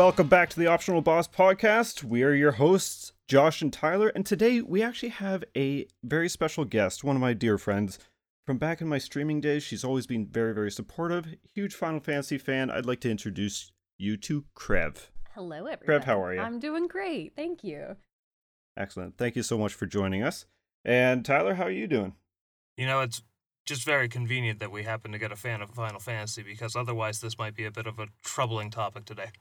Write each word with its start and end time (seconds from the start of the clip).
welcome 0.00 0.28
back 0.28 0.48
to 0.48 0.58
the 0.58 0.66
Optional 0.66 1.02
Boss 1.02 1.28
podcast. 1.28 2.02
We 2.02 2.22
are 2.22 2.32
your 2.32 2.52
hosts, 2.52 3.12
Josh 3.28 3.60
and 3.60 3.70
Tyler, 3.70 4.08
and 4.14 4.24
today 4.24 4.62
we 4.62 4.82
actually 4.82 5.10
have 5.10 5.44
a 5.54 5.88
very 6.02 6.26
special 6.26 6.64
guest, 6.64 7.04
one 7.04 7.16
of 7.16 7.20
my 7.20 7.34
dear 7.34 7.58
friends 7.58 7.98
from 8.46 8.56
back 8.56 8.80
in 8.80 8.88
my 8.88 8.96
streaming 8.96 9.42
days. 9.42 9.62
She's 9.62 9.84
always 9.84 10.06
been 10.06 10.24
very, 10.24 10.54
very 10.54 10.70
supportive, 10.70 11.26
huge 11.54 11.74
Final 11.74 12.00
Fantasy 12.00 12.38
fan. 12.38 12.70
I'd 12.70 12.86
like 12.86 13.00
to 13.00 13.10
introduce 13.10 13.72
you 13.98 14.16
to 14.16 14.46
Crev. 14.56 15.08
Hello, 15.34 15.66
everyone. 15.66 16.00
Crev, 16.00 16.04
how 16.04 16.24
are 16.24 16.32
you? 16.32 16.40
I'm 16.40 16.58
doing 16.58 16.86
great. 16.86 17.36
Thank 17.36 17.62
you. 17.62 17.96
Excellent. 18.78 19.18
Thank 19.18 19.36
you 19.36 19.42
so 19.42 19.58
much 19.58 19.74
for 19.74 19.84
joining 19.84 20.22
us. 20.22 20.46
And 20.82 21.26
Tyler, 21.26 21.56
how 21.56 21.64
are 21.64 21.70
you 21.70 21.86
doing? 21.86 22.14
You 22.78 22.86
know, 22.86 23.02
it's 23.02 23.20
just 23.66 23.84
very 23.84 24.08
convenient 24.08 24.60
that 24.60 24.72
we 24.72 24.84
happen 24.84 25.12
to 25.12 25.18
get 25.18 25.30
a 25.30 25.36
fan 25.36 25.60
of 25.60 25.68
Final 25.72 26.00
Fantasy 26.00 26.42
because 26.42 26.74
otherwise 26.74 27.20
this 27.20 27.36
might 27.36 27.54
be 27.54 27.66
a 27.66 27.70
bit 27.70 27.86
of 27.86 27.98
a 27.98 28.06
troubling 28.24 28.70
topic 28.70 29.04
today. 29.04 29.32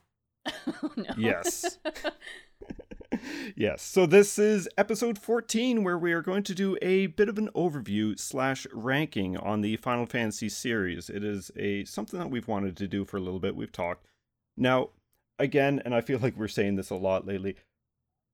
oh, 0.48 0.92
no. 0.96 1.04
Yes. 1.18 1.78
yes. 3.56 3.82
So 3.82 4.06
this 4.06 4.38
is 4.40 4.70
episode 4.78 5.18
14 5.18 5.84
where 5.84 5.98
we 5.98 6.14
are 6.14 6.22
going 6.22 6.44
to 6.44 6.56
do 6.56 6.78
a 6.82 7.08
bit 7.08 7.30
of 7.30 7.38
an 7.38 7.50
overview 7.56 8.18
slash 8.20 8.66
ranking 8.74 9.38
on 9.38 9.62
the 9.62 9.78
Final 9.78 10.06
Fantasy 10.06 10.50
series. 10.50 11.10
It 11.10 11.24
is 11.24 11.52
a 11.56 11.86
something 11.86 12.20
that 12.20 12.30
we've 12.30 12.48
wanted 12.48 12.78
to 12.78 12.88
do 12.88 13.06
for 13.06 13.18
a 13.18 13.22
little 13.22 13.40
bit. 13.40 13.56
We've 13.56 13.72
talked. 13.72 14.06
Now, 14.58 14.90
again, 15.38 15.82
and 15.84 15.94
I 15.96 16.02
feel 16.02 16.20
like 16.22 16.36
we're 16.38 16.48
saying 16.48 16.76
this 16.76 16.90
a 16.90 16.96
lot 16.96 17.26
lately, 17.28 17.56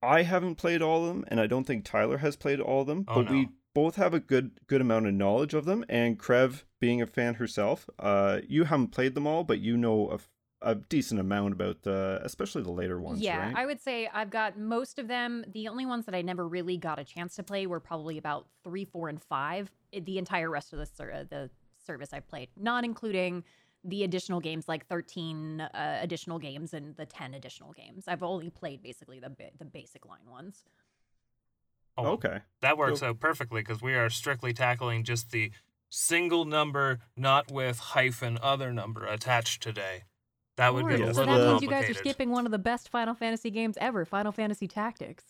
I 0.02 0.24
haven't 0.24 0.56
played 0.56 0.82
all 0.82 1.02
of 1.02 1.08
them, 1.08 1.26
and 1.30 1.40
I 1.40 1.48
don't 1.48 1.66
think 1.66 1.84
Tyler 1.86 2.18
has 2.18 2.36
played 2.36 2.60
all 2.60 2.82
of 2.82 2.88
them, 2.88 3.06
Oh, 3.08 3.16
but 3.16 3.26
no. 3.26 3.32
we 3.32 3.50
both 3.74 3.96
have 3.96 4.14
a 4.14 4.20
good 4.20 4.52
good 4.68 4.82
amount 4.82 5.08
of 5.08 5.14
knowledge 5.14 5.54
of 5.54 5.66
them. 5.66 5.84
And 5.90 6.20
Crev, 6.20 6.64
being 6.80 7.02
a 7.02 7.08
fan 7.08 7.36
herself, 7.36 7.90
uh, 7.98 8.42
you 8.48 8.66
haven't 8.66 8.90
played 8.90 9.16
them 9.16 9.26
all, 9.26 9.44
but 9.44 9.60
you 9.60 9.78
know 9.78 10.10
a, 10.12 10.16
f- 10.16 10.30
a 10.66 10.76
decent 10.76 11.20
amount 11.22 11.54
about 11.54 11.84
the, 11.84 12.20
especially 12.24 12.64
the 12.64 12.72
later 12.72 13.00
ones, 13.00 13.22
yeah, 13.22 13.38
right? 13.38 13.56
I 13.56 13.66
would 13.66 13.80
say 13.80 14.10
I've 14.12 14.32
got 14.32 14.58
most 14.58 14.98
of 15.00 15.08
them. 15.08 15.46
The 15.54 15.68
only 15.68 15.86
ones 15.86 16.06
that 16.08 16.16
I 16.16 16.22
never 16.24 16.48
really 16.48 16.76
got 16.78 16.98
a 17.00 17.04
chance 17.04 17.36
to 17.36 17.44
play 17.44 17.68
were 17.68 17.80
probably 17.80 18.18
about 18.18 18.48
three, 18.64 18.84
four, 18.84 19.08
and 19.08 19.22
five. 19.22 19.72
The 19.94 20.18
entire 20.18 20.50
rest 20.50 20.74
of 20.74 20.80
the 20.80 20.88
ser- 20.88 21.28
the 21.30 21.50
service 21.86 22.12
I've 22.12 22.28
played, 22.28 22.50
not 22.58 22.84
including 22.84 23.44
the 23.84 24.04
additional 24.04 24.40
games 24.40 24.68
like 24.68 24.88
13 24.88 25.62
uh, 25.62 26.00
additional 26.02 26.40
games 26.40 26.74
and 26.74 26.98
the 26.98 27.06
10 27.06 27.36
additional 27.36 27.72
games. 27.74 28.06
I've 28.08 28.24
only 28.24 28.50
played 28.50 28.82
basically 28.82 29.20
the 29.20 29.30
ba- 29.30 29.52
the 29.60 29.66
basic 29.66 30.06
line 30.08 30.28
ones. 30.30 30.66
Oh, 31.98 32.08
okay. 32.14 32.40
That 32.62 32.78
works 32.78 33.02
So- 33.02 33.10
out 33.10 33.20
perfectly 33.20 33.62
because 33.62 33.82
we 33.82 33.94
are 33.94 34.10
strictly 34.10 34.52
tackling 34.52 35.04
just 35.04 35.30
the 35.30 35.52
single 35.90 36.44
number, 36.44 37.00
not 37.16 37.52
with 37.52 37.78
hyphen 37.78 38.40
other 38.42 38.74
number 38.74 39.06
attached 39.06 39.62
today. 39.62 40.04
That 40.58 40.74
would 40.74 40.88
be 40.88 40.94
a 40.94 40.98
Or- 40.98 41.00
Yes. 41.08 41.16
so 41.16 41.22
little 41.24 41.38
that 41.38 41.48
means 41.52 41.62
you 41.64 41.70
guys 41.70 41.90
are 41.90 41.94
skipping 41.94 42.30
one 42.32 42.46
of 42.46 42.52
the 42.52 42.58
best 42.58 42.90
Final 42.90 43.14
Fantasy 43.14 43.50
games 43.52 43.78
ever, 43.82 44.06
Final 44.06 44.32
Fantasy 44.32 44.68
Tactics. 44.68 45.26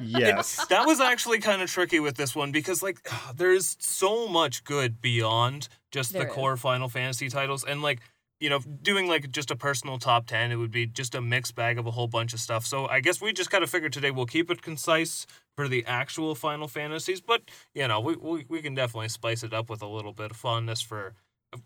Yes. 0.00 0.66
that 0.66 0.86
was 0.86 1.00
actually 1.00 1.38
kind 1.38 1.62
of 1.62 1.70
tricky 1.70 2.00
with 2.00 2.16
this 2.16 2.34
one 2.34 2.52
because 2.52 2.82
like 2.82 2.98
there's 3.36 3.76
so 3.78 4.28
much 4.28 4.64
good 4.64 5.00
beyond 5.00 5.68
just 5.90 6.12
There 6.12 6.22
the 6.24 6.28
is. 6.28 6.34
core 6.34 6.56
Final 6.56 6.88
Fantasy 6.88 7.28
titles 7.28 7.64
and 7.64 7.82
like 7.82 8.00
you 8.40 8.48
know 8.50 8.60
doing 8.82 9.06
like 9.08 9.30
just 9.30 9.50
a 9.50 9.56
personal 9.56 9.98
top 9.98 10.26
10 10.26 10.52
it 10.52 10.56
would 10.56 10.70
be 10.70 10.86
just 10.86 11.14
a 11.14 11.20
mixed 11.20 11.54
bag 11.54 11.78
of 11.78 11.86
a 11.86 11.90
whole 11.92 12.08
bunch 12.08 12.32
of 12.34 12.40
stuff. 12.40 12.66
So 12.66 12.86
I 12.86 13.00
guess 13.00 13.20
we 13.20 13.32
just 13.32 13.50
kind 13.50 13.62
of 13.64 13.70
figured 13.70 13.92
today 13.92 14.10
we'll 14.10 14.26
keep 14.26 14.50
it 14.50 14.62
concise 14.62 15.26
for 15.56 15.68
the 15.68 15.84
actual 15.86 16.34
Final 16.34 16.66
Fantasies 16.68 17.20
but 17.20 17.42
you 17.74 17.86
know 17.88 18.00
we 18.00 18.16
we, 18.16 18.44
we 18.48 18.60
can 18.62 18.74
definitely 18.74 19.08
spice 19.08 19.42
it 19.42 19.52
up 19.52 19.70
with 19.70 19.82
a 19.82 19.88
little 19.88 20.12
bit 20.12 20.30
of 20.32 20.36
fondness 20.36 20.80
for 20.80 21.14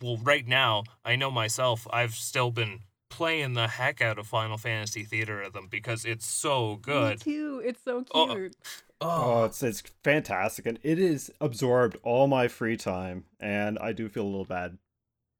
well 0.01 0.19
right 0.19 0.47
now 0.47 0.85
I 1.05 1.17
know 1.17 1.31
myself 1.31 1.87
I've 1.93 2.15
still 2.15 2.51
been 2.51 2.81
playing 3.13 3.53
the 3.53 3.69
heck 3.69 4.01
out 4.01 4.19
of 4.19 4.27
Final 4.27 4.57
Fantasy 4.57 5.05
Theatrhythm 5.05 5.71
because 5.71 6.05
it's 6.05 6.27
so 6.27 6.77
good. 6.77 7.03
Me 7.05 7.11
good. 7.11 7.21
too. 7.21 7.63
It's 7.65 7.85
so 7.85 8.05
Oh, 8.15 8.31
uh, 8.31 8.35
cute. 8.35 8.57
Oh. 9.01 9.41
oh, 9.41 9.45
it's 9.45 9.63
it's 9.63 9.83
fantastic, 10.03 10.65
and 10.65 10.79
it 10.83 10.99
is 10.99 11.31
absorbed 11.41 11.97
all 12.03 12.27
my 12.27 12.49
free 12.49 12.77
time, 12.77 13.25
and 13.39 13.79
I 13.79 13.93
do 13.93 14.09
feel 14.09 14.23
a 14.23 14.31
little 14.31 14.45
bad. 14.45 14.79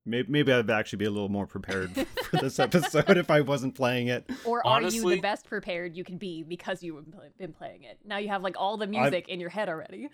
Maybe, 0.05 0.31
maybe 0.31 0.53
I'd 0.53 0.69
actually 0.69 0.99
be 0.99 1.05
a 1.05 1.11
little 1.11 1.29
more 1.29 1.47
prepared 1.47 1.95
for 2.25 2.39
this 2.39 2.59
episode 2.59 3.17
if 3.17 3.31
I 3.31 3.41
wasn't 3.41 3.77
playing 3.77 4.09
it. 4.09 4.29
Or 4.45 4.67
are 4.67 4.83
you 4.83 5.09
the 5.09 5.21
best 5.21 5.47
prepared 5.47 5.97
you 5.97 6.03
can 6.03 6.19
be 6.19 6.43
because 6.43 6.83
you've 6.83 7.05
been, 7.39 7.53
playing 7.53 7.85
it? 7.85 8.01
Now 8.05 8.19
you 8.19 8.29
have 8.29 8.43
like 8.43 8.57
all 8.59 8.77
the 8.77 8.89
music 8.89 9.29
in 9.29 9.39
your 9.39 9.51
head 9.51 9.69
already. 9.69 10.11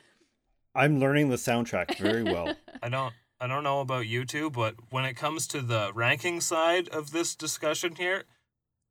I'm 0.75 1.00
learning 1.00 1.31
the 1.31 1.37
soundtrack 1.37 1.97
very 1.99 2.22
well. 2.22 2.55
I 2.83 2.91
don't 2.91 3.15
I 3.41 3.47
don't 3.47 3.62
know 3.62 3.81
about 3.81 4.06
you 4.06 4.25
two, 4.25 4.50
but 4.50 4.75
when 4.91 5.04
it 5.04 5.15
comes 5.15 5.47
to 5.49 5.60
the 5.62 5.93
ranking 5.94 6.41
side 6.41 6.88
of 6.88 7.12
this 7.12 7.37
discussion 7.37 7.94
here, 7.97 8.25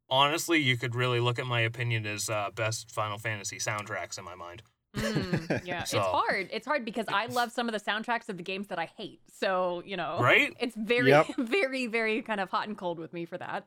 honestly, 0.10 0.60
you 0.60 0.78
could 0.78 0.96
really 0.96 1.20
look 1.20 1.38
at 1.38 1.46
my 1.46 1.62
opinion 1.62 2.06
as 2.06 2.30
uh, 2.30 2.50
best 2.56 2.92
Final 2.92 3.18
Fantasy 3.18 3.58
soundtracks 3.58 4.18
in 4.18 4.24
my 4.24 4.36
mind. 4.36 4.64
Mm, 4.96 5.66
yeah, 5.66 5.84
So- 5.86 5.98
it's 6.00 6.08
hard. 6.08 6.50
It's 6.52 6.66
hard 6.66 6.86
because 6.86 7.06
I 7.10 7.26
love 7.26 7.52
some 7.52 7.68
of 7.68 7.74
the 7.74 7.80
soundtracks 7.80 8.30
of 8.30 8.38
the 8.38 8.44
games 8.44 8.68
that 8.68 8.80
I 8.80 8.86
hate. 8.98 9.20
So 9.32 9.84
you 9.86 9.98
know, 9.98 10.18
Right? 10.22 10.54
It's 10.60 10.76
very, 10.76 11.10
Yep. 11.10 11.28
very, 11.38 11.88
very 11.88 12.22
kind 12.22 12.40
of 12.40 12.50
hot 12.50 12.68
and 12.68 12.78
cold 12.78 13.00
with 13.00 13.12
me 13.14 13.26
for 13.26 13.38
that. 13.38 13.66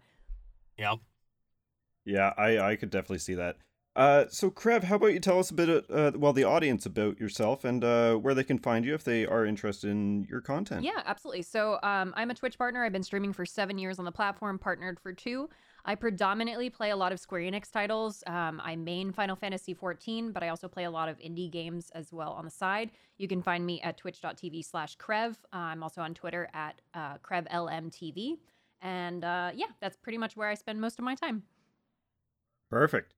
Yep. 0.79 0.99
yeah, 2.07 2.33
I 2.39 2.59
I 2.59 2.77
could 2.77 2.89
definitely 2.91 3.19
see 3.19 3.35
that. 3.35 3.57
Uh, 4.01 4.25
so 4.31 4.51
Crev, 4.51 4.85
how 4.85 4.97
about 4.97 5.09
you 5.09 5.21
tell 5.21 5.39
us 5.39 5.51
a 5.51 5.55
bit, 5.55 5.85
uh, 5.91 6.11
well, 6.15 6.33
the 6.33 6.43
audience 6.43 6.87
about 6.87 7.21
yourself 7.21 7.67
and 7.67 7.85
uh, 7.85 8.15
where 8.15 8.33
they 8.33 8.43
can 8.43 8.59
find 8.59 8.83
you 8.83 8.95
if 8.95 9.05
they 9.05 9.27
are 9.27 9.45
interested 9.45 9.91
in 9.91 10.25
your 10.25 10.41
content. 10.41 10.83
Yeah, 10.83 11.03
absolutely. 11.05 11.43
So 11.43 11.79
um, 11.83 12.15
I'm 12.17 12.31
a 12.31 12.35
Twitch 12.35 12.57
partner. 12.57 12.83
I've 12.83 12.95
been 12.95 13.03
streaming 13.03 13.35
for 13.35 13.45
seven 13.45 13.77
years 13.77 13.99
on 13.99 14.07
the 14.07 14.11
platform, 14.11 14.59
partnered 14.59 14.99
for 14.99 15.13
two. 15.13 15.51
I 15.85 15.97
predominantly 15.97 16.71
play 16.71 16.93
a 16.93 16.97
lot 16.97 17.13
of 17.13 17.21
Square 17.21 17.43
Enix 17.43 17.71
titles. 17.71 18.25
Um, 18.27 18.59
I 18.65 18.75
main 18.75 19.13
Final 19.13 19.37
Fantasy 19.37 19.75
XIV, 19.75 20.33
but 20.33 20.43
I 20.43 20.49
also 20.49 20.67
play 20.67 20.85
a 20.85 20.91
lot 20.91 21.11
of 21.11 21.19
indie 21.19 21.53
games 21.53 21.91
as 21.95 22.11
well 22.11 22.33
on 22.33 22.47
the 22.47 22.51
side. 22.51 22.93
You 23.19 23.29
can 23.29 23.43
find 23.43 23.67
me 23.67 23.83
at 23.83 23.99
twitch.tv 23.99 24.65
slash 24.65 24.97
Crev. 24.97 25.33
Uh, 25.53 25.57
I'm 25.57 25.83
also 25.83 26.01
on 26.01 26.15
Twitter 26.15 26.49
at 26.55 26.81
uh, 26.95 27.19
CrevLMTV. 27.19 28.39
And 28.81 29.25
uh, 29.27 29.51
yeah, 29.55 29.67
that's 29.79 29.99
pretty 29.99 30.17
much 30.17 30.39
where 30.39 30.49
I 30.49 30.55
spend 30.55 30.81
most 30.81 30.99
of 30.99 31.05
my 31.05 31.15
time. 31.15 31.43
Perfect. 32.71 33.13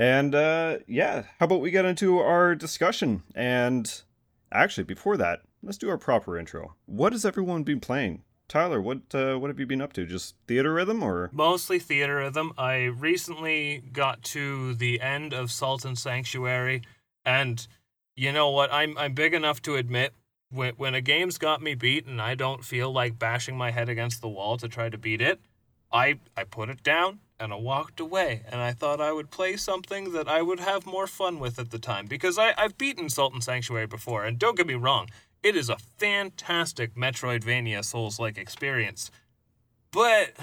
And 0.00 0.34
uh, 0.34 0.78
yeah, 0.86 1.24
how 1.38 1.44
about 1.44 1.60
we 1.60 1.70
get 1.70 1.84
into 1.84 2.20
our 2.20 2.54
discussion? 2.54 3.22
And 3.34 4.02
actually, 4.50 4.84
before 4.84 5.18
that, 5.18 5.42
let's 5.62 5.76
do 5.76 5.90
our 5.90 5.98
proper 5.98 6.38
intro. 6.38 6.74
What 6.86 7.12
has 7.12 7.26
everyone 7.26 7.64
been 7.64 7.80
playing? 7.80 8.22
Tyler, 8.48 8.80
what 8.80 9.14
uh, 9.14 9.36
what 9.36 9.50
have 9.50 9.60
you 9.60 9.66
been 9.66 9.82
up 9.82 9.92
to? 9.92 10.06
Just 10.06 10.36
Theatrhythm 10.46 11.02
or? 11.02 11.28
Mostly 11.34 11.78
Theatrhythm. 11.78 12.52
I 12.56 12.84
recently 12.84 13.82
got 13.92 14.22
to 14.22 14.72
the 14.72 15.02
end 15.02 15.34
of 15.34 15.52
Salt 15.52 15.84
and 15.84 15.98
Sanctuary, 15.98 16.80
and 17.22 17.68
you 18.16 18.32
know 18.32 18.48
what? 18.48 18.72
I'm 18.72 18.96
I'm 18.96 19.12
big 19.12 19.34
enough 19.34 19.60
to 19.62 19.76
admit 19.76 20.14
when 20.50 20.72
when 20.76 20.94
a 20.94 21.02
game's 21.02 21.36
got 21.36 21.60
me 21.60 21.74
beat 21.74 22.06
and 22.06 22.22
I 22.22 22.34
don't 22.36 22.64
feel 22.64 22.90
like 22.90 23.18
bashing 23.18 23.58
my 23.58 23.70
head 23.70 23.90
against 23.90 24.22
the 24.22 24.30
wall 24.30 24.56
to 24.56 24.66
try 24.66 24.88
to 24.88 24.96
beat 24.96 25.20
it, 25.20 25.40
I 25.92 26.20
I 26.38 26.44
put 26.44 26.70
it 26.70 26.82
down 26.82 27.18
and 27.40 27.52
I 27.52 27.56
walked 27.56 27.98
away 27.98 28.42
and 28.50 28.60
I 28.60 28.72
thought 28.72 29.00
I 29.00 29.12
would 29.12 29.30
play 29.30 29.56
something 29.56 30.12
that 30.12 30.28
I 30.28 30.42
would 30.42 30.60
have 30.60 30.86
more 30.86 31.06
fun 31.06 31.40
with 31.40 31.58
at 31.58 31.70
the 31.70 31.78
time 31.78 32.06
because 32.06 32.38
I 32.38 32.54
I've 32.56 32.78
beaten 32.78 33.08
Salt 33.08 33.32
and 33.32 33.42
Sanctuary 33.42 33.86
before 33.86 34.24
and 34.24 34.38
don't 34.38 34.56
get 34.56 34.66
me 34.66 34.74
wrong, 34.74 35.08
it 35.42 35.56
is 35.56 35.70
a 35.70 35.78
fantastic 35.78 36.94
Metroidvania 36.94 37.84
Souls-like 37.84 38.36
experience. 38.36 39.10
But 39.90 40.34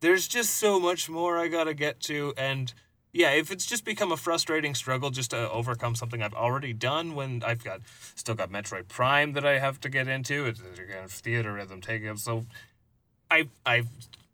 there's 0.00 0.26
just 0.26 0.54
so 0.56 0.80
much 0.80 1.08
more 1.08 1.38
I 1.38 1.48
gotta 1.48 1.74
get 1.74 2.00
to, 2.00 2.32
and 2.36 2.72
yeah, 3.12 3.30
if 3.32 3.50
it's 3.50 3.66
just 3.66 3.84
become 3.84 4.10
a 4.10 4.16
frustrating 4.16 4.74
struggle 4.74 5.10
just 5.10 5.30
to 5.30 5.50
overcome 5.50 5.94
something 5.94 6.22
I've 6.22 6.34
already 6.34 6.72
done, 6.72 7.14
when 7.14 7.42
I've 7.44 7.62
got 7.62 7.82
still 8.14 8.34
got 8.34 8.50
Metroid 8.50 8.88
Prime 8.88 9.34
that 9.34 9.44
I 9.44 9.58
have 9.58 9.80
to 9.82 9.90
get 9.90 10.08
into, 10.08 10.46
it's 10.46 10.60
again 10.60 11.04
Theatrhythm 11.08 11.82
taking 11.82 12.08
up. 12.08 12.18
So 12.18 12.46
I 13.30 13.48
I've 13.66 13.88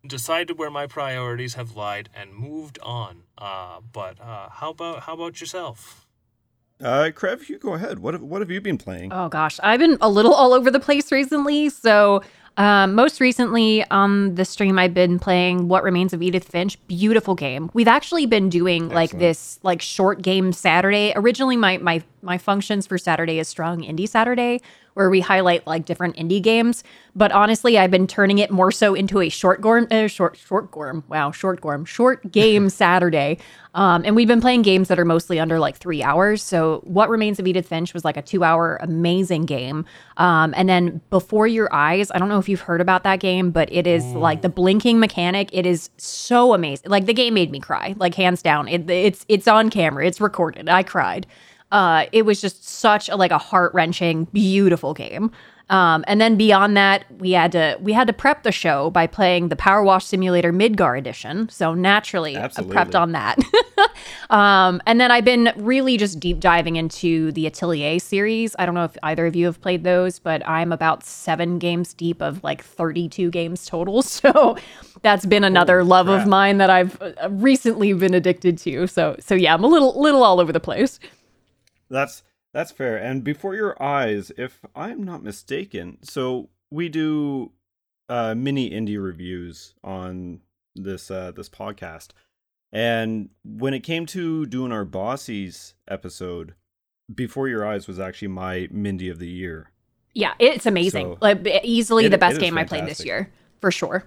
decided 0.05 0.57
where 0.57 0.69
my 0.69 0.87
priorities 0.87 1.55
have 1.55 1.75
lied 1.75 2.09
and 2.13 2.33
moved 2.33 2.79
on. 2.81 3.23
Uh, 3.37 3.79
but 3.91 4.19
uh, 4.19 4.49
how 4.49 4.71
about 4.71 5.01
how 5.01 5.13
about 5.13 5.39
yourself? 5.39 6.05
Uh, 6.81 7.11
Crev, 7.13 7.49
you 7.49 7.57
go 7.57 7.73
ahead. 7.73 7.99
What 7.99 8.13
have, 8.13 8.23
what 8.23 8.41
have 8.41 8.49
you 8.49 8.61
been 8.61 8.77
playing? 8.77 9.11
Oh 9.11 9.27
gosh, 9.27 9.59
I've 9.61 9.79
been 9.79 9.97
a 9.99 10.09
little 10.09 10.33
all 10.33 10.53
over 10.53 10.71
the 10.71 10.79
place 10.79 11.11
recently. 11.11 11.69
So, 11.69 12.23
um, 12.55 12.95
most 12.95 13.19
recently 13.19 13.85
on 13.91 14.35
the 14.35 14.45
stream, 14.45 14.79
I've 14.79 14.93
been 14.93 15.19
playing 15.19 15.67
What 15.67 15.83
Remains 15.83 16.13
of 16.13 16.21
Edith 16.21 16.45
Finch. 16.45 16.77
Beautiful 16.87 17.35
game. 17.35 17.69
We've 17.73 17.87
actually 17.87 18.25
been 18.27 18.49
doing 18.49 18.89
like 18.89 19.11
this 19.11 19.59
like 19.61 19.81
short 19.81 20.21
game 20.21 20.53
Saturday. 20.53 21.11
Originally, 21.17 21.57
my 21.57 21.77
my 21.79 22.01
my 22.21 22.37
functions 22.37 22.87
for 22.87 22.97
Saturday 22.97 23.39
is 23.39 23.49
strong 23.49 23.81
indie 23.81 24.07
Saturday, 24.07 24.61
where 24.99 25.09
we 25.09 25.21
highlight 25.21 25.65
like 25.65 25.85
different 25.85 26.17
indie 26.17 26.41
games. 26.41 26.83
But 27.15 27.31
honestly, 27.31 27.77
I've 27.77 27.89
been 27.89 28.05
turning 28.05 28.37
it 28.39 28.51
more 28.51 28.69
so 28.69 28.93
into 28.93 29.21
a 29.21 29.29
short 29.29 29.61
gorm, 29.61 29.87
uh, 29.89 30.07
short 30.07 30.35
short 30.35 30.71
gorm. 30.71 31.05
Wow, 31.07 31.31
short 31.31 31.61
gorm, 31.61 31.85
short 31.85 32.29
game 32.33 32.69
Saturday. 32.81 33.37
Um, 33.73 34.03
and 34.03 34.13
we've 34.13 34.27
been 34.27 34.41
playing 34.41 34.63
games 34.63 34.89
that 34.89 34.99
are 34.99 35.05
mostly 35.05 35.39
under 35.39 35.57
like 35.57 35.77
three 35.77 36.03
hours. 36.03 36.43
So 36.43 36.81
What 36.83 37.07
Remains 37.07 37.39
of 37.39 37.47
Edith 37.47 37.67
Finch 37.67 37.93
was 37.93 38.03
like 38.03 38.17
a 38.17 38.21
two-hour 38.21 38.77
amazing 38.81 39.45
game. 39.45 39.85
Um, 40.17 40.53
and 40.57 40.67
then 40.67 40.99
Before 41.09 41.47
Your 41.47 41.73
Eyes, 41.73 42.11
I 42.11 42.17
don't 42.17 42.27
know 42.27 42.39
if 42.39 42.49
you've 42.49 42.61
heard 42.61 42.81
about 42.81 43.03
that 43.03 43.21
game, 43.21 43.51
but 43.51 43.71
it 43.71 43.87
is 43.87 44.03
like 44.15 44.41
the 44.41 44.49
blinking 44.49 44.99
mechanic. 44.99 45.49
It 45.53 45.65
is 45.65 45.91
so 45.97 46.53
amazing. 46.53 46.89
Like 46.89 47.05
the 47.05 47.13
game 47.13 47.35
made 47.35 47.51
me 47.51 47.61
cry, 47.61 47.95
like 47.97 48.15
hands 48.15 48.41
down. 48.41 48.67
It, 48.67 48.89
it's 48.89 49.25
it's 49.29 49.47
on 49.47 49.69
camera. 49.69 50.05
It's 50.05 50.19
recorded. 50.19 50.67
I 50.67 50.83
cried. 50.83 51.25
Uh, 51.71 52.05
it 52.11 52.23
was 52.23 52.41
just 52.41 52.67
such 52.67 53.09
a 53.09 53.15
like 53.15 53.31
a 53.31 53.37
heart 53.37 53.73
wrenching, 53.73 54.25
beautiful 54.25 54.93
game. 54.93 55.31
Um, 55.69 56.03
and 56.07 56.19
then 56.19 56.35
beyond 56.35 56.75
that, 56.77 57.05
we 57.19 57.31
had 57.31 57.51
to 57.51 57.77
we 57.79 57.93
had 57.93 58.07
to 58.07 58.13
prep 58.13 58.41
the 58.41 58.51
show 58.51 58.89
by 58.89 59.05
playing 59.05 59.49
the 59.49 59.55
Power 59.55 59.83
Wash 59.83 60.05
Simulator 60.05 60.51
Midgar 60.51 60.97
edition. 60.97 61.47
So 61.49 61.75
naturally, 61.75 62.35
I 62.37 62.47
prepped 62.47 62.99
on 62.99 63.11
that. 63.11 63.37
um, 64.31 64.81
and 64.87 64.99
then 64.99 65.11
I've 65.11 65.25
been 65.25 65.53
really 65.57 65.97
just 65.97 66.19
deep 66.19 66.39
diving 66.39 66.75
into 66.75 67.31
the 67.33 67.45
Atelier 67.45 67.99
series. 67.99 68.55
I 68.57 68.65
don't 68.65 68.73
know 68.73 68.85
if 68.85 68.97
either 69.03 69.27
of 69.27 69.35
you 69.35 69.45
have 69.45 69.61
played 69.61 69.83
those, 69.83 70.17
but 70.17 70.47
I'm 70.47 70.71
about 70.71 71.03
seven 71.03 71.59
games 71.59 71.93
deep 71.93 72.19
of 72.19 72.43
like 72.43 72.63
32 72.63 73.29
games 73.29 73.65
total. 73.65 74.03
So 74.19 74.57
that's 75.01 75.25
been 75.25 75.43
another 75.43 75.83
love 75.83 76.07
crap. 76.07 76.21
of 76.23 76.27
mine 76.27 76.57
that 76.57 76.69
I've 76.69 76.99
uh, 77.01 77.29
recently 77.29 77.93
been 77.93 78.13
addicted 78.13 78.57
to. 78.59 78.87
So 78.87 79.15
so 79.19 79.35
yeah, 79.35 79.53
I'm 79.53 79.63
a 79.63 79.67
little 79.67 79.99
little 80.01 80.23
all 80.23 80.39
over 80.39 80.51
the 80.51 80.59
place. 80.59 80.99
That's 81.89 82.23
that's 82.53 82.71
fair. 82.71 82.97
And 82.97 83.23
before 83.23 83.55
your 83.55 83.81
eyes, 83.81 84.31
if 84.37 84.61
I'm 84.75 85.03
not 85.03 85.23
mistaken, 85.23 85.97
so 86.01 86.49
we 86.71 86.89
do 86.89 87.51
uh 88.07 88.33
mini 88.35 88.69
indie 88.71 89.01
reviews 89.01 89.73
on 89.83 90.41
this 90.75 91.09
uh 91.11 91.31
this 91.31 91.49
podcast. 91.49 92.09
And 92.71 93.29
when 93.43 93.73
it 93.73 93.79
came 93.81 94.05
to 94.07 94.45
doing 94.45 94.71
our 94.71 94.85
Bossies 94.85 95.73
episode, 95.87 96.53
Before 97.13 97.47
Your 97.47 97.65
Eyes 97.65 97.87
was 97.87 97.99
actually 97.99 98.27
my 98.27 98.67
Mindy 98.69 99.09
of 99.09 99.17
the 99.17 99.27
year. 99.27 99.71
Yeah, 100.13 100.33
it's 100.37 100.67
amazing. 100.67 101.13
So- 101.13 101.17
like 101.21 101.47
easily 101.63 102.05
It- 102.05 102.09
the 102.09 102.17
best 102.19 102.39
game 102.39 102.57
I 102.57 102.65
played 102.65 102.85
this 102.85 103.03
year, 103.03 103.31
for 103.59 103.71
sure. 103.71 104.05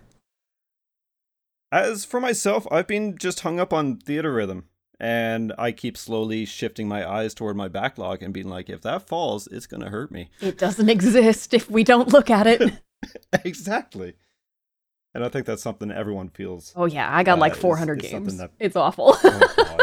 As 1.72 2.04
for 2.04 2.20
myself, 2.20 2.66
I've 2.70 2.86
been 2.86 3.16
just 3.16 3.40
hung 3.40 3.58
up 3.58 3.72
on 3.72 3.96
Theatrhythm. 3.96 4.64
And 5.02 5.52
I 5.58 5.72
keep 5.72 5.96
slowly 5.96 6.44
shifting 6.44 6.86
my 6.86 7.04
eyes 7.04 7.34
toward 7.34 7.56
my 7.56 7.66
backlog 7.66 8.22
and 8.22 8.32
being 8.32 8.48
like, 8.48 8.70
if 8.70 8.82
that 8.82 9.02
falls, 9.02 9.48
it's 9.48 9.66
gonna 9.66 9.90
hurt 9.90 10.12
me. 10.12 10.30
It 10.40 10.58
doesn't 10.58 10.88
exist 10.88 11.52
if 11.52 11.68
we 11.68 11.82
don't 11.82 12.08
look 12.12 12.30
at 12.30 12.46
it. 12.46 12.62
exactly. 13.44 14.14
And 15.12 15.24
I 15.24 15.28
think 15.28 15.44
that's 15.44 15.62
something 15.62 15.90
everyone 15.90 16.28
feels. 16.28 16.72
Oh 16.76 16.84
yeah, 16.86 17.08
I 17.12 17.24
got 17.24 17.38
Uh, 17.38 17.40
like 17.40 17.56
400 17.56 17.98
it's 17.98 18.10
something 18.12 18.28
games. 18.28 18.38
that- 18.38 18.52
It's 18.60 18.76
awful. 18.76 19.16
Oh, 19.24 19.76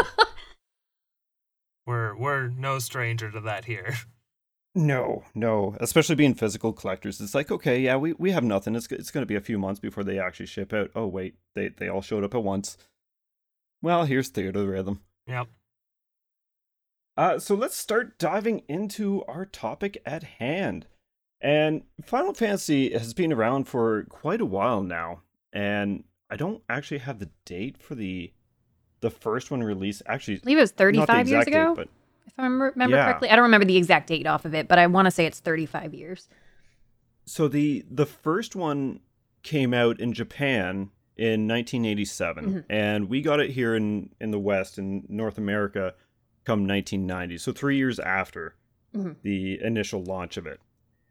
We're 1.86 2.16
we're 2.16 2.48
no 2.48 2.78
stranger 2.78 3.30
to 3.30 3.40
that 3.40 3.64
here. 3.66 3.94
no, 4.74 5.24
no. 5.34 5.76
Especially 5.80 6.14
being 6.14 6.34
physical 6.34 6.72
collectors. 6.72 7.20
It's 7.20 7.34
like, 7.34 7.50
okay, 7.50 7.78
yeah, 7.80 7.96
we, 7.96 8.12
we 8.14 8.30
have 8.30 8.44
nothing. 8.44 8.74
It's, 8.76 8.86
it's 8.92 9.10
going 9.10 9.22
to 9.22 9.26
be 9.26 9.34
a 9.36 9.40
few 9.40 9.58
months 9.58 9.80
before 9.80 10.04
they 10.04 10.18
actually 10.18 10.46
ship 10.46 10.72
out. 10.72 10.90
Oh, 10.94 11.06
wait, 11.06 11.34
they, 11.54 11.68
they 11.68 11.88
all 11.88 12.02
showed 12.02 12.22
up 12.24 12.34
at 12.34 12.42
once. 12.44 12.76
Well, 13.82 14.04
here's 14.04 14.30
Theatrhythm. 14.30 15.00
Yep. 15.30 15.46
Uh, 17.16 17.38
so 17.38 17.54
let's 17.54 17.76
start 17.76 18.18
diving 18.18 18.62
into 18.68 19.22
our 19.28 19.44
topic 19.44 20.00
at 20.06 20.22
hand. 20.24 20.86
And 21.40 21.82
Final 22.04 22.34
Fantasy 22.34 22.92
has 22.92 23.14
been 23.14 23.32
around 23.32 23.64
for 23.64 24.04
quite 24.04 24.40
a 24.40 24.46
while 24.46 24.82
now, 24.82 25.22
and 25.52 26.04
I 26.30 26.36
don't 26.36 26.62
actually 26.68 26.98
have 26.98 27.18
the 27.18 27.30
date 27.44 27.78
for 27.78 27.94
the 27.94 28.32
the 29.00 29.10
first 29.10 29.50
one 29.50 29.62
released. 29.62 30.02
Actually, 30.06 30.36
I 30.36 30.40
believe 30.40 30.58
it 30.58 30.62
was 30.62 30.72
35 30.72 31.28
years 31.28 31.42
exact 31.42 31.46
date, 31.46 31.60
ago, 31.60 31.74
but 31.74 31.88
if 32.26 32.34
I 32.38 32.42
remember, 32.42 32.70
remember 32.74 32.96
Yeah. 32.96 33.04
correctly. 33.06 33.30
I 33.30 33.36
don't 33.36 33.44
remember 33.44 33.64
the 33.64 33.78
exact 33.78 34.08
date 34.08 34.26
off 34.26 34.44
of 34.44 34.54
it, 34.54 34.68
but 34.68 34.78
I 34.78 34.86
want 34.86 35.06
to 35.06 35.10
say 35.10 35.24
it's 35.26 35.40
35 35.40 35.94
years. 35.94 36.28
so 37.26 37.48
the 37.48 37.84
the 37.90 38.06
first 38.06 38.54
one 38.56 39.00
came 39.42 39.72
out 39.72 39.98
in 40.00 40.12
Japan 40.12 40.90
in 41.20 41.46
1987, 41.46 42.44
Mhm. 42.46 42.64
and 42.70 43.08
we 43.10 43.20
got 43.20 43.40
it 43.40 43.50
here 43.50 43.74
in 43.76 44.10
in 44.20 44.30
the 44.30 44.38
West 44.38 44.78
in 44.78 45.04
North 45.08 45.36
America 45.36 45.94
come 46.44 46.64
1990. 46.66 47.36
So 47.38 47.52
three 47.52 47.76
years 47.76 47.98
after 48.00 48.54
Mhm. 48.94 49.16
the 49.22 49.60
initial 49.62 50.02
launch 50.02 50.36
of 50.38 50.46
it, 50.46 50.60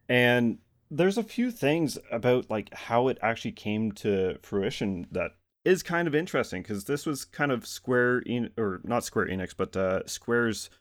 and 0.09 0.57
there's 0.89 1.19
a 1.19 1.23
few 1.23 1.51
things 1.51 1.99
about 2.11 2.49
like 2.49 2.73
how 2.73 3.07
it 3.07 3.19
actually 3.21 3.51
came 3.51 3.91
to 3.91 4.39
fruition 4.41 5.05
that 5.11 5.35
is 5.63 5.83
kind 5.83 6.07
of 6.07 6.15
interesting 6.15 6.63
because 6.63 6.85
this 6.85 7.05
was 7.05 7.23
kind 7.25 7.51
of 7.51 7.67
Square 7.67 8.23
en- 8.25 8.51
or 8.57 8.81
not 8.83 9.03
Square 9.03 9.27
Enix, 9.27 9.53
but 9.55 9.77
uh, 9.77 10.01
Square's 10.07 10.71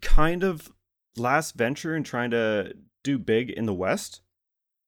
kind 0.00 0.42
of 0.42 0.72
last 1.16 1.54
venture 1.54 1.94
in 1.94 2.02
trying 2.02 2.30
to 2.32 2.74
do 3.04 3.18
big 3.18 3.50
in 3.50 3.66
the 3.66 3.74
West. 3.74 4.22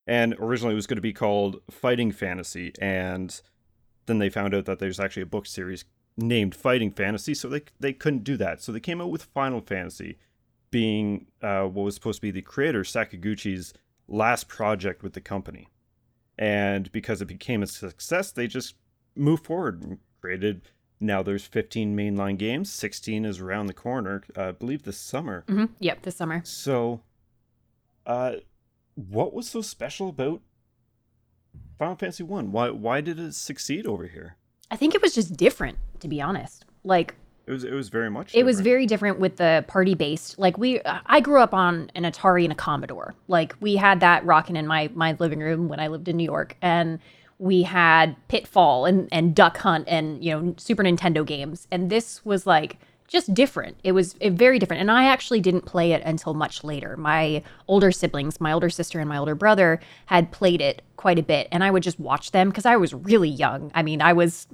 And 0.06 0.34
originally 0.38 0.72
it 0.74 0.76
was 0.76 0.86
going 0.86 0.96
to 0.96 1.02
be 1.02 1.12
called 1.12 1.60
Fighting 1.70 2.12
Fantasy, 2.12 2.72
and 2.80 3.40
then 4.06 4.18
they 4.18 4.28
found 4.28 4.54
out 4.54 4.66
that 4.66 4.78
there's 4.78 5.00
actually 5.00 5.22
a 5.22 5.26
book 5.26 5.46
series 5.46 5.84
named 6.16 6.54
Fighting 6.54 6.90
Fantasy, 6.90 7.34
so 7.34 7.48
they 7.48 7.62
they 7.80 7.92
couldn't 7.92 8.24
do 8.24 8.36
that. 8.36 8.62
So 8.62 8.70
they 8.70 8.80
came 8.80 9.00
out 9.00 9.10
with 9.10 9.24
Final 9.24 9.60
Fantasy, 9.60 10.18
being 10.70 11.26
uh, 11.42 11.62
what 11.64 11.84
was 11.84 11.94
supposed 11.94 12.18
to 12.18 12.22
be 12.22 12.30
the 12.30 12.42
creator 12.42 12.82
Sakaguchi's 12.82 13.72
last 14.08 14.48
project 14.48 15.02
with 15.02 15.14
the 15.14 15.20
company. 15.20 15.68
And 16.38 16.90
because 16.92 17.22
it 17.22 17.26
became 17.26 17.62
a 17.62 17.66
success, 17.66 18.32
they 18.32 18.46
just 18.46 18.74
moved 19.16 19.44
forward 19.44 19.82
and 19.82 19.98
created. 20.20 20.62
Now 21.00 21.22
there's 21.22 21.44
15 21.44 21.96
mainline 21.96 22.38
games. 22.38 22.72
16 22.72 23.24
is 23.24 23.40
around 23.40 23.66
the 23.66 23.72
corner. 23.74 24.22
Uh, 24.36 24.48
I 24.48 24.52
believe 24.52 24.82
this 24.84 24.96
summer. 24.96 25.44
hmm 25.48 25.66
Yep, 25.80 26.02
this 26.02 26.16
summer. 26.16 26.40
So, 26.44 27.02
uh, 28.06 28.36
what 28.94 29.32
was 29.34 29.48
so 29.48 29.60
special 29.60 30.08
about 30.08 30.40
Final 31.78 31.96
Fantasy 31.96 32.22
One? 32.22 32.52
Why 32.52 32.70
why 32.70 33.00
did 33.00 33.18
it 33.18 33.34
succeed 33.34 33.86
over 33.86 34.06
here? 34.06 34.36
I 34.70 34.76
think 34.76 34.94
it 34.94 35.02
was 35.02 35.14
just 35.14 35.36
different, 35.36 35.78
to 36.00 36.08
be 36.08 36.20
honest. 36.20 36.64
Like 36.84 37.14
It 37.46 37.52
was 37.52 37.64
it 37.64 37.72
was 37.72 37.88
very 37.88 38.10
much. 38.10 38.34
it 38.34 38.44
was 38.44 38.60
very 38.60 38.86
different 38.86 39.18
with 39.20 39.36
the 39.36 39.64
party 39.68 39.94
based. 39.94 40.38
Like 40.38 40.56
we, 40.58 40.80
I 40.84 41.20
grew 41.20 41.40
up 41.40 41.52
on 41.54 41.90
an 41.94 42.04
Atari 42.04 42.44
and 42.44 42.52
a 42.52 42.56
Commodore. 42.56 43.14
Like 43.28 43.54
we 43.60 43.76
had 43.76 44.00
that 44.00 44.24
rocking 44.24 44.56
in 44.56 44.66
my 44.66 44.90
my 44.94 45.16
living 45.18 45.40
room 45.40 45.68
when 45.68 45.80
I 45.80 45.88
lived 45.88 46.08
in 46.08 46.16
New 46.16 46.24
York, 46.24 46.56
and 46.62 46.98
we 47.38 47.62
had 47.62 48.16
Pitfall 48.28 48.86
and 48.86 49.08
and 49.12 49.34
Duck 49.34 49.58
Hunt 49.58 49.86
and 49.88 50.24
you 50.24 50.30
know 50.30 50.54
Super 50.56 50.82
Nintendo 50.84 51.26
games. 51.26 51.66
And 51.70 51.90
this 51.90 52.24
was 52.24 52.46
like 52.46 52.78
just 53.06 53.34
different. 53.34 53.76
It 53.84 53.92
was 53.92 54.14
very 54.14 54.58
different. 54.58 54.80
And 54.80 54.90
I 54.90 55.04
actually 55.04 55.40
didn't 55.40 55.66
play 55.66 55.92
it 55.92 56.02
until 56.04 56.34
much 56.34 56.64
later. 56.64 56.96
My 56.96 57.42
older 57.68 57.92
siblings, 57.92 58.40
my 58.40 58.52
older 58.52 58.70
sister 58.70 58.98
and 58.98 59.08
my 59.08 59.18
older 59.18 59.34
brother, 59.34 59.80
had 60.06 60.32
played 60.32 60.60
it 60.60 60.82
quite 60.96 61.18
a 61.18 61.22
bit, 61.22 61.48
and 61.52 61.62
I 61.62 61.70
would 61.70 61.82
just 61.82 62.00
watch 62.00 62.30
them 62.30 62.48
because 62.48 62.64
I 62.64 62.76
was 62.76 62.94
really 62.94 63.28
young. 63.28 63.70
I 63.74 63.82
mean, 63.82 64.00
I 64.00 64.14
was 64.14 64.46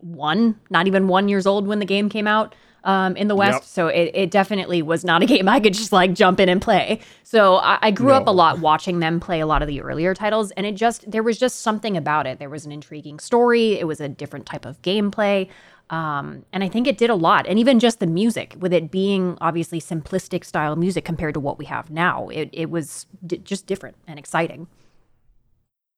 one, 0.00 0.58
not 0.70 0.86
even 0.86 1.08
one 1.08 1.28
years 1.28 1.46
old 1.46 1.66
when 1.66 1.80
the 1.80 1.86
game 1.86 2.08
came 2.08 2.26
out 2.26 2.54
um, 2.84 3.16
in 3.16 3.28
the 3.28 3.34
West. 3.34 3.54
Yep. 3.54 3.64
So 3.64 3.88
it, 3.88 4.10
it 4.14 4.30
definitely 4.30 4.82
was 4.82 5.04
not 5.04 5.22
a 5.22 5.26
game 5.34 5.48
I 5.48 5.60
could 5.60 5.74
just 5.74 5.92
like 5.92 6.14
jump 6.14 6.40
in 6.40 6.48
and 6.48 6.60
play. 6.62 7.00
So 7.24 7.56
I, 7.56 7.78
I 7.82 7.90
grew 7.90 8.12
up 8.12 8.26
a 8.26 8.30
lot 8.30 8.60
watching 8.60 9.00
them 9.00 9.20
play 9.20 9.40
a 9.40 9.46
lot 9.46 9.60
of 9.62 9.68
the 9.68 9.80
earlier 9.80 10.14
titles, 10.14 10.50
and 10.52 10.64
it 10.64 10.76
just 10.76 11.10
there 11.10 11.22
was 11.22 11.38
just 11.38 11.60
something 11.60 11.96
about 11.96 12.26
it. 12.26 12.38
There 12.38 12.48
was 12.48 12.64
an 12.64 12.72
intriguing 12.72 13.18
story. 13.18 13.78
It 13.78 13.86
was 13.86 14.00
a 14.00 14.08
different 14.08 14.46
type 14.46 14.64
of 14.64 14.80
gameplay. 14.82 15.48
Um, 15.90 16.44
and 16.52 16.62
I 16.62 16.68
think 16.68 16.86
it 16.86 16.98
did 16.98 17.10
a 17.10 17.14
lot. 17.14 17.46
And 17.46 17.58
even 17.58 17.78
just 17.78 17.98
the 17.98 18.06
music, 18.06 18.54
with 18.58 18.72
it 18.72 18.90
being 18.90 19.38
obviously 19.40 19.80
simplistic 19.80 20.44
style 20.44 20.76
music 20.76 21.04
compared 21.04 21.34
to 21.34 21.40
what 21.40 21.58
we 21.58 21.64
have 21.64 21.90
now, 21.90 22.28
it, 22.28 22.50
it 22.52 22.70
was 22.70 23.06
d- 23.26 23.38
just 23.38 23.66
different 23.66 23.96
and 24.06 24.18
exciting. 24.18 24.66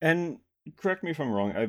And 0.01 0.39
correct 0.77 1.03
me 1.03 1.11
if 1.11 1.21
I'm 1.21 1.33
wrong. 1.33 1.53
I 1.53 1.69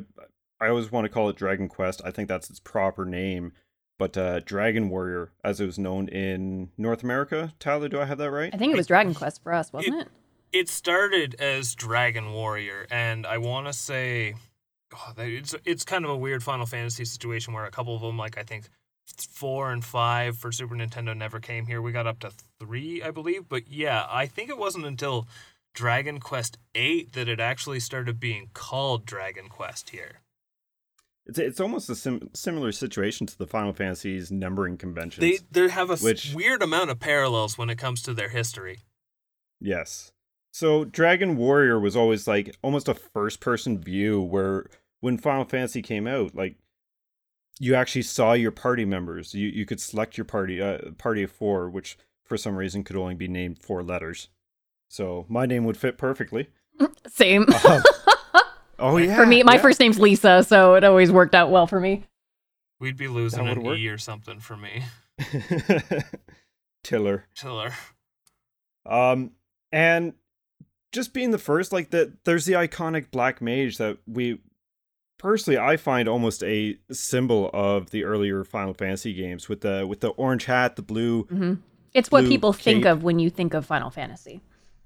I 0.64 0.70
always 0.70 0.92
want 0.92 1.06
to 1.06 1.10
call 1.10 1.28
it 1.30 1.36
Dragon 1.36 1.68
Quest. 1.68 2.02
I 2.06 2.12
think 2.12 2.30
that's 2.30 2.50
its 2.50 2.60
proper 2.60 3.04
name. 3.06 3.54
But 3.98 4.18
uh, 4.18 4.40
Dragon 4.40 4.90
Warrior, 4.90 5.32
as 5.44 5.60
it 5.60 5.66
was 5.66 5.78
known 5.78 6.08
in 6.08 6.70
North 6.78 7.04
America. 7.04 7.54
Tyler, 7.60 7.88
do 7.88 8.00
I 8.00 8.06
have 8.06 8.18
that 8.18 8.32
right? 8.32 8.54
I 8.54 8.58
think 8.58 8.74
it 8.74 8.78
was 8.78 8.88
Dragon 8.88 9.14
Quest 9.14 9.44
for 9.44 9.54
us, 9.54 9.72
wasn't 9.72 10.02
it? 10.02 10.08
It 10.52 10.70
started 10.70 11.36
as 11.40 11.76
Dragon 11.76 12.34
Warrior, 12.34 12.88
and 12.90 13.26
I 13.26 13.38
want 13.38 13.68
to 13.68 13.74
say, 13.74 14.34
oh, 14.94 15.14
it's 15.18 15.56
it's 15.66 15.84
kind 15.84 16.06
of 16.06 16.12
a 16.12 16.18
weird 16.18 16.44
Final 16.44 16.66
Fantasy 16.66 17.06
situation 17.06 17.54
where 17.54 17.66
a 17.66 17.72
couple 17.72 17.96
of 17.96 18.02
them, 18.02 18.18
like 18.18 18.38
I 18.38 18.44
think 18.44 18.66
four 19.30 19.72
and 19.72 19.84
five 19.84 20.38
for 20.38 20.52
Super 20.52 20.76
Nintendo, 20.76 21.16
never 21.16 21.40
came 21.40 21.66
here. 21.66 21.82
We 21.82 21.92
got 21.92 22.08
up 22.08 22.20
to 22.20 22.32
three, 22.60 23.02
I 23.04 23.12
believe, 23.12 23.50
but 23.50 23.68
yeah, 23.68 24.06
I 24.10 24.26
think 24.26 24.50
it 24.50 24.58
wasn't 24.58 24.86
until 24.86 25.28
Dragon 25.74 26.20
Quest 26.20 26.58
Eight 26.76 27.14
that 27.14 27.28
it 27.28 27.40
actually 27.40 27.80
started 27.80 28.20
being 28.20 28.50
called 28.54 29.06
Dragon 29.06 29.48
Quest 29.50 29.90
here. 29.92 30.22
It's 31.26 31.38
it's 31.40 31.60
almost 31.60 31.90
a 31.90 31.96
sim- 31.96 32.30
similar 32.34 32.72
situation 32.72 33.28
to 33.28 33.38
the 33.38 33.46
Final 33.48 33.74
Fantasy's 33.74 34.32
numbering 34.32 34.78
conventions. 34.78 35.22
They 35.22 35.40
they 35.52 35.70
have 35.70 35.90
a 35.90 35.98
Which- 35.98 36.34
weird 36.34 36.64
amount 36.64 36.90
of 36.90 37.00
parallels 37.00 37.58
when 37.58 37.70
it 37.70 37.78
comes 37.78 38.02
to 38.04 38.14
their 38.14 38.30
history. 38.30 38.80
Yes. 39.60 40.12
So 40.54 40.84
Dragon 40.84 41.38
Warrior 41.38 41.80
was 41.80 41.96
always 41.96 42.28
like 42.28 42.58
almost 42.62 42.90
a 42.90 42.94
first 42.94 43.40
person 43.40 43.78
view 43.80 44.20
where 44.22 44.66
when 45.02 45.18
Final 45.18 45.46
Fantasy 45.46 45.82
came 45.82 46.08
out, 46.08 46.34
like 46.34 46.56
you 47.60 47.76
actually 47.76 48.02
saw 48.04 48.34
your 48.34 48.52
party 48.52 48.86
members. 48.86 49.34
You 49.34 49.50
you 49.50 49.66
could 49.66 49.82
select 49.82 50.18
your 50.18 50.26
party 50.26 50.62
uh, 50.62 50.92
party 50.98 51.24
of 51.24 51.32
4 51.32 51.70
which 51.70 51.98
for 52.24 52.38
some 52.38 52.56
reason 52.56 52.86
could 52.86 52.96
only 52.96 53.14
be 53.14 53.28
named 53.28 53.60
four 53.62 53.84
letters. 53.84 54.30
So 54.88 55.26
my 55.28 55.46
name 55.46 55.66
would 55.66 55.76
fit 55.76 55.98
perfectly. 55.98 56.48
Same. 57.08 57.46
Uh, 57.50 57.82
oh 58.80 58.96
yeah. 58.96 59.18
for 59.18 59.26
me, 59.26 59.44
my 59.44 59.56
yeah. 59.56 59.62
first 59.62 59.82
name's 59.82 60.00
Lisa, 60.00 60.44
so 60.44 60.76
it 60.76 60.86
always 60.86 61.12
worked 61.12 61.36
out 61.36 61.52
well 61.52 61.68
for 61.68 61.82
me. 61.82 62.06
We'd 62.80 62.96
be 62.96 63.10
losing 63.10 63.48
an 63.48 63.62
work. 63.62 63.78
E 63.78 63.90
or 63.90 63.98
something 63.98 64.40
for 64.40 64.56
me. 64.56 64.84
Tiller. 66.84 67.26
Tiller. 67.36 67.74
Um, 68.86 69.32
and 69.72 70.14
just 70.92 71.14
being 71.14 71.32
the 71.32 71.38
first, 71.38 71.72
like 71.72 71.92
that, 71.92 72.24
there's 72.24 72.46
the 72.46 72.54
iconic 72.54 73.12
black 73.12 73.42
mage 73.42 73.78
that 73.78 73.98
we 74.08 74.40
personally 75.22 75.58
I 75.60 75.78
find 75.78 76.10
almost 76.10 76.44
a 76.44 76.78
symbol 76.92 77.50
of 77.54 77.92
the 77.92 78.04
earlier 78.04 78.44
Final 78.44 78.74
Fantasy 78.74 79.14
games 79.14 79.48
with 79.48 79.62
the 79.62 79.86
with 79.88 80.00
the 80.02 80.10
orange 80.10 80.46
hat, 80.46 80.76
the 80.76 80.82
blue. 80.82 81.24
hmm 81.24 81.54
It's 81.94 82.10
what 82.12 82.22
Blue 82.22 82.30
people 82.30 82.54
think 82.54 82.86
of 82.86 83.04
when 83.04 83.20
you 83.20 83.30
think 83.30 83.54
of 83.54 83.66
Final 83.66 83.90
Fantasy. 83.92 84.42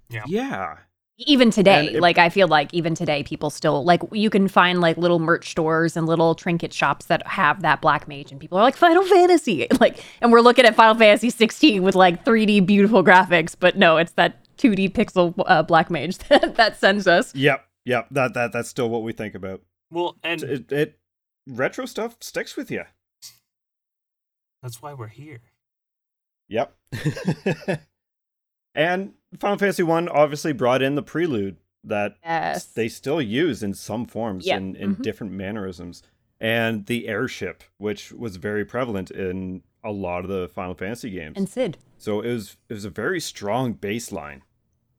Yeah. 0.10 0.24
Yeah, 0.28 0.78
Even 1.18 1.50
today, 1.50 1.86
it- 1.94 2.02
like 2.02 2.18
I 2.18 2.30
feel 2.30 2.48
like 2.48 2.74
even 2.74 2.94
today, 2.96 3.24
people 3.24 3.50
still 3.50 3.84
like 3.84 4.02
you 4.12 4.30
can 4.30 4.48
find 4.48 4.82
like 4.82 4.98
little 4.98 5.20
merch 5.20 5.50
stores 5.50 5.96
and 5.98 6.06
little 6.06 6.36
trinket 6.36 6.74
shops 6.74 7.06
that 7.06 7.26
have 7.28 7.62
that 7.62 7.82
black 7.82 8.08
mage, 8.08 8.32
and 8.32 8.40
people 8.42 8.58
are 8.58 8.64
like 8.64 8.76
Final 8.76 9.04
Fantasy, 9.04 9.68
like, 9.80 10.04
and 10.22 10.32
we're 10.32 10.42
looking 10.42 10.66
at 10.66 10.76
Final 10.76 10.96
Fantasy 10.96 11.30
16 11.30 11.82
with 11.84 11.96
like 11.96 12.26
3D 12.26 12.66
beautiful 12.66 13.04
graphics, 13.04 13.56
but 13.60 13.78
no, 13.78 13.98
it's 13.98 14.12
that 14.14 14.34
2D 14.58 14.92
pixel 14.92 15.34
uh, 15.48 15.64
black 15.64 15.90
mage 15.90 16.18
that, 16.30 16.56
that 16.56 16.78
sends 16.80 17.08
us. 17.08 17.34
yep, 17.34 17.66
yep. 17.86 18.08
That 18.12 18.34
that 18.36 18.52
that's 18.52 18.70
still 18.70 18.90
what 18.90 19.02
we 19.04 19.12
think 19.14 19.34
about. 19.36 19.62
Well, 19.96 20.18
and 20.24 20.44
It, 20.44 20.72
it 20.74 21.00
retro 21.48 21.86
stuff 21.86 22.18
sticks 22.20 22.58
with 22.58 22.70
you. 22.70 22.84
that's 24.62 24.82
why 24.82 24.94
we're 24.94 25.08
here. 25.08 25.40
Yep. 26.50 26.76
and 28.76 29.14
Final 29.40 29.58
Fantasy 29.58 29.84
One 29.84 30.10
obviously 30.10 30.52
brought 30.54 30.82
in 30.82 30.96
the 30.96 31.02
prelude 31.04 31.58
that 31.84 32.18
Yes. 32.24 32.66
they 32.66 32.88
still 32.90 33.22
use 33.22 33.64
in 33.64 33.74
some 33.74 34.06
forms 34.06 34.46
Yeah. 34.46 34.58
in, 34.58 34.76
in 34.76 34.96
Mhm. 34.98 35.02
different 35.02 35.34
mannerisms. 35.34 36.04
And 36.42 36.86
the 36.88 37.08
airship, 37.08 37.64
which 37.78 38.12
was 38.12 38.36
very 38.36 38.66
prevalent 38.66 39.12
in 39.12 39.64
a 39.84 39.92
lot 39.92 40.26
of 40.26 40.30
the 40.30 40.50
Final 40.50 40.74
Fantasy 40.76 41.10
games. 41.12 41.38
and 41.38 41.48
Cid. 41.48 41.78
so 41.98 42.20
it 42.22 42.34
was 42.34 42.58
it 42.68 42.74
was 42.74 42.86
a 42.86 42.90
very 42.90 43.22
strong 43.22 43.74
baseline. 43.76 44.42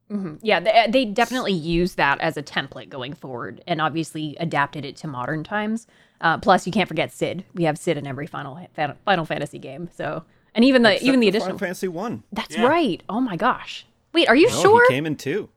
Hmm 0.09 0.37
Yeah, 0.43 0.61
they, 0.61 0.87
they 0.89 1.05
definitely 1.05 1.53
use 1.53 1.95
that 1.97 2.21
as 2.21 2.37
a 2.37 2.43
template 2.43 2.89
going 2.89 3.13
forward, 3.13 3.63
and 3.67 3.81
obviously 3.81 4.37
adapted 4.39 4.85
it 4.85 4.97
to 4.97 5.09
modern 5.09 5.43
times. 5.45 5.87
Uh, 6.21 6.39
plus, 6.39 6.67
you 6.67 6.73
can't 6.73 6.89
forget 6.89 7.13
Cid. 7.13 7.45
We 7.55 7.65
have 7.65 7.77
Cid 7.77 7.97
in 7.99 8.07
every 8.07 8.27
Final 8.27 8.59
Final 9.05 9.25
Fantasy 9.25 9.59
game. 9.59 9.89
So, 9.97 10.25
and 10.55 10.65
even 10.65 10.83
the 10.83 10.93
Except 10.93 11.07
even 11.07 11.21
the 11.21 11.29
additional. 11.29 11.49
Final 11.49 11.59
Fantasy 11.59 11.89
One. 11.89 12.23
That's 12.33 12.57
Yeah. 12.57 12.67
right. 12.67 13.03
Oh 13.09 13.21
my 13.21 13.37
gosh. 13.37 13.85
Wait, 14.15 14.29
are 14.29 14.37
you 14.37 14.49
No, 14.49 14.63
sure? 14.63 14.83
he 14.89 14.95
came 14.95 15.05
in 15.07 15.17
two. 15.17 15.51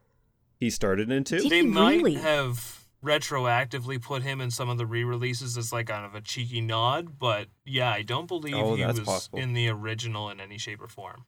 He 0.59 0.69
started 0.69 1.09
in 1.11 1.23
two. 1.23 1.39
Did 1.39 1.51
They 1.51 1.61
he 1.61 1.67
might 1.67 1.97
really? 1.97 2.15
have 2.15 2.85
retroactively 3.01 4.01
put 4.01 4.23
him 4.23 4.41
in 4.41 4.51
some 4.51 4.69
of 4.69 4.77
the 4.77 4.85
re-releases 4.85 5.57
as 5.57 5.71
like 5.71 5.87
kind 5.87 6.05
of 6.05 6.15
a 6.15 6.21
cheeky 6.21 6.59
nod, 6.59 7.17
but 7.17 7.47
yeah, 7.65 7.89
I 7.89 8.01
don't 8.01 8.27
believe 8.27 8.55
Oh, 8.55 8.75
he 8.75 8.83
was 8.85 8.99
possible. 8.99 9.39
in 9.39 9.53
the 9.53 9.69
original 9.69 10.29
in 10.29 10.41
any 10.41 10.57
shape 10.57 10.81
or 10.81 10.87
form. 10.87 11.25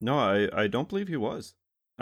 No, 0.00 0.18
I, 0.18 0.48
I 0.54 0.66
don't 0.66 0.88
believe 0.88 1.08
he 1.08 1.16
was. 1.18 1.54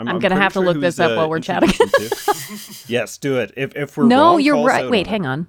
I'm 0.07 0.19
gonna 0.19 0.35
have 0.35 0.53
to 0.53 0.59
sure 0.59 0.65
look 0.65 0.79
this 0.79 0.99
up 0.99 1.11
uh, 1.11 1.15
while 1.15 1.29
we're 1.29 1.39
chatting. 1.39 1.69
yes, 2.87 3.17
do 3.17 3.37
it. 3.39 3.53
If 3.57 3.75
if 3.75 3.97
we're 3.97 4.05
no, 4.05 4.31
wrong, 4.31 4.41
you're 4.41 4.63
right. 4.63 4.89
Wait, 4.89 5.07
on 5.07 5.11
hang 5.11 5.25
on. 5.25 5.47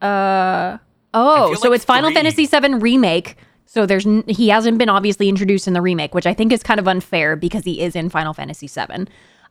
Uh 0.00 0.78
oh, 1.14 1.54
so 1.54 1.68
like 1.68 1.76
it's 1.76 1.84
Final. 1.84 2.10
Fantasy 2.12 2.46
VII 2.46 2.74
remake. 2.74 3.36
So 3.66 3.86
there's 3.86 4.06
n- 4.06 4.24
he 4.26 4.48
hasn't 4.48 4.78
been 4.78 4.88
obviously 4.88 5.28
introduced 5.28 5.68
in 5.68 5.74
the 5.74 5.80
remake, 5.82 6.14
which 6.14 6.26
I 6.26 6.34
think 6.34 6.52
is 6.52 6.62
kind 6.62 6.80
of 6.80 6.88
unfair 6.88 7.36
because 7.36 7.64
he 7.64 7.80
is 7.80 7.94
in 7.94 8.08
Final 8.10 8.34
Fantasy 8.34 8.66
VII. 8.66 9.06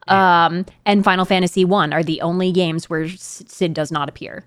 Um, 0.07 0.65
and 0.85 1.03
Final 1.03 1.23
Fantasy 1.23 1.63
One 1.63 1.93
are 1.93 2.03
the 2.03 2.19
only 2.21 2.51
games 2.51 2.89
where 2.89 3.07
Cid 3.07 3.73
does 3.73 3.91
not 3.91 4.09
appear. 4.09 4.45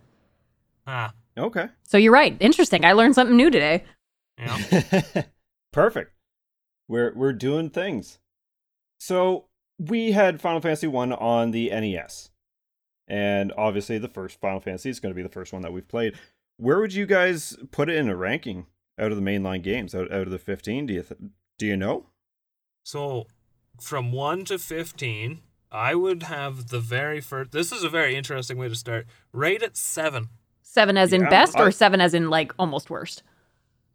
Ah, 0.87 1.14
Okay. 1.38 1.69
So 1.85 1.97
you're 1.97 2.12
right. 2.12 2.37
Interesting. 2.41 2.85
I 2.85 2.93
learned 2.93 3.14
something 3.14 3.37
new 3.37 3.50
today. 3.50 3.85
yeah. 4.38 5.23
Perfect. 5.73 6.12
We're 6.88 7.12
we're 7.14 7.33
doing 7.33 7.71
things. 7.71 8.19
So 8.99 9.47
we 9.89 10.12
had 10.12 10.41
Final 10.41 10.61
Fantasy 10.61 10.87
One 10.87 11.12
on 11.12 11.51
the 11.51 11.71
NES, 11.71 12.31
and 13.09 13.53
obviously 13.57 13.99
the 13.99 14.09
first 14.09 14.41
Final 14.41 14.61
Fantasy 14.61 14.91
is 14.91 15.01
going 15.01 15.12
to 15.12 15.17
be 15.17 15.23
the 15.23 15.29
first 15.29 15.53
one 15.53 15.62
that 15.62 15.73
we've 15.73 15.89
played. 15.89 16.15
Where 16.57 16.79
would 16.81 16.95
you 16.95 17.07
guys 17.07 17.57
put 17.71 17.89
it 17.89 17.97
in 17.97 18.09
a 18.09 18.17
ranking 18.17 18.67
out 18.99 19.11
of 19.11 19.17
the 19.17 19.23
mainline 19.23 19.62
games? 19.62 19.95
Out 19.95 20.12
out 20.12 20.23
of 20.23 20.31
the 20.31 20.39
fifteen, 20.39 20.87
do 20.87 20.95
you 20.95 21.03
th- 21.03 21.21
do 21.59 21.67
you 21.67 21.77
know? 21.77 22.07
So, 22.85 23.27
from 23.81 24.11
1 24.11 24.45
to 24.47 24.59
15, 24.59 25.41
I 25.71 25.95
would 25.95 26.25
have 26.25 26.69
the 26.69 26.81
very 26.81 27.21
first. 27.21 27.53
This 27.53 27.71
is 27.71 27.85
a 27.85 27.89
very 27.89 28.17
interesting 28.17 28.59
way 28.59 28.69
to 28.69 28.75
start. 28.75 29.07
Right 29.33 29.62
at 29.62 29.77
7. 29.77 30.29
Seven 30.62 30.97
as 30.97 31.12
in 31.12 31.21
Yeah, 31.23 31.31
best, 31.31 31.57
or 31.59 31.67
I- 31.67 31.71
seven 31.71 32.01
as 32.01 32.12
in 32.15 32.29
like 32.31 32.53
almost 32.59 32.91
worst. 32.91 33.23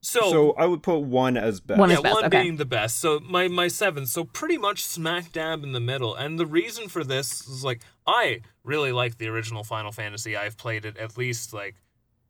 So, 0.08 0.32
So 0.32 0.52
I 0.54 0.66
would 0.66 0.84
put 0.84 1.00
one 1.00 1.36
as 1.36 1.60
best. 1.60 1.78
One 1.80 1.90
yeah, 1.90 2.00
best, 2.00 2.16
one 2.16 2.26
okay. 2.26 2.42
being 2.44 2.56
the 2.56 2.66
best. 2.66 3.00
So 3.00 3.20
my 3.20 3.50
my 3.50 3.68
seventh. 3.68 4.08
So 4.08 4.24
pretty 4.24 4.58
much 4.58 4.82
smack 4.86 5.34
dab 5.34 5.64
in 5.66 5.74
the 5.74 5.82
middle. 5.82 6.16
And 6.16 6.40
the 6.40 6.46
reason 6.46 6.88
for 6.88 7.04
this 7.04 7.46
is 7.48 7.64
like 7.66 7.82
I 8.08 8.42
really 8.64 8.94
like 8.94 9.18
the 9.18 9.28
original 9.28 9.66
Final 9.66 9.92
Fantasy. 9.92 10.38
I've 10.38 10.56
played 10.58 10.86
it 10.86 10.96
at 10.96 11.18
least 11.18 11.52
like 11.54 11.76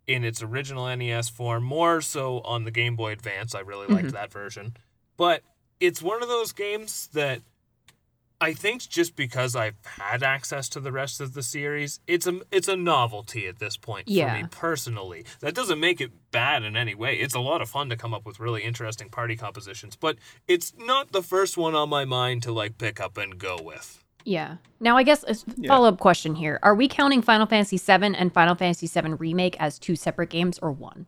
in 0.08 0.24
its 0.24 0.42
original 0.42 0.88
NES 0.96 1.30
form. 1.30 1.64
More 1.64 2.02
so 2.02 2.40
on 2.40 2.64
the 2.64 2.72
Game 2.72 2.96
Boy 2.96 3.12
Advance. 3.12 3.54
I 3.54 3.60
really 3.60 3.86
liked 3.88 4.08
Mhm. 4.08 4.14
that 4.14 4.32
version. 4.32 4.76
But 5.16 5.44
it's 5.80 6.02
one 6.02 6.24
of 6.24 6.30
those 6.30 6.54
games 6.54 7.10
that 7.14 7.42
I 8.40 8.54
think 8.54 8.88
just 8.88 9.16
because 9.16 9.56
I've 9.56 9.76
had 9.84 10.22
access 10.22 10.70
to 10.70 10.80
the 10.80 10.92
rest 10.92 11.20
of 11.20 11.34
the 11.34 11.42
series, 11.42 12.00
it's 12.06 12.28
a 12.28 12.42
it's 12.52 12.68
a 12.68 12.76
novelty 12.76 13.48
at 13.48 13.60
this 13.60 13.78
point 13.78 14.08
for 14.08 14.14
me 14.34 14.44
personally. 14.52 15.26
That 15.40 15.56
doesn't 15.56 15.80
make 15.80 16.00
it 16.00 16.12
bad 16.32 16.64
in 16.64 16.78
any 16.78 16.94
way. 16.94 17.16
It's 17.16 17.34
a 17.34 17.40
lot 17.40 17.62
of 17.62 17.70
fun 17.70 17.90
to 17.90 17.96
come 17.96 18.14
up 18.14 18.26
with 18.26 18.40
really 18.40 18.64
interesting 18.64 19.10
party 19.10 19.36
compositions, 19.36 19.96
but 19.96 20.18
it's 20.48 20.74
not 20.78 21.12
the 21.12 21.24
first 21.24 21.58
one 21.58 21.74
on 21.74 21.90
my 21.90 22.06
mind 22.06 22.44
to 22.44 22.52
like 22.52 22.78
pick 22.78 23.00
up 23.00 23.18
and 23.18 23.40
go 23.40 23.58
with. 23.62 24.04
Yeah. 24.24 24.58
Now, 24.80 24.98
I 24.98 25.04
guess 25.04 25.24
uh, 25.24 25.34
a 25.64 25.68
follow 25.68 25.88
up 25.88 26.00
question 26.00 26.36
here: 26.36 26.60
Are 26.62 26.76
we 26.76 26.88
counting 26.88 27.22
Final 27.22 27.48
Fantasy 27.48 27.78
VII 27.78 28.16
and 28.16 28.32
Final 28.34 28.56
Fantasy 28.56 28.86
VII 28.86 29.14
Remake 29.14 29.56
as 29.60 29.80
two 29.80 29.96
separate 29.96 30.30
games 30.30 30.60
or 30.60 30.72
one? 30.72 31.08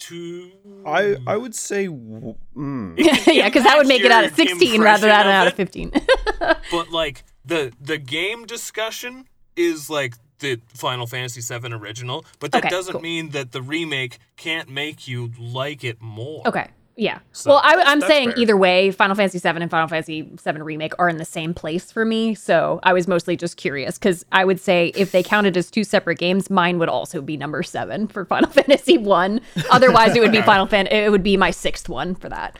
To 0.00 0.50
I 0.86 1.16
I 1.26 1.36
would 1.36 1.54
say. 1.54 1.86
w- 1.86 2.34
Mm. 2.56 2.94
yeah, 3.26 3.48
because 3.48 3.64
that 3.64 3.76
would 3.78 3.86
make 3.86 4.02
it 4.02 4.10
out 4.10 4.24
of 4.24 4.36
Your 4.38 4.48
16 4.48 4.80
rather 4.82 5.06
than 5.08 5.26
out 5.26 5.46
of 5.46 5.52
of 5.52 5.56
15. 5.56 5.92
but 6.70 6.90
like 6.90 7.24
the 7.44 7.72
the 7.80 7.98
game 7.98 8.46
discussion 8.46 9.26
is 9.56 9.88
like 9.90 10.14
the 10.38 10.58
Final 10.74 11.06
Fantasy 11.06 11.40
VII 11.42 11.72
original, 11.74 12.24
but 12.38 12.50
that 12.52 12.58
Okay, 12.64 12.70
doesn't 12.70 12.92
cool. 12.92 13.00
mean 13.02 13.30
that 13.30 13.52
the 13.52 13.60
remake 13.60 14.18
can't 14.36 14.68
make 14.70 15.06
you 15.06 15.32
like 15.38 15.84
it 15.84 16.00
more. 16.00 16.46
okay. 16.48 16.68
Yeah. 16.96 17.20
So 17.32 17.50
well, 17.50 17.60
I, 17.64 17.74
I'm 17.86 18.00
saying 18.00 18.32
fair. 18.32 18.38
either 18.38 18.56
way, 18.56 18.90
Final 18.90 19.16
Fantasy 19.16 19.38
VII 19.38 19.60
and 19.60 19.70
Final 19.70 19.88
Fantasy 19.88 20.22
VII 20.22 20.60
Remake 20.60 20.92
are 20.98 21.08
in 21.08 21.16
the 21.16 21.24
same 21.24 21.54
place 21.54 21.90
for 21.90 22.04
me. 22.04 22.34
So 22.34 22.80
I 22.82 22.92
was 22.92 23.08
mostly 23.08 23.36
just 23.36 23.56
curious 23.56 23.98
because 23.98 24.24
I 24.32 24.44
would 24.44 24.60
say 24.60 24.92
if 24.94 25.12
they 25.12 25.22
counted 25.22 25.56
as 25.56 25.70
two 25.70 25.84
separate 25.84 26.18
games, 26.18 26.50
mine 26.50 26.78
would 26.78 26.88
also 26.88 27.22
be 27.22 27.36
number 27.36 27.62
seven 27.62 28.06
for 28.06 28.24
Final 28.26 28.50
Fantasy 28.50 28.98
One. 28.98 29.40
Otherwise, 29.70 30.14
it 30.14 30.20
would 30.20 30.32
be 30.32 30.42
Final 30.42 30.66
Fan. 30.66 30.86
It 30.88 31.10
would 31.10 31.22
be 31.22 31.36
my 31.36 31.50
sixth 31.50 31.88
one 31.88 32.14
for 32.14 32.28
that. 32.28 32.58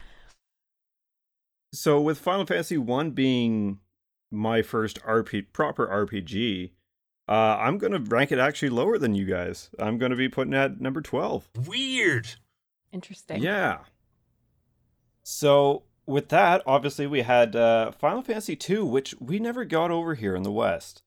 So 1.73 2.01
with 2.01 2.19
Final 2.19 2.47
Fantasy 2.47 2.79
One 2.79 3.11
being 3.11 3.79
my 4.31 4.63
first 4.63 5.01
RP 5.03 5.47
proper 5.53 5.87
RPG, 5.87 6.71
uh, 7.29 7.59
I'm 7.61 7.79
gonna 7.79 8.01
rank 8.01 8.33
it 8.33 8.39
actually 8.39 8.71
lower 8.71 8.99
than 8.99 9.15
you 9.15 9.25
guys. 9.25 9.71
I'm 9.79 9.99
gonna 9.99 10.17
be 10.17 10.29
putting 10.29 10.53
it 10.53 10.57
at 10.57 10.81
number 10.81 11.01
twelve. 11.01 11.49
Weird. 11.67 12.29
Interesting. 12.93 13.43
Yeah. 13.43 13.81
So 15.31 15.85
with 16.07 16.29
that, 16.31 16.61
obviously 16.67 17.07
we 17.07 17.23
had 17.23 17.55
uh, 17.55 17.93
Final 17.93 18.21
Fantasy 18.21 18.59
II, 18.69 18.81
which 18.81 19.15
we 19.21 19.39
never 19.39 19.65
got 19.65 19.93
over 19.93 20.15
here 20.15 20.35
in 20.35 20.43
the 20.43 20.51
West, 20.51 21.03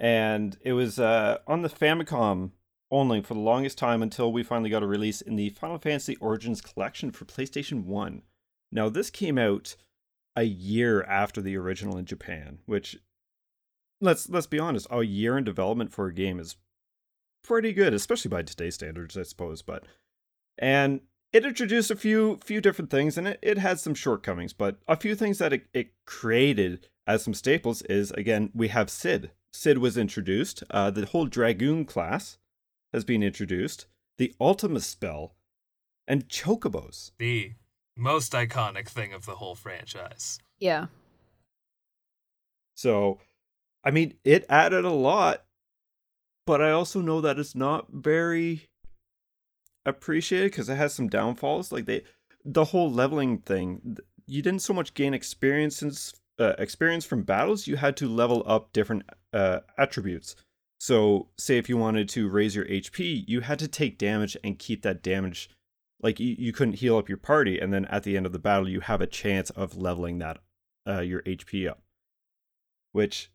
and 0.00 0.58
it 0.62 0.72
was 0.72 0.98
uh, 0.98 1.38
on 1.46 1.62
the 1.62 1.68
Famicom 1.68 2.50
only 2.90 3.22
for 3.22 3.34
the 3.34 3.40
longest 3.40 3.78
time 3.78 4.02
until 4.02 4.32
we 4.32 4.42
finally 4.42 4.70
got 4.70 4.82
a 4.82 4.88
release 4.88 5.20
in 5.20 5.36
the 5.36 5.50
Final 5.50 5.78
Fantasy 5.78 6.16
Origins 6.16 6.60
Collection 6.60 7.12
for 7.12 7.24
PlayStation 7.24 7.84
One. 7.84 8.22
Now 8.72 8.88
this 8.88 9.08
came 9.08 9.38
out 9.38 9.76
a 10.34 10.42
year 10.42 11.04
after 11.04 11.40
the 11.40 11.56
original 11.56 11.96
in 11.96 12.06
Japan, 12.06 12.58
which 12.66 12.98
let's 14.00 14.28
let's 14.28 14.48
be 14.48 14.58
honest, 14.58 14.88
a 14.90 15.04
year 15.04 15.38
in 15.38 15.44
development 15.44 15.92
for 15.92 16.08
a 16.08 16.14
game 16.14 16.40
is 16.40 16.56
pretty 17.44 17.72
good, 17.72 17.94
especially 17.94 18.30
by 18.30 18.42
today's 18.42 18.74
standards, 18.74 19.16
I 19.16 19.22
suppose. 19.22 19.62
But 19.62 19.84
and 20.58 21.02
it 21.32 21.44
introduced 21.44 21.90
a 21.90 21.96
few 21.96 22.38
few 22.44 22.60
different 22.60 22.90
things, 22.90 23.16
and 23.16 23.28
it, 23.28 23.38
it 23.42 23.58
had 23.58 23.78
some 23.78 23.94
shortcomings, 23.94 24.52
but 24.52 24.78
a 24.88 24.96
few 24.96 25.14
things 25.14 25.38
that 25.38 25.52
it, 25.52 25.66
it 25.72 25.92
created 26.06 26.88
as 27.06 27.22
some 27.22 27.34
staples 27.34 27.82
is 27.82 28.10
again 28.12 28.50
we 28.54 28.68
have 28.68 28.90
Cid. 28.90 29.30
Cid 29.52 29.78
was 29.78 29.96
introduced. 29.96 30.62
Uh, 30.70 30.90
the 30.90 31.06
whole 31.06 31.26
Dragoon 31.26 31.84
class 31.84 32.38
has 32.92 33.04
been 33.04 33.22
introduced. 33.22 33.86
The 34.18 34.34
Ultima 34.40 34.80
spell, 34.80 35.34
and 36.06 36.28
Chocobos. 36.28 37.12
The 37.18 37.52
most 37.96 38.32
iconic 38.32 38.88
thing 38.88 39.12
of 39.12 39.26
the 39.26 39.36
whole 39.36 39.54
franchise. 39.54 40.38
Yeah. 40.58 40.86
So, 42.74 43.18
I 43.84 43.90
mean, 43.90 44.14
it 44.24 44.44
added 44.48 44.84
a 44.84 44.90
lot, 44.90 45.44
but 46.46 46.62
I 46.62 46.70
also 46.70 47.00
know 47.00 47.20
that 47.20 47.38
it's 47.38 47.54
not 47.54 47.88
very 47.92 48.69
appreciated 49.86 50.52
because 50.52 50.68
it 50.68 50.76
has 50.76 50.94
some 50.94 51.08
downfalls. 51.08 51.72
Like 51.72 51.86
they, 51.86 52.02
the 52.44 52.66
whole 52.66 52.90
leveling 52.90 53.38
thing, 53.38 53.98
you 54.26 54.42
didn't 54.42 54.62
so 54.62 54.72
much 54.72 54.94
gain 54.94 55.14
experience 55.14 56.14
uh, 56.38 56.54
experience 56.58 57.04
from 57.04 57.22
battles. 57.22 57.66
You 57.66 57.76
had 57.76 57.96
to 57.98 58.08
level 58.08 58.42
up 58.46 58.72
different 58.72 59.04
uh, 59.32 59.60
attributes. 59.76 60.34
So, 60.78 61.28
say 61.38 61.58
if 61.58 61.68
you 61.68 61.76
wanted 61.76 62.08
to 62.10 62.30
raise 62.30 62.56
your 62.56 62.64
HP, 62.64 63.24
you 63.28 63.40
had 63.40 63.58
to 63.58 63.68
take 63.68 63.98
damage 63.98 64.36
and 64.42 64.58
keep 64.58 64.82
that 64.82 65.02
damage. 65.02 65.50
Like 66.02 66.18
you, 66.18 66.34
you 66.38 66.52
couldn't 66.52 66.74
heal 66.74 66.96
up 66.96 67.10
your 67.10 67.18
party, 67.18 67.58
and 67.58 67.72
then 67.72 67.84
at 67.86 68.04
the 68.04 68.16
end 68.16 68.24
of 68.24 68.32
the 68.32 68.38
battle, 68.38 68.68
you 68.68 68.80
have 68.80 69.02
a 69.02 69.06
chance 69.06 69.50
of 69.50 69.76
leveling 69.76 70.18
that 70.18 70.38
uh, 70.88 71.00
your 71.00 71.20
HP 71.22 71.68
up. 71.68 71.82
Which 72.92 73.30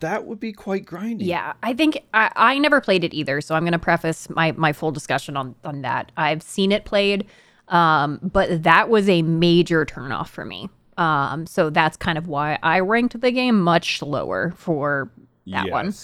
that 0.00 0.26
would 0.26 0.40
be 0.40 0.52
quite 0.52 0.86
grindy. 0.86 1.26
Yeah, 1.26 1.54
I 1.62 1.74
think 1.74 2.02
I, 2.14 2.30
I 2.34 2.58
never 2.58 2.80
played 2.80 3.04
it 3.04 3.14
either, 3.14 3.40
so 3.40 3.54
I'm 3.54 3.62
going 3.62 3.72
to 3.72 3.78
preface 3.78 4.28
my 4.30 4.52
my 4.52 4.72
full 4.72 4.90
discussion 4.90 5.36
on 5.36 5.54
on 5.64 5.82
that. 5.82 6.12
I've 6.16 6.42
seen 6.42 6.72
it 6.72 6.84
played, 6.84 7.26
um, 7.68 8.20
but 8.22 8.62
that 8.62 8.88
was 8.88 9.08
a 9.08 9.22
major 9.22 9.84
turnoff 9.84 10.28
for 10.28 10.44
me. 10.44 10.70
Um, 10.96 11.46
so 11.46 11.68
that's 11.68 11.96
kind 11.96 12.16
of 12.16 12.26
why 12.26 12.58
I 12.62 12.80
ranked 12.80 13.20
the 13.20 13.30
game 13.30 13.60
much 13.60 14.00
lower 14.00 14.54
for 14.56 15.10
that 15.46 15.66
yes. 15.66 15.72
one. 15.72 15.94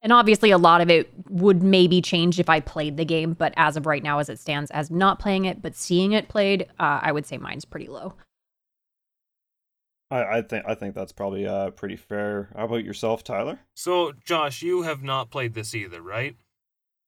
And 0.00 0.12
obviously, 0.12 0.50
a 0.50 0.58
lot 0.58 0.80
of 0.80 0.88
it 0.88 1.10
would 1.28 1.62
maybe 1.62 2.00
change 2.00 2.38
if 2.38 2.48
I 2.48 2.60
played 2.60 2.96
the 2.96 3.04
game, 3.04 3.34
but 3.34 3.52
as 3.56 3.76
of 3.76 3.84
right 3.84 4.02
now, 4.02 4.20
as 4.20 4.28
it 4.28 4.38
stands, 4.38 4.70
as 4.70 4.90
not 4.90 5.18
playing 5.18 5.44
it 5.44 5.60
but 5.60 5.74
seeing 5.74 6.12
it 6.12 6.28
played, 6.28 6.62
uh, 6.78 7.00
I 7.02 7.12
would 7.12 7.26
say 7.26 7.36
mine's 7.36 7.64
pretty 7.64 7.88
low. 7.88 8.14
I, 10.10 10.38
I 10.38 10.42
think 10.42 10.64
I 10.66 10.74
think 10.74 10.94
that's 10.94 11.12
probably 11.12 11.46
uh 11.46 11.70
pretty 11.70 11.96
fair. 11.96 12.50
How 12.56 12.64
about 12.64 12.84
yourself, 12.84 13.22
Tyler? 13.22 13.60
So, 13.74 14.12
Josh, 14.24 14.62
you 14.62 14.82
have 14.82 15.02
not 15.02 15.30
played 15.30 15.54
this 15.54 15.74
either, 15.74 16.00
right? 16.00 16.36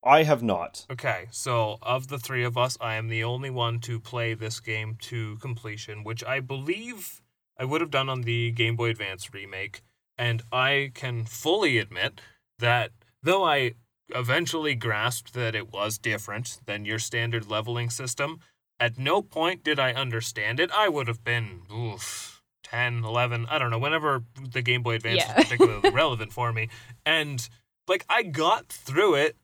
I 0.03 0.23
have 0.23 0.43
not. 0.43 0.87
Okay, 0.91 1.27
so 1.31 1.79
of 1.83 2.09
the 2.09 2.19
three 2.19 2.45
of 2.45 2.57
us, 2.57 2.79
I 2.81 2.95
am 2.95 3.09
the 3.09 3.23
only 3.23 3.51
one 3.51 3.81
to 3.81 4.01
play 4.01 4.33
this 4.33 4.59
game 4.59 4.97
to 5.03 5.37
completion, 5.37 6.05
which 6.05 6.25
I 6.25 6.41
believe 6.41 7.21
I 7.59 7.65
would 7.65 7.83
have 7.83 7.91
done 7.91 8.09
on 8.09 8.23
the 8.23 8.51
Game 8.51 8.77
Boy 8.77 8.91
Advance 8.91 9.35
remake. 9.35 9.83
And 10.17 10.43
I 10.53 10.93
can 10.95 11.25
fully 11.25 11.79
admit 11.79 12.21
that 12.59 12.93
though 13.23 13.45
I 13.45 13.73
eventually 14.15 14.75
grasped 14.75 15.35
that 15.35 15.55
it 15.55 15.73
was 15.73 15.99
different 15.99 16.61
than 16.67 16.85
your 16.85 16.99
standard 16.99 17.51
leveling 17.51 17.91
system, 17.91 18.41
at 18.79 18.99
no 18.99 19.23
point 19.23 19.63
did 19.63 19.79
I 19.79 19.93
understand 19.93 20.61
it. 20.61 20.71
I 20.73 20.89
would 20.89 21.09
have 21.09 21.25
been 21.25 21.63
oof, 21.73 22.30
10, 22.71 23.05
11, 23.05 23.47
I 23.51 23.59
don't 23.59 23.71
know, 23.71 23.79
whenever 23.79 24.23
the 24.53 24.63
Game 24.63 24.83
Boy 24.83 24.95
Advance 24.95 25.19
yeah. 25.19 25.37
was 25.37 25.45
particularly 25.49 25.91
relevant 25.91 26.33
for 26.33 26.53
me. 26.53 26.69
And 27.05 27.49
like 27.89 28.05
I 28.09 28.23
got 28.23 28.69
through 28.69 29.17
it, 29.17 29.37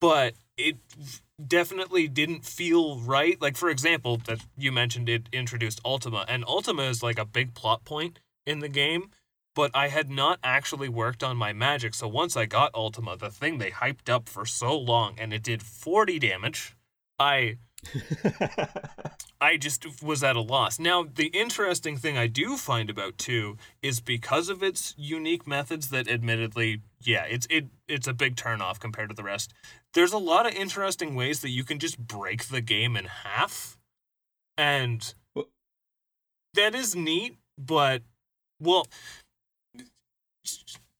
but 0.00 0.34
it 0.56 0.76
definitely 1.44 2.08
didn't 2.08 2.44
feel 2.44 2.98
right. 3.00 3.40
Like 3.40 3.56
for 3.56 3.70
example, 3.70 4.18
that 4.26 4.40
you 4.56 4.72
mentioned 4.72 5.08
it 5.08 5.28
introduced 5.32 5.80
Ultima, 5.84 6.24
and 6.28 6.44
Ultima 6.46 6.82
is 6.82 7.02
like 7.02 7.18
a 7.18 7.24
big 7.24 7.54
plot 7.54 7.84
point 7.84 8.20
in 8.46 8.60
the 8.60 8.68
game 8.68 9.10
but 9.54 9.70
I 9.72 9.88
had 9.88 10.10
not 10.10 10.38
actually 10.42 10.88
worked 10.88 11.22
on 11.22 11.36
my 11.36 11.52
magic. 11.52 11.94
So 11.94 12.08
once 12.08 12.36
I 12.36 12.46
got 12.46 12.74
Ultima, 12.74 13.16
the 13.16 13.30
thing 13.30 13.58
they 13.58 13.70
hyped 13.70 14.08
up 14.08 14.28
for 14.28 14.44
so 14.44 14.76
long, 14.76 15.14
and 15.18 15.32
it 15.32 15.42
did 15.42 15.62
40 15.62 16.18
damage, 16.18 16.76
I. 17.18 17.56
I 19.40 19.56
just 19.56 20.02
was 20.02 20.22
at 20.22 20.36
a 20.36 20.40
loss. 20.40 20.78
Now, 20.78 21.04
the 21.04 21.26
interesting 21.26 21.96
thing 21.96 22.16
I 22.16 22.26
do 22.26 22.56
find 22.56 22.88
about 22.88 23.18
2 23.18 23.56
is 23.82 24.00
because 24.00 24.48
of 24.48 24.62
its 24.62 24.94
unique 24.96 25.46
methods 25.46 25.90
that 25.90 26.08
admittedly, 26.08 26.80
yeah, 27.02 27.24
it's 27.24 27.46
it 27.50 27.66
it's 27.86 28.06
a 28.06 28.14
big 28.14 28.36
turnoff 28.36 28.80
compared 28.80 29.10
to 29.10 29.14
the 29.14 29.22
rest. 29.22 29.52
There's 29.92 30.12
a 30.12 30.18
lot 30.18 30.46
of 30.46 30.54
interesting 30.54 31.14
ways 31.14 31.40
that 31.40 31.50
you 31.50 31.64
can 31.64 31.78
just 31.78 31.98
break 31.98 32.46
the 32.48 32.60
game 32.60 32.96
in 32.96 33.04
half. 33.04 33.76
And 34.56 35.14
that 36.54 36.74
is 36.74 36.94
neat, 36.94 37.36
but 37.58 38.02
well, 38.60 38.86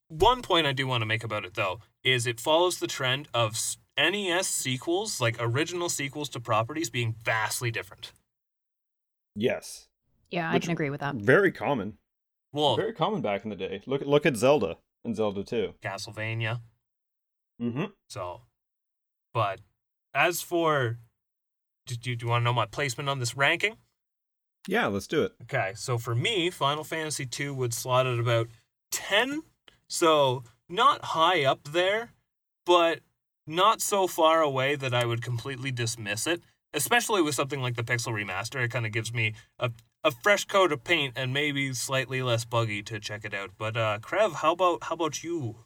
one 0.09 0.42
point 0.42 0.66
I 0.66 0.73
do 0.73 0.87
want 0.87 1.03
to 1.03 1.07
make 1.07 1.25
about 1.25 1.44
it 1.44 1.55
though 1.55 1.81
is 2.03 2.27
it 2.27 2.40
follows 2.40 2.79
the 2.79 2.87
trend 2.87 3.29
of 3.33 3.57
NES 3.98 4.46
sequels, 4.46 5.20
like 5.20 5.37
original 5.38 5.88
sequels 5.88 6.28
to 6.30 6.40
properties, 6.40 6.90
being 6.90 7.14
vastly 7.24 7.70
different. 7.70 8.12
Yes. 9.37 9.88
Yeah, 10.30 10.52
Which 10.52 10.64
I 10.64 10.66
can 10.66 10.72
agree 10.72 10.90
with 10.90 11.00
that. 11.00 11.14
Very 11.16 11.52
common. 11.52 11.98
Well, 12.52 12.76
very 12.76 12.92
common 12.92 13.20
back 13.20 13.44
in 13.44 13.50
the 13.50 13.57
day. 13.57 13.83
Look 13.87 14.02
look 14.02 14.26
at 14.26 14.37
Zelda 14.37 14.76
and 15.04 15.16
Zelda 15.16 15.42
2. 15.42 15.74
Castlevania. 15.83 16.61
Mm-hmm. 17.61 17.87
So, 18.09 18.42
but 19.33 19.61
as 20.14 20.40
for, 20.40 20.98
do, 21.87 21.96
do, 21.96 22.16
do 22.16 22.26
you 22.26 22.30
want 22.30 22.42
to 22.42 22.44
know 22.44 22.52
my 22.52 22.66
placement 22.66 23.09
on 23.09 23.18
this 23.18 23.37
ranking? 23.37 23.76
Yeah, 24.66 24.87
let's 24.87 25.07
do 25.07 25.22
it. 25.22 25.33
Okay, 25.42 25.72
so 25.76 25.98
for 25.98 26.14
me, 26.14 26.50
Final 26.50 26.85
Fantasy 26.85 27.28
II 27.38 27.50
would 27.50 27.74
slot 27.74 28.07
at 28.07 28.18
about 28.18 28.48
10. 28.92 29.42
So 29.88 30.42
not 30.68 31.04
high 31.04 31.44
up 31.44 31.64
there, 31.64 32.12
but 32.64 33.00
not 33.46 33.80
so 33.80 34.07
far 34.07 34.40
away 34.42 34.76
that 34.76 34.94
I 34.94 35.04
would 35.04 35.22
completely 35.22 35.70
dismiss 35.70 36.26
it. 36.26 36.42
Especially 36.72 37.22
with 37.22 37.37
something 37.37 37.62
like 37.62 37.76
the 37.76 37.85
Pixel 37.85 38.12
Remaster, 38.12 38.64
it 38.64 38.72
kind 38.72 38.85
of 38.85 38.90
gives 38.90 39.14
me 39.14 39.35
a, 39.61 39.70
a 40.02 40.11
fresh 40.11 40.44
coat 40.44 40.72
of 40.72 40.83
paint 40.83 41.14
and 41.14 41.33
maybe 41.33 41.72
slightly 41.72 42.20
less 42.20 42.44
buggy 42.44 42.83
to 42.83 42.98
check 42.98 43.24
it 43.24 43.33
out. 43.33 43.50
But 43.57 43.76
uh, 43.76 43.98
Crev, 44.02 44.35
how 44.35 44.52
about 44.52 44.83
how 44.83 44.94
about 44.94 45.22
you? 45.22 45.57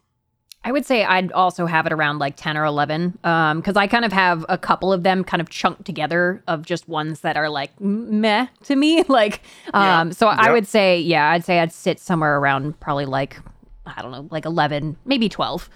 I 0.64 0.72
would 0.72 0.84
say 0.84 1.04
I'd 1.04 1.30
also 1.32 1.66
have 1.66 1.86
it 1.86 1.92
around 1.92 2.18
like 2.18 2.36
10 2.36 2.56
or 2.56 2.64
11 2.64 3.10
because 3.22 3.76
um, 3.76 3.78
I 3.78 3.86
kind 3.86 4.04
of 4.04 4.12
have 4.12 4.44
a 4.48 4.58
couple 4.58 4.92
of 4.92 5.02
them 5.02 5.22
kind 5.22 5.40
of 5.40 5.48
chunked 5.48 5.84
together 5.84 6.42
of 6.48 6.66
just 6.66 6.88
ones 6.88 7.20
that 7.20 7.36
are 7.36 7.48
like 7.48 7.80
meh 7.80 8.48
to 8.64 8.76
me. 8.76 9.02
like, 9.08 9.40
um, 9.72 10.08
yeah. 10.08 10.14
so 10.14 10.28
yep. 10.28 10.38
I 10.38 10.52
would 10.52 10.66
say, 10.66 11.00
yeah, 11.00 11.30
I'd 11.30 11.44
say 11.44 11.60
I'd 11.60 11.72
sit 11.72 12.00
somewhere 12.00 12.38
around 12.38 12.78
probably 12.80 13.06
like, 13.06 13.38
I 13.86 14.02
don't 14.02 14.10
know, 14.10 14.28
like 14.30 14.44
11, 14.44 14.96
maybe 15.04 15.28
12. 15.28 15.70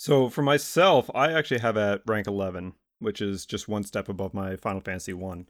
So 0.00 0.28
for 0.28 0.42
myself, 0.42 1.10
I 1.12 1.32
actually 1.32 1.58
have 1.58 1.76
at 1.76 2.02
rank 2.06 2.28
11, 2.28 2.74
which 3.00 3.20
is 3.20 3.44
just 3.44 3.66
one 3.66 3.82
step 3.82 4.08
above 4.08 4.32
my 4.32 4.54
Final 4.54 4.80
Fantasy 4.80 5.12
1, 5.12 5.48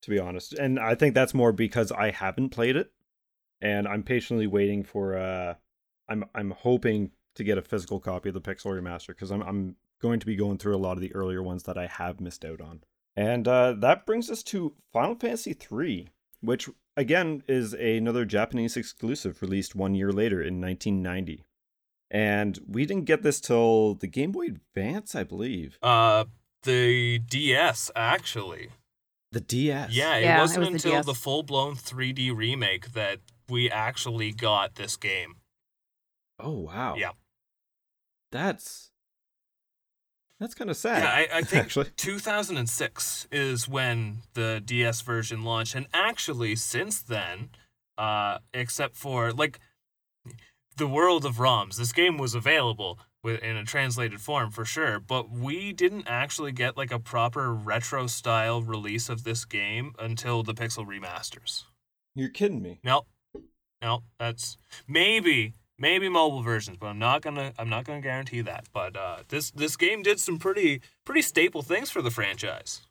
to 0.00 0.10
be 0.10 0.18
honest. 0.18 0.54
And 0.54 0.80
I 0.80 0.94
think 0.94 1.14
that's 1.14 1.34
more 1.34 1.52
because 1.52 1.92
I 1.92 2.10
haven't 2.10 2.48
played 2.48 2.74
it 2.74 2.90
and 3.60 3.86
I'm 3.86 4.02
patiently 4.02 4.46
waiting 4.46 4.82
for 4.82 5.18
uh 5.18 5.54
I'm 6.08 6.24
I'm 6.34 6.52
hoping 6.52 7.10
to 7.34 7.44
get 7.44 7.58
a 7.58 7.62
physical 7.62 8.00
copy 8.00 8.30
of 8.30 8.34
the 8.34 8.40
Pixel 8.40 8.80
Remaster 8.80 9.08
because 9.08 9.30
I'm 9.30 9.42
I'm 9.42 9.76
going 10.00 10.20
to 10.20 10.26
be 10.26 10.36
going 10.36 10.56
through 10.56 10.74
a 10.74 10.78
lot 10.78 10.96
of 10.96 11.02
the 11.02 11.14
earlier 11.14 11.42
ones 11.42 11.64
that 11.64 11.76
I 11.76 11.86
have 11.86 12.22
missed 12.22 12.46
out 12.46 12.62
on. 12.62 12.82
And 13.14 13.46
uh, 13.46 13.74
that 13.74 14.06
brings 14.06 14.30
us 14.30 14.42
to 14.44 14.72
Final 14.90 15.16
Fantasy 15.16 15.54
III, 15.70 16.08
which 16.40 16.70
again 16.96 17.42
is 17.46 17.74
another 17.74 18.24
Japanese 18.24 18.78
exclusive 18.78 19.42
released 19.42 19.74
one 19.74 19.94
year 19.94 20.12
later 20.12 20.40
in 20.40 20.62
1990. 20.62 21.44
And 22.10 22.58
we 22.68 22.86
didn't 22.86 23.06
get 23.06 23.22
this 23.22 23.40
till 23.40 23.94
the 23.94 24.06
Game 24.06 24.32
Boy 24.32 24.46
Advance, 24.46 25.14
I 25.14 25.24
believe. 25.24 25.78
Uh, 25.82 26.24
the 26.62 27.18
DS 27.18 27.90
actually. 27.96 28.68
The 29.32 29.40
DS. 29.40 29.90
Yeah, 29.90 30.16
it 30.16 30.22
yeah, 30.22 30.40
wasn't 30.40 30.66
it 30.66 30.72
was 30.72 30.84
until 30.84 31.02
the, 31.02 31.12
the 31.12 31.14
full 31.14 31.42
blown 31.42 31.74
3D 31.74 32.34
remake 32.34 32.92
that 32.92 33.18
we 33.48 33.70
actually 33.70 34.32
got 34.32 34.76
this 34.76 34.96
game. 34.96 35.36
Oh 36.38 36.60
wow. 36.60 36.94
Yeah. 36.96 37.10
That's 38.30 38.90
that's 40.40 40.54
kind 40.54 40.70
of 40.70 40.76
sad. 40.76 41.02
Yeah, 41.02 41.10
I, 41.34 41.38
I 41.38 41.42
think 41.44 41.64
actually. 41.64 41.90
2006 41.96 43.28
is 43.30 43.68
when 43.68 44.18
the 44.34 44.62
DS 44.64 45.00
version 45.00 45.42
launched, 45.42 45.74
and 45.74 45.86
actually 45.92 46.56
since 46.56 47.00
then, 47.00 47.50
uh, 47.96 48.38
except 48.52 48.96
for 48.96 49.32
like 49.32 49.60
the 50.76 50.86
world 50.86 51.24
of 51.24 51.36
ROMs, 51.36 51.76
this 51.76 51.92
game 51.92 52.18
was 52.18 52.34
available 52.34 52.98
in 53.24 53.56
a 53.56 53.64
translated 53.64 54.20
form 54.20 54.50
for 54.50 54.64
sure, 54.64 55.00
but 55.00 55.30
we 55.30 55.72
didn't 55.72 56.06
actually 56.06 56.52
get 56.52 56.76
like 56.76 56.92
a 56.92 56.98
proper 56.98 57.52
retro 57.54 58.06
style 58.06 58.62
release 58.62 59.08
of 59.08 59.24
this 59.24 59.44
game 59.44 59.94
until 59.98 60.42
the 60.42 60.54
Pixel 60.54 60.86
remasters. 60.86 61.64
You're 62.14 62.28
kidding 62.28 62.62
me. 62.62 62.80
No, 62.84 63.06
no, 63.80 64.02
that's 64.18 64.56
maybe 64.86 65.54
maybe 65.78 66.08
mobile 66.08 66.42
versions, 66.42 66.76
but 66.78 66.88
I'm 66.88 66.98
not 66.98 67.22
gonna 67.22 67.52
I'm 67.58 67.68
not 67.68 67.84
gonna 67.84 68.00
guarantee 68.00 68.42
that. 68.42 68.66
But 68.72 68.96
uh, 68.96 69.18
this 69.28 69.50
this 69.50 69.76
game 69.76 70.02
did 70.02 70.20
some 70.20 70.38
pretty 70.38 70.82
pretty 71.04 71.22
staple 71.22 71.62
things 71.62 71.90
for 71.90 72.02
the 72.02 72.10
franchise. 72.10 72.82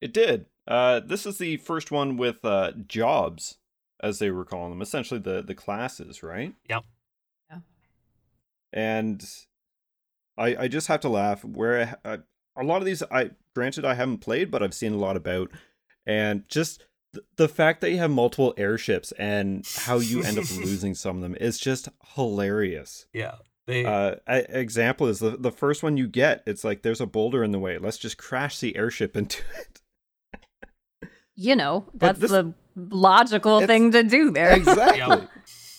It 0.00 0.12
did. 0.12 0.46
Uh, 0.66 1.00
this 1.00 1.26
is 1.26 1.38
the 1.38 1.58
first 1.58 1.90
one 1.90 2.16
with 2.16 2.44
uh, 2.44 2.72
jobs 2.86 3.58
as 4.00 4.18
they 4.18 4.30
were 4.30 4.44
calling 4.44 4.70
them, 4.70 4.82
essentially 4.82 5.20
the 5.20 5.42
the 5.42 5.54
classes, 5.54 6.22
right? 6.22 6.54
Yep. 6.68 6.84
Yeah. 7.50 7.58
And 8.72 9.24
I 10.36 10.56
I 10.56 10.68
just 10.68 10.88
have 10.88 11.00
to 11.00 11.08
laugh 11.08 11.44
where 11.44 11.98
I, 12.04 12.18
a 12.56 12.64
lot 12.64 12.78
of 12.78 12.84
these 12.84 13.02
I 13.10 13.30
granted 13.54 13.84
I 13.84 13.94
haven't 13.94 14.18
played, 14.18 14.50
but 14.50 14.62
I've 14.62 14.74
seen 14.74 14.92
a 14.92 14.98
lot 14.98 15.16
about, 15.16 15.50
and 16.06 16.48
just 16.48 16.84
the 17.36 17.48
fact 17.48 17.80
that 17.80 17.90
you 17.90 17.98
have 17.98 18.10
multiple 18.10 18.54
airships 18.56 19.12
and 19.12 19.66
how 19.74 19.98
you 19.98 20.22
end 20.22 20.38
up 20.38 20.50
losing 20.56 20.94
some 20.94 21.16
of 21.16 21.22
them 21.22 21.36
is 21.40 21.58
just 21.58 21.88
hilarious. 22.14 23.06
Yeah. 23.12 23.36
They 23.66 23.84
uh 23.84 24.16
example 24.28 25.08
is 25.08 25.18
the 25.18 25.30
the 25.30 25.50
first 25.50 25.82
one 25.82 25.96
you 25.96 26.06
get, 26.06 26.42
it's 26.46 26.62
like 26.62 26.82
there's 26.82 27.00
a 27.00 27.06
boulder 27.06 27.42
in 27.42 27.50
the 27.50 27.58
way. 27.58 27.78
Let's 27.78 27.98
just 27.98 28.16
crash 28.16 28.60
the 28.60 28.76
airship 28.76 29.16
into 29.16 29.42
it. 31.02 31.10
You 31.34 31.56
know, 31.56 31.86
that's 31.92 32.18
this, 32.18 32.30
the 32.30 32.54
logical 32.76 33.66
thing 33.66 33.90
to 33.92 34.02
do 34.02 34.30
there. 34.30 34.52
Exactly. 34.56 35.28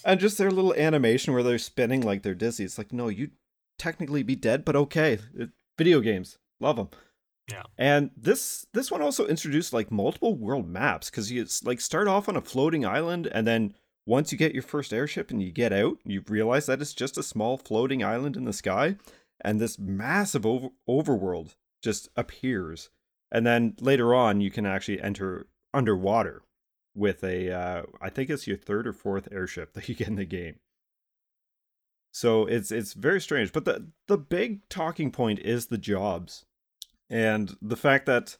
And 0.03 0.19
just 0.21 0.37
their 0.37 0.51
little 0.51 0.73
animation 0.75 1.33
where 1.33 1.43
they're 1.43 1.57
spinning 1.57 2.01
like 2.01 2.23
they're 2.23 2.33
dizzy. 2.33 2.63
It's 2.63 2.77
like, 2.77 2.93
no, 2.93 3.09
you 3.09 3.31
technically 3.77 4.23
be 4.23 4.35
dead, 4.37 4.63
but 4.63 4.75
okay. 4.75 5.19
It, 5.35 5.49
video 5.77 5.99
games, 5.99 6.37
love 6.61 6.77
them. 6.77 6.89
Yeah. 7.49 7.63
And 7.77 8.11
this 8.15 8.65
this 8.73 8.91
one 8.91 9.01
also 9.01 9.25
introduced 9.27 9.73
like 9.73 9.91
multiple 9.91 10.35
world 10.35 10.67
maps 10.67 11.09
because 11.09 11.31
you 11.31 11.45
like 11.63 11.81
start 11.81 12.07
off 12.07 12.27
on 12.27 12.35
a 12.35 12.41
floating 12.41 12.85
island 12.85 13.27
and 13.27 13.47
then 13.47 13.73
once 14.05 14.31
you 14.31 14.37
get 14.37 14.53
your 14.53 14.63
first 14.63 14.93
airship 14.93 15.31
and 15.31 15.41
you 15.41 15.51
get 15.51 15.73
out, 15.73 15.97
you 16.05 16.23
realize 16.29 16.65
that 16.65 16.81
it's 16.81 16.93
just 16.93 17.17
a 17.17 17.23
small 17.23 17.57
floating 17.57 18.03
island 18.03 18.37
in 18.37 18.45
the 18.45 18.53
sky 18.53 18.95
and 19.41 19.59
this 19.59 19.77
massive 19.77 20.45
over- 20.45 20.69
overworld 20.89 21.55
just 21.83 22.09
appears. 22.15 22.89
And 23.31 23.45
then 23.45 23.75
later 23.81 24.15
on 24.15 24.39
you 24.39 24.51
can 24.51 24.65
actually 24.65 25.01
enter 25.01 25.47
underwater 25.73 26.43
with 26.97 27.23
a 27.23 27.51
uh, 27.51 27.83
I 28.01 28.09
think 28.09 28.29
it's 28.29 28.47
your 28.47 28.57
third 28.57 28.87
or 28.87 28.93
fourth 28.93 29.27
airship 29.31 29.73
that 29.75 29.87
you 29.87 29.95
get 29.95 30.07
in 30.07 30.15
the 30.15 30.25
game. 30.25 30.55
So 32.11 32.45
it's 32.45 32.71
it's 32.71 32.93
very 32.93 33.21
strange, 33.21 33.53
but 33.53 33.65
the 33.65 33.87
the 34.07 34.17
big 34.17 34.67
talking 34.69 35.11
point 35.11 35.39
is 35.39 35.67
the 35.67 35.77
jobs 35.77 36.45
and 37.09 37.55
the 37.61 37.77
fact 37.77 38.05
that 38.07 38.37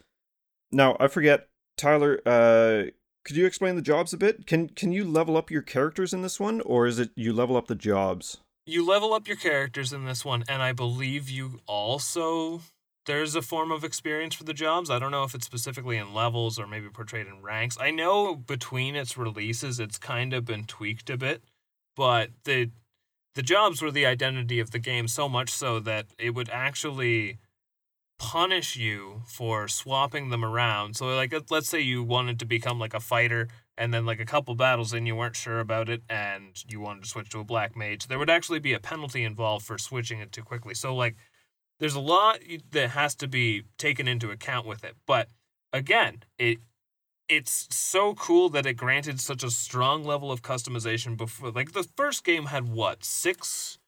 now 0.71 0.97
I 0.99 1.07
forget 1.07 1.47
Tyler. 1.77 2.19
Uh, 2.25 2.91
could 3.23 3.35
you 3.35 3.45
explain 3.45 3.75
the 3.75 3.81
jobs 3.81 4.13
a 4.13 4.17
bit? 4.17 4.47
Can 4.47 4.69
can 4.69 4.91
you 4.91 5.03
level 5.03 5.37
up 5.37 5.51
your 5.51 5.61
characters 5.61 6.13
in 6.13 6.21
this 6.21 6.39
one, 6.39 6.61
or 6.61 6.87
is 6.87 6.97
it 6.97 7.11
you 7.15 7.33
level 7.33 7.57
up 7.57 7.67
the 7.67 7.75
jobs? 7.75 8.37
You 8.65 8.85
level 8.85 9.13
up 9.13 9.27
your 9.27 9.37
characters 9.37 9.93
in 9.93 10.05
this 10.05 10.25
one, 10.25 10.43
and 10.49 10.61
I 10.61 10.73
believe 10.73 11.29
you 11.29 11.59
also 11.67 12.61
there's 13.07 13.35
a 13.35 13.41
form 13.41 13.71
of 13.71 13.83
experience 13.83 14.35
for 14.35 14.43
the 14.43 14.53
jobs. 14.53 14.89
I 14.89 14.99
don't 14.99 15.11
know 15.11 15.23
if 15.23 15.33
it's 15.33 15.45
specifically 15.45 15.97
in 15.97 16.13
levels 16.13 16.59
or 16.59 16.67
maybe 16.67 16.89
portrayed 16.89 17.25
in 17.25 17.41
ranks. 17.41 17.77
I 17.79 17.89
know 17.89 18.35
between 18.35 18.95
its 18.95 19.17
releases, 19.17 19.79
it's 19.79 19.97
kind 19.97 20.33
of 20.33 20.45
been 20.45 20.65
tweaked 20.65 21.09
a 21.09 21.17
bit, 21.17 21.41
but 21.95 22.29
the 22.43 22.69
the 23.33 23.41
jobs 23.43 23.81
were 23.81 23.91
the 23.91 24.05
identity 24.05 24.59
of 24.59 24.71
the 24.71 24.79
game 24.79 25.07
so 25.07 25.29
much 25.29 25.51
so 25.51 25.79
that 25.79 26.07
it 26.17 26.31
would 26.31 26.49
actually 26.49 27.37
punish 28.19 28.75
you 28.75 29.21
for 29.27 29.67
swapping 29.67 30.29
them 30.29 30.43
around. 30.43 30.95
So 30.95 31.07
like 31.15 31.33
let's 31.49 31.69
say 31.69 31.79
you 31.79 32.03
wanted 32.03 32.39
to 32.39 32.45
become 32.45 32.79
like 32.79 32.93
a 32.93 32.99
fighter 32.99 33.47
and 33.77 33.93
then 33.93 34.05
like 34.05 34.19
a 34.19 34.25
couple 34.25 34.55
battles 34.55 34.91
in 34.93 35.05
you 35.05 35.15
weren't 35.15 35.35
sure 35.35 35.59
about 35.59 35.87
it 35.87 36.01
and 36.09 36.63
you 36.67 36.79
wanted 36.81 37.03
to 37.03 37.09
switch 37.09 37.29
to 37.29 37.39
a 37.39 37.43
black 37.43 37.75
mage, 37.77 38.07
there 38.07 38.19
would 38.19 38.29
actually 38.29 38.59
be 38.59 38.73
a 38.73 38.79
penalty 38.79 39.23
involved 39.23 39.65
for 39.65 39.77
switching 39.77 40.19
it 40.19 40.31
too 40.31 40.43
quickly. 40.43 40.73
So 40.73 40.95
like 40.95 41.15
there's 41.79 41.95
a 41.95 41.99
lot 41.99 42.39
that 42.71 42.89
has 42.91 43.15
to 43.15 43.27
be 43.27 43.63
taken 43.77 44.07
into 44.07 44.31
account 44.31 44.65
with 44.65 44.83
it. 44.83 44.95
But 45.05 45.29
again, 45.73 46.23
it 46.37 46.59
it's 47.29 47.67
so 47.71 48.13
cool 48.13 48.49
that 48.49 48.65
it 48.65 48.75
granted 48.75 49.19
such 49.19 49.43
a 49.43 49.51
strong 49.51 50.03
level 50.03 50.31
of 50.31 50.41
customization 50.41 51.17
before 51.17 51.51
like 51.51 51.73
the 51.73 51.83
first 51.95 52.23
game 52.23 52.45
had 52.45 52.69
what, 52.69 53.03
6 53.03 53.79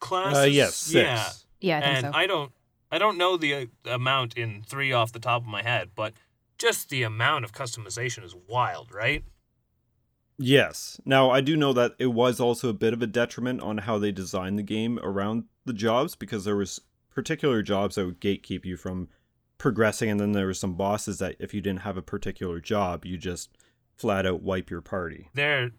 classes? 0.00 0.38
Uh 0.38 0.46
yes, 0.46 0.76
six. 0.76 0.94
Yeah. 0.94 1.30
Yeah, 1.60 1.78
I 1.78 1.80
and 1.80 2.06
so. 2.06 2.10
I 2.14 2.26
don't 2.26 2.52
I 2.90 2.98
don't 2.98 3.18
know 3.18 3.36
the 3.36 3.54
uh, 3.54 3.66
amount 3.86 4.34
in 4.34 4.62
three 4.66 4.92
off 4.92 5.12
the 5.12 5.20
top 5.20 5.42
of 5.42 5.48
my 5.48 5.62
head, 5.62 5.90
but 5.94 6.14
just 6.58 6.88
the 6.88 7.02
amount 7.02 7.44
of 7.44 7.52
customization 7.52 8.24
is 8.24 8.34
wild, 8.48 8.92
right? 8.92 9.24
Yes. 10.42 11.00
Now, 11.04 11.30
I 11.30 11.42
do 11.42 11.54
know 11.54 11.74
that 11.74 11.92
it 11.98 12.06
was 12.06 12.40
also 12.40 12.70
a 12.70 12.74
bit 12.74 12.94
of 12.94 13.02
a 13.02 13.06
detriment 13.06 13.60
on 13.60 13.78
how 13.78 13.98
they 13.98 14.10
designed 14.10 14.58
the 14.58 14.62
game 14.62 14.98
around 15.02 15.44
the 15.70 15.78
jobs 15.78 16.16
because 16.16 16.44
there 16.44 16.56
was 16.56 16.80
particular 17.10 17.62
jobs 17.62 17.94
that 17.94 18.04
would 18.04 18.20
gatekeep 18.20 18.64
you 18.64 18.76
from 18.76 19.08
progressing 19.56 20.10
and 20.10 20.18
then 20.18 20.32
there 20.32 20.46
were 20.46 20.54
some 20.54 20.74
bosses 20.74 21.18
that 21.18 21.36
if 21.38 21.54
you 21.54 21.60
didn't 21.60 21.80
have 21.80 21.96
a 21.96 22.02
particular 22.02 22.60
job, 22.60 23.04
you 23.04 23.16
just 23.16 23.50
flat 23.96 24.26
out 24.26 24.42
wipe 24.42 24.68
your 24.68 24.80
party. 24.80 25.28
There 25.34 25.70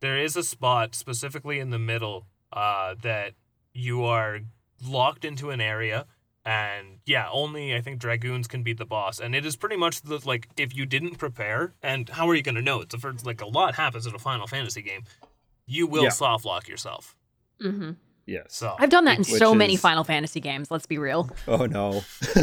there 0.00 0.18
is 0.18 0.36
a 0.36 0.42
spot 0.42 0.94
specifically 0.94 1.58
in 1.58 1.70
the 1.70 1.78
middle 1.78 2.26
uh, 2.52 2.96
that 3.00 3.32
you 3.72 4.04
are 4.04 4.40
locked 4.86 5.24
into 5.24 5.48
an 5.50 5.60
area 5.60 6.06
and 6.44 6.98
yeah, 7.06 7.26
only 7.32 7.74
I 7.74 7.80
think 7.80 7.98
dragoons 7.98 8.46
can 8.46 8.62
beat 8.62 8.76
the 8.76 8.84
boss, 8.84 9.18
and 9.18 9.34
it 9.34 9.46
is 9.46 9.56
pretty 9.56 9.76
much 9.76 10.02
the 10.02 10.20
like 10.26 10.48
if 10.58 10.76
you 10.76 10.84
didn't 10.84 11.16
prepare, 11.16 11.72
and 11.82 12.06
how 12.10 12.28
are 12.28 12.34
you 12.34 12.42
going 12.42 12.56
to 12.56 12.60
know? 12.60 12.82
It's 12.82 12.94
the 12.94 13.00
first 13.00 13.24
like 13.24 13.40
a 13.40 13.46
lot 13.46 13.76
happens 13.76 14.06
in 14.06 14.14
a 14.14 14.18
Final 14.18 14.46
Fantasy 14.46 14.82
game. 14.82 15.04
You 15.66 15.86
will 15.86 16.04
yeah. 16.04 16.10
soft 16.10 16.44
lock 16.44 16.68
yourself. 16.68 17.16
Mm-hmm. 17.62 17.92
Yes. 18.26 18.46
So 18.48 18.74
I've 18.78 18.90
done 18.90 19.04
that 19.04 19.18
in 19.18 19.24
so 19.24 19.52
is... 19.52 19.58
many 19.58 19.76
Final 19.76 20.04
Fantasy 20.04 20.40
games. 20.40 20.70
Let's 20.70 20.86
be 20.86 20.98
real. 20.98 21.30
Oh 21.46 21.66
no. 21.66 22.02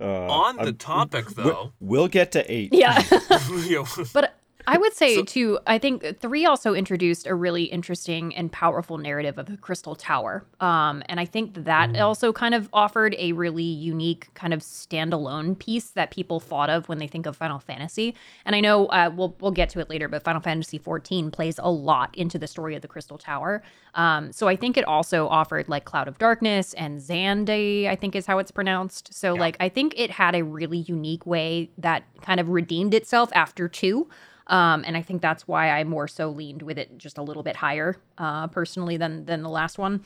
uh, 0.00 0.04
On 0.04 0.56
the 0.56 0.62
I'm, 0.62 0.76
topic, 0.76 1.28
though, 1.30 1.72
we'll 1.78 2.08
get 2.08 2.32
to 2.32 2.52
eight. 2.52 2.70
Yeah. 2.72 3.02
but 4.12 4.34
I 4.70 4.78
would 4.78 4.94
say 4.94 5.16
so, 5.16 5.24
too. 5.24 5.58
I 5.66 5.78
think 5.78 6.20
three 6.20 6.46
also 6.46 6.74
introduced 6.74 7.26
a 7.26 7.34
really 7.34 7.64
interesting 7.64 8.34
and 8.36 8.52
powerful 8.52 8.98
narrative 8.98 9.36
of 9.36 9.46
the 9.46 9.56
Crystal 9.56 9.96
Tower, 9.96 10.44
um, 10.60 11.02
and 11.06 11.18
I 11.18 11.24
think 11.24 11.64
that 11.64 11.90
mm. 11.90 12.00
also 12.00 12.32
kind 12.32 12.54
of 12.54 12.68
offered 12.72 13.16
a 13.18 13.32
really 13.32 13.64
unique 13.64 14.32
kind 14.34 14.54
of 14.54 14.60
standalone 14.60 15.58
piece 15.58 15.90
that 15.90 16.12
people 16.12 16.38
thought 16.38 16.70
of 16.70 16.88
when 16.88 16.98
they 16.98 17.08
think 17.08 17.26
of 17.26 17.36
Final 17.36 17.58
Fantasy. 17.58 18.14
And 18.44 18.54
I 18.54 18.60
know 18.60 18.86
uh, 18.86 19.10
we'll 19.14 19.34
we'll 19.40 19.50
get 19.50 19.70
to 19.70 19.80
it 19.80 19.90
later, 19.90 20.08
but 20.08 20.22
Final 20.22 20.40
Fantasy 20.40 20.78
XIV 20.78 21.32
plays 21.32 21.58
a 21.58 21.70
lot 21.70 22.16
into 22.16 22.38
the 22.38 22.46
story 22.46 22.76
of 22.76 22.82
the 22.82 22.88
Crystal 22.88 23.18
Tower. 23.18 23.62
Um, 23.94 24.32
so 24.32 24.46
I 24.46 24.54
think 24.54 24.76
it 24.76 24.84
also 24.84 25.26
offered 25.28 25.68
like 25.68 25.84
Cloud 25.84 26.06
of 26.06 26.18
Darkness 26.18 26.74
and 26.74 27.00
Xande, 27.00 27.88
I 27.88 27.96
think 27.96 28.14
is 28.14 28.26
how 28.26 28.38
it's 28.38 28.52
pronounced. 28.52 29.12
So 29.12 29.34
yeah. 29.34 29.40
like 29.40 29.56
I 29.58 29.68
think 29.68 29.94
it 29.96 30.12
had 30.12 30.34
a 30.34 30.44
really 30.44 30.78
unique 30.78 31.26
way 31.26 31.70
that 31.78 32.04
kind 32.22 32.38
of 32.38 32.48
redeemed 32.48 32.94
itself 32.94 33.30
after 33.34 33.68
two. 33.68 34.08
Um, 34.50 34.84
and 34.86 34.96
I 34.96 35.02
think 35.02 35.22
that's 35.22 35.48
why 35.48 35.70
I 35.70 35.84
more 35.84 36.08
so 36.08 36.28
leaned 36.28 36.62
with 36.62 36.76
it 36.76 36.98
just 36.98 37.16
a 37.16 37.22
little 37.22 37.42
bit 37.42 37.56
higher, 37.56 37.96
uh, 38.18 38.48
personally 38.48 38.96
than 38.96 39.24
than 39.24 39.42
the 39.42 39.48
last 39.48 39.78
one. 39.78 40.04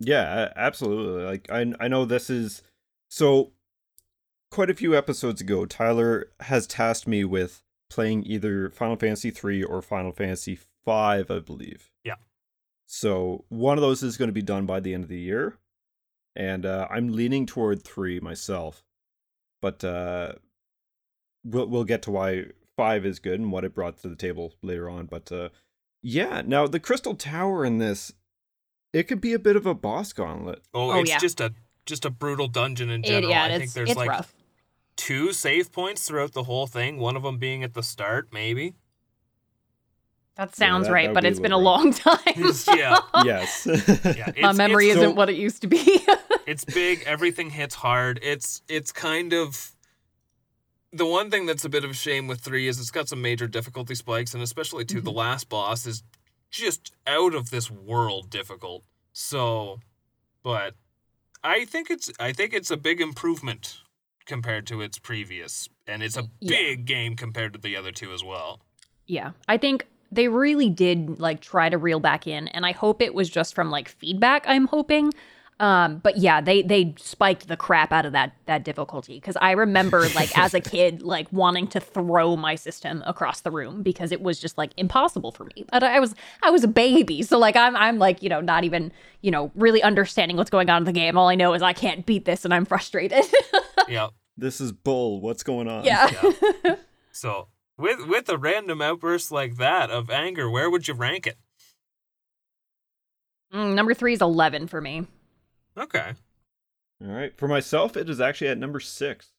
Yeah, 0.00 0.52
absolutely. 0.56 1.24
Like 1.24 1.50
I 1.50 1.72
I 1.80 1.88
know 1.88 2.04
this 2.04 2.30
is 2.30 2.62
so 3.10 3.52
quite 4.52 4.70
a 4.70 4.74
few 4.74 4.96
episodes 4.96 5.40
ago, 5.40 5.66
Tyler 5.66 6.28
has 6.40 6.66
tasked 6.66 7.08
me 7.08 7.24
with 7.24 7.62
playing 7.90 8.24
either 8.24 8.70
Final 8.70 8.96
Fantasy 8.96 9.30
3 9.30 9.64
or 9.64 9.82
Final 9.82 10.12
Fantasy 10.12 10.58
5, 10.84 11.30
I 11.30 11.38
believe. 11.40 11.90
Yeah. 12.04 12.16
So 12.86 13.44
one 13.48 13.78
of 13.78 13.82
those 13.82 14.02
is 14.02 14.16
going 14.16 14.28
to 14.28 14.32
be 14.32 14.42
done 14.42 14.66
by 14.66 14.80
the 14.80 14.94
end 14.94 15.04
of 15.04 15.08
the 15.08 15.18
year. 15.18 15.58
And 16.36 16.64
uh, 16.64 16.86
I'm 16.90 17.12
leaning 17.12 17.46
toward 17.46 17.82
3 17.82 18.20
myself. 18.20 18.84
But 19.60 19.84
uh, 19.84 20.34
we'll 21.44 21.68
we'll 21.68 21.84
get 21.84 22.02
to 22.02 22.10
why 22.10 22.46
five 22.82 23.06
is 23.06 23.20
good 23.20 23.38
and 23.38 23.52
what 23.52 23.64
it 23.64 23.76
brought 23.76 23.96
to 23.96 24.08
the 24.08 24.16
table 24.16 24.54
later 24.60 24.90
on. 24.90 25.06
But 25.06 25.30
uh, 25.30 25.50
yeah, 26.02 26.42
now 26.44 26.66
the 26.66 26.80
Crystal 26.80 27.14
Tower 27.14 27.64
in 27.64 27.78
this, 27.78 28.12
it 28.92 29.04
could 29.04 29.20
be 29.20 29.34
a 29.34 29.38
bit 29.38 29.54
of 29.54 29.66
a 29.66 29.74
boss 29.74 30.12
gauntlet. 30.12 30.62
Oh, 30.74 30.90
oh 30.90 31.00
it's 31.00 31.10
yeah. 31.10 31.18
just 31.18 31.40
a 31.40 31.54
just 31.86 32.04
a 32.04 32.10
brutal 32.10 32.48
dungeon 32.48 32.90
in 32.90 33.04
general. 33.04 33.30
It, 33.30 33.34
yeah, 33.34 33.44
I 33.44 33.58
think 33.58 33.72
there's 33.72 33.94
like 33.94 34.10
rough. 34.10 34.34
two 34.96 35.32
save 35.32 35.70
points 35.70 36.08
throughout 36.08 36.32
the 36.32 36.42
whole 36.42 36.66
thing. 36.66 36.98
One 36.98 37.14
of 37.14 37.22
them 37.22 37.38
being 37.38 37.62
at 37.62 37.74
the 37.74 37.84
start, 37.84 38.30
maybe. 38.32 38.74
That 40.34 40.56
sounds 40.56 40.86
yeah, 40.86 40.88
that, 40.88 40.92
right, 40.92 41.06
that 41.08 41.14
but 41.14 41.24
it's 41.24 41.38
been 41.38 41.52
a 41.52 41.58
long 41.58 41.92
time. 41.92 42.18
yeah. 42.76 42.98
yes. 43.24 43.68
yeah, 44.04 44.32
My 44.40 44.52
memory 44.52 44.88
isn't 44.88 45.02
so, 45.02 45.10
what 45.12 45.30
it 45.30 45.36
used 45.36 45.60
to 45.62 45.68
be. 45.68 46.00
it's 46.48 46.64
big. 46.64 47.04
Everything 47.06 47.50
hits 47.50 47.76
hard. 47.76 48.18
It's 48.24 48.62
it's 48.68 48.90
kind 48.90 49.32
of 49.34 49.70
the 50.92 51.06
one 51.06 51.30
thing 51.30 51.46
that's 51.46 51.64
a 51.64 51.68
bit 51.68 51.84
of 51.84 51.90
a 51.90 51.94
shame 51.94 52.26
with 52.26 52.40
three 52.40 52.68
is 52.68 52.78
it's 52.78 52.90
got 52.90 53.08
some 53.08 53.22
major 53.22 53.46
difficulty 53.46 53.94
spikes, 53.94 54.34
and 54.34 54.42
especially 54.42 54.84
to 54.86 54.96
mm-hmm. 54.96 55.04
the 55.04 55.12
last 55.12 55.48
boss 55.48 55.86
is 55.86 56.02
just 56.50 56.92
out 57.06 57.34
of 57.34 57.50
this 57.50 57.70
world 57.70 58.30
difficult. 58.30 58.84
So, 59.12 59.80
but 60.42 60.74
I 61.42 61.64
think 61.64 61.90
it's 61.90 62.10
I 62.20 62.32
think 62.32 62.52
it's 62.52 62.70
a 62.70 62.76
big 62.76 63.00
improvement 63.00 63.80
compared 64.26 64.66
to 64.68 64.80
its 64.82 64.98
previous, 64.98 65.68
and 65.86 66.02
it's 66.02 66.16
a 66.16 66.28
big 66.40 66.84
game 66.84 67.16
compared 67.16 67.54
to 67.54 67.58
the 67.58 67.76
other 67.76 67.90
two 67.90 68.12
as 68.12 68.22
well. 68.22 68.60
Yeah, 69.06 69.32
I 69.48 69.56
think 69.56 69.86
they 70.12 70.28
really 70.28 70.68
did 70.68 71.18
like 71.18 71.40
try 71.40 71.70
to 71.70 71.78
reel 71.78 72.00
back 72.00 72.26
in, 72.26 72.48
and 72.48 72.66
I 72.66 72.72
hope 72.72 73.00
it 73.00 73.14
was 73.14 73.30
just 73.30 73.54
from 73.54 73.70
like 73.70 73.88
feedback. 73.88 74.44
I'm 74.46 74.66
hoping 74.66 75.12
Um, 75.62 75.98
but 75.98 76.16
yeah, 76.16 76.40
they 76.40 76.62
they 76.62 76.92
spiked 76.98 77.46
the 77.46 77.56
crap 77.56 77.92
out 77.92 78.04
of 78.04 78.10
that 78.12 78.34
that 78.46 78.64
difficulty 78.64 79.14
because 79.14 79.36
I 79.40 79.52
remember 79.52 80.00
like 80.16 80.36
as 80.36 80.54
a 80.54 80.60
kid 80.74 81.02
like 81.02 81.32
wanting 81.32 81.68
to 81.68 81.78
throw 81.78 82.34
my 82.34 82.56
system 82.56 83.00
across 83.06 83.42
the 83.42 83.52
room 83.52 83.84
because 83.84 84.10
it 84.10 84.22
was 84.22 84.40
just 84.40 84.58
like 84.58 84.72
impossible 84.76 85.30
for 85.30 85.44
me. 85.44 85.64
But 85.70 85.84
I 85.84 86.00
was 86.00 86.16
I 86.42 86.50
was 86.50 86.64
a 86.64 86.68
baby, 86.68 87.22
so 87.22 87.38
like 87.38 87.54
I'm 87.54 87.76
I'm 87.76 88.00
like 88.00 88.24
you 88.24 88.28
know 88.28 88.40
not 88.40 88.64
even 88.64 88.90
you 89.20 89.30
know 89.30 89.52
really 89.54 89.80
understanding 89.84 90.36
what's 90.36 90.50
going 90.50 90.68
on 90.68 90.78
in 90.78 90.84
the 90.84 90.92
game. 90.92 91.16
All 91.16 91.28
I 91.28 91.36
know 91.36 91.54
is 91.54 91.62
I 91.62 91.74
can't 91.74 92.04
beat 92.04 92.24
this 92.24 92.44
and 92.44 92.52
I'm 92.52 92.64
frustrated. 92.64 93.24
Yep. 93.88 94.10
This 94.36 94.60
is 94.60 94.70
bull. 94.70 95.20
What's 95.20 95.42
going 95.42 95.68
on? 95.68 95.84
yeah. 95.84 96.10
So 97.12 97.48
with 97.76 98.06
with 98.06 98.28
a 98.28 98.38
random 98.38 98.80
outburst 98.80 99.30
like 99.30 99.56
that 99.56 99.90
of 99.90 100.08
anger, 100.10 100.48
where 100.50 100.70
would 100.70 100.88
you 100.88 100.94
rank 100.94 101.26
it? 101.26 101.36
Mm, 103.52 103.74
number 103.74 103.92
three 103.94 104.14
is 104.14 104.20
eleven 104.20 104.66
for 104.66 104.80
me. 104.80 105.06
Okay. 105.76 106.12
All 107.02 107.12
right. 107.12 107.36
For 107.36 107.48
myself, 107.48 107.96
it 107.96 108.08
is 108.08 108.20
actually 108.20 108.48
at 108.48 108.58
number 108.58 108.80
six 108.80 109.32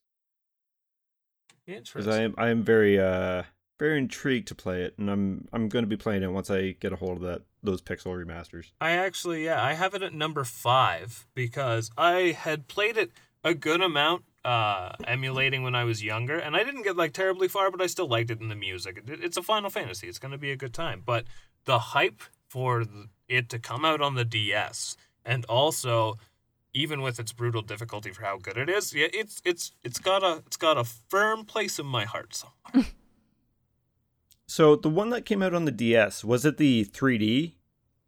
Interesting. 1.66 2.02
because 2.02 2.16
I 2.16 2.22
am 2.24 2.36
I 2.38 2.50
am 2.50 2.64
very 2.64 3.00
uh 3.00 3.44
very 3.80 3.98
intrigued 3.98 4.48
to 4.50 4.56
play 4.56 4.84
it, 4.84 4.96
and 4.98 5.10
I'm 5.10 5.48
I'm 5.52 5.70
going 5.70 5.84
to 5.84 5.90
be 5.90 5.98
playing 5.98 6.24
it 6.24 6.32
once 6.32 6.50
I 6.50 6.72
get 6.72 6.94
a 6.94 6.96
hold 6.96 7.18
of 7.18 7.24
that 7.24 7.42
those 7.64 7.82
pixel 7.82 8.14
remasters. 8.14 8.72
I 8.82 8.92
actually, 8.92 9.46
yeah, 9.46 9.64
I 9.64 9.74
have 9.74 9.94
it 9.94 10.04
at 10.04 10.14
number 10.14 10.44
five 10.44 11.26
because 11.34 11.90
I 11.98 12.38
had 12.38 12.68
played 12.68 12.98
it 12.98 13.12
a 13.44 13.54
good 13.54 13.82
amount, 13.82 14.24
uh, 14.46 14.92
emulating 15.06 15.64
when 15.64 15.76
I 15.76 15.86
was 15.86 16.04
younger, 16.04 16.38
and 16.38 16.56
I 16.56 16.64
didn't 16.64 16.84
get 16.84 16.98
like 16.98 17.14
terribly 17.14 17.48
far, 17.48 17.72
but 17.72 17.82
I 17.82 17.88
still 17.88 18.08
liked 18.08 18.32
it 18.32 18.42
in 18.42 18.50
the 18.50 18.56
music. 18.56 19.04
It, 19.08 19.24
it's 19.24 19.38
a 19.38 19.44
Final 19.44 19.70
Fantasy; 19.70 20.08
it's 20.08 20.20
going 20.20 20.34
to 20.34 20.38
be 20.38 20.52
a 20.52 20.58
good 20.58 20.74
time. 20.74 21.02
But 21.06 21.26
the 21.66 21.80
hype 21.80 22.22
for 22.48 22.86
it 23.28 23.50
to 23.50 23.60
come 23.60 23.84
out 23.84 24.02
on 24.02 24.16
the 24.16 24.26
DS, 24.26 24.96
and 25.26 25.46
also 25.46 26.18
even 26.74 27.02
with 27.02 27.20
its 27.20 27.32
brutal 27.32 27.62
difficulty 27.62 28.12
for 28.12 28.24
how 28.24 28.38
good 28.38 28.58
it 28.58 28.70
is, 28.70 28.94
yeah, 28.94 29.08
it's 29.14 29.42
it's 29.46 29.72
it's 29.84 30.00
got 30.00 30.24
a 30.24 30.44
it's 30.48 30.58
got 30.58 30.78
a 30.78 30.84
firm 30.84 31.46
place 31.46 31.78
in 31.80 31.86
my 31.86 32.06
heart 32.06 32.36
somewhere. 32.36 32.92
So 34.46 34.76
the 34.76 34.90
one 34.90 35.10
that 35.10 35.26
came 35.26 35.42
out 35.42 35.54
on 35.56 35.66
the 35.66 35.72
DS 35.72 36.24
was 36.24 36.46
it 36.46 36.58
the 36.58 36.86
3D 36.86 37.54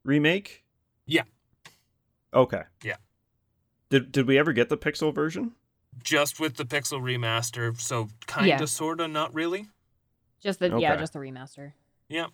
remake? 0.03 0.63
Yeah. 1.07 1.23
Okay. 2.33 2.63
Yeah. 2.83 2.97
Did 3.89 4.11
did 4.11 4.27
we 4.27 4.37
ever 4.37 4.53
get 4.53 4.69
the 4.69 4.77
pixel 4.77 5.15
version? 5.15 5.53
Just 6.03 6.39
with 6.39 6.57
the 6.57 6.65
pixel 6.65 7.01
remaster, 7.01 7.79
so 7.79 8.09
kind 8.27 8.51
of, 8.51 8.59
Yeah. 8.59 8.65
sorta, 8.65 9.07
not 9.07 9.33
really. 9.33 9.69
Just 10.41 10.59
the 10.59 10.77
yeah, 10.77 10.97
just 10.97 11.13
the 11.13 11.19
remaster. 11.19 11.71
Yeah. 12.09 12.27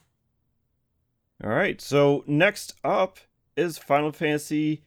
All 1.44 1.50
right. 1.52 1.80
So 1.80 2.24
next 2.28 2.74
up 2.84 3.20
is 3.56 3.78
Final 3.78 4.12
Fantasy 4.12 4.84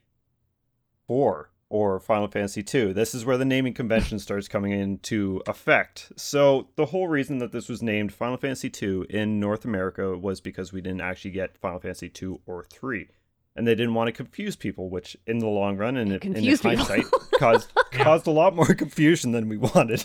4 1.06 1.50
or 1.70 1.98
Final 2.00 2.28
Fantasy 2.28 2.62
2. 2.62 2.92
This 2.92 3.14
is 3.14 3.24
where 3.24 3.36
the 3.38 3.44
naming 3.44 3.74
convention 3.74 4.18
starts 4.20 4.48
coming 4.48 4.72
into 4.72 5.42
effect. 5.46 6.12
So 6.16 6.68
the 6.76 6.86
whole 6.86 7.08
reason 7.08 7.38
that 7.38 7.52
this 7.52 7.68
was 7.68 7.82
named 7.82 8.12
Final 8.12 8.36
Fantasy 8.36 8.70
2 8.70 9.06
in 9.10 9.40
North 9.40 9.64
America 9.64 10.16
was 10.16 10.40
because 10.40 10.72
we 10.72 10.80
didn't 10.80 11.00
actually 11.00 11.32
get 11.32 11.58
Final 11.58 11.80
Fantasy 11.80 12.08
2 12.08 12.40
or 12.46 12.64
3. 12.64 13.08
And 13.56 13.66
they 13.66 13.74
didn't 13.76 13.94
want 13.94 14.08
to 14.08 14.12
confuse 14.12 14.56
people, 14.56 14.90
which 14.90 15.16
in 15.26 15.38
the 15.38 15.46
long 15.46 15.76
run 15.76 15.96
and 15.96 16.12
in, 16.12 16.34
in 16.36 16.56
hindsight 16.56 17.04
caused 17.38 17.70
Yeah. 17.92 18.02
caused 18.02 18.26
a 18.26 18.32
lot 18.32 18.56
more 18.56 18.66
confusion 18.74 19.30
than 19.30 19.48
we 19.48 19.56
wanted. 19.56 20.04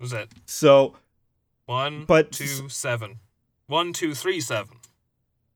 Was 0.00 0.12
it 0.14 0.28
So 0.46 0.96
One, 1.66 2.04
But- 2.06 2.32
two, 2.32 2.68
seven. 2.70 3.20
One, 3.66 3.92
two, 3.92 4.14
three, 4.14 4.40
seven. 4.40 4.76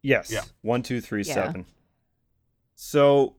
Yes. 0.02 0.30
Yeah. 0.32 0.42
One, 0.62 0.82
two, 0.82 1.00
three, 1.00 1.22
Yeah. 1.22 1.34
seven. 1.34 1.66
So 2.82 3.36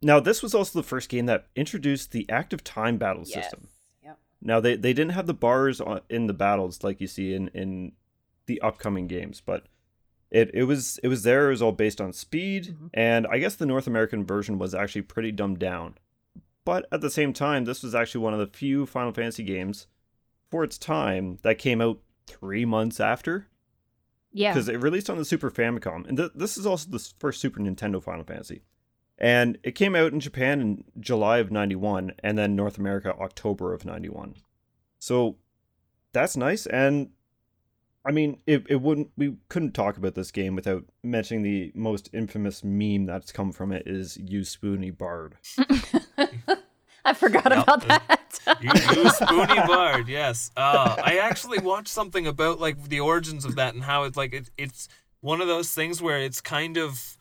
now 0.00 0.18
this 0.18 0.42
was 0.42 0.54
also 0.54 0.78
the 0.78 0.82
first 0.88 1.10
game 1.10 1.26
that 1.26 1.48
introduced 1.54 2.12
the 2.12 2.28
active 2.30 2.64
time 2.64 2.96
battle 2.96 3.26
system. 3.26 3.68
Yep. 4.02 4.18
Now 4.40 4.58
they, 4.58 4.74
they 4.74 4.94
didn't 4.94 5.12
have 5.12 5.26
the 5.26 5.34
bars 5.34 5.82
on, 5.82 6.00
in 6.08 6.28
the 6.28 6.32
battles 6.32 6.82
like 6.82 6.98
you 6.98 7.06
see 7.06 7.34
in, 7.34 7.48
in 7.48 7.92
the 8.46 8.58
upcoming 8.62 9.06
games, 9.06 9.42
but 9.44 9.66
it, 10.30 10.50
it 10.54 10.64
was 10.64 10.98
it 11.02 11.08
was 11.08 11.24
there. 11.24 11.48
It 11.48 11.50
was 11.50 11.60
all 11.60 11.72
based 11.72 12.00
on 12.00 12.14
speed, 12.14 12.68
Mhm. 12.80 12.88
and 12.94 13.26
I 13.26 13.38
guess 13.38 13.54
the 13.54 13.66
North 13.66 13.86
American 13.86 14.24
version 14.24 14.58
was 14.58 14.74
actually 14.74 15.02
pretty 15.02 15.30
dumbed 15.30 15.58
down. 15.58 15.98
But 16.64 16.86
at 16.90 17.02
the 17.02 17.10
same 17.10 17.34
time, 17.34 17.66
this 17.66 17.82
was 17.82 17.94
actually 17.94 18.22
one 18.22 18.32
of 18.32 18.40
the 18.40 18.46
few 18.46 18.86
Final 18.86 19.12
Fantasy 19.12 19.42
games 19.42 19.88
for 20.50 20.64
its 20.64 20.78
time 20.78 21.38
that 21.42 21.58
came 21.58 21.82
out 21.82 21.98
three 22.26 22.64
months 22.64 22.98
after 22.98 23.48
Yeah. 24.32 24.52
because 24.52 24.68
it 24.68 24.80
released 24.80 25.10
on 25.10 25.18
the 25.18 25.24
Super 25.24 25.50
Famicom, 25.50 26.06
and 26.08 26.16
th- 26.16 26.32
this 26.34 26.56
is 26.56 26.66
also 26.66 26.90
the 26.90 27.12
first 27.18 27.40
Super 27.40 27.60
Nintendo 27.60 28.02
Final 28.02 28.24
Fantasy. 28.24 28.62
And 29.18 29.58
it 29.62 29.72
came 29.72 29.94
out 29.94 30.12
in 30.12 30.20
Japan 30.20 30.60
in 30.60 30.84
July 30.98 31.38
of 31.38 31.50
'91, 31.52 32.12
and 32.20 32.36
then 32.36 32.56
North 32.56 32.78
America 32.78 33.14
October 33.20 33.72
of 33.72 33.84
'91. 33.84 34.34
So 34.98 35.36
that's 36.12 36.36
nice. 36.36 36.66
And 36.66 37.10
I 38.04 38.10
mean, 38.10 38.38
it, 38.46 38.64
it 38.68 38.80
wouldn't 38.80 39.10
we 39.16 39.36
couldn't 39.48 39.72
talk 39.72 39.96
about 39.96 40.14
this 40.14 40.30
game 40.32 40.56
without 40.56 40.84
mentioning 41.02 41.42
the 41.42 41.70
most 41.74 42.10
infamous 42.12 42.64
meme 42.64 43.06
that's 43.06 43.30
come 43.32 43.52
from 43.52 43.70
it 43.70 43.86
is 43.86 44.16
"You 44.16 44.44
Spoony 44.44 44.90
Bard." 44.90 45.36
I 47.04 47.14
forgot 47.14 47.52
about 47.52 47.86
that. 47.88 48.18
You, 48.60 48.70
you 48.72 49.10
spoony 49.10 49.54
bard, 49.66 50.08
yes. 50.08 50.50
Uh, 50.56 50.96
I 51.02 51.18
actually 51.18 51.58
watched 51.58 51.88
something 51.88 52.26
about 52.26 52.58
like 52.60 52.82
the 52.88 52.98
origins 53.00 53.44
of 53.44 53.54
that 53.56 53.74
and 53.74 53.84
how 53.84 54.02
it's 54.04 54.16
like 54.16 54.32
it, 54.32 54.50
it's 54.58 54.88
one 55.20 55.40
of 55.40 55.46
those 55.46 55.70
things 55.72 56.02
where 56.02 56.18
it's 56.18 56.40
kind 56.40 56.76
of 56.76 57.16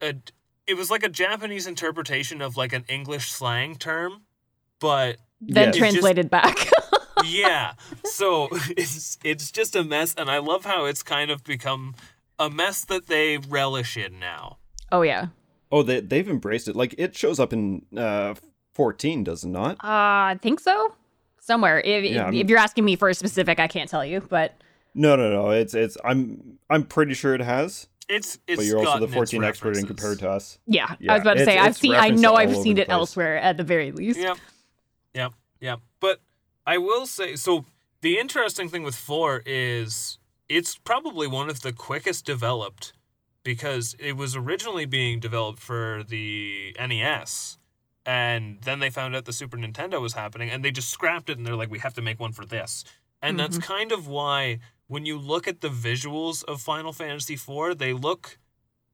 a, 0.00 0.14
it 0.66 0.74
was 0.74 0.90
like 0.90 1.02
a 1.02 1.08
Japanese 1.08 1.66
interpretation 1.66 2.40
of 2.40 2.56
like 2.56 2.72
an 2.72 2.84
English 2.88 3.30
slang 3.30 3.76
term, 3.76 4.22
but 4.80 5.16
then 5.40 5.66
Yes. 5.68 5.76
translated 5.76 6.30
back. 6.30 6.56
yeah. 7.24 7.74
So 8.04 8.48
it's 8.76 9.18
it's 9.24 9.50
just 9.50 9.76
a 9.76 9.84
mess, 9.84 10.14
and 10.16 10.30
I 10.30 10.38
love 10.38 10.64
how 10.64 10.86
it's 10.86 11.02
kind 11.02 11.30
of 11.30 11.44
become 11.44 11.94
a 12.38 12.48
mess 12.48 12.84
that 12.86 13.06
they 13.06 13.36
relish 13.38 13.96
in 13.98 14.18
now. 14.18 14.58
oh 14.92 15.02
yeah. 15.02 15.26
Oh, 15.74 15.82
they 15.82 15.98
they've 16.00 16.28
embraced 16.28 16.68
it. 16.68 16.76
Like 16.76 16.94
it 16.98 17.16
shows 17.16 17.40
up 17.40 17.52
in 17.52 17.84
uh 17.96 18.34
14, 18.74 19.24
does 19.24 19.42
it 19.44 19.48
not? 19.48 19.72
Uh, 19.76 20.34
I 20.34 20.38
think 20.40 20.60
so. 20.60 20.94
Somewhere. 21.40 21.80
If, 21.80 22.04
Yeah, 22.10 22.28
if, 22.28 22.34
if 22.34 22.48
you're 22.48 22.58
asking 22.58 22.84
me 22.84 22.94
for 22.96 23.08
a 23.08 23.14
specific, 23.14 23.58
I 23.58 23.66
can't 23.66 23.90
tell 23.90 24.04
you. 24.04 24.20
But 24.20 24.54
No, 24.94 25.16
no, 25.16 25.30
no. 25.30 25.50
It's 25.50 25.74
it's 25.74 25.96
I'm 26.04 26.58
I'm 26.70 26.84
pretty 26.84 27.14
sure 27.14 27.34
it 27.34 27.40
has. 27.40 27.88
It's 28.08 28.38
it's 28.46 28.58
but 28.58 28.64
you're 28.66 28.78
also 28.86 29.00
the 29.04 29.08
14 29.08 29.42
expert 29.42 29.76
in 29.76 29.86
compared 29.86 30.18
to 30.20 30.30
us. 30.30 30.58
yeah, 30.66 30.94
Yeah, 31.00 31.12
I 31.12 31.14
was 31.16 31.22
about 31.22 31.34
to 31.38 31.42
it's- 31.42 31.56
say 31.56 31.58
I've 31.60 31.76
seen. 31.76 31.94
I 31.94 32.10
know 32.10 32.34
I've 32.34 32.54
seen 32.56 32.78
it 32.78 32.86
place. 32.86 32.94
elsewhere 32.94 33.36
at 33.38 33.56
the 33.56 33.64
very 33.64 33.90
least. 33.92 34.20
Yep. 34.20 34.36
Yep. 35.14 35.32
Yep. 35.60 35.80
But 36.00 36.20
I 36.66 36.78
will 36.78 37.06
say 37.06 37.34
so 37.36 37.64
the 38.00 38.18
interesting 38.18 38.68
thing 38.68 38.82
with 38.84 38.94
4 38.94 39.42
is 39.46 40.18
it's 40.48 40.76
probably 40.76 41.26
one 41.26 41.48
of 41.50 41.62
the 41.62 41.72
quickest 41.72 42.26
developed 42.26 42.92
because 43.44 43.94
it 43.98 44.14
was 44.16 44.34
originally 44.34 44.86
being 44.86 45.20
developed 45.20 45.60
for 45.60 46.02
the 46.08 46.74
NES 46.80 47.58
and 48.06 48.58
then 48.62 48.80
they 48.80 48.90
found 48.90 49.14
out 49.14 49.24
the 49.24 49.32
Super 49.32 49.56
Nintendo 49.56 50.00
was 50.00 50.14
happening 50.14 50.50
and 50.50 50.64
they 50.64 50.70
just 50.70 50.90
scrapped 50.90 51.30
it 51.30 51.38
and 51.38 51.46
they're 51.46 51.54
like 51.56 51.70
we 51.70 51.78
have 51.78 51.94
to 51.94 52.02
make 52.02 52.18
one 52.18 52.32
for 52.32 52.44
this. 52.44 52.84
And 53.22 53.38
that's 53.40 53.56
kind 53.58 53.90
of 53.92 54.06
why 54.06 54.58
when 54.86 55.06
you 55.06 55.16
look 55.18 55.48
at 55.48 55.62
the 55.62 55.68
visuals 55.68 56.44
of 56.44 56.60
Final 56.60 56.92
Fantasy 56.92 57.36
4, 57.36 57.74
they 57.74 57.94
look 57.94 58.38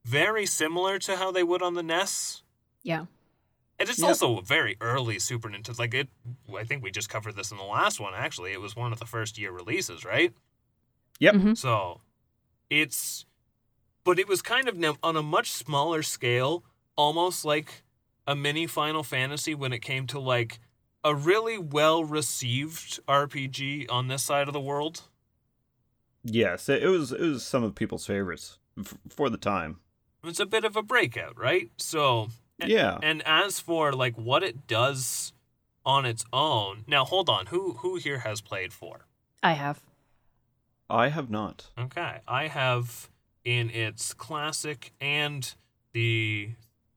very 0.04 0.46
similar 0.46 0.98
to 1.00 1.16
how 1.16 1.32
they 1.32 1.42
would 1.42 1.62
on 1.62 1.74
the 1.74 1.82
NES. 1.82 2.42
Yeah. 2.84 3.06
And 3.80 3.88
it's 3.88 3.98
Yep. 3.98 4.08
also 4.08 4.38
a 4.38 4.42
very 4.42 4.76
early 4.80 5.18
Super 5.18 5.48
Nintendo. 5.48 5.78
Like 5.80 5.94
it, 5.94 6.08
I 6.56 6.62
think 6.64 6.82
we 6.84 6.90
just 6.92 7.08
covered 7.08 7.34
this 7.34 7.50
in 7.50 7.56
the 7.56 7.64
last 7.64 7.98
one. 7.98 8.14
Actually, 8.14 8.52
it 8.52 8.60
was 8.60 8.76
one 8.76 8.92
of 8.92 9.00
the 9.00 9.06
first 9.06 9.36
year 9.38 9.50
releases, 9.50 10.04
right? 10.04 10.32
Yep. 11.18 11.34
Mhm. 11.34 11.56
So, 11.58 12.00
it's, 12.68 13.26
but 14.04 14.18
it 14.18 14.28
was 14.28 14.42
kind 14.42 14.68
of 14.68 14.98
on 15.02 15.16
a 15.16 15.22
much 15.22 15.50
smaller 15.50 16.02
scale, 16.02 16.64
almost 16.96 17.44
like 17.44 17.82
a 18.26 18.34
mini 18.36 18.66
Final 18.66 19.02
Fantasy 19.02 19.54
when 19.54 19.72
it 19.72 19.80
came 19.80 20.06
to 20.08 20.18
like 20.20 20.60
a 21.02 21.14
really 21.14 21.58
well 21.58 22.04
received 22.04 23.00
RPG 23.06 23.86
on 23.90 24.08
this 24.08 24.22
side 24.22 24.48
of 24.48 24.52
the 24.52 24.60
world. 24.60 25.02
Yes, 26.22 26.68
it, 26.68 26.82
it 26.82 26.88
was 26.88 27.12
it 27.12 27.20
was 27.20 27.44
some 27.44 27.62
of 27.64 27.74
people's 27.74 28.06
favorites 28.06 28.58
f- 28.78 28.98
for 29.08 29.30
the 29.30 29.38
time. 29.38 29.78
It's 30.22 30.40
a 30.40 30.46
bit 30.46 30.64
of 30.64 30.76
a 30.76 30.82
breakout, 30.82 31.38
right? 31.38 31.70
So, 31.78 32.28
A- 32.60 32.68
Yeah. 32.68 32.98
And 33.02 33.22
as 33.24 33.58
for 33.58 33.92
like 33.92 34.16
what 34.18 34.42
it 34.42 34.66
does 34.66 35.32
on 35.86 36.04
its 36.04 36.24
own, 36.32 36.84
now 36.86 37.06
hold 37.06 37.30
on, 37.30 37.46
who 37.46 37.74
who 37.78 37.96
here 37.96 38.18
has 38.18 38.42
played 38.42 38.72
for? 38.74 39.06
I 39.42 39.52
have. 39.54 39.80
I 40.90 41.08
have 41.08 41.30
not. 41.30 41.70
Okay, 41.78 42.18
I 42.28 42.48
have 42.48 43.08
in 43.44 43.70
its 43.70 44.12
classic 44.12 44.92
and 45.00 45.54
the 45.92 46.50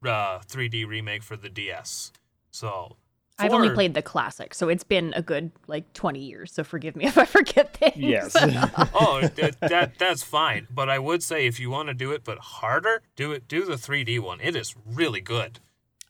uh, 0.04 0.40
3D 0.40 0.88
remake 0.88 1.24
for 1.24 1.36
the 1.38 1.50
DS. 1.50 2.12
So 2.52 2.98
I've 3.40 3.54
only 3.54 3.72
played 3.72 3.94
the 3.96 4.02
classic, 4.02 4.54
so 4.54 4.70
it's 4.70 4.84
been 4.84 5.14
a 5.16 5.22
good 5.22 5.52
like 5.68 5.92
20 5.94 6.20
years. 6.20 6.52
So 6.52 6.64
forgive 6.64 6.96
me 6.96 7.06
if 7.08 7.18
I 7.18 7.26
forget 7.26 7.76
things. 7.76 7.98
Yes. 7.98 8.36
oh, 8.94 9.22
that, 9.36 9.60
that 9.62 9.98
that's 9.98 10.24
fine. 10.24 10.68
But 10.70 10.90
I 10.90 11.00
would 11.00 11.24
say 11.24 11.48
if 11.48 11.60
you 11.60 11.70
want 11.70 11.88
to 11.88 11.94
do 11.94 12.12
it, 12.12 12.24
but 12.24 12.38
harder, 12.40 13.02
do 13.16 13.32
it. 13.32 13.48
Do 13.48 13.66
the 13.66 13.74
3D 13.76 14.20
one. 14.20 14.40
It 14.42 14.56
is 14.56 14.76
really 14.86 15.22
good. 15.22 15.60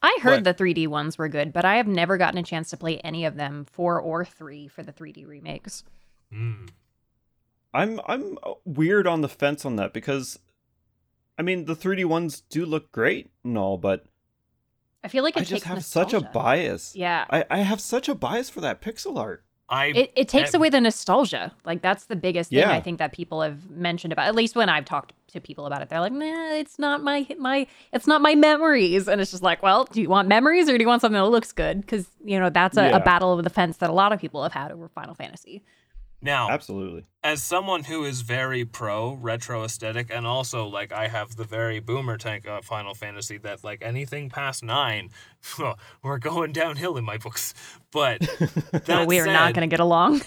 I 0.01 0.17
heard 0.21 0.43
But- 0.43 0.57
the 0.57 0.63
3D 0.63 0.87
ones 0.89 1.17
were 1.17 1.29
good, 1.29 1.53
but 1.53 1.63
I 1.63 1.77
have 1.77 1.87
never 1.87 2.17
gotten 2.17 2.37
a 2.37 2.43
chance 2.43 2.69
to 2.71 2.77
play 2.77 2.97
any 2.99 3.23
of 3.23 3.35
them, 3.35 3.65
four 3.71 4.01
or 4.01 4.25
three, 4.25 4.67
for 4.67 4.83
the 4.83 4.91
3D 4.91 5.25
remakes. 5.25 5.85
Hmm. 6.29 6.65
I'm 7.73 7.99
I'm 8.07 8.37
uh, 8.43 8.53
weird 8.65 9.07
on 9.07 9.21
the 9.21 9.29
fence 9.29 9.65
on 9.65 9.75
that 9.77 9.93
because 9.93 10.39
I 11.37 11.41
mean 11.41 11.65
the 11.65 11.75
3D 11.75 12.05
ones 12.05 12.41
do 12.41 12.65
look 12.65 12.91
great 12.91 13.31
and 13.43 13.57
all, 13.57 13.77
but 13.77 14.05
I 15.03 15.07
feel 15.09 15.23
like 15.23 15.35
it 15.35 15.39
I 15.39 15.41
takes 15.41 15.49
just 15.49 15.63
have 15.65 15.83
such 15.83 16.13
a 16.13 16.21
bias. 16.21 16.95
Yeah. 16.95 17.25
I, 17.29 17.43
I 17.49 17.57
have 17.59 17.81
such 17.81 18.07
a 18.07 18.15
bias 18.15 18.49
for 18.49 18.61
that 18.61 18.81
pixel 18.81 19.17
art. 19.17 19.43
I 19.69 19.87
It, 19.87 20.13
it 20.15 20.27
takes 20.29 20.53
am- 20.53 20.61
away 20.61 20.69
the 20.69 20.79
nostalgia. 20.79 21.51
Like 21.65 21.81
that's 21.81 22.05
the 22.05 22.15
biggest 22.15 22.51
thing 22.51 22.59
Yeah. 22.59 22.71
I 22.71 22.79
think 22.79 22.99
that 22.99 23.11
people 23.11 23.41
have 23.41 23.69
mentioned 23.69 24.13
about. 24.13 24.27
At 24.27 24.35
least 24.35 24.55
when 24.55 24.69
I've 24.69 24.85
talked 24.85 25.13
to 25.29 25.41
people 25.41 25.65
about 25.65 25.81
it, 25.81 25.89
they're 25.89 25.99
like, 25.99 26.11
"Nah, 26.13 26.53
it's 26.53 26.77
not 26.77 27.01
my 27.01 27.25
my 27.39 27.65
it's 27.91 28.05
not 28.05 28.21
my 28.21 28.35
memories." 28.35 29.07
And 29.07 29.19
it's 29.19 29.31
just 29.31 29.41
like, 29.41 29.63
well, 29.63 29.85
do 29.85 30.01
you 30.01 30.09
want 30.09 30.27
memories 30.27 30.69
or 30.69 30.77
do 30.77 30.83
you 30.83 30.87
want 30.87 31.01
something 31.01 31.19
that 31.19 31.27
looks 31.29 31.51
good? 31.51 31.81
Because 31.81 32.05
you 32.23 32.39
know 32.39 32.49
that's 32.49 32.77
a, 32.77 32.89
Yeah. 32.89 32.97
a 32.97 32.99
battle 32.99 33.33
of 33.37 33.43
the 33.43 33.49
fence 33.49 33.77
that 33.77 33.89
a 33.89 33.93
lot 33.93 34.13
of 34.13 34.19
people 34.19 34.43
have 34.43 34.53
had 34.53 34.71
over 34.71 34.87
Final 34.89 35.15
Fantasy. 35.15 35.63
Now 36.23 36.49
Absolutely. 36.49 37.05
as 37.23 37.43
someone 37.43 37.83
who 37.83 38.03
is 38.05 38.21
very 38.21 38.65
pro 38.65 39.13
retro 39.13 39.63
aesthetic 39.63 40.09
and 40.11 40.25
also 40.25 40.65
like 40.65 40.91
I 40.91 41.07
have 41.07 41.35
the 41.35 41.43
very 41.43 41.79
boomer 41.79 42.17
tank 42.17 42.47
of 42.47 42.65
Final 42.65 42.93
Fantasy 42.95 43.37
that 43.39 43.63
like 43.63 43.81
anything 43.83 44.29
past 44.29 44.63
nine, 44.63 45.09
we're 46.03 46.17
going 46.19 46.53
downhill 46.53 46.97
in 46.97 47.03
my 47.03 47.17
books. 47.17 47.53
But 47.91 48.19
that 48.71 48.85
So 48.85 49.05
we 49.05 49.19
are 49.19 49.25
not 49.25 49.53
going 49.53 49.69
to 49.69 49.71
get 49.71 49.79
along. 49.79 50.21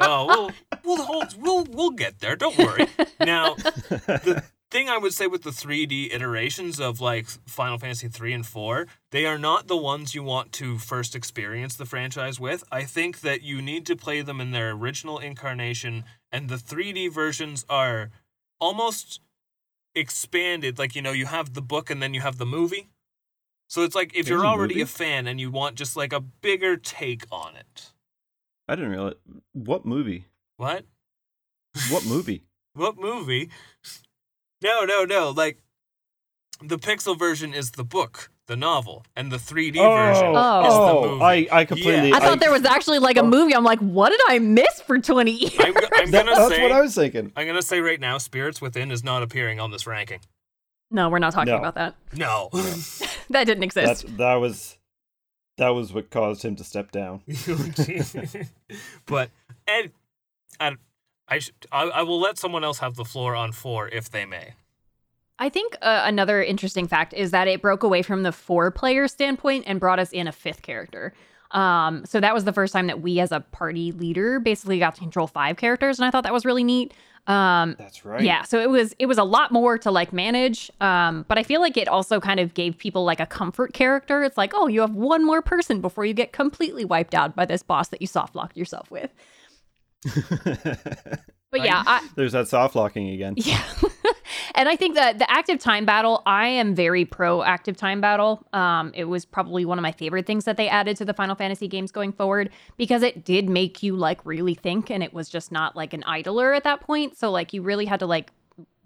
Oh, 0.00 0.26
we'll 0.26 0.50
we'll 0.84 1.04
hold, 1.04 1.34
we'll 1.42 1.64
we'll 1.64 1.90
get 1.90 2.20
there. 2.20 2.36
Don't 2.36 2.56
worry. 2.58 2.86
Now, 3.20 3.54
the 3.54 4.44
thing 4.70 4.88
I 4.88 4.98
would 4.98 5.14
say 5.14 5.26
with 5.26 5.42
the 5.42 5.50
3D 5.50 6.12
iterations 6.12 6.78
of 6.78 7.00
like 7.00 7.26
Final 7.46 7.78
Fantasy 7.78 8.08
3 8.08 8.32
and 8.32 8.46
4, 8.46 8.86
they 9.10 9.24
are 9.26 9.38
not 9.38 9.66
the 9.66 9.76
ones 9.76 10.14
you 10.14 10.22
want 10.22 10.52
to 10.54 10.78
first 10.78 11.14
experience 11.14 11.76
the 11.76 11.86
franchise 11.86 12.38
with. 12.38 12.64
I 12.70 12.84
think 12.84 13.20
that 13.20 13.42
you 13.42 13.62
need 13.62 13.86
to 13.86 13.96
play 13.96 14.20
them 14.22 14.40
in 14.40 14.50
their 14.50 14.70
original 14.72 15.18
incarnation 15.18 16.04
and 16.30 16.48
the 16.48 16.56
3D 16.56 17.12
versions 17.12 17.64
are 17.68 18.10
almost 18.60 19.20
expanded 19.94 20.78
like 20.78 20.94
you 20.94 21.02
know 21.02 21.12
you 21.12 21.26
have 21.26 21.54
the 21.54 21.62
book 21.62 21.90
and 21.90 22.02
then 22.02 22.14
you 22.14 22.20
have 22.20 22.38
the 22.38 22.46
movie. 22.46 22.88
So 23.68 23.82
it's 23.82 23.94
like 23.94 24.14
if 24.14 24.26
There's 24.26 24.38
you're 24.38 24.46
already 24.46 24.74
movie? 24.74 24.82
a 24.82 24.86
fan 24.86 25.26
and 25.26 25.40
you 25.40 25.50
want 25.50 25.76
just 25.76 25.96
like 25.96 26.12
a 26.12 26.20
bigger 26.20 26.76
take 26.76 27.24
on 27.30 27.56
it. 27.56 27.92
I 28.68 28.74
didn't 28.76 28.90
realize 28.90 29.14
what 29.52 29.86
movie. 29.86 30.26
What? 30.56 30.84
What 31.90 32.04
movie? 32.04 32.44
What 32.74 32.96
movie? 32.96 33.50
No, 34.62 34.84
no, 34.84 35.04
no. 35.04 35.30
Like 35.30 35.58
the 36.62 36.78
pixel 36.78 37.18
version 37.18 37.54
is 37.54 37.72
the 37.72 37.84
book, 37.84 38.30
the 38.46 38.56
novel, 38.56 39.04
and 39.14 39.30
the 39.30 39.36
3D 39.36 39.74
version 39.74 40.32
Oh. 40.34 40.60
is 40.66 40.74
the 40.74 40.80
oh, 40.80 41.10
movie. 41.10 41.22
I 41.50 41.60
I 41.60 41.64
completely. 41.64 42.08
Yeah. 42.08 42.16
I 42.16 42.20
thought 42.20 42.40
there 42.40 42.52
was 42.52 42.64
actually 42.64 42.98
like 42.98 43.16
a 43.16 43.20
oh. 43.20 43.26
movie. 43.26 43.54
I'm 43.54 43.64
like, 43.64 43.78
what 43.80 44.10
did 44.10 44.20
I 44.28 44.38
miss 44.38 44.80
for 44.86 44.98
20 44.98 45.30
years? 45.30 45.54
I'm, 45.58 45.76
I'm 45.76 46.10
That- 46.10 46.26
gonna 46.26 46.36
that's 46.36 46.54
say 46.54 46.62
what 46.62 46.72
I 46.72 46.80
was 46.80 46.94
thinking. 46.94 47.32
I'm 47.36 47.46
gonna 47.46 47.62
say 47.62 47.80
right 47.80 48.00
now, 48.00 48.18
Spirits 48.18 48.60
Within 48.60 48.90
is 48.90 49.04
not 49.04 49.22
appearing 49.22 49.60
on 49.60 49.70
this 49.70 49.86
ranking. 49.86 50.20
No, 50.90 51.10
we're 51.10 51.18
not 51.18 51.34
talking 51.34 51.52
No. 51.52 51.58
about 51.58 51.74
that. 51.74 51.94
No. 52.14 52.50
That 53.30 53.44
didn't 53.44 53.62
exist. 53.62 54.06
That 54.06 54.16
that 54.16 54.34
was 54.36 54.78
that 55.58 55.68
was 55.68 55.92
what 55.92 56.08
caused 56.08 56.42
him 56.42 56.56
to 56.56 56.64
step 56.64 56.90
down. 56.90 57.20
but 59.06 59.28
Ed, 59.66 59.92
I, 60.58 60.76
I, 61.28 61.38
sh- 61.40 61.52
I, 61.70 61.84
I 61.84 62.02
will 62.02 62.20
let 62.20 62.38
someone 62.38 62.64
else 62.64 62.78
have 62.78 62.96
the 62.96 63.04
floor 63.04 63.34
on 63.34 63.52
four 63.52 63.88
if 63.88 64.10
they 64.10 64.24
may. 64.24 64.54
I 65.38 65.48
think 65.48 65.76
uh, 65.82 66.02
another 66.04 66.42
interesting 66.42 66.88
fact 66.88 67.14
is 67.14 67.30
that 67.30 67.46
it 67.46 67.62
broke 67.62 67.82
away 67.82 68.02
from 68.02 68.22
the 68.24 68.32
four 68.32 68.70
player 68.70 69.06
standpoint 69.06 69.64
and 69.66 69.78
brought 69.78 69.98
us 69.98 70.10
in 70.10 70.26
a 70.26 70.32
fifth 70.32 70.62
character. 70.62 71.12
Um, 71.52 72.04
so 72.04 72.20
that 72.20 72.34
was 72.34 72.44
the 72.44 72.52
first 72.52 72.72
time 72.72 72.88
that 72.88 73.00
we, 73.00 73.20
as 73.20 73.32
a 73.32 73.40
party 73.40 73.92
leader, 73.92 74.40
basically 74.40 74.78
got 74.78 74.96
to 74.96 75.00
control 75.00 75.26
five 75.26 75.56
characters, 75.56 75.98
and 75.98 76.06
I 76.06 76.10
thought 76.10 76.24
that 76.24 76.32
was 76.32 76.44
really 76.44 76.64
neat. 76.64 76.92
Um, 77.26 77.76
That's 77.78 78.06
right. 78.06 78.22
yeah, 78.22 78.42
so 78.42 78.58
it 78.58 78.70
was 78.70 78.94
it 78.98 79.06
was 79.06 79.18
a 79.18 79.24
lot 79.24 79.52
more 79.52 79.76
to 79.78 79.90
like 79.90 80.12
manage, 80.12 80.70
um, 80.80 81.24
but 81.28 81.38
I 81.38 81.42
feel 81.42 81.60
like 81.60 81.76
it 81.76 81.86
also 81.86 82.20
kind 82.20 82.40
of 82.40 82.54
gave 82.54 82.78
people 82.78 83.04
like 83.04 83.20
a 83.20 83.26
comfort 83.26 83.74
character. 83.74 84.24
It's 84.24 84.38
like, 84.38 84.52
oh, 84.54 84.66
you 84.66 84.80
have 84.80 84.94
one 84.94 85.24
more 85.24 85.42
person 85.42 85.80
before 85.80 86.04
you 86.04 86.14
get 86.14 86.32
completely 86.32 86.84
wiped 86.84 87.14
out 87.14 87.36
by 87.36 87.44
this 87.44 87.62
boss 87.62 87.88
that 87.88 88.00
you 88.00 88.06
soft 88.06 88.34
locked 88.34 88.56
yourself 88.56 88.90
with. 88.90 89.10
But 91.50 91.64
yeah, 91.64 91.82
I, 91.86 92.06
There's 92.14 92.32
that 92.32 92.48
soft 92.48 92.74
locking 92.74 93.08
again. 93.10 93.34
yeah. 93.36 93.62
and 94.54 94.68
I 94.68 94.76
think 94.76 94.96
that 94.96 95.18
the 95.18 95.30
active 95.30 95.58
time 95.58 95.86
battle, 95.86 96.22
I 96.26 96.46
am 96.46 96.74
very 96.74 97.04
pro 97.04 97.42
active 97.42 97.76
time 97.76 98.00
battle. 98.00 98.46
Um, 98.52 98.92
it 98.94 99.04
was 99.04 99.24
probably 99.24 99.64
one 99.64 99.78
of 99.78 99.82
my 99.82 99.92
favorite 99.92 100.26
things 100.26 100.44
that 100.44 100.56
they 100.56 100.68
added 100.68 100.96
to 100.98 101.04
the 101.04 101.14
Final 101.14 101.34
Fantasy 101.34 101.66
games 101.66 101.90
going 101.90 102.12
forward 102.12 102.50
because 102.76 103.02
it 103.02 103.24
did 103.24 103.48
make 103.48 103.82
you 103.82 103.96
like 103.96 104.24
really 104.26 104.54
think 104.54 104.90
and 104.90 105.02
it 105.02 105.14
was 105.14 105.28
just 105.28 105.50
not 105.50 105.74
like 105.74 105.94
an 105.94 106.04
idler 106.04 106.52
at 106.52 106.64
that 106.64 106.82
point. 106.82 107.16
So 107.16 107.30
like 107.30 107.54
you 107.54 107.62
really 107.62 107.86
had 107.86 108.00
to 108.00 108.06
like 108.06 108.30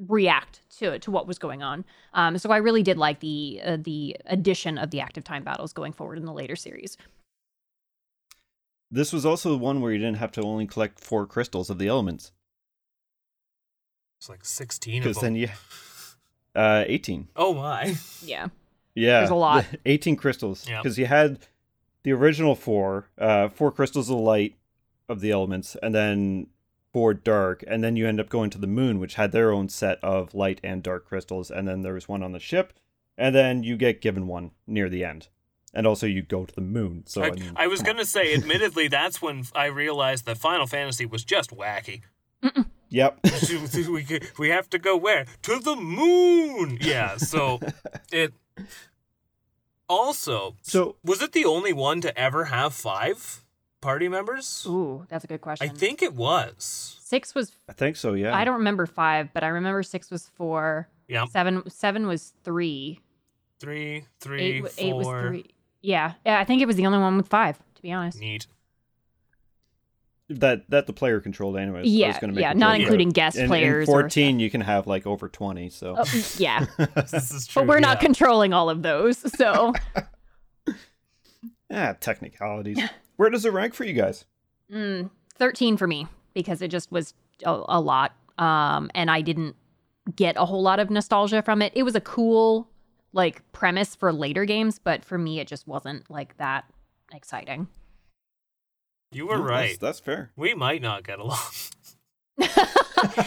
react 0.07 0.61
to 0.79 0.98
to 1.01 1.11
what 1.11 1.27
was 1.27 1.38
going 1.38 1.62
on. 1.62 1.85
Um, 2.14 2.38
so 2.38 2.51
I 2.51 2.59
really 2.59 2.83
did 2.85 2.96
like 2.96 3.20
the 3.20 3.61
uh, 3.64 3.77
the 3.81 4.16
addition 4.27 4.79
of 4.79 4.90
the 4.90 5.01
active 5.01 5.25
time 5.25 5.42
battles 5.42 5.72
going 5.72 5.92
forward 5.92 6.18
in 6.18 6.27
the 6.27 6.33
later 6.33 6.57
series. 6.57 6.96
This 8.94 9.11
was 9.11 9.24
also 9.24 9.50
the 9.50 9.59
one 9.59 9.81
where 9.81 9.90
you 9.90 9.98
didn't 9.98 10.18
have 10.18 10.33
to 10.33 10.42
only 10.42 10.66
collect 10.66 11.00
four 11.00 11.26
crystals 11.26 11.70
of 11.70 11.78
the 11.78 11.88
elements. 11.88 12.31
It's 14.20 14.28
like 14.28 14.44
16 14.44 14.98
of 14.98 15.02
Because 15.02 15.20
then 15.20 15.35
you. 15.35 15.48
Uh, 16.55 16.85
18. 16.87 17.28
Oh 17.35 17.55
my. 17.55 17.94
Yeah. 18.22 18.48
Yeah. 18.94 19.20
There's 19.20 19.31
a 19.31 19.35
lot. 19.35 19.64
18 19.87 20.16
crystals. 20.16 20.68
Yep. 20.68 20.83
Because 20.83 20.98
you 20.98 21.07
had 21.07 21.38
the 22.02 22.12
original 22.12 22.55
four, 22.55 23.07
uh, 23.16 23.48
four 23.48 23.72
crystals 23.72 24.11
of 24.11 24.18
light 24.18 24.57
of 25.09 25.20
the 25.20 25.31
elements, 25.31 25.78
and 25.83 25.94
then 25.94 26.48
four 26.92 27.14
dark, 27.14 27.64
and 27.66 27.83
then 27.83 27.96
you 27.96 28.07
end 28.07 28.20
up 28.20 28.28
going 28.28 28.50
to 28.50 28.59
the 28.59 28.66
moon, 28.66 28.98
which 28.98 29.14
had 29.14 29.33
their 29.33 29.50
own 29.50 29.70
set 29.70 29.98
of 30.05 30.35
light 30.35 30.61
and 30.62 30.83
dark 30.83 31.07
crystals, 31.07 31.50
and 31.50 31.66
then 31.66 31.81
there 31.81 31.94
was 31.94 32.07
one 32.07 32.22
on 32.22 32.33
the 32.33 32.38
ship, 32.38 32.74
and 33.16 33.35
then 33.35 33.62
you 33.62 33.74
get 33.74 34.02
given 34.02 34.26
one 34.26 34.50
near 34.66 34.90
the 34.90 35.05
end. 35.07 35.28
And 35.74 35.87
also 35.87 36.06
you 36.06 36.22
go 36.22 36.44
to 36.44 36.54
the 36.54 36.61
moon. 36.61 37.04
So 37.06 37.22
I, 37.22 37.26
I, 37.26 37.30
mean, 37.30 37.52
I 37.56 37.66
was 37.66 37.82
gonna 37.82 38.04
say, 38.04 38.35
admittedly, 38.38 38.88
that's 38.88 39.22
when 39.22 39.44
I 39.54 39.66
realized 39.66 40.26
that 40.26 40.38
Final 40.38 40.66
Fantasy 40.66 41.06
was 41.06 41.24
just 41.24 41.50
wacky. 41.50 42.02
Yep. 42.92 43.20
we 43.88 44.20
we 44.38 44.48
have 44.50 44.68
to 44.70 44.78
go 44.78 44.96
where 44.96 45.24
to 45.42 45.58
the 45.58 45.74
moon. 45.76 46.78
Yeah. 46.80 47.16
So 47.16 47.58
it 48.12 48.35
also 49.88 50.56
so 50.62 50.96
was 51.02 51.22
it 51.22 51.32
the 51.32 51.44
only 51.44 51.72
one 51.72 52.00
to 52.02 52.16
ever 52.18 52.44
have 52.44 52.74
five 52.74 53.44
party 53.80 54.08
members? 54.08 54.66
Ooh, 54.68 55.06
that's 55.08 55.24
a 55.24 55.26
good 55.26 55.40
question. 55.40 55.68
I 55.68 55.72
think 55.72 56.02
it 56.02 56.14
was. 56.14 56.98
six 57.00 57.35
was 57.35 57.52
I 57.66 57.72
think 57.72 57.96
so, 57.96 58.12
yeah. 58.12 58.37
I 58.37 58.44
don't 58.44 58.58
remember 58.58 58.85
five, 58.87 59.30
but 59.32 59.42
I 59.42 59.48
remember 59.48 59.82
six 59.82 60.11
was 60.11 60.28
four. 60.35 60.88
Yeah. 61.08 61.24
Seven 61.26 61.68
seven 61.70 62.06
was 62.06 62.35
three. 62.44 63.00
Three, 63.58 64.06
three, 64.20 64.42
Eight, 64.42 64.62
w- 64.64 64.74
eight 64.76 64.94
was 64.94 65.06
four. 65.06 65.22
three. 65.22 65.46
Yeah, 65.83 66.14
yeah. 66.25 66.38
I 66.38 66.45
think 66.45 66.62
it 66.62 66.66
was 66.66 66.77
the 66.77 66.87
only 66.87 66.99
one 66.99 67.16
with 67.16 67.29
five. 67.29 67.59
To 67.75 67.83
be 67.83 67.92
honest. 67.92 68.21
Neat. 68.21 68.47
that 70.29 70.68
that 70.71 70.87
the 70.87 70.92
player 70.92 71.21
controlled 71.21 71.57
anyways. 71.57 71.87
Yeah, 71.87 72.18
gonna 72.21 72.33
make 72.33 72.42
yeah. 72.42 72.53
a 72.53 72.55
Not 72.55 72.73
joke, 72.73 72.79
but 72.79 72.81
including 72.83 73.11
guest 73.11 73.37
in, 73.37 73.49
players. 73.49 73.88
In 73.88 73.95
or 73.95 74.03
14, 74.03 74.40
you 74.40 74.51
can 74.51 74.61
have 74.61 74.87
like 74.87 75.07
over 75.07 75.29
20, 75.29 75.68
so. 75.71 75.97
Oh, 75.99 76.25
yeah, 76.38 76.66
This 77.11 77.33
is 77.33 77.47
true. 77.47 77.62
but 77.62 77.68
we're 77.68 77.81
not 77.81 77.99
yeah. 77.99 78.07
controlling 78.07 78.53
all 78.53 78.71
of 78.71 78.83
those. 78.83 79.18
So 79.37 79.73
ah, 81.71 81.95
technicalities. 82.01 82.79
Where 83.16 83.31
does 83.31 83.45
it 83.45 83.53
rank 83.53 83.75
for 83.75 83.85
you 83.85 83.92
guys? 83.95 84.25
mm, 84.73 85.11
thirteen 85.35 85.77
for 85.77 85.87
me 85.87 86.07
because 86.35 86.62
it 86.62 86.68
just 86.68 86.90
was 86.90 87.14
a, 87.45 87.62
a 87.68 87.80
lot, 87.80 88.14
um, 88.39 88.91
and 88.95 89.11
I 89.11 89.20
didn't 89.20 89.57
get 90.16 90.37
a 90.37 90.45
whole 90.45 90.62
lot 90.62 90.80
of 90.80 90.91
nostalgia 90.91 91.43
from 91.43 91.61
it. 91.62 91.72
It 91.74 91.83
was 91.83 91.95
a 91.95 92.01
cool 92.01 92.68
like 93.12 93.42
premise 93.52 93.94
for 93.94 94.12
later 94.12 94.44
games, 94.44 94.78
but 94.78 95.04
for 95.04 95.18
me, 95.18 95.40
it 95.40 95.46
just 95.48 95.66
wasn't 95.66 96.10
like 96.10 96.36
that 96.38 96.64
exciting. 97.12 97.68
You 99.10 99.26
were 99.26 99.36
No, 99.38 99.44
that's- 99.44 99.70
right. 99.70 99.80
That's, 99.80 100.00
fair. 100.00 100.30
We 100.36 100.54
might 100.54 100.80
not 100.82 101.04
get 101.04 101.18
along. 101.18 101.38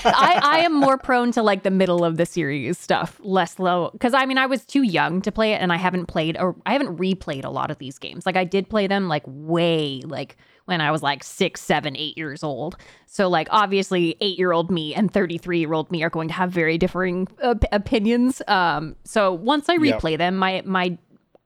I, 0.05 0.39
I 0.41 0.57
am 0.59 0.73
more 0.73 0.97
prone 0.97 1.32
to 1.34 1.43
like 1.43 1.63
the 1.63 1.71
middle 1.71 2.03
of 2.03 2.17
the 2.17 2.26
series 2.26 2.78
stuff, 2.78 3.19
less 3.23 3.59
low. 3.59 3.89
Because 3.93 4.13
I 4.13 4.26
mean, 4.26 4.38
I 4.38 4.45
was 4.45 4.65
too 4.65 4.84
young 4.84 5.21
to 5.21 5.32
play 5.32 5.53
it, 5.53 5.61
and 5.61 5.71
I 5.73 5.78
haven't 5.78 6.05
played 6.07 6.38
or 6.38 6.55
I 6.65 6.73
haven't 6.73 6.97
replayed 6.97 7.45
a 7.45 7.49
lot 7.49 7.71
of 7.71 7.78
these 7.78 7.97
games. 7.99 8.26
Like 8.26 8.36
I 8.38 8.43
did 8.43 8.69
play 8.69 8.88
them 8.88 9.07
like 9.07 9.23
way 9.26 10.01
like 10.05 10.38
when 10.65 10.82
I 10.82 10.89
was 10.91 11.03
like 11.03 11.23
six, 11.23 11.61
seven, 11.61 11.95
eight 11.95 12.17
years 12.17 12.43
old. 12.43 12.78
So 13.05 13.28
like 13.30 13.47
obviously, 13.51 14.15
eight 14.21 14.38
year 14.38 14.51
old 14.51 14.71
me 14.71 14.93
and 14.95 15.11
thirty 15.13 15.38
three 15.38 15.59
year 15.59 15.73
old 15.73 15.91
me 15.91 16.03
are 16.03 16.09
going 16.09 16.28
to 16.28 16.34
have 16.34 16.51
very 16.51 16.78
differing 16.78 17.28
op- 17.43 17.63
opinions. 17.71 18.41
Um, 18.47 18.95
so 19.03 19.32
once 19.34 19.69
I 19.69 19.73
Yep. 19.73 20.01
replay 20.01 20.17
them, 20.17 20.36
my 20.38 20.61
my 20.65 20.97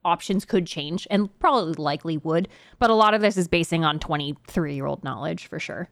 options 0.06 0.46
could 0.46 0.66
change 0.66 1.06
and 1.12 1.28
probably 1.40 1.74
likely 1.74 2.18
would. 2.18 2.48
But 2.80 2.90
a 2.90 2.94
lot 2.94 3.14
of 3.14 3.22
this 3.22 3.36
is 3.36 3.48
basing 3.48 3.84
on 3.84 4.00
twenty 4.00 4.36
three 4.48 4.76
year 4.76 4.86
old 4.86 5.04
knowledge 5.04 5.48
for 5.48 5.60
sure. 5.60 5.90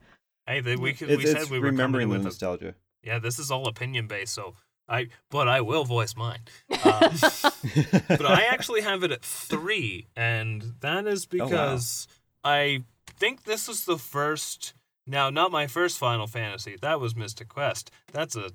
Hey, 0.48 0.62
they, 0.62 0.76
we 0.76 0.94
could, 0.94 1.10
It's, 1.12 1.24
we 1.24 1.30
said 1.30 1.42
it's 1.44 1.50
we 1.50 1.60
were 1.60 1.66
remembering 1.68 2.04
in 2.04 2.10
the 2.10 2.14
with 2.14 2.22
a, 2.22 2.26
nostalgia. 2.26 2.76
yeah. 3.04 3.20
This 3.20 3.38
is 3.40 3.52
all 3.52 3.68
opinion 3.68 4.08
based, 4.08 4.34
so 4.34 4.56
I 4.90 5.08
but 5.30 5.48
I 5.48 5.62
will 5.62 5.84
voice 5.86 6.16
mine. 6.16 6.40
Um, 6.72 6.80
but 8.08 8.26
I 8.26 8.46
actually 8.50 8.82
have 8.82 9.04
it 9.04 9.12
at 9.12 9.24
three, 9.24 10.08
and 10.16 10.74
that 10.82 11.06
is 11.08 11.28
Oh, 11.34 11.38
wow. 11.38 11.46
because 11.46 12.08
I 12.44 12.84
think 13.20 13.44
this 13.44 13.68
is 13.70 13.86
the 13.86 13.98
first. 13.98 14.74
Now, 15.10 15.30
not 15.30 15.52
my 15.52 15.68
first 15.68 15.98
Final 15.98 16.28
Fantasy. 16.28 16.76
That 16.82 17.00
was 17.00 17.16
Mystic 17.16 17.48
Quest. 17.48 17.92
That's 18.12 18.36
a 18.36 18.52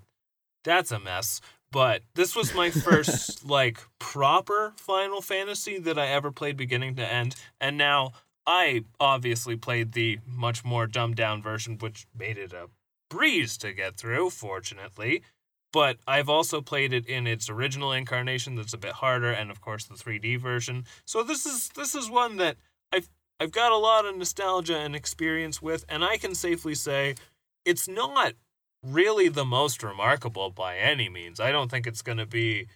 that's 0.65 0.93
a 0.93 0.99
mess. 0.99 1.41
But 1.71 2.03
this 2.15 2.37
was 2.37 2.55
my 2.55 2.71
first 2.89 3.45
like 3.47 3.81
proper 3.99 4.75
Final 4.77 5.23
Fantasy 5.23 5.79
that 5.79 5.99
I 5.99 6.09
ever 6.09 6.31
played 6.31 6.57
beginning 6.59 6.97
to 6.97 7.07
end, 7.11 7.37
and 7.61 7.79
now 7.79 8.13
I 8.47 8.85
obviously 8.99 9.57
played 9.57 9.93
the 9.93 10.19
much 10.27 10.65
more 10.65 10.87
dumbed 10.87 11.17
down 11.17 11.43
version, 11.43 11.79
which 11.79 12.07
made 12.17 12.39
it 12.39 12.53
a 12.53 12.69
breeze 13.09 13.57
to 13.59 13.73
get 13.73 13.97
through, 13.97 14.31
fortunately. 14.31 15.23
But 15.73 15.99
I've 16.07 16.29
also 16.29 16.61
played 16.61 16.93
it 16.93 17.07
in 17.07 17.27
its 17.27 17.49
original 17.49 17.93
incarnation 17.93 18.57
that's 18.57 18.75
a 18.75 18.79
bit 18.79 18.93
harder, 18.93 19.31
and 19.31 19.51
of 19.51 19.61
course 19.61 19.85
the 19.85 19.95
3D 19.95 20.39
version. 20.39 20.85
So 21.07 21.23
this 21.23 21.47
is 21.47 21.71
this 21.71 21.95
is 21.95 22.11
one 22.11 22.37
that 22.37 22.57
I've 22.93 23.09
I've 23.41 23.53
got 23.53 23.73
a 23.73 23.79
lot 23.79 24.05
of 24.05 24.17
nostalgia 24.17 24.77
and 24.77 24.95
experience 24.95 25.63
with, 25.63 25.85
and 25.89 26.05
I 26.05 26.19
can 26.19 26.35
safely 26.35 26.75
say 26.75 27.15
it's 27.65 27.89
not 27.89 28.35
really 28.83 29.29
the 29.29 29.45
most 29.45 29.83
remarkable 29.83 30.51
by 30.51 30.77
any 30.77 31.09
means. 31.09 31.41
I 31.41 31.53
don't 31.53 31.71
think 31.71 31.87
it's 31.87 32.03
gonna 32.03 32.27
be 32.27 32.67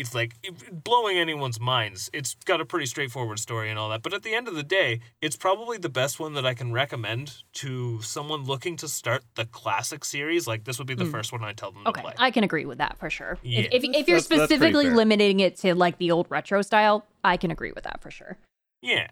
it's 0.00 0.14
like 0.14 0.34
it- 0.42 0.82
blowing 0.84 1.18
anyone's 1.18 1.60
minds. 1.60 2.10
It's 2.12 2.34
got 2.44 2.60
a 2.60 2.64
pretty 2.64 2.86
straightforward 2.86 3.38
story 3.38 3.70
and 3.70 3.78
all 3.78 3.88
that. 3.90 4.02
But 4.02 4.12
at 4.14 4.22
the 4.22 4.34
end 4.34 4.48
of 4.48 4.54
the 4.54 4.62
day, 4.62 5.00
it's 5.20 5.36
probably 5.36 5.78
the 5.78 5.88
best 5.88 6.18
one 6.18 6.32
that 6.34 6.44
I 6.46 6.54
can 6.54 6.72
recommend 6.72 7.42
to 7.54 8.00
someone 8.02 8.44
looking 8.44 8.76
to 8.78 8.88
start 8.88 9.22
the 9.34 9.44
classic 9.44 10.04
series. 10.04 10.46
Like 10.46 10.64
this 10.64 10.78
would 10.78 10.86
be 10.88 10.94
the 10.94 11.04
Mm. 11.04 11.10
first 11.12 11.32
one 11.32 11.44
I 11.44 11.52
tell 11.52 11.70
them 11.72 11.86
Okay, 11.86 12.00
to 12.00 12.06
play. 12.08 12.14
I 12.18 12.30
can 12.30 12.42
agree 12.44 12.64
with 12.64 12.78
that 12.78 12.98
for 12.98 13.10
sure. 13.10 13.38
Yeah. 13.42 13.60
If, 13.60 13.66
if, 13.72 13.84
if 13.84 13.84
you're 13.84 13.92
That's- 14.20 14.26
that's 14.26 14.44
specifically 14.44 14.86
fair. 14.86 14.96
limiting 14.96 15.40
it 15.40 15.56
to 15.58 15.74
like 15.74 15.98
the 15.98 16.10
old 16.10 16.26
retro 16.30 16.62
style, 16.62 17.06
I 17.22 17.36
can 17.36 17.50
agree 17.50 17.72
with 17.72 17.84
that 17.84 18.00
for 18.00 18.10
sure. 18.10 18.36
yeah. 18.82 19.08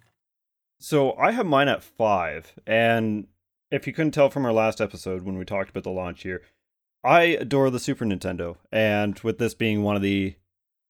So 0.80 1.14
I 1.16 1.32
have 1.32 1.44
mine 1.46 1.66
at 1.68 1.82
five, 1.82 2.52
and 2.66 3.26
if 3.70 3.86
you 3.88 3.92
couldn't 3.92 4.12
tell 4.12 4.30
from 4.30 4.46
our 4.46 4.52
last 4.52 4.80
episode 4.80 5.22
when 5.22 5.36
we 5.36 5.44
talked 5.44 5.70
about 5.70 5.82
the 5.82 5.90
launch 5.90 6.24
year, 6.24 6.42
I 7.02 7.22
adore 7.22 7.68
the 7.70 7.80
Super 7.80 8.04
Nintendo, 8.04 8.56
and 8.70 9.18
with 9.20 9.38
this 9.38 9.54
being 9.54 9.82
one 9.82 9.96
of 9.96 10.02
the 10.02 10.36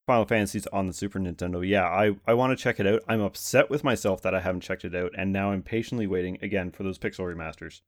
Final 0.09 0.25
Fantasies 0.25 0.67
on 0.69 0.87
the 0.87 0.95
Super 0.95 1.21
Nintendo, 1.21 1.67
yeah, 1.69 1.85
I, 1.85 2.17
I 2.27 2.33
want 2.33 2.57
to 2.57 2.63
check 2.63 2.81
it 2.81 2.87
out. 2.87 3.03
I'm 3.07 3.21
upset 3.21 3.69
with 3.69 3.85
myself 3.85 4.23
that 4.23 4.35
I 4.35 4.41
haven't 4.41 4.63
checked 4.63 4.87
it 4.87 4.95
out, 4.95 5.13
and 5.15 5.35
now 5.35 5.53
I'm 5.53 5.61
patiently 5.61 6.07
waiting 6.07 6.39
again 6.41 6.71
for 6.71 6.83
those 6.83 6.99
pixel 6.99 7.27
remasters. 7.27 7.83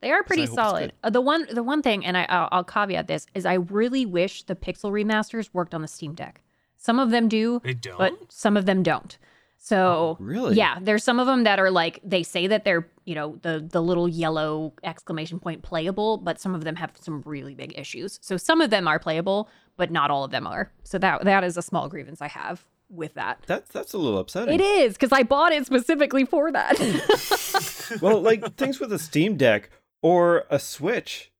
They 0.00 0.10
are 0.10 0.22
pretty 0.22 0.44
I 0.44 0.46
solid. 0.46 0.94
Uh, 1.02 1.10
the 1.10 1.20
one 1.20 1.46
the 1.52 1.62
one 1.62 1.82
thing, 1.82 2.06
and 2.06 2.16
I 2.16 2.24
I'll, 2.30 2.48
I'll 2.50 2.64
caveat 2.64 3.08
this, 3.08 3.26
is 3.34 3.44
I 3.44 3.54
really 3.54 4.06
wish 4.06 4.42
the 4.44 4.54
pixel 4.56 4.90
remasters 4.90 5.50
worked 5.52 5.74
on 5.74 5.82
the 5.82 5.88
Steam 5.88 6.14
Deck. 6.14 6.40
Some 6.78 6.98
of 6.98 7.10
them 7.10 7.28
do, 7.28 7.60
They 7.62 7.74
don't. 7.74 7.98
but 7.98 8.32
some 8.32 8.56
of 8.56 8.64
them 8.64 8.82
don't. 8.82 9.18
So 9.64 10.18
Really? 10.20 10.56
yeah, 10.56 10.76
there's 10.78 11.02
some 11.02 11.18
of 11.18 11.26
them 11.26 11.44
that 11.44 11.58
are 11.58 11.70
like 11.70 11.98
they 12.04 12.22
say 12.22 12.46
that 12.48 12.66
they're 12.66 12.86
you 13.06 13.14
know 13.14 13.38
the 13.40 13.66
the 13.66 13.80
little 13.80 14.06
yellow 14.06 14.74
exclamation 14.82 15.40
point 15.40 15.62
playable, 15.62 16.18
but 16.18 16.38
some 16.38 16.54
of 16.54 16.64
them 16.64 16.76
have 16.76 16.92
some 17.00 17.22
really 17.24 17.54
big 17.54 17.72
issues. 17.78 18.18
So 18.20 18.36
some 18.36 18.60
of 18.60 18.68
them 18.68 18.86
are 18.86 18.98
playable, 18.98 19.48
but 19.78 19.90
not 19.90 20.10
all 20.10 20.22
of 20.22 20.32
them 20.32 20.46
are. 20.46 20.70
So 20.82 20.98
that 20.98 21.24
that 21.24 21.44
is 21.44 21.56
a 21.56 21.62
small 21.62 21.88
grievance 21.88 22.20
I 22.20 22.28
have 22.28 22.66
with 22.90 23.14
that. 23.14 23.40
That's 23.46 23.70
that's 23.70 23.94
a 23.94 23.98
little 23.98 24.18
upsetting. 24.18 24.52
It 24.52 24.60
is 24.60 24.94
because 24.94 25.12
I 25.12 25.22
bought 25.22 25.52
it 25.52 25.64
specifically 25.64 26.26
for 26.26 26.52
that. 26.52 27.98
well, 28.02 28.20
like 28.20 28.56
things 28.56 28.78
with 28.78 28.92
a 28.92 28.98
Steam 28.98 29.38
Deck 29.38 29.70
or 30.02 30.44
a 30.50 30.58
Switch 30.58 31.32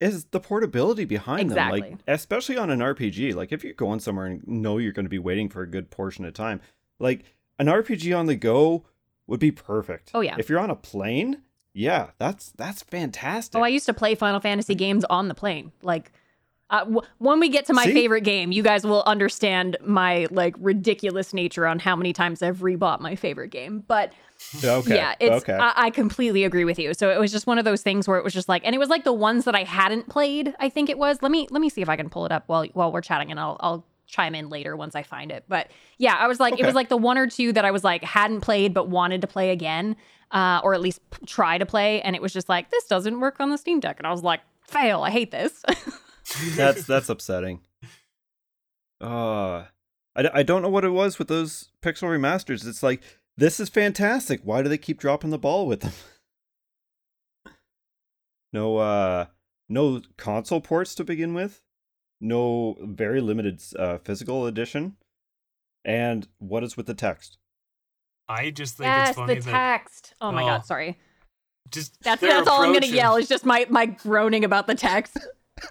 is 0.00 0.24
the 0.32 0.40
portability 0.40 1.04
behind 1.04 1.52
them. 1.52 1.70
Like 1.70 1.94
especially 2.08 2.56
on 2.56 2.70
an 2.70 2.80
RPG. 2.80 3.36
Like 3.36 3.52
if 3.52 3.62
you're 3.62 3.72
going 3.74 4.00
somewhere 4.00 4.26
and 4.26 4.44
know 4.48 4.78
you're 4.78 4.90
going 4.90 5.06
to 5.06 5.10
be 5.10 5.20
waiting 5.20 5.48
for 5.48 5.62
a 5.62 5.66
good 5.68 5.90
portion 5.90 6.24
of 6.24 6.34
time, 6.34 6.60
like 6.98 7.22
an 7.62 7.68
RPG 7.68 8.16
on 8.16 8.26
the 8.26 8.34
go 8.34 8.84
would 9.26 9.40
be 9.40 9.50
perfect. 9.50 10.10
Oh, 10.14 10.20
yeah. 10.20 10.36
If 10.38 10.48
you're 10.48 10.58
on 10.58 10.70
a 10.70 10.76
plane, 10.76 11.42
yeah, 11.72 12.10
that's 12.18 12.50
that's 12.52 12.82
fantastic. 12.82 13.58
Oh, 13.58 13.62
I 13.62 13.68
used 13.68 13.86
to 13.86 13.94
play 13.94 14.14
Final 14.14 14.40
Fantasy 14.40 14.74
games 14.74 15.04
on 15.08 15.28
the 15.28 15.34
plane. 15.34 15.72
Like, 15.82 16.12
uh, 16.70 16.80
w- 16.80 17.02
when 17.18 17.38
we 17.40 17.48
get 17.48 17.66
to 17.66 17.72
my 17.72 17.84
See? 17.86 17.92
favorite 17.92 18.22
game, 18.22 18.50
you 18.52 18.62
guys 18.62 18.84
will 18.84 19.02
understand 19.06 19.76
my 19.84 20.26
like 20.30 20.54
ridiculous 20.58 21.32
nature 21.32 21.66
on 21.66 21.78
how 21.78 21.94
many 21.96 22.12
times 22.12 22.42
I've 22.42 22.58
rebought 22.58 23.00
my 23.00 23.14
favorite 23.14 23.50
game. 23.50 23.84
But 23.86 24.12
okay. 24.62 24.94
yeah, 24.96 25.14
it's 25.20 25.44
okay. 25.44 25.54
I, 25.54 25.72
I 25.76 25.90
completely 25.90 26.44
agree 26.44 26.64
with 26.64 26.78
you. 26.78 26.92
So 26.92 27.10
it 27.10 27.18
was 27.20 27.30
just 27.30 27.46
one 27.46 27.58
of 27.58 27.64
those 27.64 27.82
things 27.82 28.08
where 28.08 28.18
it 28.18 28.24
was 28.24 28.34
just 28.34 28.48
like, 28.48 28.62
and 28.66 28.74
it 28.74 28.78
was 28.78 28.88
like 28.88 29.04
the 29.04 29.12
ones 29.12 29.44
that 29.44 29.54
I 29.54 29.62
hadn't 29.62 30.08
played. 30.08 30.54
I 30.58 30.68
think 30.68 30.90
it 30.90 30.98
was. 30.98 31.22
Let 31.22 31.30
me 31.30 31.46
let 31.50 31.60
me 31.60 31.68
see 31.68 31.80
if 31.80 31.88
I 31.88 31.96
can 31.96 32.10
pull 32.10 32.26
it 32.26 32.32
up 32.32 32.44
while 32.48 32.66
while 32.74 32.92
we're 32.92 33.02
chatting, 33.02 33.30
and 33.30 33.38
I'll 33.38 33.56
I'll 33.60 33.86
chime 34.12 34.34
in 34.34 34.48
later 34.48 34.76
once 34.76 34.94
I 34.94 35.02
find 35.02 35.32
it. 35.32 35.44
But 35.48 35.68
yeah, 35.98 36.14
I 36.14 36.28
was 36.28 36.38
like, 36.38 36.60
it 36.60 36.66
was 36.66 36.74
like 36.74 36.88
the 36.88 36.96
one 36.96 37.18
or 37.18 37.26
two 37.26 37.52
that 37.54 37.64
I 37.64 37.70
was 37.70 37.82
like 37.82 38.04
hadn't 38.04 38.42
played 38.42 38.74
but 38.74 38.88
wanted 38.88 39.22
to 39.22 39.26
play 39.26 39.50
again, 39.50 39.96
uh, 40.30 40.60
or 40.62 40.74
at 40.74 40.80
least 40.80 41.00
p- 41.10 41.26
try 41.26 41.58
to 41.58 41.66
play, 41.66 42.00
and 42.02 42.14
it 42.14 42.22
was 42.22 42.32
just 42.32 42.48
like 42.48 42.70
this 42.70 42.86
doesn't 42.86 43.18
work 43.18 43.40
on 43.40 43.50
the 43.50 43.58
Steam 43.58 43.80
Deck, 43.80 43.96
and 43.98 44.06
I 44.06 44.10
was 44.10 44.22
like, 44.22 44.40
fail. 44.68 45.02
I 45.02 45.10
hate 45.10 45.30
this. 45.30 45.64
that's 46.56 46.86
that's 46.86 47.08
upsetting. 47.08 47.60
Uh 49.00 49.64
I, 50.14 50.28
I 50.34 50.42
don't 50.42 50.62
know 50.62 50.68
what 50.68 50.84
it 50.84 50.90
was 50.90 51.18
with 51.18 51.28
those 51.28 51.70
pixel 51.82 52.08
remasters. 52.08 52.66
It's 52.66 52.82
like 52.82 53.02
this 53.36 53.58
is 53.58 53.68
fantastic. 53.68 54.40
Why 54.44 54.62
do 54.62 54.68
they 54.68 54.78
keep 54.78 55.00
dropping 55.00 55.30
the 55.30 55.38
ball 55.38 55.66
with 55.66 55.80
them? 55.80 55.92
no 58.52 58.76
uh 58.76 59.26
no 59.68 60.02
console 60.18 60.60
ports 60.60 60.94
to 60.96 61.04
begin 61.04 61.34
with. 61.34 61.62
No 62.22 62.76
very 62.80 63.20
limited 63.20 63.60
uh, 63.78 63.98
physical 63.98 64.46
edition. 64.46 64.96
And 65.84 66.28
what 66.38 66.62
is 66.62 66.76
with 66.76 66.86
the 66.86 66.94
text? 66.94 67.36
I 68.28 68.50
just 68.50 68.76
think 68.76 68.86
yes, 68.86 69.08
it's 69.10 69.18
funny 69.18 69.34
the 69.34 69.40
that 69.40 69.50
text. 69.50 70.14
Oh 70.20 70.30
my 70.32 70.44
Oh. 70.44 70.46
god, 70.46 70.64
sorry. 70.64 70.98
just 71.70 72.00
That's 72.02 72.20
that's 72.20 72.48
all 72.48 72.62
I'm 72.62 72.72
gonna 72.72 72.86
yell. 72.86 73.16
Is 73.16 73.28
just 73.28 73.44
my 73.44 73.66
my 73.68 73.86
groaning 73.86 74.44
about 74.44 74.66
the 74.68 74.76
text. 74.76 75.18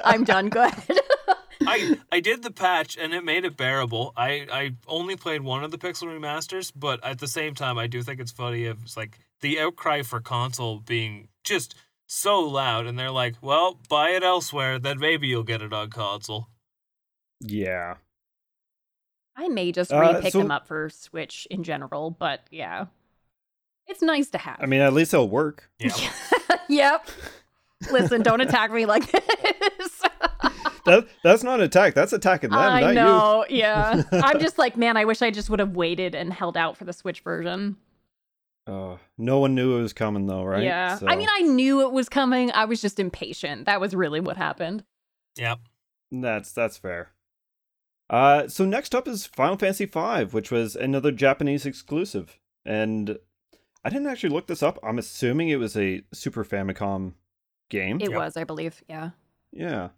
I'm 0.04 0.26
done. 0.26 0.50
Go 0.50 0.64
ahead. 0.64 0.98
I 1.62 1.98
I 2.12 2.20
did 2.20 2.44
the 2.44 2.52
patch 2.52 2.98
and 2.98 3.14
it 3.14 3.24
made 3.24 3.46
it 3.46 3.56
bearable. 3.56 4.12
I 4.18 4.46
I 4.52 4.72
only 4.88 5.16
played 5.16 5.42
one 5.44 5.64
of 5.64 5.72
the 5.72 5.78
pixel 5.78 6.08
remasters, 6.08 6.72
but 6.76 7.04
at 7.06 7.20
the 7.20 7.28
same 7.28 7.56
time, 7.56 7.78
I 7.78 7.88
do 7.88 8.04
think 8.04 8.20
it's 8.20 8.32
funny 8.32 8.66
if 8.66 8.78
it's 8.84 8.98
like 8.98 9.20
the 9.40 9.60
outcry 9.60 10.02
for 10.02 10.20
console 10.20 10.80
being 10.80 11.30
just 11.46 11.76
so 12.12 12.40
loud, 12.42 12.88
and 12.88 13.00
they're 13.00 13.12
like, 13.12 13.36
"Well, 13.42 13.80
buy 13.90 14.10
it 14.10 14.24
elsewhere, 14.24 14.78
then 14.80 15.00
maybe 15.00 15.28
you'll 15.28 15.44
get 15.44 15.62
it 15.62 15.72
on 15.74 15.90
console." 15.90 16.50
Yeah. 17.40 17.96
I 19.36 19.48
may 19.48 19.72
just 19.72 19.92
Uh, 19.94 20.00
re-pick 20.00 20.34
so- 20.34 20.40
them 20.40 20.52
up 20.52 20.68
for 20.68 20.90
Switch 20.90 21.48
in 21.50 21.64
general, 21.64 22.12
but 22.12 22.42
yeah, 22.52 22.86
it's 23.88 24.02
nice 24.02 24.30
to 24.32 24.38
have. 24.38 24.58
I 24.60 24.66
mean, 24.66 24.82
at 24.82 24.94
least 24.94 25.14
it'll 25.14 25.30
work. 25.30 25.70
Yeah. 25.80 25.96
yep. 26.70 27.08
Listen, 27.92 28.22
don't 28.22 28.42
attack 28.42 28.72
me 28.72 28.86
like 28.86 29.10
this. 29.12 30.02
That 30.84 31.08
that's 31.24 31.44
not 31.44 31.60
an 31.60 31.66
attack. 31.68 31.94
That's 31.94 32.12
attacking 32.12 32.50
them, 32.50 32.58
I 32.58 32.82
not 32.82 32.94
know. 32.96 33.46
Yeah. 33.50 34.02
I'm 34.12 34.40
just 34.40 34.58
like, 34.58 34.76
man, 34.76 34.98
I 34.98 35.06
wish 35.06 35.22
I 35.22 35.30
just 35.30 35.48
would 35.52 35.60
have 35.60 35.76
waited 35.76 36.16
and 36.16 36.34
held 36.34 36.58
out 36.58 36.76
for 36.76 36.86
the 36.86 36.92
Switch 36.94 37.20
version. 37.22 37.78
You. 38.68 38.74
Uh, 38.74 38.98
no 39.18 39.40
one 39.40 39.56
knew 39.56 39.78
it 39.78 39.82
was 39.82 39.94
coming 39.94 40.26
though, 40.28 40.44
right? 40.44 40.64
Yeah. 40.64 40.98
So- 40.98 41.08
I 41.08 41.16
mean, 41.16 41.28
I 41.32 41.42
knew 41.42 41.82
it 41.82 41.92
was 41.92 42.10
coming. 42.10 42.52
I 42.52 42.66
was 42.66 42.82
just 42.82 43.00
impatient. 43.00 43.66
That 43.66 43.80
was 43.82 43.96
really 43.96 44.20
what 44.20 44.38
happened. 44.38 44.84
Yep. 45.38 45.60
That's 46.12 46.52
that's 46.52 46.78
fair. 46.78 47.12
Uh, 48.10 48.48
so 48.50 48.66
next 48.66 48.94
up 48.94 49.08
is 49.08 49.26
Final 49.26 49.58
Fantasy 49.58 49.86
V, 49.86 50.26
which 50.32 50.52
was 50.52 50.76
another 50.76 51.12
Japanese 51.14 51.66
exclusive, 51.66 52.38
and 52.66 53.18
I 53.86 53.90
didn't 53.90 54.08
actually 54.08 54.32
look 54.32 54.48
this 54.48 54.62
up. 54.62 54.78
I'm 54.84 55.00
assuming 55.00 55.48
it 55.48 55.56
was 55.56 55.78
a 55.78 56.04
Super 56.14 56.44
Famicom 56.44 57.14
game. 57.70 58.02
It 58.02 58.10
Yep. 58.12 58.20
was, 58.20 58.36
I 58.36 58.44
believe. 58.44 58.84
Yeah. 58.90 59.12
yeah, 59.54 59.90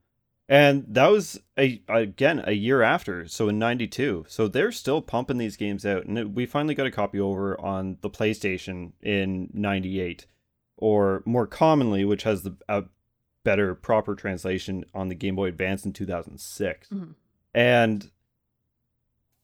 and 0.50 0.86
that 0.89 1.08
was 1.08 1.39
a 1.58 1.82
again 1.88 2.44
a 2.46 2.52
year 2.54 2.82
after, 2.82 3.28
so 3.28 3.50
in 3.50 3.60
'92. 3.60 4.26
So 4.28 4.48
they're 4.48 4.72
still 4.72 5.02
pumping 5.02 5.38
these 5.38 5.58
games 5.58 5.86
out, 5.86 6.06
and 6.06 6.18
it, 6.18 6.32
we 6.32 6.46
finally 6.46 6.76
got 6.76 6.88
a 6.88 6.91
copy 6.91 7.20
over 7.20 7.60
on 7.60 7.98
the 8.02 8.10
PlayStation 8.10 8.91
in 9.02 9.50
'98, 9.54 10.26
or 10.78 11.24
more 11.26 11.48
commonly, 11.48 12.04
which 12.06 12.24
has 12.24 12.44
the 12.44 12.56
a 12.68 12.84
better 13.44 13.76
proper 13.76 14.16
translation 14.16 14.86
on 14.94 15.10
the 15.10 15.16
Game 15.16 15.36
Boy 15.36 15.48
Advance 15.48 15.86
in 15.86 15.94
2006. 15.94 16.88
Mhm. 16.89 17.16
And 17.54 18.10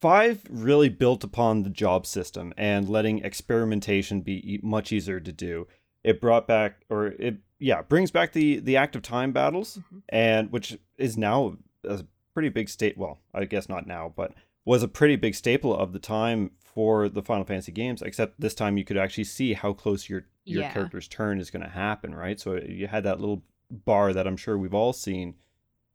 five 0.00 0.42
really 0.48 0.88
built 0.88 1.22
upon 1.22 1.62
the 1.62 1.70
job 1.70 2.06
system 2.06 2.54
and 2.56 2.88
letting 2.88 3.22
experimentation 3.24 4.22
be 4.22 4.58
much 4.62 4.92
easier 4.92 5.20
to 5.20 5.32
do. 5.32 5.66
It 6.02 6.20
brought 6.20 6.46
back, 6.48 6.84
or 6.88 7.08
it 7.08 7.38
yeah 7.60 7.82
brings 7.82 8.10
back 8.10 8.32
the 8.32 8.58
the 8.58 8.76
active 8.76 9.02
time 9.02 9.30
battles, 9.32 9.78
Mhm. 9.92 10.02
and 10.08 10.50
which 10.50 10.76
is 10.98 11.16
now 11.16 11.56
a 11.84 12.04
pretty 12.34 12.48
big 12.48 12.68
state. 12.68 12.98
Well, 12.98 13.18
I 13.32 13.44
guess 13.44 13.68
not 13.68 13.86
now, 13.86 14.12
but 14.16 14.32
was 14.64 14.82
a 14.82 14.88
pretty 14.88 15.14
big 15.16 15.34
staple 15.36 15.74
of 15.76 15.92
the 15.92 15.98
time 16.00 16.50
for 16.58 17.08
the 17.08 17.22
Final 17.22 17.44
Fantasy 17.44 17.72
games. 17.72 18.02
Except 18.02 18.40
this 18.40 18.54
time 18.54 18.76
you 18.78 18.84
could 18.84 18.96
actually 18.96 19.24
see 19.24 19.52
how 19.52 19.72
close 19.72 20.08
your 20.08 20.26
your 20.44 20.62
Yeah. 20.62 20.72
character's 20.72 21.06
turn 21.06 21.38
is 21.38 21.50
going 21.50 21.62
to 21.62 21.68
happen, 21.68 22.14
right? 22.14 22.40
So 22.40 22.56
you 22.56 22.86
had 22.88 23.04
that 23.04 23.20
little 23.20 23.42
bar 23.70 24.12
that 24.12 24.26
I'm 24.26 24.36
sure 24.36 24.58
we've 24.58 24.74
all 24.74 24.92
seen 24.92 25.36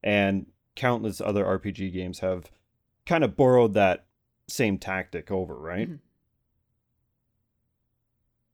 and 0.03 0.45
countless 0.75 1.19
other 1.19 1.43
RPG 1.45 1.89
games 1.91 2.19
have 2.19 2.51
kind 3.05 3.23
of 3.23 3.35
borrowed 3.35 3.73
that 3.73 4.05
same 4.47 4.77
tactic 4.77 5.31
over, 5.31 5.55
right? 5.55 5.89
Mhm. 5.89 5.99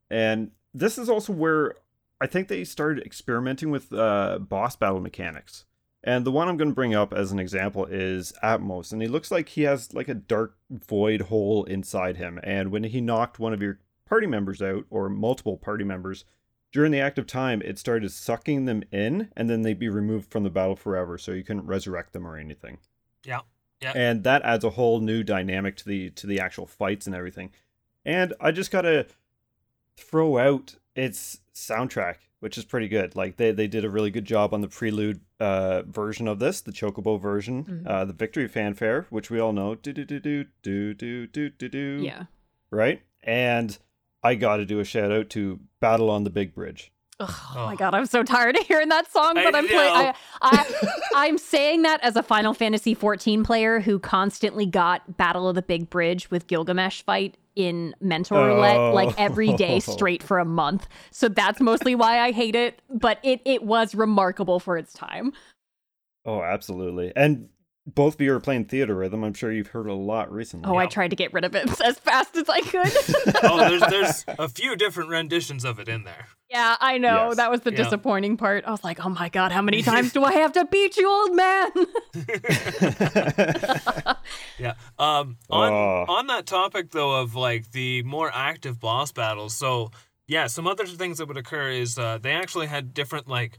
And 0.09 0.51
this 0.73 0.97
is 0.97 1.09
also 1.09 1.33
where 1.33 1.75
I 2.21 2.27
think 2.27 2.47
they 2.47 2.63
started 2.63 3.03
experimenting 3.03 3.71
with 3.71 3.91
uh, 3.91 4.37
boss 4.39 4.75
battle 4.75 5.01
mechanics. 5.01 5.65
And 6.03 6.25
the 6.25 6.31
one 6.31 6.47
I'm 6.47 6.57
going 6.57 6.69
to 6.69 6.75
bring 6.75 6.95
up 6.95 7.13
as 7.13 7.31
an 7.31 7.39
example 7.39 7.85
is 7.85 8.33
Atmos, 8.43 8.91
and 8.91 9.01
he 9.01 9.07
looks 9.07 9.31
like 9.31 9.49
he 9.49 9.63
has 9.63 9.93
like 9.93 10.07
a 10.07 10.13
dark 10.13 10.55
void 10.69 11.21
hole 11.23 11.63
inside 11.65 12.17
him. 12.17 12.39
And 12.43 12.71
when 12.71 12.83
he 12.83 13.01
knocked 13.01 13.39
one 13.39 13.53
of 13.53 13.61
your 13.61 13.79
party 14.05 14.27
members 14.27 14.61
out, 14.61 14.85
or 14.89 15.09
multiple 15.09 15.57
party 15.57 15.83
members, 15.83 16.25
during 16.71 16.91
the 16.91 16.99
active 16.99 17.27
time, 17.27 17.61
it 17.63 17.77
started 17.77 18.11
sucking 18.11 18.65
them 18.65 18.83
in, 18.91 19.29
and 19.35 19.49
then 19.49 19.63
they'd 19.63 19.77
be 19.77 19.89
removed 19.89 20.31
from 20.31 20.43
the 20.43 20.49
battle 20.49 20.75
forever, 20.75 21.17
so 21.17 21.33
you 21.33 21.43
couldn't 21.43 21.67
resurrect 21.67 22.13
them 22.13 22.25
or 22.25 22.37
anything. 22.37 22.77
Yeah. 23.23 23.41
Yeah. 23.81 23.93
And 23.95 24.23
that 24.23 24.43
adds 24.43 24.63
a 24.63 24.71
whole 24.71 24.99
new 25.01 25.23
dynamic 25.23 25.75
to 25.77 25.85
the 25.85 26.11
to 26.11 26.27
the 26.27 26.39
actual 26.39 26.67
fights 26.67 27.07
and 27.07 27.15
everything. 27.15 27.51
And 28.05 28.33
I 28.39 28.51
just 28.51 28.71
gotta 28.71 29.07
throw 29.97 30.37
out 30.37 30.75
its 30.95 31.39
soundtrack, 31.55 32.15
which 32.39 32.57
is 32.57 32.65
pretty 32.65 32.87
good. 32.87 33.15
Like 33.15 33.37
they, 33.37 33.51
they 33.51 33.67
did 33.67 33.85
a 33.85 33.89
really 33.89 34.11
good 34.11 34.25
job 34.25 34.53
on 34.53 34.61
the 34.61 34.67
prelude 34.67 35.21
uh, 35.39 35.83
version 35.83 36.27
of 36.27 36.39
this, 36.39 36.61
the 36.61 36.71
Chocobo 36.71 37.19
version, 37.19 37.63
Mhm. 37.63 37.87
uh, 37.87 38.05
the 38.05 38.13
victory 38.13 38.47
fanfare, 38.47 39.05
which 39.09 39.29
we 39.29 39.39
all 39.39 39.53
know, 39.53 39.75
do 39.75 39.93
do 39.93 40.05
do 40.05 40.19
do 40.19 40.45
do 40.63 40.93
do 40.93 41.27
do 41.27 41.49
do 41.49 41.69
do, 41.69 41.99
Yeah. 42.01 42.23
right? 42.69 43.01
And 43.23 43.77
I 44.23 44.35
got 44.35 44.57
to 44.57 44.65
do 44.65 44.79
a 44.79 44.85
shout 44.85 45.11
out 45.11 45.29
to 45.31 45.59
Battle 45.79 46.09
on 46.09 46.23
the 46.23 46.29
Big 46.29 46.53
Bridge. 46.53 46.91
Oh, 47.19 47.53
Oh. 47.55 47.65
my 47.67 47.75
god, 47.75 47.93
I'm 47.93 48.07
so 48.07 48.23
tired 48.23 48.57
of 48.57 48.65
hearing 48.65 48.89
that 48.89 49.11
song, 49.11 49.33
but 49.35 49.53
I'm 49.55 49.67
playing. 49.67 49.93
I, 49.93 50.13
I, 50.41 50.65
I'm 51.15 51.37
saying 51.37 51.83
that 51.83 52.03
as 52.03 52.15
a 52.15 52.23
Final 52.23 52.53
Fantasy 52.55 52.93
14 52.95 53.43
player 53.43 53.79
who 53.79 53.99
constantly 53.99 54.65
got 54.65 55.17
Battle 55.17 55.47
of 55.47 55.53
the 55.55 55.61
Big 55.61 55.89
Bridge 55.89 56.31
with 56.31 56.47
Gilgamesh 56.47 57.03
fight 57.03 57.35
in 57.55 57.95
Mentor 58.01 58.47
Roulette 58.47 58.93
like 58.93 59.13
every 59.19 59.53
day 59.53 59.75
Oh. 59.75 59.79
straight 59.79 60.23
for 60.23 60.39
a 60.39 60.45
month. 60.45 60.87
So 61.11 61.27
that's 61.27 61.59
mostly 61.59 61.95
why 61.95 62.19
I 62.19 62.31
hate 62.31 62.55
it. 62.55 62.81
But 62.89 63.19
it 63.23 63.41
it 63.45 63.63
was 63.63 63.93
remarkable 63.95 64.59
for 64.59 64.77
its 64.77 64.93
time. 64.93 65.33
Oh, 66.25 66.41
absolutely. 66.41 67.11
And 67.15 67.49
both 67.87 68.15
of 68.15 68.21
you 68.21 68.33
are 68.33 68.39
playing 68.39 68.65
Theatrhythm. 68.65 69.23
I'm 69.25 69.33
sure 69.33 69.51
you've 69.51 69.67
heard 69.67 69.87
a 69.87 69.93
lot 69.93 70.31
recently. 70.31 70.69
Oh, 70.69 70.75
I 70.75 70.85
tried 70.85 71.09
to 71.09 71.15
get 71.15 71.33
rid 71.33 71.43
of 71.43 71.55
it 71.55 71.67
as 71.83 71.97
fast 71.99 72.35
as 72.37 72.47
I 72.47 72.61
could. 72.61 72.91
oh, 73.43 73.57
there's 73.69 73.81
there's 73.89 74.25
a 74.39 74.47
few 74.47 74.75
different 74.75 75.09
renditions 75.09 75.65
of 75.65 75.79
it 75.79 75.87
in 75.87 76.03
there. 76.03 76.27
yeah, 76.49 76.75
I 76.79 76.97
know. 76.99 77.27
Yes. 77.29 77.37
That 77.37 77.49
was 77.49 77.61
the 77.61 77.71
Yeah. 77.71 77.77
disappointing 77.83 78.37
part. 78.37 78.63
I 78.65 78.71
was 78.71 78.83
like, 78.83 79.03
oh 79.03 79.09
my 79.09 79.29
god, 79.29 79.51
how 79.51 79.61
many 79.63 79.81
times 79.81 80.13
do 80.13 80.23
I 80.23 80.33
have 80.33 80.53
to 80.53 80.65
beat 80.65 80.95
you, 80.97 81.09
old 81.09 81.35
man? 81.35 81.69
Yeah. 84.59 84.73
Um 84.99 85.37
on 85.49 85.71
Oh. 85.73 86.05
on 86.07 86.27
that 86.27 86.45
topic 86.45 86.91
though 86.91 87.19
of 87.21 87.35
like 87.35 87.71
the 87.71 88.03
more 88.03 88.31
active 88.33 88.79
boss 88.79 89.11
battles. 89.11 89.55
So, 89.55 89.91
yeah, 90.27 90.47
some 90.47 90.67
other 90.67 90.85
things 90.85 91.17
that 91.17 91.27
would 91.27 91.37
occur 91.37 91.69
is 91.69 91.97
uh 91.97 92.19
they 92.21 92.31
actually 92.31 92.67
had 92.67 92.93
different 92.93 93.27
like 93.27 93.57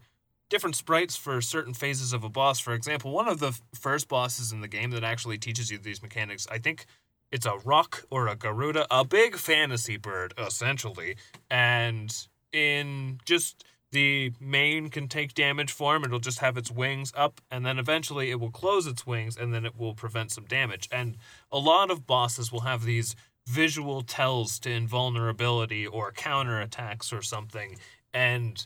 different 0.53 0.77
sprites 0.77 1.17
for 1.17 1.41
certain 1.41 1.73
phases 1.73 2.13
of 2.13 2.25
a 2.25 2.29
boss. 2.29 2.61
For 2.61 2.75
example, 2.75 3.11
one 3.11 3.27
of 3.27 3.41
the 3.41 3.59
first 3.75 4.07
bosses 4.07 4.53
in 4.53 4.61
the 4.61 4.69
game 4.69 4.91
that 4.91 5.03
actually 5.03 5.39
teaches 5.39 5.71
you 5.71 5.79
these 5.79 6.03
mechanics, 6.03 6.47
I 6.51 6.59
think 6.59 6.85
it's 7.31 7.47
a 7.47 7.57
rock 7.65 8.05
or 8.11 8.29
a 8.29 8.37
garuda, 8.37 8.87
a 8.91 9.03
big 9.03 9.37
fantasy 9.37 9.97
bird 9.97 10.35
essentially. 10.37 11.17
And 11.51 12.15
in 12.53 13.19
just 13.25 13.65
the 13.93 14.33
main 14.41 14.91
can 14.91 15.09
take 15.09 15.33
damage 15.33 15.73
form. 15.73 16.05
It'll 16.05 16.19
just 16.19 16.41
have 16.41 16.59
its 16.59 16.71
wings 16.71 17.13
up, 17.17 17.41
and 17.51 17.65
then 17.65 17.79
eventually 17.79 18.31
it 18.31 18.39
will 18.41 18.51
close 18.51 18.87
its 18.87 19.07
wings, 19.07 19.37
and 19.37 19.55
then 19.55 19.65
it 19.65 19.79
will 19.79 19.95
prevent 19.95 20.33
some 20.33 20.45
damage. 20.45 20.89
And 20.93 21.17
a 21.51 21.59
lot 21.59 21.91
of 21.91 22.07
bosses 22.07 22.51
will 22.53 22.61
have 22.61 22.85
these 22.85 23.15
visual 23.47 24.03
tells 24.03 24.59
to 24.61 24.71
invulnerability 24.71 25.87
or 25.87 26.13
counter 26.13 26.61
attacks 26.61 27.13
or 27.13 27.23
something. 27.23 27.79
And, 28.15 28.65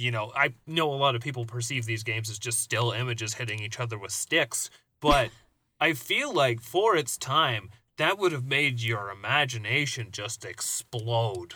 you 0.00 0.10
know, 0.10 0.32
I 0.34 0.54
know 0.66 0.92
a 0.92 0.96
lot 0.96 1.14
of 1.14 1.22
people 1.22 1.44
perceive 1.44 1.84
these 1.86 2.02
games 2.02 2.30
as 2.30 2.38
just 2.38 2.60
still 2.60 2.92
images 2.92 3.34
hitting 3.34 3.60
each 3.60 3.78
other 3.78 3.98
with 3.98 4.12
sticks, 4.12 4.70
but 5.00 5.30
I 5.80 5.92
feel 5.92 6.32
like 6.32 6.60
for 6.60 6.96
its 6.96 7.16
time, 7.18 7.70
that 7.96 8.18
would 8.18 8.32
have 8.32 8.44
made 8.46 8.80
your 8.80 9.10
imagination 9.10 10.08
just 10.10 10.44
explode. 10.44 11.54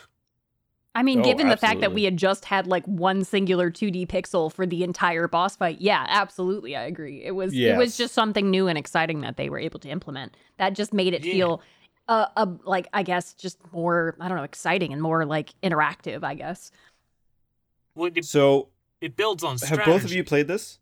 I 0.97 1.03
mean, 1.03 1.19
Oh, 1.19 1.23
given 1.23 1.49
the 1.49 1.57
fact 1.57 1.81
that 1.81 1.93
we 1.93 2.05
had 2.05 2.17
just 2.17 2.45
had 2.45 2.69
like 2.69 2.85
one 2.87 3.25
singular 3.25 3.69
2D 3.71 4.07
pixel 4.07 4.53
for 4.53 4.65
the 4.65 4.85
entire 4.85 5.27
boss 5.27 5.57
fight, 5.57 5.81
yeah, 5.81 6.07
absolutely, 6.09 6.77
I 6.77 6.85
agree. 6.85 7.25
It 7.25 7.33
was 7.33 7.59
it 7.65 7.73
was 7.73 7.97
just 7.97 8.15
something 8.15 8.49
new 8.51 8.69
and 8.69 8.79
exciting 8.79 9.21
that 9.23 9.37
they 9.37 9.49
were 9.49 9.59
able 9.59 9.81
to 9.81 9.89
implement. 9.89 10.37
That 10.59 10.75
just 10.75 10.93
made 10.93 11.13
it 11.13 11.25
Yeah. 11.25 11.33
feel, 11.33 11.63
uh, 12.09 12.27
uh, 12.37 12.47
like 12.65 12.87
I 12.93 13.03
guess 13.03 13.35
just 13.35 13.59
more 13.73 14.17
I 14.21 14.29
don't 14.29 14.37
know, 14.37 14.45
exciting 14.45 14.93
and 14.93 15.03
more 15.03 15.27
like 15.27 15.55
interactive. 15.63 16.23
I 16.23 16.35
guess. 16.35 16.71
Well, 17.95 18.11
it, 18.15 18.25
so, 18.25 18.69
it 19.01 19.17
builds 19.17 19.45
on 19.45 19.59
strategy. 19.59 19.79
have 19.81 19.87
both 19.87 20.05
of 20.05 20.13
you 20.13 20.25
played 20.25 20.49
this? 20.49 20.79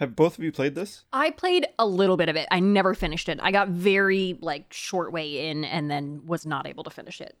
Have 0.00 0.16
both 0.16 0.38
of 0.38 0.42
you 0.44 0.50
played 0.50 0.74
this? 0.74 1.04
I 1.12 1.30
played 1.30 1.66
a 1.78 1.86
little 1.86 2.16
bit 2.16 2.28
of 2.28 2.36
it. 2.36 2.48
I 2.50 2.58
never 2.60 2.94
finished 2.94 3.28
it. 3.28 3.38
I 3.42 3.52
got 3.52 3.68
very 3.68 4.36
like 4.40 4.72
short 4.72 5.12
way 5.12 5.48
in 5.48 5.64
and 5.64 5.90
then 5.90 6.22
was 6.26 6.44
not 6.44 6.66
able 6.66 6.82
to 6.84 6.90
finish 6.90 7.20
it. 7.20 7.36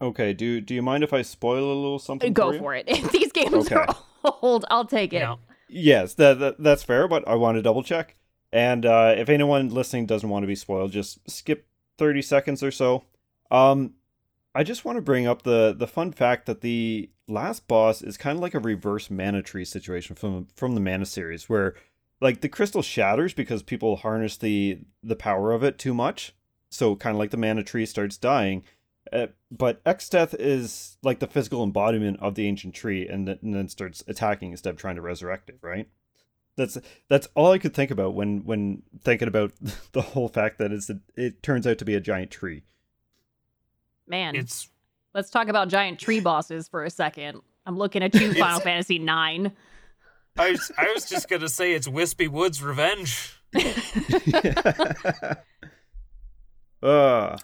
Okay. 0.00 0.32
Do 0.32 0.60
Do 0.60 0.74
you 0.74 0.82
mind 0.82 1.04
if 1.04 1.12
I 1.12 1.22
spoil 1.22 1.64
a 1.72 1.74
little 1.74 1.98
something? 1.98 2.32
Go 2.32 2.50
you? 2.52 2.58
for 2.58 2.74
it. 2.74 2.86
If 2.88 3.12
these 3.12 3.30
games 3.30 3.54
Okay. 3.54 3.74
are 3.76 3.94
old, 4.42 4.64
I'll 4.70 4.84
take 4.86 5.12
it. 5.12 5.16
You 5.18 5.22
know, 5.22 5.38
Yes, 5.68 6.14
that, 6.14 6.38
that 6.40 6.60
that's 6.62 6.82
fair, 6.82 7.06
but 7.08 7.26
I 7.28 7.34
want 7.34 7.56
to 7.56 7.62
double 7.62 7.82
check. 7.82 8.16
And 8.52 8.84
uh, 8.86 9.14
if 9.16 9.28
anyone 9.28 9.68
listening 9.68 10.06
doesn't 10.06 10.28
want 10.28 10.42
to 10.42 10.46
be 10.46 10.54
spoiled, 10.54 10.92
just 10.92 11.28
skip 11.30 11.66
thirty 11.98 12.22
seconds 12.22 12.62
or 12.62 12.70
so. 12.70 13.04
Um, 13.50 13.94
I 14.56 14.62
just 14.62 14.86
want 14.86 14.96
to 14.96 15.02
bring 15.02 15.26
up 15.26 15.42
the 15.42 15.74
the 15.76 15.86
fun 15.86 16.12
fact 16.12 16.46
that 16.46 16.62
the 16.62 17.10
last 17.28 17.68
boss 17.68 18.00
is 18.00 18.16
kind 18.16 18.38
of 18.38 18.42
like 18.42 18.54
a 18.54 18.58
reverse 18.58 19.10
mana 19.10 19.42
tree 19.42 19.66
situation 19.66 20.16
from 20.16 20.48
from 20.56 20.74
the 20.74 20.80
mana 20.80 21.04
series, 21.04 21.46
where 21.46 21.74
like 22.22 22.40
the 22.40 22.48
crystal 22.48 22.80
shatters 22.80 23.34
because 23.34 23.62
people 23.62 23.96
harness 23.96 24.38
the 24.38 24.78
the 25.02 25.14
power 25.14 25.52
of 25.52 25.62
it 25.62 25.78
too 25.78 25.92
much. 25.92 26.34
So 26.70 26.96
kind 26.96 27.14
of 27.14 27.18
like 27.18 27.32
the 27.32 27.36
mana 27.36 27.64
tree 27.64 27.84
starts 27.84 28.16
dying. 28.16 28.64
Uh, 29.12 29.26
but 29.50 29.84
Exdeath 29.84 30.34
is 30.38 30.96
like 31.02 31.18
the 31.18 31.26
physical 31.26 31.62
embodiment 31.62 32.18
of 32.20 32.34
the 32.34 32.48
ancient 32.48 32.74
tree, 32.74 33.06
and, 33.06 33.26
th- 33.26 33.38
and 33.42 33.54
then 33.54 33.68
starts 33.68 34.02
attacking 34.08 34.52
instead 34.52 34.70
of 34.70 34.80
trying 34.80 34.96
to 34.96 35.02
resurrect 35.02 35.50
it. 35.50 35.58
Right? 35.60 35.90
That's 36.56 36.78
that's 37.10 37.28
all 37.34 37.52
I 37.52 37.58
could 37.58 37.74
think 37.74 37.90
about 37.90 38.14
when 38.14 38.42
when 38.46 38.84
thinking 39.02 39.28
about 39.28 39.52
the 39.92 40.00
whole 40.00 40.28
fact 40.28 40.56
that 40.58 40.72
it's 40.72 40.88
a, 40.88 40.98
it 41.14 41.42
turns 41.42 41.66
out 41.66 41.76
to 41.76 41.84
be 41.84 41.94
a 41.94 42.00
giant 42.00 42.30
tree. 42.30 42.64
Man, 44.06 44.36
it's 44.36 44.68
let's 45.14 45.30
talk 45.30 45.48
about 45.48 45.68
giant 45.68 45.98
tree 45.98 46.20
bosses 46.20 46.68
for 46.68 46.84
a 46.84 46.90
second. 46.90 47.40
I'm 47.64 47.76
looking 47.76 48.02
at 48.02 48.14
you, 48.14 48.32
Final 48.38 48.60
Fantasy 48.60 48.98
Nine. 48.98 49.52
I 50.38 50.52
was, 50.52 50.70
I 50.76 50.92
was 50.94 51.08
just 51.08 51.28
gonna 51.28 51.48
say 51.48 51.72
it's 51.72 51.88
Whispy 51.88 52.28
Woods 52.28 52.62
Revenge. 52.62 53.34
uh, 53.54 53.62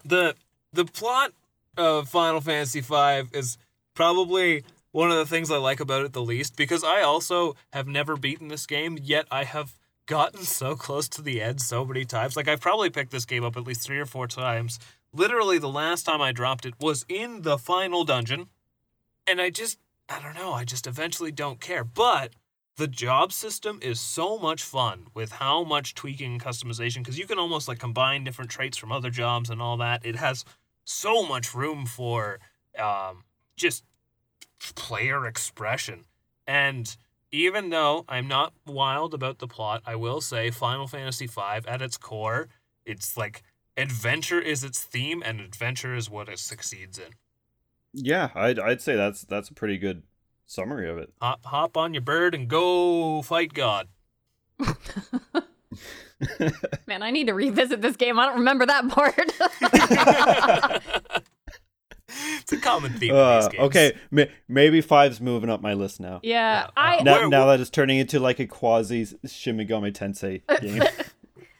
the 0.05 0.35
The 0.73 0.85
plot 0.85 1.33
of 1.77 2.09
Final 2.09 2.41
Fantasy 2.41 2.81
V 2.81 3.23
is 3.33 3.59
probably 3.95 4.65
one 4.93 5.11
of 5.11 5.17
the 5.17 5.27
things 5.27 5.51
I 5.51 5.57
like 5.57 5.81
about 5.81 6.05
it 6.05 6.13
the 6.13 6.23
least 6.23 6.57
because 6.57 6.85
I 6.85 7.01
also 7.03 7.57
have 7.73 7.87
never 7.87 8.17
beaten 8.17 8.49
this 8.49 8.67
game 8.67 8.99
yet. 9.01 9.27
I 9.31 9.45
have 9.45 9.75
gotten 10.07 10.43
so 10.43 10.77
close 10.77 11.09
to 11.09 11.23
the 11.23 11.41
end 11.41 11.61
so 11.61 11.85
many 11.85 12.05
times. 12.05 12.37
Like 12.37 12.49
I've 12.49 12.61
probably 12.61 12.91
picked 12.91 13.11
this 13.11 13.25
game 13.25 13.45
up 13.45 13.57
at 13.57 13.67
least 13.67 13.83
three 13.83 13.99
or 13.99 14.07
four 14.07 14.27
times. 14.27 14.79
Literally, 15.15 15.59
the 15.59 15.69
last 15.69 16.05
time 16.05 16.21
I 16.21 16.33
dropped 16.33 16.65
it 16.65 16.75
was 16.81 17.05
in 17.09 17.43
the 17.43 17.59
final 17.59 18.05
dungeon, 18.05 18.49
and 19.27 19.41
I 19.41 19.51
just 19.51 19.79
I 20.09 20.21
don't 20.21 20.35
know. 20.35 20.53
I 20.53 20.65
just 20.65 20.87
eventually 20.87 21.33
don't 21.33 21.61
care, 21.61 21.85
but. 21.85 22.35
The 22.77 22.89
job 22.89 23.35
system 23.35 23.79
is 23.83 24.01
so 24.01 24.39
much 24.39 24.63
fun 24.63 25.09
with 25.13 25.33
how 25.33 25.63
much 25.63 25.95
tweaking 25.95 26.33
and 26.33 26.43
customization 26.43 27.01
because 27.01 27.19
you 27.19 27.27
can 27.27 27.39
almost 27.39 27.69
like 27.69 27.79
combine 27.79 28.25
different 28.25 28.51
traits 28.51 28.79
from 28.79 28.91
other 28.91 29.11
jobs 29.11 29.51
and 29.51 29.61
all 29.61 29.77
that. 29.77 30.07
It 30.07 30.17
has 30.17 30.47
so 30.85 31.23
much 31.23 31.55
room 31.55 31.85
for 31.85 32.41
um, 32.79 33.25
just 33.57 33.85
player 34.75 35.27
expression. 35.27 36.05
And 36.47 36.97
even 37.31 37.71
though 37.71 38.05
I'm 38.09 38.29
not 38.29 38.53
wild 38.67 39.15
about 39.15 39.39
the 39.39 39.49
plot, 39.49 39.83
I 39.87 39.97
will 39.97 40.21
say 40.21 40.51
Final 40.51 40.87
Fantasy 40.87 41.27
V 41.27 41.41
at 41.67 41.83
its 41.83 41.97
core, 41.97 42.49
it's 42.85 43.17
like 43.17 43.43
adventure 43.77 44.41
is 44.41 44.63
its 44.65 44.81
theme 44.83 45.23
and 45.25 45.41
adventure 45.41 45.95
is 45.95 46.09
what 46.11 46.29
it 46.29 46.39
succeeds 46.39 46.99
in. 46.99 47.13
yeah, 47.93 48.31
I'd 48.35 48.59
I'd 48.59 48.81
say 48.83 48.97
that's 48.97 49.23
that's 49.23 49.49
a 49.49 49.55
pretty 49.55 49.79
good 49.79 50.03
summary 50.47 50.89
of 50.91 50.99
it. 50.99 51.13
Hop, 51.21 51.45
hop 51.47 51.77
on 51.77 51.95
your 51.95 52.03
bird 52.03 52.35
and 52.35 52.49
go 52.49 53.23
fight 53.23 53.53
God. 53.55 53.89
Man, 56.87 57.03
I 57.03 57.11
need 57.11 57.27
to 57.27 57.35
revisit 57.35 57.81
this 57.83 57.97
game. 57.97 58.19
I 58.19 58.27
don't 58.27 58.39
remember 58.39 58.67
that 58.67 58.89
part. 58.89 59.33
It's 62.41 62.53
a 62.53 62.59
common 62.59 62.93
theme. 62.93 63.15
Uh, 63.15 63.17
in 63.37 63.41
these 63.41 63.49
games. 63.49 63.63
okay, 63.65 63.93
ma- 64.11 64.25
maybe 64.47 64.83
five's 64.83 65.19
moving 65.19 65.49
up 65.49 65.63
my 65.63 65.73
list 65.73 65.99
now. 65.99 66.21
Yeah, 66.23 66.65
Yeah, 66.65 66.71
I 66.77 67.03
Now, 67.03 67.21
Where- 67.21 67.29
now 67.31 67.47
that 67.47 67.59
it's 67.61 67.71
turning 67.71 67.97
into 67.99 68.21
like 68.21 68.39
a 68.39 68.47
quasi 68.47 69.07
Shin 69.27 69.57
Megami 69.57 69.93
Tensei 69.95 70.43
game. 70.61 70.83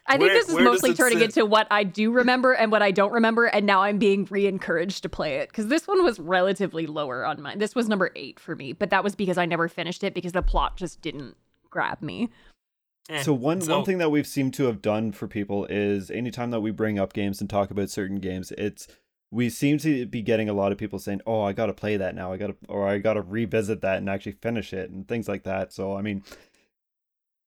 I 0.07 0.19
think 0.19 0.33
this 0.33 0.49
is 0.49 0.57
mostly 0.57 0.95
turning 0.95 1.19
sit? 1.19 1.27
into 1.27 1.47
what 1.47 1.67
I 1.71 1.85
do 1.85 2.11
remember 2.11 2.53
and 2.53 2.73
what 2.73 2.83
I 2.83 2.91
don't 2.91 3.13
remember, 3.13 3.47
and 3.47 3.65
now 3.67 3.83
I'm 3.83 3.99
being 3.99 4.27
re-encouraged 4.31 5.03
to 5.05 5.09
play 5.09 5.37
it 5.37 5.49
because 5.49 5.69
this 5.69 5.87
one 5.87 6.03
was 6.03 6.19
relatively 6.19 6.87
lower 6.87 7.25
on 7.25 7.41
mine. 7.41 7.59
This 7.59 7.75
was 7.75 7.89
number 7.89 8.11
eight 8.17 8.41
for 8.41 8.57
me, 8.57 8.73
but 8.73 8.91
that 8.91 9.05
was 9.05 9.15
because 9.15 9.39
I 9.39 9.47
never 9.47 9.69
finished 9.69 10.03
it 10.03 10.13
because 10.13 10.33
the 10.33 10.43
plot 10.43 10.77
just 10.77 11.01
didn't 11.03 11.37
grab 11.71 12.03
me. 12.03 12.31
Eh, 13.09 13.23
So 13.23 13.33
one 13.33 13.61
so- 13.61 13.77
one 13.77 13.85
thing 13.85 13.99
that 13.99 14.11
we've 14.11 14.27
seemed 14.27 14.55
to 14.55 14.65
have 14.65 14.83
done 14.83 15.13
for 15.13 15.27
people 15.29 15.67
is 15.67 16.11
anytime 16.11 16.51
that 16.51 16.61
we 16.61 16.71
bring 16.71 16.99
up 16.99 17.13
games 17.13 17.41
and 17.41 17.49
talk 17.49 17.71
about 17.71 17.91
certain 17.91 18.19
games, 18.19 18.53
it's 18.59 18.89
we 19.31 19.49
seem 19.49 19.79
to 19.79 20.05
be 20.05 20.21
getting 20.21 20.49
a 20.49 20.53
lot 20.53 20.73
of 20.73 20.79
people 20.79 20.99
saying, 20.99 21.21
"Oh, 21.27 21.41
I 21.43 21.53
got 21.53 21.67
to 21.67 21.73
play 21.73 21.97
that 21.97 22.15
now. 22.15 22.33
I 22.33 22.37
got 22.37 22.49
to 22.49 22.57
or 22.69 22.87
I 22.87 22.99
got 22.99 23.15
to 23.15 23.23
revisit 23.23 23.81
that 23.81 23.99
and 23.99 24.11
actually 24.11 24.33
finish 24.33 24.73
it 24.75 24.91
and 24.91 25.09
things 25.09 25.27
like 25.29 25.45
that." 25.45 25.73
So, 25.73 25.97
I 25.97 26.03
mean, 26.03 26.23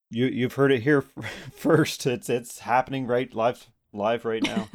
you 0.09 0.25
you've 0.27 0.53
heard 0.53 0.71
it 0.71 0.83
here 0.83 1.01
first. 1.55 2.05
It's 2.05 2.29
it's 2.29 2.59
happening 2.59 3.07
right 3.07 3.33
live 3.33 3.69
live 3.93 4.25
right 4.25 4.43
now. 4.43 4.69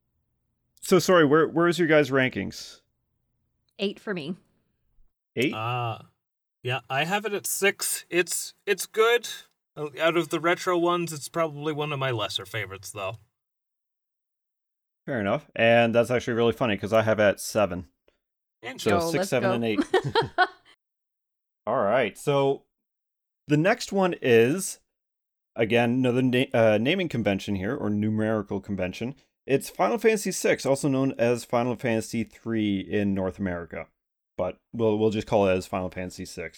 so 0.80 0.98
sorry, 0.98 1.24
where 1.24 1.46
where's 1.48 1.78
your 1.78 1.88
guys' 1.88 2.10
rankings? 2.10 2.80
Eight 3.78 4.00
for 4.00 4.12
me. 4.12 4.34
8? 5.36 5.52
Ah, 5.54 6.06
yeah, 6.64 6.80
I 6.90 7.04
have 7.04 7.24
it 7.24 7.32
at 7.32 7.46
six. 7.46 8.04
It's 8.10 8.54
it's 8.66 8.86
good. 8.86 9.28
Uh, 9.76 9.86
Out 10.00 10.16
of 10.16 10.30
the 10.30 10.40
retro 10.40 10.76
ones, 10.76 11.12
it's 11.12 11.28
probably 11.28 11.72
one 11.72 11.92
of 11.92 11.98
my 12.00 12.10
lesser 12.10 12.44
favorites, 12.44 12.90
though. 12.90 13.18
Fair 15.06 15.20
enough. 15.20 15.48
And 15.54 15.94
that's 15.94 16.10
actually 16.10 16.34
really 16.34 16.52
funny 16.52 16.76
cuz 16.76 16.92
I 16.92 17.02
have 17.02 17.20
at 17.20 17.40
7. 17.40 17.86
Interesting. 18.62 18.90
So 18.90 19.06
Go, 19.06 19.12
6, 19.12 19.28
7 19.28 19.48
go. 19.48 19.54
and 19.54 19.64
8. 19.64 19.80
All 21.66 21.76
right. 21.82 22.18
So 22.18 22.64
the 23.48 23.56
next 23.56 23.92
one 23.92 24.14
is 24.22 24.78
again 25.56 25.90
another 25.90 26.22
na- 26.22 26.44
uh, 26.54 26.78
naming 26.80 27.08
convention 27.08 27.56
here 27.56 27.74
or 27.74 27.90
numerical 27.90 28.60
convention. 28.60 29.14
It's 29.46 29.70
Final 29.70 29.98
Fantasy 29.98 30.30
VI, 30.30 30.58
also 30.68 30.88
known 30.88 31.14
as 31.18 31.44
Final 31.44 31.74
Fantasy 31.74 32.28
III 32.46 32.92
in 32.92 33.14
North 33.14 33.38
America, 33.38 33.86
but 34.36 34.58
we'll 34.72 34.98
we'll 34.98 35.10
just 35.10 35.26
call 35.26 35.48
it 35.48 35.52
as 35.56 35.66
Final 35.66 35.90
Fantasy 35.90 36.24
VI. 36.24 36.50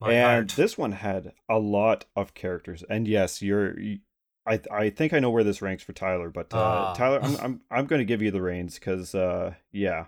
My 0.00 0.12
and 0.12 0.24
heart. 0.26 0.48
this 0.56 0.76
one 0.76 0.92
had 0.92 1.32
a 1.48 1.58
lot 1.58 2.04
of 2.14 2.34
characters. 2.34 2.84
And 2.90 3.08
yes, 3.08 3.40
you're. 3.40 3.78
You, 3.80 3.98
I 4.46 4.60
I 4.70 4.90
think 4.90 5.14
I 5.14 5.20
know 5.20 5.30
where 5.30 5.44
this 5.44 5.62
ranks 5.62 5.82
for 5.82 5.94
Tyler, 5.94 6.28
but 6.28 6.52
uh, 6.52 6.58
Ah. 6.58 6.92
Tyler, 6.94 7.20
I'm 7.22 7.36
I'm 7.42 7.60
I'm 7.70 7.86
going 7.86 8.00
to 8.00 8.04
give 8.04 8.20
you 8.20 8.30
the 8.30 8.42
reins 8.42 8.74
because 8.78 9.14
uh 9.14 9.54
yeah. 9.72 10.06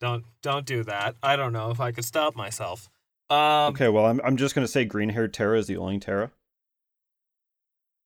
Don't 0.00 0.24
don't 0.42 0.66
do 0.66 0.84
that. 0.84 1.16
I 1.22 1.36
don't 1.36 1.52
know 1.54 1.70
if 1.70 1.80
I 1.80 1.90
could 1.92 2.04
stop 2.04 2.36
myself. 2.36 2.90
Um, 3.30 3.72
Okay, 3.72 3.88
well 3.88 4.06
I'm 4.06 4.20
I'm 4.24 4.36
just 4.36 4.54
going 4.54 4.66
to 4.66 4.70
say 4.70 4.84
green 4.84 5.08
haired 5.10 5.32
Terra 5.34 5.58
is 5.58 5.66
the 5.66 5.76
only 5.76 5.98
Terra. 5.98 6.30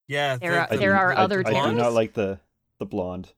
Yeah, 0.06 0.36
There 0.36 0.52
the- 0.52 0.58
are- 0.58 0.62
I 0.72 0.76
there 0.76 0.90
do- 0.92 0.96
are 0.96 1.12
I- 1.12 1.16
other 1.16 1.42
I, 1.46 1.52
do 1.68 1.72
not 1.72 1.92
like 1.92 2.14
the 2.14 2.40
the 2.78 2.86
blonde. 2.86 3.32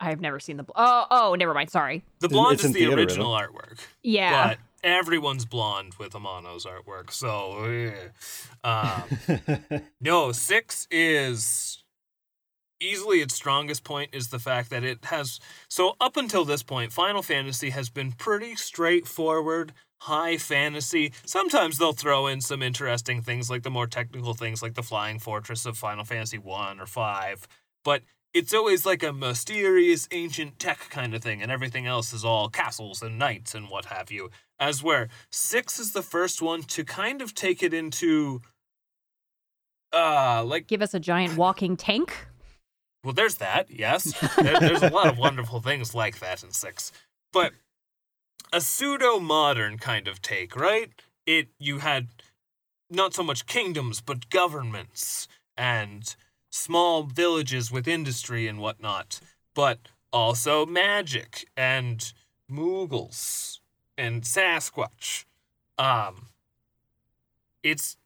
I've 0.00 0.20
never 0.20 0.38
seen 0.40 0.56
the. 0.56 0.62
Bl- 0.62 0.72
oh, 0.76 1.06
oh, 1.10 1.34
never 1.34 1.52
mind. 1.52 1.70
Sorry. 1.70 2.04
The 2.20 2.28
blonde 2.28 2.54
it's 2.54 2.64
is 2.64 2.72
the 2.72 2.80
theater, 2.80 2.96
original 2.96 3.32
artwork, 3.32 3.80
Yeah. 4.02 4.48
but 4.48 4.58
everyone's 4.84 5.44
blonde 5.44 5.94
with 5.98 6.12
Amano's 6.14 6.64
artwork. 6.64 7.10
So, 7.10 7.64
eh. 7.64 7.92
um, 8.62 9.82
no, 10.00 10.30
six 10.30 10.86
is 10.90 11.82
easily 12.80 13.18
its 13.20 13.34
strongest 13.34 13.82
point 13.82 14.10
is 14.12 14.28
the 14.28 14.38
fact 14.38 14.70
that 14.70 14.84
it 14.84 15.04
has. 15.06 15.40
So 15.68 15.96
up 16.00 16.16
until 16.16 16.44
this 16.44 16.62
point, 16.62 16.92
Final 16.92 17.22
Fantasy 17.22 17.70
has 17.70 17.90
been 17.90 18.12
pretty 18.12 18.54
straightforward. 18.54 19.72
High 20.02 20.36
fantasy. 20.38 21.12
Sometimes 21.26 21.78
they'll 21.78 21.92
throw 21.92 22.26
in 22.28 22.40
some 22.40 22.62
interesting 22.62 23.20
things, 23.20 23.50
like 23.50 23.62
the 23.62 23.70
more 23.70 23.86
technical 23.86 24.34
things, 24.34 24.62
like 24.62 24.74
the 24.74 24.82
Flying 24.82 25.18
Fortress 25.18 25.66
of 25.66 25.76
Final 25.76 26.04
Fantasy 26.04 26.38
One 26.38 26.78
or 26.80 26.86
Five. 26.86 27.48
But 27.84 28.02
it's 28.32 28.54
always 28.54 28.86
like 28.86 29.02
a 29.02 29.12
mysterious 29.12 30.06
ancient 30.12 30.58
tech 30.58 30.78
kind 30.90 31.14
of 31.14 31.22
thing, 31.22 31.42
and 31.42 31.50
everything 31.50 31.86
else 31.86 32.12
is 32.12 32.24
all 32.24 32.48
castles 32.48 33.02
and 33.02 33.18
knights 33.18 33.54
and 33.54 33.68
what 33.68 33.86
have 33.86 34.10
you. 34.10 34.30
As 34.60 34.82
where 34.82 35.08
six 35.30 35.78
is 35.80 35.92
the 35.92 36.02
first 36.02 36.40
one 36.42 36.62
to 36.64 36.84
kind 36.84 37.20
of 37.22 37.34
take 37.34 37.62
it 37.62 37.72
into 37.74 38.40
uh 39.92 40.44
like 40.44 40.66
Give 40.66 40.82
us 40.82 40.94
a 40.94 41.00
giant 41.00 41.36
walking 41.36 41.76
tank. 41.76 42.26
well 43.02 43.14
there's 43.14 43.36
that, 43.36 43.70
yes. 43.70 44.12
There, 44.36 44.60
there's 44.60 44.82
a 44.82 44.90
lot 44.90 45.06
of 45.08 45.18
wonderful 45.18 45.60
things 45.60 45.94
like 45.94 46.18
that 46.20 46.42
in 46.44 46.50
six. 46.52 46.92
But 47.32 47.52
a 48.52 48.60
pseudo 48.60 49.18
modern 49.18 49.78
kind 49.78 50.08
of 50.08 50.22
take, 50.22 50.56
right? 50.56 50.90
It 51.26 51.48
you 51.58 51.78
had 51.78 52.08
not 52.90 53.14
so 53.14 53.22
much 53.22 53.46
kingdoms, 53.46 54.00
but 54.00 54.30
governments 54.30 55.28
and 55.56 56.14
small 56.50 57.02
villages 57.02 57.70
with 57.70 57.86
industry 57.86 58.46
and 58.46 58.58
whatnot, 58.58 59.20
but 59.54 59.78
also 60.12 60.64
magic 60.64 61.46
and 61.56 62.12
Moogles 62.50 63.58
and 63.96 64.22
Sasquatch. 64.22 65.24
Um, 65.76 66.28
it's 67.62 67.96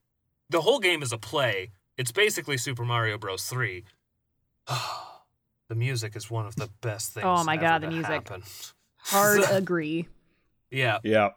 the 0.51 0.63
whole 0.63 0.81
game 0.81 1.03
is 1.03 1.13
a 1.13 1.19
play. 1.19 1.71
It's 1.97 2.13
basically 2.13 2.57
Super 2.57 2.85
Mario 2.85 3.19
Bros. 3.19 3.45
Three. 3.45 3.85
the 5.69 5.75
music 5.75 6.17
is 6.17 6.31
one 6.31 6.47
of 6.47 6.57
the 6.57 6.69
best 6.81 7.13
things. 7.13 7.27
Oh 7.27 7.45
my 7.45 7.57
God, 7.57 7.83
the 7.83 7.89
music. 7.89 8.11
happen. 8.11 8.43
Hard 8.99 9.43
agree. 9.51 10.09
Yeah, 10.73 10.99
yeah, 11.05 11.31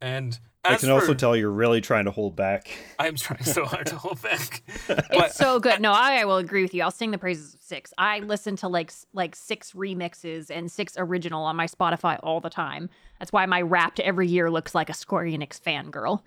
and 0.00 0.38
I 0.64 0.74
as 0.74 0.80
can 0.80 0.90
also 0.90 1.14
tell 1.14 1.36
you're 1.36 1.50
really 1.50 1.80
trying 1.80 2.06
to 2.06 2.10
hold 2.10 2.34
back. 2.34 2.70
I'm 2.98 3.16
trying 3.16 3.44
so 3.44 3.64
hard 3.64 3.86
to 3.86 3.96
hold 3.96 4.20
back. 4.22 4.62
It's 5.10 5.36
so 5.36 5.60
good. 5.60 5.80
No, 5.80 5.92
I, 5.92 6.20
I 6.20 6.24
will 6.24 6.38
agree 6.38 6.62
with 6.62 6.74
you. 6.74 6.82
I'll 6.82 6.90
sing 6.90 7.10
the 7.10 7.18
praises 7.18 7.54
of 7.54 7.60
six. 7.62 7.92
I 7.98 8.20
listen 8.20 8.56
to 8.56 8.68
like 8.68 8.92
like 9.12 9.36
six 9.36 9.72
remixes 9.72 10.50
and 10.50 10.70
six 10.70 10.94
original 10.96 11.44
on 11.44 11.56
my 11.56 11.66
Spotify 11.66 12.18
all 12.22 12.40
the 12.40 12.50
time. 12.50 12.88
That's 13.18 13.32
why 13.32 13.46
my 13.46 13.60
Wrapped 13.62 14.00
every 14.00 14.26
year 14.28 14.50
looks 14.50 14.74
like 14.74 14.88
a 14.90 14.94
Square 14.94 15.24
Enix 15.24 15.60
fangirl. 15.60 16.22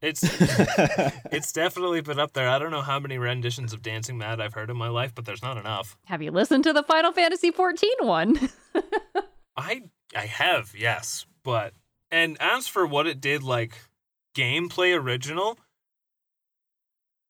it's 0.00 0.22
it's 1.32 1.52
definitely 1.52 2.00
been 2.00 2.18
up 2.18 2.32
there. 2.32 2.48
I 2.48 2.58
don't 2.58 2.70
know 2.72 2.82
how 2.82 2.98
many 2.98 3.18
renditions 3.18 3.72
of 3.72 3.82
Dancing 3.82 4.18
Mad 4.18 4.40
I've 4.40 4.54
heard 4.54 4.70
in 4.70 4.76
my 4.76 4.88
life, 4.88 5.14
but 5.14 5.24
there's 5.24 5.42
not 5.42 5.56
enough. 5.56 5.96
Have 6.06 6.22
you 6.22 6.30
listened 6.30 6.64
to 6.64 6.72
the 6.72 6.82
Final 6.82 7.12
Fantasy 7.12 7.50
14 7.50 7.90
one? 8.02 8.50
I 9.56 9.82
I 10.16 10.26
have, 10.26 10.74
yes, 10.76 11.26
but 11.44 11.74
and 12.12 12.36
as 12.38 12.68
for 12.68 12.86
what 12.86 13.06
it 13.06 13.20
did 13.20 13.42
like 13.42 13.74
gameplay 14.36 14.96
original, 14.96 15.58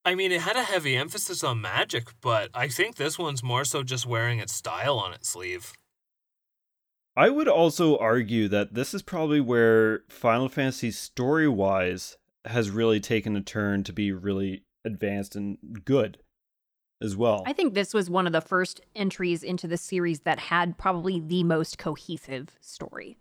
I 0.05 0.17
mean 0.17 0.33
it 0.33 0.43
had 0.43 0.57
a 0.57 0.65
heavy 0.65 0.97
emphasis 0.97 1.45
on 1.45 1.61
magic, 1.61 2.09
but 2.21 2.51
I 2.53 2.67
think 2.69 2.97
this 2.97 3.19
one's 3.19 3.43
more 3.43 3.65
so 3.65 3.85
just 3.85 4.05
wearing 4.05 4.41
its 4.41 4.53
style 4.53 4.99
on 4.99 5.15
its 5.15 5.29
sleeve. 5.29 5.73
I 7.17 7.31
would 7.31 7.49
also 7.49 7.97
argue 7.99 8.49
that 8.49 8.75
this 8.75 8.93
is 8.93 9.03
probably 9.03 9.41
where 9.41 10.03
Final 10.09 10.49
Fantasy 10.49 10.91
story 10.91 11.47
wise 11.47 12.17
has 12.47 12.71
really 12.71 13.01
taken 13.01 13.37
a 13.37 13.41
turn 13.41 13.85
to 13.85 13.93
be 13.93 14.11
really 14.11 14.65
advanced 14.85 15.37
and 15.37 15.59
good 15.85 16.19
as 17.01 17.17
well. 17.17 17.45
I 17.47 17.53
think 17.53 17.75
this 17.75 17.93
was 17.93 18.09
one 18.09 18.27
of 18.27 18.33
the 18.33 18.41
first 18.41 18.81
entries 18.97 19.43
into 19.43 19.69
the 19.69 19.77
series 19.77 20.21
that 20.21 20.39
had 20.39 20.79
probably 20.79 21.21
the 21.21 21.45
most 21.45 21.79
cohesive 21.79 22.57
story 22.61 23.19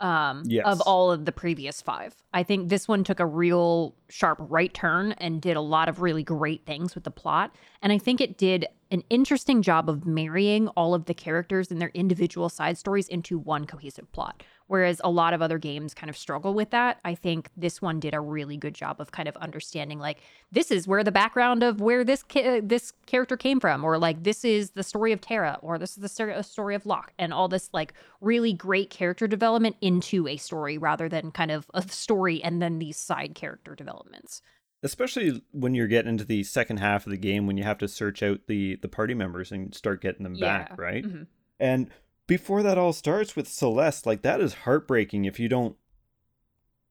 um, 0.00 0.42
Yes. 0.46 0.66
of 0.66 0.80
all 0.82 1.10
of 1.12 1.24
the 1.24 1.32
previous 1.32 1.80
five. 1.82 2.14
I 2.32 2.42
think 2.42 2.68
this 2.68 2.88
one 2.88 3.04
took 3.04 3.20
a 3.20 3.26
real 3.26 3.94
sharp 4.08 4.38
right 4.40 4.72
turn 4.72 5.12
and 5.12 5.40
did 5.40 5.56
a 5.56 5.60
lot 5.60 5.88
of 5.88 6.00
really 6.00 6.22
great 6.22 6.64
things 6.66 6.94
with 6.94 7.04
the 7.04 7.10
plot. 7.10 7.54
And 7.82 7.92
I 7.92 7.98
think 7.98 8.20
it 8.20 8.36
did 8.38 8.66
an 8.90 9.02
interesting 9.10 9.62
job 9.62 9.88
of 9.88 10.04
marrying 10.06 10.68
all 10.68 10.94
of 10.94 11.04
the 11.04 11.14
characters 11.14 11.70
and 11.70 11.80
their 11.80 11.90
individual 11.94 12.48
side 12.48 12.76
stories 12.76 13.08
into 13.08 13.38
one 13.38 13.66
cohesive 13.66 14.10
plot. 14.12 14.42
Whereas 14.70 15.00
a 15.02 15.10
lot 15.10 15.34
of 15.34 15.42
other 15.42 15.58
games 15.58 15.94
kind 15.94 16.08
of 16.08 16.16
struggle 16.16 16.54
with 16.54 16.70
that. 16.70 17.00
I 17.04 17.16
think 17.16 17.50
this 17.56 17.82
one 17.82 17.98
did 17.98 18.14
a 18.14 18.20
really 18.20 18.56
good 18.56 18.72
job 18.72 19.00
of 19.00 19.10
kind 19.10 19.28
of 19.28 19.36
understanding 19.38 19.98
like 19.98 20.18
this 20.52 20.70
is 20.70 20.86
where 20.86 21.02
the 21.02 21.10
background 21.10 21.64
of 21.64 21.80
where 21.80 22.04
this 22.04 22.22
ca- 22.22 22.60
this 22.62 22.92
character 23.06 23.36
came 23.36 23.58
from, 23.58 23.82
or 23.82 23.98
like 23.98 24.22
this 24.22 24.44
is 24.44 24.70
the 24.70 24.84
story 24.84 25.10
of 25.10 25.20
Terra, 25.20 25.58
or 25.60 25.76
this 25.76 25.96
is 25.96 25.96
the 25.96 26.42
story 26.44 26.76
of 26.76 26.86
Locke, 26.86 27.12
and 27.18 27.34
all 27.34 27.48
this 27.48 27.68
like 27.72 27.94
really 28.20 28.52
great 28.52 28.90
character 28.90 29.26
development 29.26 29.74
into 29.80 30.28
a 30.28 30.36
story 30.36 30.78
rather 30.78 31.08
than 31.08 31.32
kind 31.32 31.50
of 31.50 31.68
a 31.74 31.82
story 31.88 32.40
and 32.40 32.62
then 32.62 32.78
these 32.78 32.96
side 32.96 33.34
character 33.34 33.74
developments. 33.74 34.40
Especially 34.84 35.42
when 35.50 35.74
you're 35.74 35.88
getting 35.88 36.10
into 36.10 36.24
the 36.24 36.44
second 36.44 36.76
half 36.76 37.06
of 37.06 37.10
the 37.10 37.16
game 37.18 37.48
when 37.48 37.56
you 37.58 37.64
have 37.64 37.78
to 37.78 37.88
search 37.88 38.22
out 38.22 38.38
the 38.46 38.76
the 38.76 38.88
party 38.88 39.14
members 39.14 39.50
and 39.50 39.74
start 39.74 40.00
getting 40.00 40.22
them 40.22 40.34
back, 40.34 40.78
right? 40.78 41.04
Mhm. 41.04 41.26
And 41.58 41.90
before 42.30 42.62
that 42.62 42.78
all 42.78 42.92
starts 42.92 43.34
with 43.34 43.48
Celes, 43.48 44.06
like 44.06 44.22
that 44.22 44.40
is 44.40 44.54
heartbreaking 44.54 45.24
if 45.24 45.40
you 45.40 45.48
don't 45.48 45.74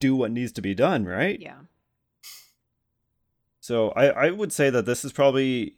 do 0.02 0.14
what 0.14 0.32
needs 0.32 0.52
to 0.52 0.62
be 0.62 0.76
done, 0.76 1.06
right? 1.06 1.40
Yeah. 1.40 1.60
So 3.62 3.92
I, 3.92 4.08
I 4.08 4.32
would 4.32 4.52
say 4.52 4.70
that 4.70 4.86
this 4.86 5.06
is 5.06 5.14
probably 5.14 5.78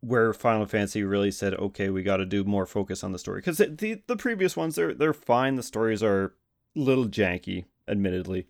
where 0.00 0.32
Final 0.32 0.66
Fantasy 0.66 1.04
really 1.04 1.30
said, 1.30 1.54
okay, 1.54 1.88
we 1.88 2.02
got 2.02 2.16
to 2.16 2.26
do 2.26 2.42
more 2.42 2.66
focus 2.66 3.04
on 3.04 3.12
the 3.12 3.20
story 3.20 3.38
because 3.38 3.58
the 3.58 4.02
the 4.08 4.16
previous 4.16 4.56
ones 4.56 4.74
they're 4.74 4.92
they're 4.92 5.14
fine. 5.14 5.54
The 5.54 5.62
stories 5.62 6.02
are 6.02 6.24
a 6.24 6.80
little 6.80 7.06
janky, 7.06 7.66
admittedly. 7.86 8.48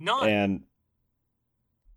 Not 0.00 0.30
And 0.30 0.62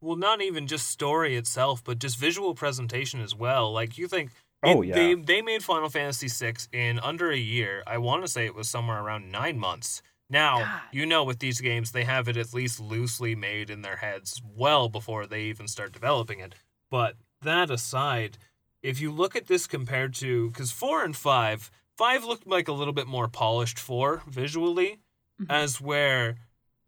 well, 0.01 0.17
not 0.17 0.41
even 0.41 0.67
just 0.67 0.89
story 0.89 1.37
itself, 1.37 1.85
but 1.85 1.99
just 1.99 2.17
visual 2.17 2.53
presentation 2.53 3.21
as 3.21 3.33
well. 3.33 3.71
Like 3.71 3.97
you 3.97 4.09
think 4.09 4.31
Oh, 4.63 4.81
it- 4.81 4.87
yeah. 4.89 4.95
they 4.95 5.13
they 5.15 5.41
made 5.41 5.63
Final 5.63 5.89
Fantasy 5.89 6.27
VI 6.27 6.55
in 6.71 6.99
under 6.99 7.31
a 7.31 7.37
year. 7.37 7.83
I 7.87 7.97
want 7.97 8.23
to 8.23 8.27
say 8.27 8.45
it 8.45 8.55
was 8.55 8.69
somewhere 8.69 8.99
around 9.01 9.31
nine 9.31 9.57
months. 9.59 10.01
Now 10.29 10.59
God. 10.59 10.81
you 10.91 11.05
know 11.05 11.23
with 11.23 11.39
these 11.39 11.61
games 11.61 11.91
they 11.91 12.03
have 12.03 12.27
it 12.27 12.35
at 12.37 12.53
least 12.53 12.79
loosely 12.79 13.33
made 13.35 13.69
in 13.69 13.81
their 13.81 13.97
heads 13.97 14.41
well 14.43 14.89
before 14.89 15.25
they 15.25 15.43
even 15.43 15.67
start 15.67 15.93
developing 15.93 16.39
it. 16.39 16.55
But 16.91 17.15
that 17.41 17.69
aside, 17.69 18.37
if 18.83 18.99
you 18.99 19.11
look 19.11 19.35
at 19.35 19.47
this 19.47 19.67
compared 19.67 20.13
to 20.15 20.49
because 20.49 20.71
four 20.71 21.03
and 21.03 21.15
five, 21.15 21.69
five 21.97 22.23
looked 22.25 22.45
like 22.47 22.67
a 22.67 22.73
little 22.73 22.93
bit 22.93 23.07
more 23.07 23.27
polished 23.27 23.79
four 23.79 24.23
visually, 24.27 24.99
Mhm. 25.41 25.45
as 25.49 25.79
where 25.79 26.37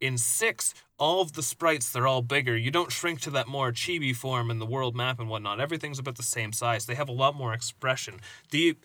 in 0.02 0.18
six 0.18 0.74
all 1.00 1.22
of 1.22 1.34
the 1.34 1.44
sprites 1.44 1.92
they're 1.92 2.08
all 2.08 2.22
bigger. 2.22 2.56
You 2.56 2.72
don't 2.72 2.92
shrink 2.92 3.22
to 3.22 3.32
that 3.32 3.48
more 3.48 3.72
chibi 3.72 4.16
form 4.16 4.52
in 4.52 4.60
the 4.60 4.66
world 4.66 4.96
map 4.96 5.20
and 5.20 5.30
whatnot. 5.30 5.60
Everything's 5.60 6.00
about 6.00 6.18
the 6.18 6.24
same 6.24 6.54
size. 6.54 6.86
They 6.86 6.96
have 6.96 7.10
a 7.10 7.14
lot 7.14 7.36
more 7.36 7.54
expression. 7.54 8.20
The 8.52 8.78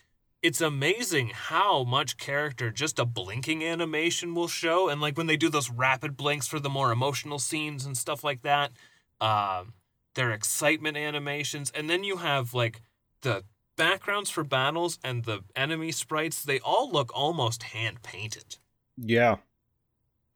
it's 0.42 0.60
amazing 0.60 1.30
how 1.34 1.84
much 1.84 2.18
character 2.18 2.70
just 2.70 2.98
a 2.98 3.06
blinking 3.06 3.64
animation 3.64 4.34
will 4.34 4.48
show. 4.48 4.88
And 4.88 5.00
like 5.00 5.16
when 5.16 5.26
they 5.26 5.38
do 5.38 5.48
those 5.48 5.70
rapid 5.70 6.16
blinks 6.16 6.46
for 6.46 6.60
the 6.60 6.68
more 6.68 6.92
emotional 6.92 7.38
scenes 7.38 7.86
and 7.86 7.96
stuff 7.96 8.22
like 8.24 8.42
that 8.42 8.72
um 9.20 9.74
their 10.14 10.30
excitement 10.30 10.96
animations. 10.96 11.72
And 11.74 11.90
then 11.90 12.04
you 12.04 12.18
have 12.18 12.54
like 12.54 12.80
the 13.22 13.44
backgrounds 13.76 14.30
for 14.30 14.44
battles 14.44 14.98
and 15.02 15.24
the 15.24 15.42
enemy 15.56 15.90
sprites 15.90 16.42
they 16.42 16.60
all 16.60 16.90
look 16.90 17.10
almost 17.14 17.64
hand 17.64 18.02
painted 18.02 18.58
yeah. 18.96 19.36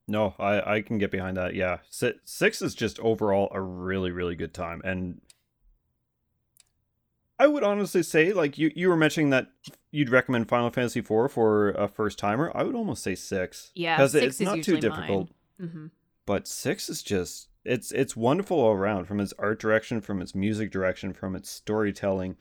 No, 0.09 0.35
I, 0.39 0.77
I 0.77 0.81
can 0.83 0.99
get 0.99 1.11
behind 1.11 1.37
that. 1.37 1.55
Yeah. 1.55 1.79
Si- 1.91 2.19
Six 2.25 2.63
is 2.63 2.75
just 2.75 2.99
overall 3.01 3.49
a 3.53 3.61
really, 3.61 4.11
really 4.11 4.35
good 4.35 4.55
time. 4.55 4.81
And 4.85 5.21
I 7.39 7.47
would 7.47 7.63
honestly 7.63 8.03
say, 8.03 8.33
like, 8.33 8.59
you, 8.59 8.73
you 8.75 8.89
were 8.89 8.97
mentioning 8.97 9.31
that 9.31 9.49
you'd 9.93 10.09
recommend 10.09 10.49
Final 10.49 10.71
Fantasy 10.71 11.01
IV 11.01 11.31
for 11.31 11.71
a 11.71 11.87
first 11.87 12.19
timer. 12.19 12.51
I 12.55 12.65
would 12.65 12.75
almost 12.75 13.03
say 13.03 13.15
six. 13.15 13.71
Yeah, 13.75 13.97
Because 13.97 14.15
it's 14.15 14.41
is 14.41 14.45
not 14.47 14.63
too 14.63 14.79
difficult. 14.81 15.31
hmm 15.61 15.87
but 16.27 16.47
six 16.47 16.91
is 16.91 17.03
just 17.03 17.49
it's 17.65 17.91
it's 17.91 18.15
wonderful 18.15 18.61
all 18.61 18.73
around 18.73 19.07
from 19.07 19.19
its 19.19 19.33
art 19.39 19.59
direction 19.59 20.03
from 20.03 20.21
its 20.21 20.35
music 20.35 20.71
direction 20.71 21.15
from 21.15 21.35
its 21.35 21.49
storytelling 21.49 22.37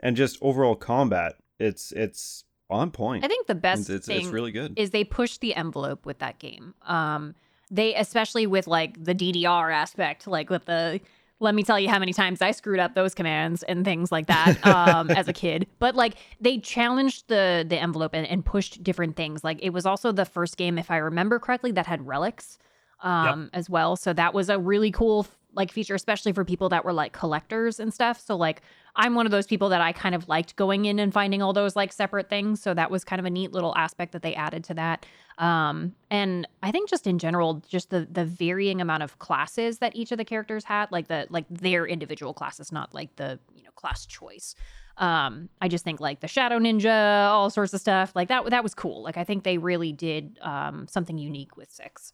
and 0.00 0.16
just 0.16 0.36
overall 0.42 0.74
combat 0.74 1.34
it's 1.60 1.92
it's 1.92 2.42
on 2.72 2.90
point 2.90 3.24
I 3.24 3.28
think 3.28 3.46
the 3.46 3.54
best 3.54 3.82
it's, 3.82 3.90
it's, 3.90 4.06
thing 4.06 4.22
it's 4.22 4.28
really 4.28 4.52
good 4.52 4.74
is 4.76 4.90
they 4.90 5.04
push 5.04 5.38
the 5.38 5.54
envelope 5.54 6.06
with 6.06 6.18
that 6.18 6.38
game. 6.38 6.74
Um, 6.82 7.34
they 7.70 7.94
especially 7.94 8.46
with 8.46 8.66
like 8.66 9.02
the 9.02 9.14
DDR 9.14 9.72
aspect, 9.72 10.26
like 10.26 10.50
with 10.50 10.66
the 10.66 11.00
let 11.40 11.56
me 11.56 11.64
tell 11.64 11.78
you 11.78 11.88
how 11.88 11.98
many 11.98 12.12
times 12.12 12.40
I 12.40 12.52
screwed 12.52 12.78
up 12.78 12.94
those 12.94 13.14
commands 13.14 13.64
and 13.64 13.84
things 13.84 14.12
like 14.12 14.26
that 14.28 14.64
um, 14.66 15.10
as 15.10 15.26
a 15.26 15.32
kid. 15.32 15.66
But 15.80 15.96
like 15.96 16.14
they 16.40 16.58
challenged 16.58 17.28
the 17.28 17.64
the 17.68 17.76
envelope 17.76 18.14
and, 18.14 18.26
and 18.26 18.44
pushed 18.44 18.82
different 18.82 19.16
things. 19.16 19.42
Like 19.42 19.58
it 19.60 19.70
was 19.70 19.84
also 19.84 20.12
the 20.12 20.24
first 20.24 20.56
game, 20.56 20.78
if 20.78 20.90
I 20.90 20.98
remember 20.98 21.38
correctly, 21.38 21.72
that 21.72 21.86
had 21.86 22.06
relics 22.06 22.58
um, 23.02 23.50
as 23.52 23.68
well. 23.68 23.96
So 23.96 24.12
that 24.12 24.32
was 24.32 24.48
a 24.48 24.58
really 24.58 24.90
cool 24.90 25.26
like 25.54 25.72
feature, 25.72 25.94
especially 25.94 26.32
for 26.32 26.44
people 26.44 26.68
that 26.70 26.84
were 26.84 26.92
like 26.92 27.12
collectors 27.12 27.78
and 27.78 27.92
stuff. 27.92 28.20
So 28.20 28.36
like 28.36 28.62
I'm 28.96 29.14
one 29.14 29.26
of 29.26 29.32
those 29.32 29.46
people 29.46 29.68
that 29.70 29.80
I 29.80 29.92
kind 29.92 30.14
of 30.14 30.28
liked 30.28 30.56
going 30.56 30.84
in 30.84 30.98
and 30.98 31.12
finding 31.12 31.42
all 31.42 31.52
those 31.52 31.76
like 31.76 31.92
separate 31.92 32.28
things. 32.28 32.62
So 32.62 32.74
that 32.74 32.90
was 32.90 33.04
kind 33.04 33.20
of 33.20 33.26
a 33.26 33.30
neat 33.30 33.52
little 33.52 33.74
aspect 33.76 34.12
that 34.12 34.22
they 34.22 34.34
added 34.34 34.64
to 34.64 34.74
that. 34.74 35.06
Um, 35.38 35.94
and 36.10 36.46
I 36.62 36.70
think 36.70 36.88
just 36.88 37.06
in 37.06 37.18
general, 37.18 37.62
just 37.68 37.90
the 37.90 38.06
the 38.10 38.24
varying 38.24 38.80
amount 38.80 39.02
of 39.02 39.18
classes 39.18 39.78
that 39.78 39.96
each 39.96 40.12
of 40.12 40.18
the 40.18 40.24
characters 40.24 40.64
had, 40.64 40.92
like 40.92 41.08
the 41.08 41.26
like 41.30 41.46
their 41.50 41.86
individual 41.86 42.34
classes, 42.34 42.70
not 42.70 42.94
like 42.94 43.16
the 43.16 43.38
you 43.54 43.64
know 43.64 43.70
class 43.74 44.06
choice. 44.06 44.54
Um, 44.98 45.48
I 45.60 45.68
just 45.68 45.84
think 45.84 46.00
like 46.00 46.20
the 46.20 46.28
Shadow 46.28 46.58
Ninja, 46.58 47.28
all 47.28 47.48
sorts 47.48 47.72
of 47.72 47.80
stuff 47.80 48.14
like 48.14 48.28
that. 48.28 48.48
That 48.50 48.62
was 48.62 48.74
cool. 48.74 49.02
Like 49.02 49.16
I 49.16 49.24
think 49.24 49.44
they 49.44 49.58
really 49.58 49.92
did 49.92 50.38
um, 50.42 50.86
something 50.88 51.16
unique 51.16 51.56
with 51.56 51.72
six. 51.72 52.12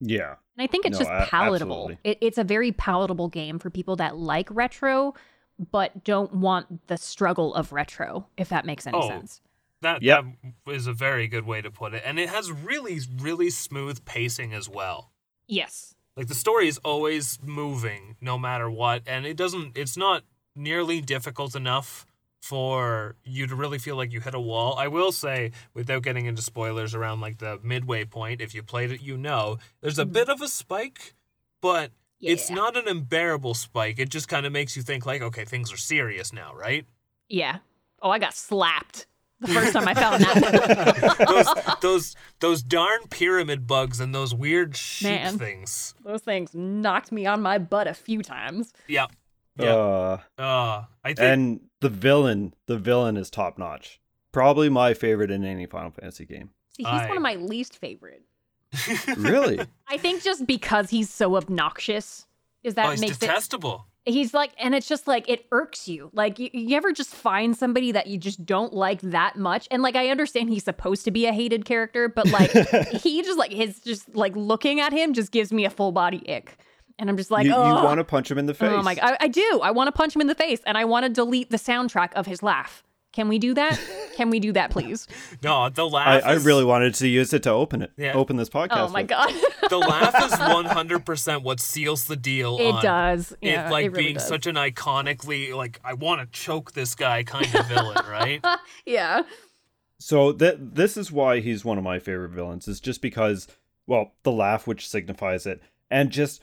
Yeah 0.00 0.36
And 0.56 0.64
I 0.64 0.66
think 0.66 0.86
it's 0.86 0.98
No, 0.98 1.04
just 1.04 1.30
palatable. 1.30 1.92
It, 2.04 2.18
it's 2.20 2.38
a 2.38 2.44
very 2.44 2.72
palatable 2.72 3.28
game 3.28 3.58
for 3.58 3.70
people 3.70 3.96
that 3.96 4.16
like 4.16 4.48
retro, 4.50 5.14
but 5.70 6.04
don't 6.04 6.34
want 6.34 6.86
the 6.88 6.96
struggle 6.96 7.54
of 7.54 7.72
retro, 7.72 8.26
if 8.36 8.48
that 8.48 8.64
makes 8.64 8.86
any 8.86 8.98
Oh, 8.98 9.08
sense. 9.08 9.40
That, 9.82 10.02
Yep. 10.02 10.24
that 10.66 10.72
is 10.72 10.86
a 10.86 10.92
very 10.92 11.26
good 11.28 11.46
way 11.46 11.62
to 11.62 11.70
put 11.70 11.94
it. 11.94 12.02
And 12.04 12.18
it 12.18 12.28
has 12.28 12.50
really, 12.52 13.00
really 13.18 13.48
smooth 13.50 14.04
pacing 14.04 14.52
as 14.52 14.68
well. 14.68 15.10
Yes. 15.46 15.94
Like 16.16 16.28
the 16.28 16.34
story 16.34 16.68
is 16.68 16.78
always 16.78 17.38
moving 17.42 18.16
no 18.20 18.36
matter 18.38 18.70
what. 18.70 19.02
And 19.06 19.24
it 19.24 19.36
doesn't, 19.36 19.78
it's 19.78 19.96
not 19.96 20.24
nearly 20.54 21.00
difficult 21.00 21.54
enough 21.56 22.04
for 22.40 23.16
you 23.24 23.46
to 23.46 23.54
really 23.54 23.78
feel 23.78 23.96
like 23.96 24.12
you 24.12 24.20
hit 24.20 24.34
a 24.34 24.40
wall. 24.40 24.74
I 24.78 24.88
will 24.88 25.12
say, 25.12 25.52
without 25.74 26.02
getting 26.02 26.26
into 26.26 26.42
spoilers 26.42 26.94
around 26.94 27.20
like 27.20 27.38
the 27.38 27.58
midway 27.62 28.04
point, 28.04 28.40
if 28.40 28.54
you 28.54 28.62
played 28.62 28.90
it, 28.92 29.02
you 29.02 29.16
know, 29.16 29.58
there's 29.80 29.98
a 29.98 30.04
Mhm. 30.06 30.12
bit 30.12 30.28
of 30.28 30.40
a 30.40 30.48
spike, 30.48 31.14
but 31.60 31.92
it's 32.20 32.50
not 32.50 32.76
an 32.76 32.88
unbearable 32.88 33.54
spike. 33.54 33.98
It 33.98 34.08
just 34.10 34.28
kind 34.28 34.44
of 34.46 34.52
makes 34.52 34.76
you 34.76 34.82
think, 34.82 35.06
like, 35.06 35.22
okay, 35.22 35.44
things 35.44 35.72
are 35.72 35.76
serious 35.76 36.32
now, 36.32 36.54
right? 36.54 36.86
Yeah. 37.28 37.58
Oh, 38.02 38.10
I 38.10 38.18
got 38.18 38.34
slapped 38.34 39.06
the 39.40 39.48
first 39.48 39.72
time 39.74 39.86
I 39.88 39.94
fell 39.94 40.14
in 40.14 40.22
that. 40.22 41.16
those 41.80 41.80
those 41.80 42.16
those 42.40 42.62
darn 42.62 43.00
pyramid 43.08 43.66
bugs 43.66 44.00
and 44.00 44.14
those 44.14 44.34
weird 44.34 44.76
sheep 44.76 45.08
Man. 45.08 45.38
things. 45.38 45.94
Those 46.04 46.22
things 46.22 46.54
knocked 46.54 47.12
me 47.12 47.26
on 47.26 47.40
my 47.42 47.58
butt 47.58 47.86
a 47.86 47.94
few 47.94 48.22
times. 48.22 48.72
Yeah. 48.86 49.06
Yeah. 49.62 49.74
uh 49.74 50.18
Uh, 50.38 50.84
I 51.04 51.08
think 51.14 51.20
and 51.20 51.60
the 51.80 51.88
villain 51.88 52.54
the 52.66 52.78
villain 52.78 53.16
is 53.16 53.30
top 53.30 53.58
notch 53.58 54.00
probably 54.32 54.68
my 54.68 54.94
favorite 54.94 55.30
in 55.30 55.44
any 55.44 55.66
final 55.66 55.90
fantasy 55.90 56.24
game 56.26 56.50
See, 56.76 56.84
he's 56.84 57.08
one 57.08 57.16
of 57.16 57.22
my 57.22 57.34
least 57.34 57.76
favorite. 57.78 58.22
really 59.16 59.60
I 59.88 59.96
think 59.98 60.22
just 60.22 60.46
because 60.46 60.90
he's 60.90 61.10
so 61.10 61.36
obnoxious 61.36 62.26
is 62.62 62.74
that 62.74 62.86
oh, 62.86 62.90
he's 62.90 63.00
makes 63.00 63.16
it 63.16 63.20
detestable. 63.22 63.86
he's 64.04 64.32
like 64.32 64.52
and 64.58 64.74
it's 64.76 64.86
just 64.88 65.08
like 65.08 65.28
it 65.28 65.44
irks 65.50 65.88
you 65.88 66.08
like 66.12 66.38
you, 66.38 66.48
you 66.52 66.76
ever 66.76 66.92
just 66.92 67.12
find 67.12 67.56
somebody 67.56 67.90
that 67.90 68.06
you 68.06 68.16
just 68.16 68.46
don't 68.46 68.72
like 68.72 69.00
that 69.00 69.34
much 69.36 69.66
and 69.72 69.82
like 69.82 69.96
i 69.96 70.08
understand 70.08 70.48
he's 70.50 70.62
supposed 70.64 71.04
to 71.04 71.10
be 71.10 71.26
a 71.26 71.32
hated 71.32 71.64
character 71.64 72.08
but 72.08 72.28
like 72.30 72.50
he 73.02 73.22
just 73.22 73.38
like 73.38 73.52
his 73.52 73.80
just 73.80 74.14
like 74.14 74.34
looking 74.36 74.78
at 74.78 74.92
him 74.92 75.12
just 75.14 75.32
gives 75.32 75.52
me 75.52 75.64
a 75.64 75.70
full 75.70 75.90
body 75.90 76.22
ick 76.32 76.56
and 77.00 77.10
i'm 77.10 77.16
just 77.16 77.30
like 77.30 77.44
you, 77.44 77.50
you 77.50 77.56
oh 77.56 77.84
want 77.84 77.98
to 77.98 78.04
punch 78.04 78.30
him 78.30 78.38
in 78.38 78.46
the 78.46 78.54
face 78.54 78.70
oh 78.72 78.82
my 78.82 78.94
god 78.94 79.16
I, 79.20 79.24
I 79.24 79.28
do 79.28 79.60
i 79.62 79.70
want 79.72 79.88
to 79.88 79.92
punch 79.92 80.14
him 80.14 80.20
in 80.20 80.28
the 80.28 80.34
face 80.36 80.60
and 80.66 80.78
i 80.78 80.84
want 80.84 81.04
to 81.06 81.10
delete 81.12 81.50
the 81.50 81.56
soundtrack 81.56 82.12
of 82.12 82.26
his 82.26 82.42
laugh 82.42 82.84
can 83.12 83.26
we 83.26 83.40
do 83.40 83.54
that 83.54 83.80
can 84.16 84.30
we 84.30 84.38
do 84.38 84.52
that 84.52 84.70
please 84.70 85.08
No, 85.42 85.68
the 85.68 85.84
I, 85.84 85.90
laugh. 85.90 86.24
I 86.24 86.34
is- 86.34 86.44
really 86.44 86.64
wanted 86.64 86.94
to 86.96 87.08
use 87.08 87.32
it 87.32 87.42
to 87.42 87.50
open 87.50 87.82
it 87.82 87.90
Yeah. 87.96 88.12
open 88.12 88.36
this 88.36 88.48
oh 88.54 88.58
podcast 88.58 88.88
oh 88.88 88.88
my 88.90 89.00
with. 89.02 89.08
god 89.10 89.32
the 89.68 89.78
laugh 89.92 90.14
is 90.32 90.38
one 90.38 90.66
hundred 90.66 91.04
percent 91.04 91.42
what 91.42 91.58
seals 91.58 92.04
the 92.04 92.14
deal. 92.16 92.56
it 92.60 92.70
on 92.70 92.82
does 92.82 93.34
yeah, 93.40 93.66
it 93.68 93.72
like 93.72 93.86
really 93.90 94.02
being 94.04 94.14
does. 94.14 94.28
such 94.28 94.46
an 94.46 94.54
iconically 94.54 95.52
like 95.56 95.80
I 95.84 95.94
want 95.94 96.20
to 96.20 96.26
choke 96.38 96.72
this 96.72 96.94
guy 96.94 97.22
kind 97.24 97.52
of 97.52 97.66
villain, 97.66 97.96
right? 98.08 98.44
yeah 98.86 99.22
So 99.98 100.32
that 100.32 100.74
this 100.76 100.96
is 100.96 101.10
why 101.12 101.40
he's 101.40 101.64
one 101.64 101.78
of 101.78 101.84
my 101.84 101.98
favorite 101.98 102.30
villains. 102.30 102.68
Is 102.68 102.80
just 102.80 103.02
because, 103.02 103.46
well, 103.86 104.12
the 104.22 104.32
laugh 104.32 104.66
which 104.66 104.88
signifies 104.88 105.46
it, 105.46 105.60
and 105.90 106.10
just 106.10 106.42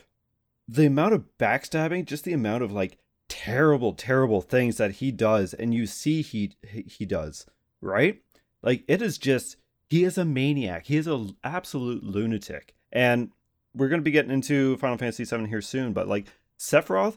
the 0.68 0.86
amount 0.86 1.14
of 1.14 1.24
backstabbing, 1.38 2.04
just 2.04 2.24
the 2.24 2.34
amount 2.34 2.62
of 2.62 2.70
like 2.70 2.98
terrible, 3.28 3.94
terrible 3.94 4.40
things 4.40 4.76
that 4.76 4.92
he 4.92 5.10
does, 5.10 5.54
and 5.54 5.74
you 5.74 5.86
see 5.86 6.22
he 6.22 6.52
he 6.62 6.82
he 6.82 7.06
does 7.06 7.46
right. 7.80 8.20
Like 8.62 8.84
it 8.86 9.00
is 9.00 9.18
just 9.18 9.56
he 9.88 10.04
is 10.04 10.18
a 10.18 10.24
maniac. 10.24 10.86
He 10.86 10.96
is 10.96 11.06
an 11.06 11.36
absolute 11.42 12.04
lunatic, 12.04 12.74
and 12.92 13.30
we're 13.74 13.88
gonna 13.88 14.02
be 14.02 14.10
getting 14.10 14.30
into 14.30 14.76
Final 14.76 14.98
Fantasy 14.98 15.24
VII 15.24 15.46
here 15.48 15.62
soon. 15.62 15.92
But 15.92 16.06
like 16.06 16.26
Sephiroth, 16.58 17.16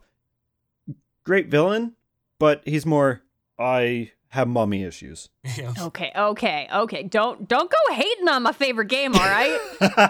great 1.23 1.47
villain, 1.47 1.93
but 2.39 2.61
he's 2.65 2.85
more 2.85 3.21
I 3.59 4.11
have 4.29 4.47
mummy 4.47 4.83
issues. 4.83 5.29
yeah. 5.57 5.73
okay 5.77 6.11
okay 6.15 6.67
okay 6.73 7.03
don't 7.03 7.49
don't 7.49 7.69
go 7.69 7.93
hating 7.93 8.29
on 8.29 8.43
my 8.43 8.53
favorite 8.53 8.87
game 8.87 9.13
all 9.13 9.19
right 9.19 9.59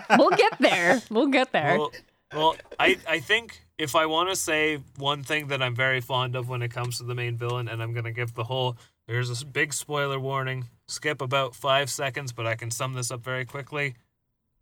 we'll 0.17 0.29
get 0.29 0.59
there. 0.59 1.01
We'll 1.09 1.27
get 1.27 1.51
there. 1.51 1.79
Well, 1.79 1.91
well, 2.33 2.55
I 2.79 2.97
I 3.07 3.19
think 3.19 3.65
if 3.77 3.95
I 3.95 4.05
want 4.05 4.29
to 4.29 4.35
say 4.35 4.79
one 4.97 5.23
thing 5.23 5.47
that 5.47 5.61
I'm 5.61 5.75
very 5.75 6.01
fond 6.01 6.35
of 6.35 6.49
when 6.49 6.61
it 6.61 6.69
comes 6.69 6.97
to 6.99 7.03
the 7.03 7.15
main 7.15 7.37
villain, 7.37 7.67
and 7.67 7.81
I'm 7.81 7.93
gonna 7.93 8.11
give 8.11 8.33
the 8.33 8.43
whole 8.45 8.77
there's 9.07 9.41
a 9.41 9.45
big 9.45 9.73
spoiler 9.73 10.19
warning. 10.19 10.67
Skip 10.87 11.21
about 11.21 11.55
five 11.55 11.89
seconds, 11.89 12.31
but 12.33 12.45
I 12.45 12.55
can 12.55 12.69
sum 12.71 12.93
this 12.93 13.11
up 13.11 13.23
very 13.23 13.45
quickly. 13.45 13.95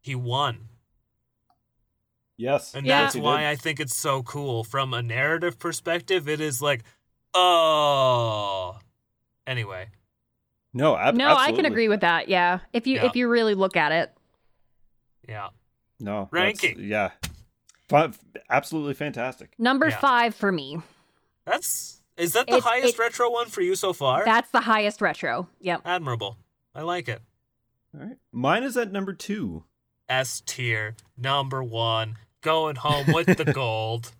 He 0.01 0.15
won, 0.15 0.69
Yes. 2.37 2.73
and 2.73 2.85
Yeah. 2.85 3.01
that's 3.03 3.15
He 3.15 3.21
why 3.21 3.39
did. 3.41 3.47
I 3.47 3.55
think 3.55 3.79
it's 3.79 3.95
so 3.95 4.23
cool 4.23 4.63
from 4.63 4.93
a 4.93 5.01
narrative 5.01 5.59
perspective. 5.59 6.29
It 6.29 6.39
is 6.39 6.61
like, 6.61 6.83
oh. 7.33 8.77
Anyway, 9.45 9.89
No, 10.73 10.95
ab- 10.95 11.15
no, 11.15 11.35
I 11.35 11.51
can 11.51 11.65
agree 11.65 11.89
with 11.89 12.01
that. 12.01 12.29
Yeah, 12.29 12.59
if 12.71 12.85
you 12.87 12.95
Yeah. 12.97 13.05
if 13.07 13.15
you 13.15 13.27
really 13.27 13.55
look 13.55 13.75
at 13.75 13.91
it, 13.91 14.15
Yeah. 15.27 15.49
No. 15.99 16.27
Ranking. 16.31 16.79
Yeah. 16.79 17.11
Fun, 17.89 18.13
absolutely 18.49 18.93
fantastic. 18.93 19.53
Number 19.57 19.89
Yeah. 19.89 19.97
five 19.99 20.35
for 20.35 20.51
me. 20.51 20.81
That's 21.45 22.01
is 22.17 22.33
that 22.33 22.47
the 22.47 22.57
It's- 22.57 22.63
highest 22.69 22.95
it- 22.95 22.99
retro 22.99 23.31
one 23.31 23.47
for 23.47 23.61
you 23.61 23.75
so 23.75 23.93
far? 23.93 24.23
That's 24.25 24.51
the 24.51 24.61
highest 24.61 25.01
retro. 25.01 25.47
Yep. 25.61 25.81
Admirable. 25.85 26.37
I 26.75 26.81
like 26.81 27.07
it. 27.09 27.21
All 27.95 28.05
right. 28.05 28.17
Mine 28.31 28.63
is 28.63 28.77
at 28.77 28.91
number 28.91 29.13
two. 29.13 29.63
S 30.07 30.41
tier, 30.45 30.95
number 31.17 31.63
one, 31.63 32.17
going 32.41 32.75
home 32.77 33.05
with 33.13 33.37
the 33.37 33.45
gold. 33.53 34.11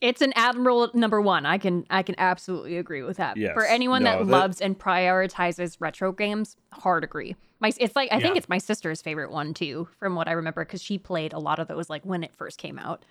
It's 0.00 0.20
an 0.20 0.32
admiral 0.36 0.90
number 0.94 1.20
one. 1.20 1.46
I 1.46 1.58
can 1.58 1.86
I 1.90 2.02
can 2.02 2.14
absolutely 2.18 2.76
agree 2.76 3.02
with 3.02 3.16
that. 3.16 3.36
Yes. 3.36 3.54
For 3.54 3.64
anyone 3.64 4.02
No, 4.02 4.10
that 4.10 4.18
that- 4.26 4.30
loves 4.30 4.60
and 4.60 4.78
prioritizes 4.78 5.76
retro 5.80 6.12
games, 6.12 6.56
hard 6.72 7.02
agree. 7.04 7.34
My 7.64 7.72
it's 7.78 7.96
like 7.96 8.10
I 8.12 8.20
think 8.20 8.36
it's 8.36 8.48
my 8.50 8.58
sister's 8.58 9.00
favorite 9.00 9.30
one 9.30 9.54
too, 9.54 9.88
from 9.98 10.14
what 10.16 10.28
I 10.28 10.32
remember, 10.32 10.66
because 10.66 10.82
she 10.82 10.98
played 10.98 11.32
a 11.32 11.38
lot 11.38 11.58
of 11.58 11.66
those 11.66 11.88
like 11.88 12.04
when 12.04 12.22
it 12.22 12.34
first 12.36 12.58
came 12.58 12.78
out. 12.78 13.06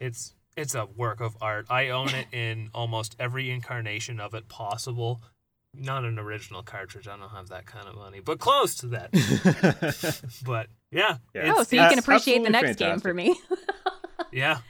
It's 0.00 0.32
it's 0.56 0.74
a 0.74 0.86
work 0.86 1.20
of 1.20 1.36
art. 1.42 1.66
I 1.68 1.90
own 1.90 2.08
it 2.08 2.26
in 2.32 2.70
almost 2.74 3.16
every 3.18 3.50
incarnation 3.50 4.18
of 4.18 4.32
it 4.32 4.48
possible. 4.48 5.20
Not 5.74 6.04
an 6.04 6.18
original 6.18 6.62
cartridge. 6.62 7.06
I 7.06 7.18
don't 7.18 7.28
have 7.28 7.50
that 7.50 7.66
kind 7.66 7.86
of 7.86 7.96
money, 7.96 8.20
but 8.20 8.38
close 8.38 8.76
to 8.76 8.86
that. 8.86 9.10
but 10.46 10.68
yeah, 10.90 11.18
Yeah. 11.34 11.52
oh, 11.54 11.62
so 11.62 11.76
you 11.76 11.82
can 11.82 11.98
appreciate 11.98 12.38
the 12.38 12.46
absolutely 12.46 12.68
next 12.68 12.78
game 12.78 13.00
for 13.00 13.12
me. 13.12 13.38
yeah. 14.32 14.60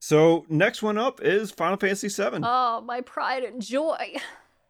so 0.00 0.44
next 0.48 0.82
one 0.82 0.98
up 0.98 1.22
is 1.22 1.52
Final 1.52 1.76
Fantasy 1.76 2.08
VII, 2.08 2.40
oh, 2.42 2.80
my 2.80 3.00
pride 3.02 3.44
and 3.44 3.62
joy. 3.62 4.16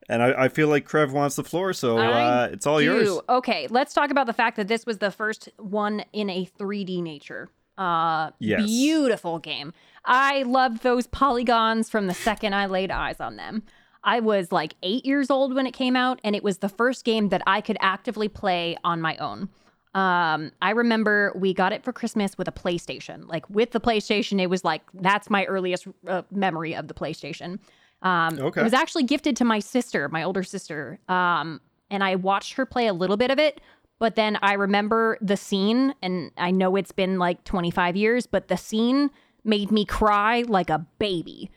And 0.08 0.22
I, 0.22 0.44
I 0.44 0.48
feel 0.48 0.68
like 0.68 0.88
Crev 0.88 1.12
wants 1.12 1.36
the 1.36 1.44
floor, 1.44 1.72
so 1.72 1.96
uh, 1.98 2.48
it's 2.52 2.66
all 2.66 2.80
yours. 2.80 3.20
Okay, 3.28 3.66
let's 3.70 3.94
talk 3.94 4.10
about 4.10 4.26
the 4.26 4.32
fact 4.32 4.56
that 4.56 4.68
this 4.68 4.84
was 4.84 4.98
the 4.98 5.10
first 5.10 5.48
one 5.58 6.04
in 6.12 6.28
a 6.28 6.46
3D 6.58 7.02
nature. 7.02 7.48
Uh, 7.78 8.30
Yes. 8.38 8.66
beautiful 8.66 9.38
game. 9.38 9.72
I 10.04 10.42
loved 10.42 10.82
those 10.82 11.06
polygons 11.06 11.88
from 11.88 12.06
the 12.08 12.14
second 12.14 12.54
I 12.54 12.66
laid 12.66 12.90
eyes 12.90 13.20
on 13.20 13.36
them. 13.36 13.62
I 14.04 14.18
was 14.20 14.50
like 14.50 14.74
eight 14.82 15.06
years 15.06 15.30
old 15.30 15.54
when 15.54 15.66
it 15.66 15.72
came 15.72 15.94
out, 15.96 16.20
and 16.24 16.34
it 16.34 16.42
was 16.42 16.58
the 16.58 16.68
first 16.68 17.04
game 17.04 17.28
that 17.28 17.40
I 17.46 17.60
could 17.60 17.76
actively 17.80 18.28
play 18.28 18.76
on 18.82 19.00
my 19.00 19.16
own. 19.18 19.48
Um, 19.94 20.52
I 20.62 20.70
remember 20.70 21.32
we 21.36 21.52
got 21.54 21.72
it 21.72 21.84
for 21.84 21.92
Christmas 21.92 22.36
with 22.36 22.48
a 22.48 22.52
PlayStation. 22.52 23.28
Like 23.28 23.48
with 23.50 23.70
the 23.72 23.80
PlayStation, 23.80 24.40
it 24.40 24.48
was 24.48 24.64
like 24.64 24.82
that's 24.94 25.30
my 25.30 25.44
earliest 25.44 25.86
uh, 26.08 26.22
memory 26.30 26.74
of 26.74 26.88
the 26.88 26.94
PlayStation. 26.94 27.58
Um, 28.02 28.38
Okay. 28.38 28.60
It 28.60 28.64
was 28.64 28.72
actually 28.74 29.04
gifted 29.04 29.36
to 29.36 29.44
my 29.44 29.58
sister, 29.60 30.08
my 30.08 30.22
older 30.22 30.42
sister. 30.42 30.98
Um, 31.08 31.60
and 31.90 32.02
I 32.02 32.16
watched 32.16 32.54
her 32.54 32.66
play 32.66 32.86
a 32.86 32.92
little 32.92 33.16
bit 33.16 33.30
of 33.30 33.38
it, 33.38 33.60
but 33.98 34.16
then 34.16 34.38
I 34.42 34.54
remember 34.54 35.18
the 35.20 35.36
scene, 35.36 35.94
and 36.02 36.32
I 36.36 36.50
know 36.50 36.74
it's 36.76 36.92
been 36.92 37.18
like 37.18 37.44
25 37.44 37.96
years, 37.96 38.26
but 38.26 38.48
the 38.48 38.56
scene 38.56 39.10
made 39.44 39.70
me 39.70 39.84
cry 39.84 40.44
like 40.48 40.70
a 40.70 40.86
baby. 40.98 41.50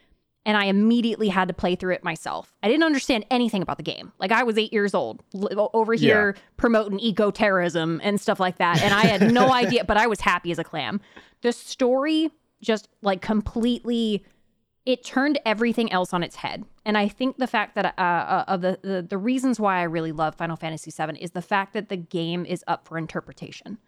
And 0.47 0.55
I 0.55 0.65
immediately 0.65 1.29
had 1.29 1.47
to 1.47 1.55
play 1.55 1.75
through 1.75 1.95
it 1.95 2.03
myself. 2.03 2.53
I 2.61 2.67
didn't 2.67 2.83
understand 2.83 3.25
anything 3.31 3.63
about 3.63 3.77
the 3.77 3.83
game. 3.83 4.11
Like 4.19 4.31
I 4.31 4.43
was 4.43 4.59
eight 4.59 4.71
years 4.71 4.93
old, 4.93 5.23
over 5.33 5.93
here 5.95 6.35
promoting 6.57 6.99
eco 6.99 7.31
terrorism 7.31 7.99
and 8.03 8.21
stuff 8.21 8.39
like 8.39 8.57
that. 8.59 8.79
And 8.83 8.93
I 8.93 9.07
had 9.07 9.33
no 9.33 9.51
idea, 9.63 9.85
but 9.85 9.97
I 9.97 10.05
was 10.05 10.21
happy 10.21 10.51
as 10.51 10.59
a 10.59 10.63
clam. 10.63 11.01
The 11.41 11.51
story 11.51 12.29
just 12.61 12.87
like 13.01 13.21
completely 13.23 14.23
it 14.85 15.03
turned 15.03 15.39
everything 15.45 15.91
else 15.91 16.13
on 16.13 16.21
its 16.21 16.35
head. 16.35 16.63
And 16.85 16.97
I 16.97 17.07
think 17.07 17.37
the 17.37 17.47
fact 17.47 17.73
that 17.75 17.85
uh, 17.97 18.01
uh, 18.01 18.45
of 18.47 18.61
the, 18.61 18.79
the 18.83 19.01
the 19.01 19.17
reasons 19.17 19.59
why 19.59 19.79
I 19.79 19.83
really 19.83 20.11
love 20.11 20.35
Final 20.35 20.55
Fantasy 20.55 20.91
VII 20.91 21.17
is 21.19 21.31
the 21.31 21.41
fact 21.41 21.73
that 21.73 21.89
the 21.89 21.97
game 21.97 22.45
is 22.45 22.63
up 22.67 22.87
for 22.87 22.97
interpretation. 22.97 23.79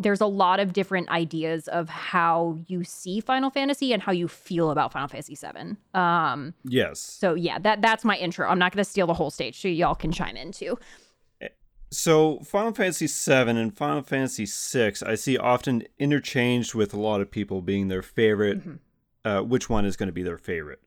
There's 0.00 0.20
a 0.20 0.26
lot 0.26 0.60
of 0.60 0.72
different 0.72 1.08
ideas 1.08 1.66
of 1.66 1.88
how 1.88 2.58
you 2.68 2.84
see 2.84 3.18
Final 3.20 3.50
Fantasy 3.50 3.92
and 3.92 4.00
how 4.02 4.12
you 4.12 4.28
feel 4.28 4.70
about 4.70 4.92
Final 4.92 5.08
Fantasy 5.08 5.34
VII. 5.34 5.76
Um, 5.92 6.54
Yes. 6.62 7.00
so 7.00 7.34
yeah, 7.34 7.58
that 7.58 7.80
that's 7.82 8.04
my 8.04 8.16
intro. 8.16 8.48
I'm 8.48 8.58
not 8.60 8.72
going 8.72 8.84
to 8.84 8.88
steal 8.88 9.06
the 9.08 9.14
whole 9.14 9.30
stage, 9.30 9.58
so 9.60 9.66
y'all 9.66 9.94
can 9.96 10.12
chime 10.12 10.36
in 10.36 10.52
too. 10.52 10.78
So 11.90 12.40
Final 12.40 12.72
Fantasy 12.74 13.06
VII 13.06 13.50
and 13.58 13.74
Final 13.76 14.02
Fantasy 14.02 14.44
VI, 14.44 14.92
I 15.06 15.14
see 15.14 15.38
often 15.38 15.84
interchanged 15.98 16.74
with 16.74 16.92
a 16.92 17.00
lot 17.00 17.22
of 17.22 17.30
people 17.30 17.62
being 17.62 17.88
their 17.88 18.02
favorite. 18.02 18.58
Mhm. 18.62 18.78
Uh, 19.28 19.42
which 19.42 19.68
one 19.68 19.84
is 19.84 19.96
going 19.96 20.06
to 20.06 20.12
be 20.12 20.22
their 20.22 20.38
favorite? 20.38 20.80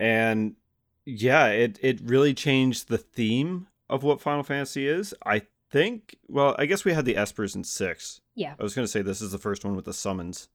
And 0.00 0.56
yeah, 1.04 1.46
it 1.46 1.78
it 1.82 2.00
really 2.02 2.34
changed 2.34 2.88
the 2.88 2.98
theme 2.98 3.68
of 3.88 4.02
what 4.02 4.20
Final 4.20 4.42
Fantasy 4.42 4.88
is. 4.88 5.14
I 5.24 5.42
think. 5.70 6.16
Well, 6.28 6.54
I 6.58 6.66
guess 6.66 6.84
we 6.84 6.92
had 6.92 7.04
the 7.04 7.14
Espers 7.14 7.54
in 7.54 7.64
six. 7.64 8.20
Yeah. 8.34 8.54
I 8.58 8.62
was 8.62 8.74
going 8.74 8.84
to 8.84 8.90
say 8.90 9.02
this 9.02 9.20
is 9.20 9.32
the 9.32 9.38
first 9.38 9.64
one 9.64 9.76
with 9.76 9.84
the 9.84 9.92
summons, 9.92 10.48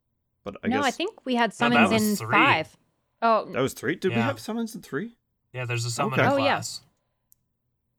but 0.44 0.58
I 0.64 0.68
no, 0.68 0.78
guess 0.78 0.86
I 0.86 0.92
think 0.92 1.26
we 1.26 1.36
had 1.36 1.54
summons 1.54 1.92
was 1.92 2.02
in 2.02 2.16
three. 2.16 2.34
five. 2.34 2.78
Oh, 3.22 3.46
that 3.54 3.62
was 3.62 3.74
three. 3.74 3.96
Did 3.96 4.10
we 4.10 4.16
have 4.16 4.40
summons 4.40 4.76
in 4.76 4.82
three? 4.82 5.16
Yeah, 5.54 5.66
there's 5.66 5.86
a 5.86 5.92
summon 5.92 6.20
Okay. 6.20 6.30
Oh, 6.30 6.38
yeah. 6.38 6.62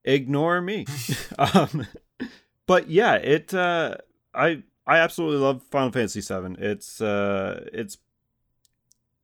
ignore 0.04 0.60
me 0.60 0.84
um 1.38 1.86
but 2.66 2.90
yeah 2.90 3.14
it 3.14 3.54
uh 3.54 3.94
i 4.34 4.62
i 4.86 4.98
absolutely 4.98 5.38
love 5.38 5.62
final 5.70 5.90
fantasy 5.90 6.20
7 6.20 6.56
it's 6.58 7.00
uh 7.00 7.64
it's 7.72 7.96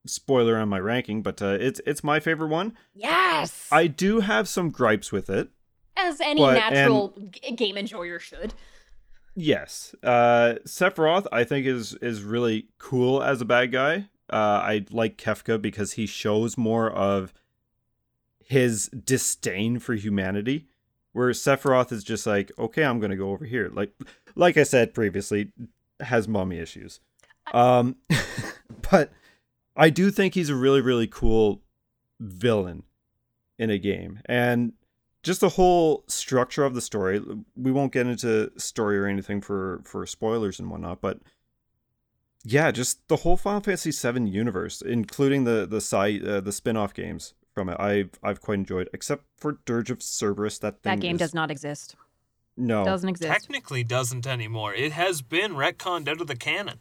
spoiler 0.06 0.56
on 0.56 0.68
my 0.68 0.78
ranking 0.80 1.22
but 1.22 1.42
uh 1.42 1.56
it's 1.60 1.80
it's 1.86 2.02
my 2.02 2.18
favorite 2.20 2.48
one. 2.48 2.76
Yes. 2.94 3.68
i 3.70 3.86
do 3.86 4.20
have 4.20 4.48
some 4.48 4.70
gripes 4.70 5.12
with 5.12 5.28
it 5.30 5.48
as 5.96 6.20
any 6.20 6.40
but- 6.40 6.54
natural 6.54 7.14
g- 7.30 7.52
game 7.54 7.76
enjoyer 7.76 8.18
should. 8.18 8.54
yes. 9.34 9.94
Uh 10.02 10.54
sephiroth 10.66 11.26
i 11.32 11.44
think 11.44 11.66
is 11.66 11.94
is 12.00 12.22
really 12.22 12.68
cool 12.78 13.22
as 13.22 13.40
a 13.40 13.44
bad 13.44 13.72
guy. 13.72 14.08
Uh 14.32 14.36
i 14.62 14.84
like 14.90 15.16
kefka 15.18 15.60
because 15.60 15.92
he 15.92 16.06
shows 16.06 16.56
more 16.56 16.90
of 16.90 17.32
his 18.44 18.88
disdain 18.88 19.78
for 19.78 19.94
humanity 19.94 20.66
where 21.12 21.30
sephiroth 21.30 21.92
is 21.92 22.02
just 22.04 22.26
like 22.26 22.50
okay 22.58 22.84
i'm 22.84 23.00
gonna 23.00 23.16
go 23.16 23.30
over 23.30 23.44
here. 23.44 23.70
Like 23.72 23.92
like 24.34 24.56
i 24.56 24.62
said 24.62 24.94
previously 24.94 25.52
has 26.00 26.26
mommy 26.26 26.58
issues. 26.58 27.00
Um 27.52 27.96
but 28.90 29.12
i 29.80 29.90
do 29.90 30.10
think 30.10 30.34
he's 30.34 30.48
a 30.50 30.54
really 30.54 30.80
really 30.80 31.06
cool 31.08 31.62
villain 32.20 32.82
in 33.58 33.70
a 33.70 33.78
game 33.78 34.20
and 34.26 34.72
just 35.22 35.40
the 35.40 35.50
whole 35.50 36.04
structure 36.06 36.64
of 36.64 36.74
the 36.74 36.80
story 36.80 37.20
we 37.56 37.72
won't 37.72 37.92
get 37.92 38.06
into 38.06 38.50
story 38.56 38.96
or 38.98 39.06
anything 39.06 39.40
for 39.40 39.80
for 39.84 40.06
spoilers 40.06 40.58
and 40.60 40.70
whatnot 40.70 41.00
but 41.00 41.18
yeah 42.44 42.70
just 42.70 43.06
the 43.08 43.16
whole 43.16 43.36
final 43.36 43.60
fantasy 43.60 43.92
7 43.92 44.26
universe 44.26 44.80
including 44.82 45.44
the 45.44 45.66
the 45.66 45.80
side 45.80 46.24
uh, 46.26 46.40
the 46.40 46.52
spin-off 46.52 46.94
games 46.94 47.34
from 47.54 47.68
it 47.68 47.76
i've 47.78 48.10
i've 48.22 48.40
quite 48.40 48.58
enjoyed 48.58 48.88
except 48.94 49.24
for 49.36 49.58
dirge 49.66 49.90
of 49.90 50.02
cerberus 50.02 50.58
that 50.58 50.82
thing 50.82 50.94
That 50.96 51.00
game 51.00 51.16
is- 51.16 51.20
does 51.20 51.34
not 51.34 51.50
exist. 51.50 51.96
no 52.56 52.84
Doesn't 52.84 53.08
exist. 53.08 53.30
Technically 53.32 53.82
doesn't 53.84 54.26
anymore. 54.26 54.74
It 54.74 54.92
has 54.92 55.22
been 55.22 55.52
retconned 55.54 56.08
out 56.08 56.20
of 56.20 56.26
the 56.26 56.36
canon. 56.36 56.78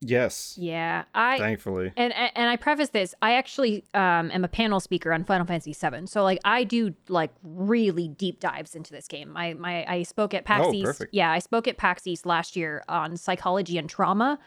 Yes 0.00 0.56
Yeah, 0.58 1.04
I 1.14 1.38
thankfully 1.38 1.92
and 1.96 2.12
and 2.14 2.48
I 2.50 2.56
preface 2.56 2.88
this. 2.90 3.14
I 3.20 3.34
actually 3.34 3.84
um, 3.94 4.30
am 4.30 4.44
a 4.44 4.48
panel 4.48 4.80
speaker 4.80 5.12
on 5.12 5.24
Final 5.24 5.46
Fantasy 5.46 5.72
VII, 5.74 6.06
so 6.06 6.22
like 6.22 6.38
I 6.44 6.64
do 6.64 6.94
like 7.08 7.30
really 7.42 8.08
deep 8.08 8.40
dives 8.40 8.74
into 8.74 8.92
this 8.92 9.06
game. 9.08 9.36
I 9.36 9.54
my 9.54 9.84
I 9.86 10.02
spoke 10.04 10.32
at 10.34 10.44
PAX 10.44 10.66
Oh, 10.66 10.72
East. 10.72 10.84
perfect. 10.84 11.14
Yeah, 11.14 11.30
I 11.30 11.38
spoke 11.38 11.68
at 11.68 11.76
PAX 11.76 12.06
East 12.06 12.24
last 12.26 12.56
year 12.56 12.82
on 12.88 13.16
psychology 13.16 13.76
and 13.78 13.88
trauma, 13.90 14.38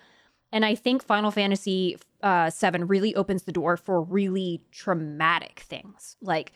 and 0.52 0.66
I 0.66 0.76
think 0.76 1.04
Final 1.04 1.32
Fantasy 1.32 1.98
uh, 2.22 2.50
VII 2.58 2.84
really 2.84 3.14
opens 3.16 3.44
the 3.44 3.52
door 3.52 3.78
for 3.78 4.02
really 4.02 4.62
traumatic 4.72 5.60
things 5.68 6.16
like 6.22 6.54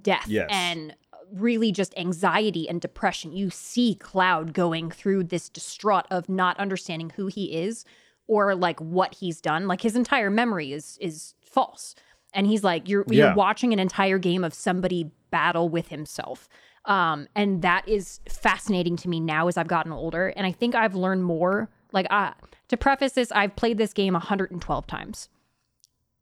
death 0.00 0.26
Yes. 0.28 0.48
and 0.50 0.94
really 1.32 1.70
just 1.70 1.96
anxiety 1.96 2.68
and 2.68 2.80
depression. 2.80 3.32
You 3.32 3.50
see 3.50 3.94
Cloud 3.94 4.52
going 4.54 4.90
through 4.90 5.24
this 5.24 5.48
distraught 5.48 6.06
of 6.10 6.28
not 6.28 6.58
understanding 6.58 7.10
who 7.10 7.26
he 7.28 7.54
is 7.56 7.84
or 8.30 8.54
like 8.54 8.78
what 8.80 9.14
he's 9.16 9.40
done. 9.40 9.66
Like 9.66 9.80
his 9.80 9.96
entire 9.96 10.30
memory 10.30 10.72
is 10.72 10.96
is 11.00 11.34
false. 11.42 11.96
And 12.32 12.46
he's 12.46 12.62
like 12.62 12.88
you're 12.88 13.04
Yeah. 13.08 13.26
you're 13.26 13.34
watching 13.34 13.72
an 13.72 13.80
entire 13.80 14.18
game 14.18 14.44
of 14.44 14.54
somebody 14.54 15.10
battle 15.32 15.68
with 15.68 15.88
himself. 15.88 16.48
Um 16.84 17.26
and 17.34 17.62
that 17.62 17.88
is 17.88 18.20
fascinating 18.28 18.96
to 18.98 19.08
me 19.08 19.18
now 19.18 19.48
as 19.48 19.56
I've 19.56 19.66
gotten 19.66 19.90
older 19.92 20.28
and 20.28 20.46
I 20.46 20.52
think 20.52 20.74
I've 20.76 20.94
learned 20.94 21.24
more. 21.24 21.68
Like 21.92 22.06
uh 22.10 22.32
to 22.68 22.76
preface 22.76 23.12
this, 23.14 23.32
I've 23.32 23.56
played 23.56 23.78
this 23.78 23.92
game 23.92 24.12
112 24.14 24.86
times. 24.86 25.28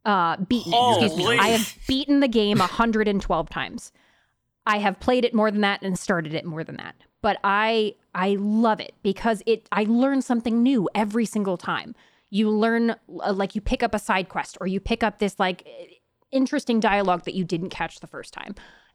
Uh 0.06 0.36
beaten, 0.38 0.72
it, 0.72 1.02
excuse 1.02 1.16
me. 1.28 1.38
I 1.38 1.48
have 1.48 1.74
beaten 1.86 2.20
the 2.20 2.28
game 2.28 2.58
112 2.58 3.50
times. 3.50 3.92
I 4.64 4.78
have 4.78 4.98
played 4.98 5.26
it 5.26 5.34
more 5.34 5.50
than 5.50 5.60
that 5.60 5.82
and 5.82 5.98
started 5.98 6.32
it 6.32 6.46
more 6.46 6.64
than 6.64 6.76
that. 6.76 6.94
But 7.22 7.38
I 7.42 7.94
I 8.14 8.36
love 8.38 8.80
it 8.80 8.94
because 9.02 9.42
it 9.46 9.68
I 9.72 9.84
learn 9.84 10.22
something 10.22 10.62
new 10.62 10.88
every 10.94 11.24
single 11.24 11.56
time. 11.56 11.94
You 12.30 12.50
learn 12.50 12.90
uh, 12.90 13.32
like 13.32 13.54
you 13.54 13.60
pick 13.60 13.82
up 13.82 13.94
a 13.94 13.98
side 13.98 14.28
quest 14.28 14.58
or 14.60 14.66
you 14.66 14.80
pick 14.80 15.02
up 15.02 15.18
this 15.18 15.38
like 15.38 15.66
interesting 16.30 16.80
dialogue 16.80 17.24
that 17.24 17.34
you 17.34 17.44
didn't 17.44 17.70
catch 17.70 18.00
the 18.00 18.06
first 18.06 18.32
time. 18.32 18.54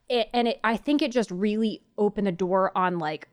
It, 0.09 0.29
and 0.33 0.47
it 0.47 0.59
I 0.63 0.77
think 0.77 1.01
it 1.01 1.11
just 1.11 1.31
really 1.31 1.81
opened 1.97 2.27
the 2.27 2.31
door 2.31 2.71
on 2.77 2.99
like 2.99 3.27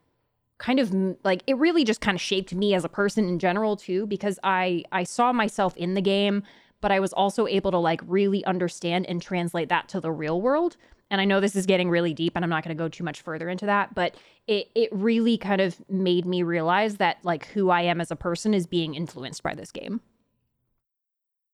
kind 0.58 0.78
of 0.78 0.92
like 1.24 1.42
it 1.46 1.56
really 1.56 1.84
just 1.84 2.00
kind 2.00 2.14
of 2.14 2.20
shaped 2.20 2.54
me 2.54 2.74
as 2.74 2.84
a 2.84 2.88
person 2.88 3.26
in 3.26 3.38
general 3.38 3.76
too 3.76 4.06
because 4.06 4.38
I 4.42 4.84
I 4.92 5.04
saw 5.04 5.32
myself 5.32 5.76
in 5.76 5.94
the 5.94 6.02
game 6.02 6.42
but 6.80 6.92
I 6.92 7.00
was 7.00 7.12
also 7.12 7.46
able 7.46 7.70
to 7.70 7.78
like 7.78 8.00
really 8.06 8.44
understand 8.44 9.06
and 9.06 9.20
translate 9.20 9.68
that 9.68 9.88
to 9.90 10.00
the 10.00 10.12
real 10.12 10.40
world. 10.40 10.76
And 11.10 11.20
I 11.20 11.24
know 11.24 11.40
this 11.40 11.56
is 11.56 11.66
getting 11.66 11.90
really 11.90 12.14
deep 12.14 12.32
and 12.36 12.44
I'm 12.44 12.50
not 12.50 12.62
going 12.62 12.76
to 12.76 12.80
go 12.80 12.88
too 12.88 13.02
much 13.02 13.22
further 13.22 13.48
into 13.48 13.66
that, 13.66 13.94
but 13.94 14.14
it 14.46 14.70
it 14.74 14.88
really 14.92 15.36
kind 15.36 15.60
of 15.60 15.76
made 15.88 16.24
me 16.24 16.42
realize 16.42 16.96
that 16.96 17.18
like 17.24 17.46
who 17.48 17.70
I 17.70 17.82
am 17.82 18.00
as 18.00 18.10
a 18.10 18.16
person 18.16 18.54
is 18.54 18.66
being 18.66 18.94
influenced 18.94 19.42
by 19.42 19.54
this 19.54 19.72
game. 19.72 20.00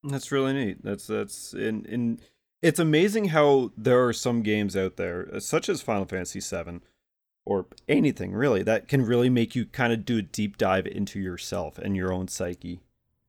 That's 0.05 0.31
really 0.31 0.53
neat. 0.53 0.85
That's 0.85 1.07
that's 1.07 1.55
in 1.55 1.85
in 1.87 2.21
it's 2.63 2.79
amazing 2.79 3.27
how 3.27 3.73
there 3.77 4.05
are 4.07 4.13
some 4.13 4.43
games 4.43 4.77
out 4.77 4.97
there 4.97 5.29
uh, 5.33 5.41
such 5.41 5.69
as 5.69 5.83
Final 5.83 6.05
Fantasy 6.05 6.41
7 6.41 6.83
or 7.45 7.67
anything 7.89 8.33
really 8.33 8.63
that 8.63 8.89
can 8.89 9.05
really 9.05 9.31
make 9.31 9.55
you 9.55 9.65
kind 9.67 9.93
of 9.93 10.05
do 10.05 10.19
a 10.19 10.23
deep 10.23 10.59
dive 10.59 10.87
into 10.87 11.21
yourself 11.21 11.79
and 11.79 11.97
your 11.97 12.13
own 12.13 12.29
psyche. 12.29 12.81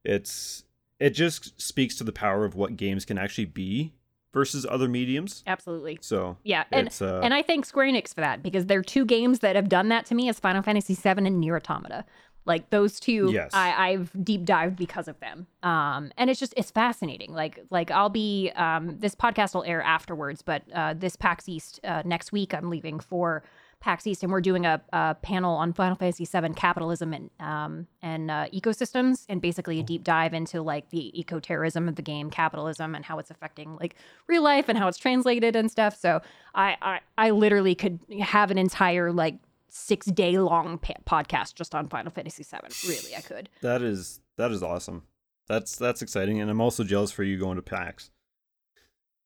It's 0.04 0.64
it 1.00 1.12
just 1.12 1.60
speaks 1.62 1.96
to 1.96 2.04
the 2.04 2.12
power 2.12 2.44
of 2.44 2.56
what 2.56 2.78
games 2.78 3.06
can 3.06 3.18
actually 3.18 3.46
be 3.46 3.94
versus 4.38 4.68
other 4.70 4.88
mediums. 4.88 5.44
Absolutely. 5.48 5.98
So 6.02 6.38
yeah, 6.44 6.66
and 6.72 6.96
uh, 7.02 7.22
and 7.22 7.34
I 7.34 7.42
thank 7.42 7.66
Square 7.66 7.88
Enix 7.88 8.14
for 8.14 8.22
that 8.22 8.44
because 8.44 8.68
there 8.68 8.78
are 8.78 8.84
two 8.84 9.04
games 9.04 9.40
that 9.40 9.56
have 9.56 9.68
done 9.68 9.90
that 9.90 10.06
to 10.06 10.16
me 10.16 10.30
as 10.30 10.40
Final 10.40 10.62
Fantasy 10.62 10.94
VII 10.94 11.26
and 11.26 11.40
Nier 11.40 11.56
Automata. 11.58 12.06
Like 12.46 12.70
those 12.70 13.00
two, 13.00 13.32
yes. 13.34 13.52
I, 13.54 13.90
I've 13.90 14.12
deep 14.24 14.46
dived 14.46 14.78
because 14.78 15.08
of 15.08 15.20
them. 15.20 15.48
Um, 15.64 16.12
and 16.18 16.30
it's 16.30 16.40
just 16.40 16.54
it's 16.56 16.70
fascinating. 16.70 17.34
Like 17.34 17.60
like 17.72 17.90
I'll 17.90 18.10
be 18.10 18.52
um, 18.56 19.00
this 19.00 19.16
podcast 19.16 19.56
will 19.56 19.64
air 19.64 19.82
afterwards, 19.82 20.44
but 20.44 20.62
uh, 20.72 20.94
this 20.96 21.16
PAX 21.16 21.50
East 21.50 21.80
uh, 21.84 22.04
next 22.06 22.32
week 22.32 22.54
I'm 22.54 22.70
leaving 22.70 23.00
for 23.00 23.44
PAX 23.80 24.08
East, 24.08 24.24
and 24.24 24.32
we're 24.32 24.42
doing 24.42 24.66
a, 24.66 24.82
a 24.92 25.16
panel 25.22 25.56
on 25.56 25.74
Final 25.74 25.96
Fantasy 25.96 26.26
VII 26.26 26.54
capitalism 26.56 27.14
and 27.14 27.30
um, 27.40 27.88
and 28.02 28.32
uh, 28.32 28.48
ecosystems, 28.54 29.26
and 29.30 29.42
basically 29.42 29.80
a 29.80 29.84
deep 29.84 30.04
dive 30.04 30.34
into 30.34 30.62
like 30.62 30.90
the 30.90 31.18
eco 31.20 31.40
terrorism 31.40 31.88
of 31.88 31.96
the 31.96 32.02
game, 32.02 32.30
capitalism, 32.30 32.96
and 32.96 33.06
how 33.06 33.20
it's 33.20 33.30
affecting 33.30 33.78
like 33.78 33.96
real 34.28 34.42
life 34.44 34.70
and 34.70 34.78
how 34.78 34.88
it's 34.88 34.98
translated 34.98 35.56
and 35.56 35.70
stuff. 35.72 35.98
So 35.98 36.22
I 36.56 36.76
I, 36.82 37.00
I 37.18 37.30
literally 37.32 37.76
could 37.76 38.00
have 38.22 38.52
an 38.52 38.58
entire 38.58 39.12
like 39.12 39.36
six 39.70 40.08
day 40.08 40.38
long 40.38 40.80
pa- 40.80 40.94
podcast 41.06 41.56
just 41.56 41.76
on 41.76 41.88
Final 41.88 42.12
Fantasy 42.12 42.44
VII. 42.44 42.90
Really, 42.90 43.16
I 43.16 43.22
could. 43.22 43.50
That 43.62 43.82
is 43.82 44.20
that 44.38 44.52
is 44.52 44.64
awesome. 44.64 45.04
That's 45.48 45.76
that's 45.78 46.02
exciting, 46.02 46.42
and 46.42 46.50
I'm 46.50 46.62
also 46.62 46.84
jealous 46.84 47.12
for 47.12 47.24
you 47.24 47.38
going 47.38 47.56
to 47.56 47.62
PAX. 47.62 48.10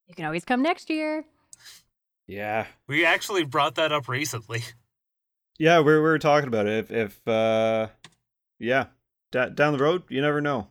You 0.08 0.16
can 0.16 0.26
always 0.26 0.43
come 0.43 0.62
next 0.62 0.89
year. 0.89 1.26
Yeah. 2.28 2.67
We 2.88 3.05
actually 3.05 3.43
brought 3.43 3.76
that 3.76 3.91
up 3.91 4.07
recently. 4.07 4.63
Yeah, 5.59 5.82
we, 5.82 5.93
we 5.93 5.99
were 5.99 6.17
talking 6.17 6.47
about 6.47 6.65
it. 6.65 6.89
If, 6.89 6.91
if 6.91 7.28
uh, 7.28 7.89
yeah, 8.57 8.86
D- 9.32 9.51
down 9.53 9.74
the 9.74 9.84
road, 9.84 10.01
you 10.09 10.19
never 10.19 10.41
know. 10.41 10.69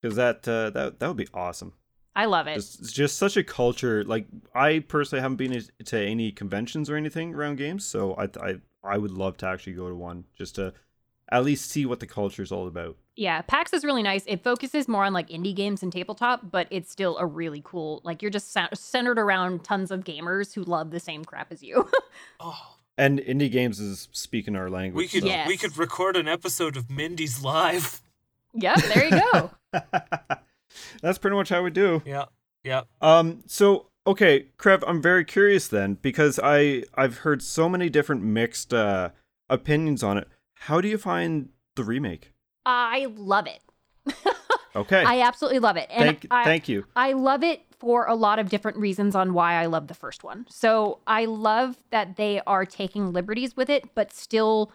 Because 0.00 0.16
that, 0.16 0.48
uh, 0.48 0.70
that, 0.70 1.00
that 1.00 1.08
would 1.08 1.18
be 1.18 1.28
awesome. 1.34 1.74
I 2.14 2.24
love 2.24 2.46
it. 2.46 2.56
It's, 2.56 2.78
it's, 2.78 2.92
just 2.92 3.18
such 3.18 3.36
a 3.36 3.44
culture. 3.44 4.04
Like, 4.04 4.26
I 4.54 4.78
personally 4.78 5.20
haven't 5.20 5.36
been 5.36 5.62
to 5.84 6.00
any 6.00 6.32
conventions 6.32 6.88
or 6.88 6.96
anything 6.96 7.34
around 7.34 7.56
games, 7.56 7.84
so 7.84 8.14
I, 8.14 8.30
I, 8.40 8.54
I 8.82 8.96
would 8.96 9.10
love 9.10 9.36
to 9.38 9.46
actually 9.46 9.74
go 9.74 9.90
to 9.90 9.94
one 9.94 10.24
just 10.34 10.54
to 10.54 10.72
at 11.30 11.44
least 11.44 11.70
see 11.70 11.84
what 11.84 12.00
the 12.00 12.06
culture 12.06 12.42
is 12.42 12.52
all 12.52 12.66
about. 12.66 12.96
Yeah, 13.16 13.40
PAX 13.40 13.72
is 13.72 13.82
really 13.82 14.02
nice. 14.02 14.24
It 14.26 14.44
focuses 14.44 14.88
more 14.88 15.04
on 15.04 15.14
like 15.14 15.30
indie 15.30 15.56
games 15.56 15.82
and 15.82 15.90
tabletop, 15.90 16.50
but 16.50 16.68
it's 16.70 16.90
still 16.90 17.16
a 17.16 17.24
really 17.24 17.62
cool. 17.64 18.02
Like 18.04 18.20
you're 18.20 18.30
just 18.30 18.54
centered 18.74 19.18
around 19.18 19.64
tons 19.64 19.90
of 19.90 20.04
gamers 20.04 20.54
who 20.54 20.62
love 20.62 20.90
the 20.90 21.00
same 21.00 21.24
crap 21.24 21.50
as 21.50 21.62
you. 21.62 21.88
oh. 22.40 22.76
And 22.98 23.18
indie 23.18 23.50
games 23.50 23.80
is 23.80 24.08
speaking 24.12 24.54
our 24.54 24.70
language. 24.70 24.96
We 24.96 25.08
could 25.08 25.22
so. 25.22 25.28
yes. 25.28 25.48
we 25.48 25.56
could 25.56 25.76
record 25.76 26.16
an 26.16 26.28
episode 26.28 26.76
of 26.76 26.88
Mindy's 26.88 27.42
live. 27.42 28.00
Yeah, 28.54 28.76
there 28.76 29.04
you 29.04 29.20
go. 29.32 29.50
That's 31.02 31.18
pretty 31.18 31.36
much 31.36 31.48
how 31.48 31.62
we 31.62 31.70
do. 31.70 32.02
Yeah. 32.04 32.26
Yeah. 32.64 32.82
Um 33.00 33.42
so 33.46 33.86
okay, 34.06 34.46
Crev, 34.58 34.82
I'm 34.86 35.00
very 35.00 35.24
curious 35.24 35.68
then 35.68 35.94
because 36.00 36.38
I 36.42 36.84
I've 36.94 37.18
heard 37.18 37.42
so 37.42 37.68
many 37.68 37.88
different 37.88 38.22
mixed 38.22 38.74
uh 38.74 39.10
opinions 39.48 40.02
on 40.02 40.18
it. 40.18 40.28
How 40.60 40.82
do 40.82 40.88
you 40.88 40.98
find 40.98 41.50
the 41.76 41.84
remake? 41.84 42.32
I 42.66 43.06
love 43.16 43.46
it. 43.46 43.60
okay. 44.76 45.02
I 45.04 45.20
absolutely 45.22 45.60
love 45.60 45.76
it. 45.76 45.88
And 45.90 46.04
thank, 46.04 46.26
I, 46.30 46.44
thank 46.44 46.68
you. 46.68 46.84
I 46.94 47.12
love 47.12 47.42
it 47.42 47.62
for 47.78 48.06
a 48.06 48.14
lot 48.14 48.38
of 48.38 48.48
different 48.48 48.76
reasons 48.78 49.14
on 49.14 49.32
why 49.34 49.54
I 49.54 49.66
love 49.66 49.86
the 49.86 49.94
first 49.94 50.24
one. 50.24 50.46
So 50.48 50.98
I 51.06 51.26
love 51.26 51.76
that 51.90 52.16
they 52.16 52.40
are 52.46 52.64
taking 52.64 53.12
liberties 53.12 53.56
with 53.56 53.70
it, 53.70 53.94
but 53.94 54.12
still 54.12 54.72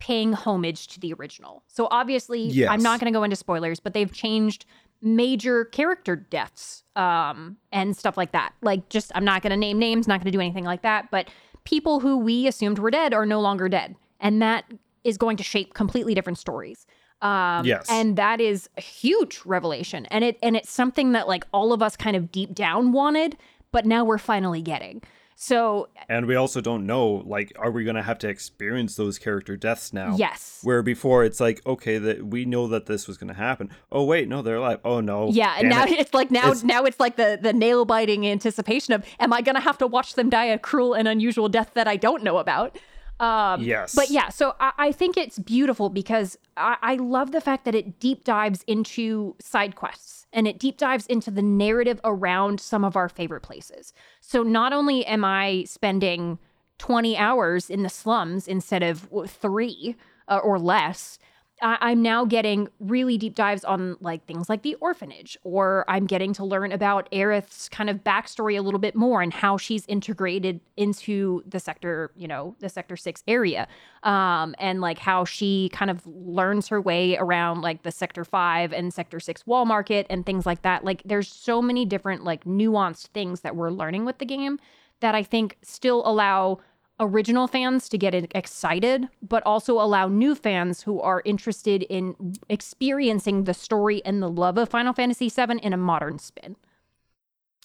paying 0.00 0.32
homage 0.34 0.88
to 0.88 1.00
the 1.00 1.12
original. 1.14 1.62
So 1.66 1.88
obviously, 1.90 2.42
yes. 2.42 2.68
I'm 2.70 2.82
not 2.82 3.00
going 3.00 3.12
to 3.12 3.16
go 3.16 3.22
into 3.22 3.36
spoilers, 3.36 3.80
but 3.80 3.94
they've 3.94 4.12
changed 4.12 4.66
major 5.00 5.64
character 5.66 6.16
deaths 6.16 6.82
um, 6.96 7.56
and 7.72 7.96
stuff 7.96 8.16
like 8.16 8.32
that. 8.32 8.52
Like, 8.62 8.88
just, 8.88 9.12
I'm 9.14 9.24
not 9.24 9.42
going 9.42 9.50
to 9.52 9.56
name 9.56 9.78
names, 9.78 10.08
not 10.08 10.20
going 10.20 10.30
to 10.30 10.36
do 10.36 10.40
anything 10.40 10.64
like 10.64 10.82
that, 10.82 11.10
but 11.10 11.28
people 11.64 12.00
who 12.00 12.18
we 12.18 12.46
assumed 12.46 12.78
were 12.78 12.90
dead 12.90 13.14
are 13.14 13.26
no 13.26 13.40
longer 13.40 13.68
dead. 13.68 13.96
And 14.20 14.42
that 14.42 14.64
is 15.04 15.18
going 15.18 15.36
to 15.36 15.42
shape 15.42 15.74
completely 15.74 16.14
different 16.14 16.38
stories. 16.38 16.86
Um, 17.24 17.64
yes. 17.64 17.86
And 17.88 18.16
that 18.16 18.40
is 18.40 18.68
a 18.76 18.80
huge 18.80 19.40
revelation. 19.44 20.06
And 20.06 20.22
it 20.22 20.38
and 20.42 20.56
it's 20.56 20.70
something 20.70 21.12
that 21.12 21.26
like 21.26 21.44
all 21.52 21.72
of 21.72 21.82
us 21.82 21.96
kind 21.96 22.14
of 22.16 22.30
deep 22.30 22.54
down 22.54 22.92
wanted, 22.92 23.36
but 23.72 23.86
now 23.86 24.04
we're 24.04 24.18
finally 24.18 24.60
getting. 24.62 25.02
So 25.36 25.88
And 26.08 26.26
we 26.26 26.36
also 26.36 26.60
don't 26.60 26.86
know, 26.86 27.22
like, 27.26 27.52
are 27.58 27.70
we 27.72 27.82
gonna 27.84 28.02
have 28.04 28.18
to 28.20 28.28
experience 28.28 28.94
those 28.94 29.18
character 29.18 29.56
deaths 29.56 29.92
now? 29.92 30.14
Yes. 30.16 30.60
Where 30.62 30.80
before 30.82 31.24
it's 31.24 31.40
like, 31.40 31.60
okay, 31.66 31.98
that 31.98 32.26
we 32.26 32.44
know 32.44 32.68
that 32.68 32.86
this 32.86 33.08
was 33.08 33.16
gonna 33.16 33.34
happen. 33.34 33.70
Oh 33.90 34.04
wait, 34.04 34.28
no, 34.28 34.42
they're 34.42 34.56
alive. 34.56 34.78
Oh 34.84 35.00
no. 35.00 35.30
Yeah, 35.30 35.56
and 35.58 35.70
now 35.70 35.84
it. 35.84 35.92
it's 35.92 36.14
like 36.14 36.30
now 36.30 36.48
It's- 36.50 36.62
now 36.62 36.84
it's 36.84 37.00
like 37.00 37.16
the 37.16 37.38
the 37.40 37.52
nail 37.52 37.84
biting 37.84 38.26
anticipation 38.26 38.94
of 38.94 39.04
am 39.18 39.32
I 39.32 39.40
gonna 39.40 39.60
have 39.60 39.78
to 39.78 39.86
watch 39.86 40.14
them 40.14 40.30
die 40.30 40.44
a 40.44 40.58
cruel 40.58 40.94
and 40.94 41.08
unusual 41.08 41.48
death 41.48 41.72
that 41.74 41.88
I 41.88 41.96
don't 41.96 42.22
know 42.22 42.36
about? 42.38 42.78
Um, 43.20 43.62
Yes. 43.62 43.94
But 43.94 44.10
yeah, 44.10 44.28
so 44.28 44.54
I, 44.60 44.72
I 44.78 44.92
think 44.92 45.16
it's 45.16 45.38
beautiful 45.38 45.88
because 45.88 46.36
I, 46.56 46.76
I 46.82 46.94
love 46.96 47.32
the 47.32 47.40
fact 47.40 47.64
that 47.64 47.74
it 47.74 48.00
deep 48.00 48.24
dives 48.24 48.64
into 48.66 49.36
side 49.38 49.76
quests 49.76 50.26
and 50.32 50.48
it 50.48 50.58
deep 50.58 50.78
dives 50.78 51.06
into 51.06 51.30
the 51.30 51.42
narrative 51.42 52.00
around 52.04 52.60
some 52.60 52.84
of 52.84 52.96
our 52.96 53.08
favorite 53.08 53.42
places. 53.42 53.92
So 54.20 54.42
not 54.42 54.72
only 54.72 55.06
am 55.06 55.24
I 55.24 55.64
spending 55.64 56.38
20 56.78 57.16
hours 57.16 57.70
in 57.70 57.82
the 57.82 57.88
slums 57.88 58.48
instead 58.48 58.82
of 58.82 59.08
three 59.28 59.94
uh, 60.28 60.38
or 60.38 60.58
less, 60.58 61.18
I- 61.64 61.78
I'm 61.80 62.02
now 62.02 62.26
getting 62.26 62.68
really 62.78 63.16
deep 63.16 63.34
dives 63.34 63.64
on 63.64 63.96
like 64.00 64.26
things 64.26 64.48
like 64.50 64.62
the 64.62 64.74
orphanage, 64.76 65.38
or 65.42 65.84
I'm 65.88 66.04
getting 66.06 66.34
to 66.34 66.44
learn 66.44 66.70
about 66.72 67.08
Aerith's 67.10 67.70
kind 67.70 67.88
of 67.88 68.04
backstory 68.04 68.58
a 68.58 68.60
little 68.60 68.78
bit 68.78 68.94
more 68.94 69.22
and 69.22 69.32
how 69.32 69.56
she's 69.56 69.86
integrated 69.86 70.60
into 70.76 71.42
the 71.46 71.58
sector, 71.58 72.10
you 72.16 72.28
know, 72.28 72.54
the 72.60 72.68
sector 72.68 72.96
six 72.96 73.24
area, 73.26 73.66
um, 74.02 74.54
and 74.58 74.82
like 74.82 74.98
how 74.98 75.24
she 75.24 75.70
kind 75.72 75.90
of 75.90 76.06
learns 76.06 76.68
her 76.68 76.80
way 76.80 77.16
around 77.16 77.62
like 77.62 77.82
the 77.82 77.90
sector 77.90 78.24
five 78.24 78.72
and 78.72 78.92
sector 78.92 79.18
six 79.18 79.46
wall 79.46 79.64
market 79.64 80.06
and 80.10 80.26
things 80.26 80.44
like 80.44 80.60
that. 80.62 80.84
Like, 80.84 81.02
there's 81.06 81.28
so 81.28 81.62
many 81.62 81.86
different 81.86 82.24
like 82.24 82.44
nuanced 82.44 83.06
things 83.14 83.40
that 83.40 83.56
we're 83.56 83.70
learning 83.70 84.04
with 84.04 84.18
the 84.18 84.26
game 84.26 84.58
that 85.00 85.14
I 85.14 85.22
think 85.22 85.56
still 85.62 86.02
allow 86.06 86.60
original 87.00 87.46
fans 87.46 87.88
to 87.88 87.98
get 87.98 88.14
excited, 88.34 89.08
but 89.20 89.42
also 89.44 89.80
allow 89.80 90.08
new 90.08 90.34
fans 90.34 90.82
who 90.82 91.00
are 91.00 91.22
interested 91.24 91.82
in 91.84 92.34
experiencing 92.48 93.44
the 93.44 93.54
story 93.54 94.04
and 94.04 94.22
the 94.22 94.30
love 94.30 94.58
of 94.58 94.68
Final 94.68 94.92
Fantasy 94.92 95.28
VII 95.28 95.58
in 95.62 95.72
a 95.72 95.76
modern 95.76 96.18
spin. 96.18 96.56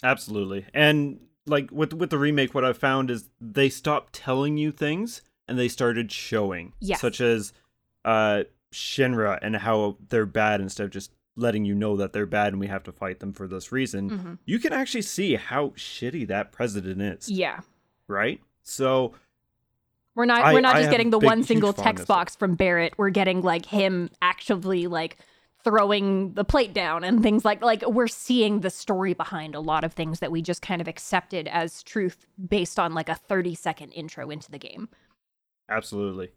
Absolutely. 0.02 0.66
And 0.74 1.20
like 1.46 1.70
with 1.72 1.94
with 1.94 2.10
the 2.10 2.18
remake, 2.18 2.54
what 2.54 2.66
I've 2.66 2.78
found 2.78 3.12
is 3.12 3.30
they 3.40 3.70
stopped 3.70 4.14
telling 4.14 4.58
you 4.58 4.72
things 4.72 5.22
and 5.48 5.60
they 5.60 5.68
started 5.68 6.12
showing. 6.12 6.74
Yes. 6.80 7.02
Such 7.02 7.22
as 7.22 7.54
uh 8.06 8.44
Shinra 8.72 9.40
and 9.42 9.56
how 9.58 9.98
they're 10.10 10.26
bad 10.26 10.62
instead 10.62 10.86
of 10.86 10.92
just 10.92 11.12
letting 11.36 11.66
you 11.66 11.74
know 11.74 11.96
that 11.98 12.14
they're 12.14 12.26
bad 12.26 12.54
and 12.54 12.60
we 12.60 12.68
have 12.68 12.84
to 12.84 12.92
fight 12.92 13.20
them 13.20 13.34
for 13.34 13.48
this 13.48 13.72
reason. 13.72 14.10
Mm-hmm. 14.10 14.34
You 14.46 14.60
can 14.60 14.74
actually 14.74 15.02
see 15.02 15.36
how 15.36 15.70
shitty 15.70 16.28
that 16.28 16.52
president 16.52 17.02
is. 17.02 17.30
Yeah. 17.30 17.62
Right? 18.08 18.42
So 18.64 19.14
We're 20.16 20.26
not 20.26 20.44
I- 20.44 20.54
we're 20.54 20.62
not 20.62 20.76
I 20.76 20.80
just 20.80 20.92
getting 20.92 21.10
the 21.10 21.20
big, 21.20 21.28
one 21.28 21.44
single 21.44 21.74
text 21.74 22.08
box 22.08 22.36
from 22.36 22.56
Barret. 22.56 22.94
We're 22.98 23.10
getting 23.10 23.42
like 23.42 23.66
him 23.66 24.10
actually 24.22 24.88
like 24.88 25.18
throwing 25.64 26.34
the 26.36 26.46
plate 26.46 26.74
down 26.74 27.04
and 27.04 27.22
things 27.22 27.44
like 27.44 27.62
like 27.62 27.86
we're 27.86 28.08
seeing 28.08 28.62
the 28.62 28.70
story 28.70 29.14
behind 29.14 29.56
a 29.56 29.60
lot 29.60 29.84
of 29.84 29.92
things 29.94 30.20
that 30.20 30.32
we 30.32 30.42
just 30.42 30.62
kind 30.62 30.82
of 30.82 30.88
accepted 30.88 31.48
as 31.50 31.84
truth 31.84 32.26
based 32.48 32.80
on 32.80 32.94
like 32.94 33.10
a 33.10 33.16
30 33.16 33.56
second 33.56 33.92
intro 33.92 34.30
into 34.30 34.50
the 34.50 34.58
game. 34.58 34.88
Absolutely. 35.70 36.32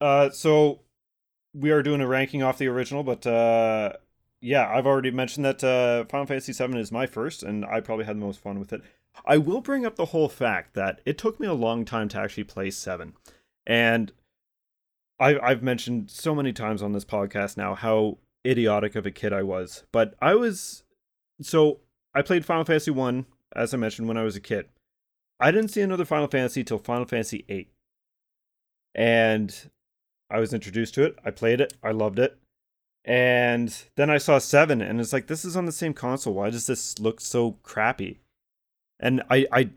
Uh, 0.00 0.30
so 0.30 0.80
we 1.54 1.70
are 1.70 1.82
doing 1.82 2.00
a 2.00 2.06
ranking 2.06 2.42
off 2.42 2.58
the 2.58 2.68
original, 2.68 3.02
but 3.02 3.26
uh, 3.26 3.92
yeah, 4.40 4.68
I've 4.68 4.86
already 4.86 5.10
mentioned 5.10 5.44
that 5.44 5.62
uh, 5.64 6.04
Final 6.06 6.26
Fantasy 6.26 6.52
VII 6.52 6.78
is 6.78 6.92
my 6.92 7.06
first, 7.06 7.42
and 7.42 7.64
I 7.64 7.80
probably 7.80 8.04
had 8.04 8.16
the 8.16 8.20
most 8.24 8.40
fun 8.40 8.58
with 8.58 8.72
it. 8.72 8.82
I 9.24 9.38
will 9.38 9.60
bring 9.60 9.84
up 9.84 9.96
the 9.96 10.06
whole 10.06 10.28
fact 10.28 10.74
that 10.74 11.00
it 11.04 11.18
took 11.18 11.38
me 11.38 11.46
a 11.46 11.54
long 11.54 11.84
time 11.84 12.08
to 12.08 12.18
actually 12.18 12.44
play 12.44 12.70
seven, 12.70 13.14
And 13.66 14.12
I, 15.18 15.38
I've 15.38 15.62
mentioned 15.62 16.10
so 16.10 16.34
many 16.34 16.52
times 16.52 16.82
on 16.82 16.92
this 16.92 17.04
podcast 17.04 17.56
now 17.56 17.74
how 17.74 18.18
idiotic 18.46 18.96
of 18.96 19.06
a 19.06 19.10
kid 19.10 19.32
I 19.32 19.42
was. 19.42 19.84
But 19.92 20.14
I 20.20 20.34
was 20.34 20.84
so 21.42 21.80
I 22.14 22.22
played 22.22 22.44
Final 22.44 22.64
Fantasy 22.64 22.90
One, 22.90 23.26
as 23.54 23.72
I 23.72 23.76
mentioned, 23.76 24.08
when 24.08 24.16
I 24.16 24.24
was 24.24 24.36
a 24.36 24.40
kid. 24.40 24.66
I 25.38 25.50
didn't 25.50 25.70
see 25.70 25.80
another 25.80 26.04
Final 26.04 26.28
Fantasy 26.28 26.64
till 26.64 26.78
Final 26.78 27.04
Fantasy 27.04 27.44
Eight, 27.48 27.70
and 28.94 29.70
I 30.30 30.40
was 30.40 30.52
introduced 30.52 30.94
to 30.94 31.04
it. 31.04 31.16
I 31.24 31.30
played 31.30 31.60
it. 31.60 31.74
I 31.82 31.92
loved 31.92 32.18
it. 32.18 32.38
And 33.04 33.74
then 33.96 34.10
I 34.10 34.18
saw 34.18 34.38
seven, 34.38 34.82
and 34.82 35.00
it's 35.00 35.12
like 35.12 35.26
this 35.26 35.44
is 35.44 35.56
on 35.56 35.66
the 35.66 35.72
same 35.72 35.94
console. 35.94 36.34
Why 36.34 36.50
does 36.50 36.66
this 36.66 36.98
look 36.98 37.20
so 37.20 37.52
crappy? 37.62 38.20
And 39.00 39.22
I, 39.30 39.46
I, 39.50 39.70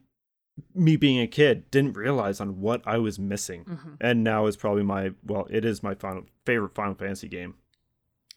me 0.76 0.96
being 0.98 1.20
a 1.20 1.28
kid, 1.28 1.72
didn't 1.72 1.94
realize 1.94 2.40
on 2.40 2.60
what 2.62 2.82
I 2.86 2.98
was 3.00 3.18
missing. 3.18 3.66
Mhm. 3.66 3.98
And 4.02 4.24
now 4.24 4.46
is 4.46 4.56
probably 4.58 4.84
my 4.84 5.12
well, 5.26 5.48
it 5.50 5.66
is 5.66 5.82
my 5.82 5.96
final 5.96 6.26
favorite 6.46 6.76
Final 6.76 6.94
Fantasy 6.94 7.28
game. 7.28 7.56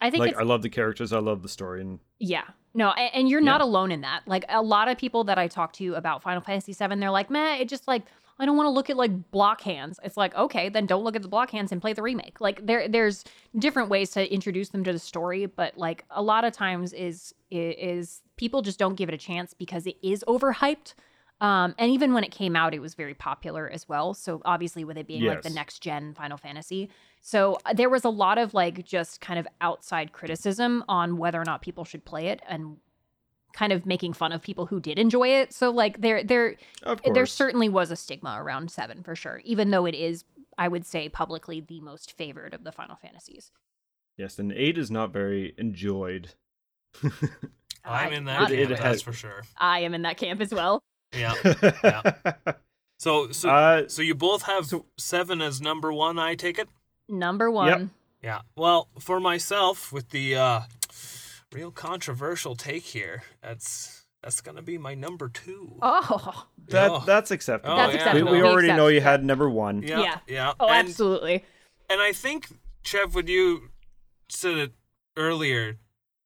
I 0.01 0.11
think 0.11 0.21
Like 0.21 0.37
I 0.37 0.43
love 0.43 0.63
the 0.63 0.69
characters, 0.69 1.13
I 1.13 1.19
love 1.19 1.43
the 1.43 1.49
story, 1.49 1.81
and 1.81 1.99
Yeah. 2.19 2.45
No, 2.75 2.91
and 2.91 3.29
you're 3.29 3.41
not 3.41 3.61
Yeah. 3.61 3.67
alone 3.67 3.91
in 3.91 4.03
that. 4.03 4.23
Like 4.27 4.45
a 4.49 4.61
lot 4.63 4.89
of 4.89 4.99
people 4.99 5.25
that 5.25 5.39
I 5.39 5.49
talk 5.49 5.73
to 5.75 5.95
about 5.95 6.23
Final 6.23 6.43
Fantasy 6.43 6.73
VII, 6.75 6.97
they're 7.01 7.11
like, 7.11 7.31
"Meh, 7.31 7.57
it 7.57 7.69
just 7.69 7.89
like 7.89 8.03
I 8.39 8.47
don't 8.47 8.57
want 8.57 8.67
to 8.67 8.71
look 8.71 8.91
at 8.91 8.97
like 8.97 9.31
block 9.31 9.61
hands." 9.61 9.99
It's 10.03 10.17
like, 10.17 10.35
okay, 10.35 10.69
then 10.69 10.87
don't 10.87 11.05
look 11.05 11.17
at 11.17 11.23
the 11.23 11.29
block 11.29 11.51
hands 11.51 11.73
and 11.73 11.81
play 11.81 11.93
the 11.93 12.03
remake. 12.03 12.41
Like 12.41 12.67
there, 12.67 12.89
there's 12.89 13.25
different 13.59 13.89
ways 13.89 14.11
to 14.13 14.33
introduce 14.33 14.71
them 14.71 14.85
to 14.85 14.93
the 14.93 14.99
story, 14.99 15.47
but 15.47 15.77
like 15.77 16.05
a 16.11 16.23
lot 16.23 16.45
of 16.45 16.53
times 16.53 16.93
is 16.93 17.35
is 17.51 18.23
people 18.37 18.63
just 18.63 18.79
don't 18.79 18.95
give 18.95 19.09
it 19.09 19.15
a 19.15 19.19
chance 19.19 19.55
because 19.55 19.87
it 19.87 19.97
is 20.03 20.25
overhyped. 20.29 20.95
Um, 21.39 21.75
and 21.79 21.91
even 21.91 22.15
when 22.15 22.25
it 22.25 22.31
came 22.31 22.57
out, 22.57 22.73
it 22.73 22.81
was 22.81 22.95
very 22.95 23.13
popular 23.13 23.69
as 23.69 23.87
well. 23.87 24.15
So 24.15 24.41
obviously, 24.47 24.85
with 24.85 24.97
it 24.97 25.07
being 25.07 25.23
like 25.25 25.43
the 25.43 25.51
next 25.51 25.81
gen 25.81 26.15
Final 26.15 26.39
Fantasy, 26.39 26.89
so 27.21 27.59
uh, 27.67 27.75
there 27.75 27.91
was 27.91 28.05
a 28.05 28.09
lot 28.09 28.39
of 28.39 28.55
like 28.55 28.85
just 28.85 29.21
kind 29.21 29.39
of 29.39 29.49
outside 29.61 30.13
criticism 30.13 30.85
on 30.89 31.17
whether 31.17 31.41
or 31.41 31.45
not 31.45 31.61
people 31.61 31.85
should 31.85 32.05
play 32.05 32.29
it 32.29 32.41
and 32.49 32.77
kind 33.57 33.73
of 33.73 33.87
making 33.87 34.13
fun 34.13 34.31
of 34.33 34.43
people 34.43 34.67
who 34.67 34.79
did 34.79 34.99
enjoy 34.99 35.29
it. 35.29 35.53
So 35.53 35.71
like 35.71 36.01
there 36.03 36.23
there 36.23 36.57
there 37.15 37.27
certainly 37.27 37.69
was 37.71 37.91
a 37.91 37.97
stigma 37.97 38.37
around 38.39 38.71
7 38.71 39.03
for 39.03 39.17
sure, 39.17 39.41
even 39.45 39.71
though 39.71 39.87
it 39.87 39.95
is 39.95 40.25
I 40.59 40.69
would 40.69 40.85
say 40.87 41.09
publicly 41.09 41.61
the 41.61 41.81
most 41.81 42.13
favored 42.13 42.53
of 42.55 42.65
the 42.65 42.73
Final 42.73 42.97
Fantasies. 42.97 43.51
yes, 44.19 44.39
and 44.39 44.53
eight 44.53 44.77
is 44.79 44.91
not 44.91 45.13
very 45.13 45.55
enjoyed. 45.59 46.35
I'm 47.85 48.13
in 48.13 48.25
that 48.25 48.41
not- 48.41 48.51
It- 48.51 48.59
it 48.61 48.69
camp, 48.69 48.81
has- 48.81 48.93
that's 48.93 49.03
for 49.03 49.13
sure. 49.13 49.43
I 49.57 49.81
am 49.81 49.95
in 49.95 50.03
that 50.03 50.17
camp 50.17 50.41
as 50.41 50.53
well. 50.53 50.83
Yeah. 51.17 51.35
Yeah. 51.85 52.13
So 52.99 53.31
so 53.31 53.51
uh, 53.51 53.89
so 53.89 54.01
you 54.03 54.15
both 54.15 54.43
have 54.43 54.67
so- 54.67 54.87
seven 54.97 55.41
as 55.43 55.61
number 55.61 55.93
one. 55.93 56.19
I 56.19 56.35
take 56.35 56.59
it. 56.59 56.69
Number 57.09 57.51
1. 57.51 57.91
Yeah. 58.23 58.41
Well, 58.57 58.89
for 58.99 59.21
myself, 59.21 59.93
with 59.93 60.09
the 60.11 60.35
uh, 60.35 60.61
real 61.53 61.71
controversial 61.71 62.57
take 62.57 62.83
here, 62.83 63.23
that's 63.43 64.03
that's 64.23 64.41
gonna 64.41 64.63
be 64.63 64.79
my 64.79 64.95
number 64.95 65.29
two. 65.29 65.79
Oh. 65.83 66.47
that 66.69 66.91
Oh. 66.91 67.03
that's 67.07 67.31
acceptable. 67.31 67.75
Oh, 67.75 67.77
That's 67.77 67.95
yeah. 67.95 67.99
we, 67.99 68.03
acceptable. 68.21 68.33
we 68.33 68.43
We 68.43 68.49
already 68.49 68.69
know 68.69 68.89
you 68.89 69.01
had 69.01 69.25
number 69.25 69.49
one. 69.49 69.83
Yeah. 69.83 70.01
Yeah. 70.01 70.19
Yeah. 70.27 70.53
Oh, 70.59 70.69
and, 70.69 70.89
absolutely. 70.89 71.45
and 71.89 72.01
I 72.01 72.13
think 72.13 72.49
Crev, 72.85 73.15
when 73.15 73.27
you 73.29 73.71
said 74.29 74.57
it 74.57 74.73
earlier, 75.17 75.79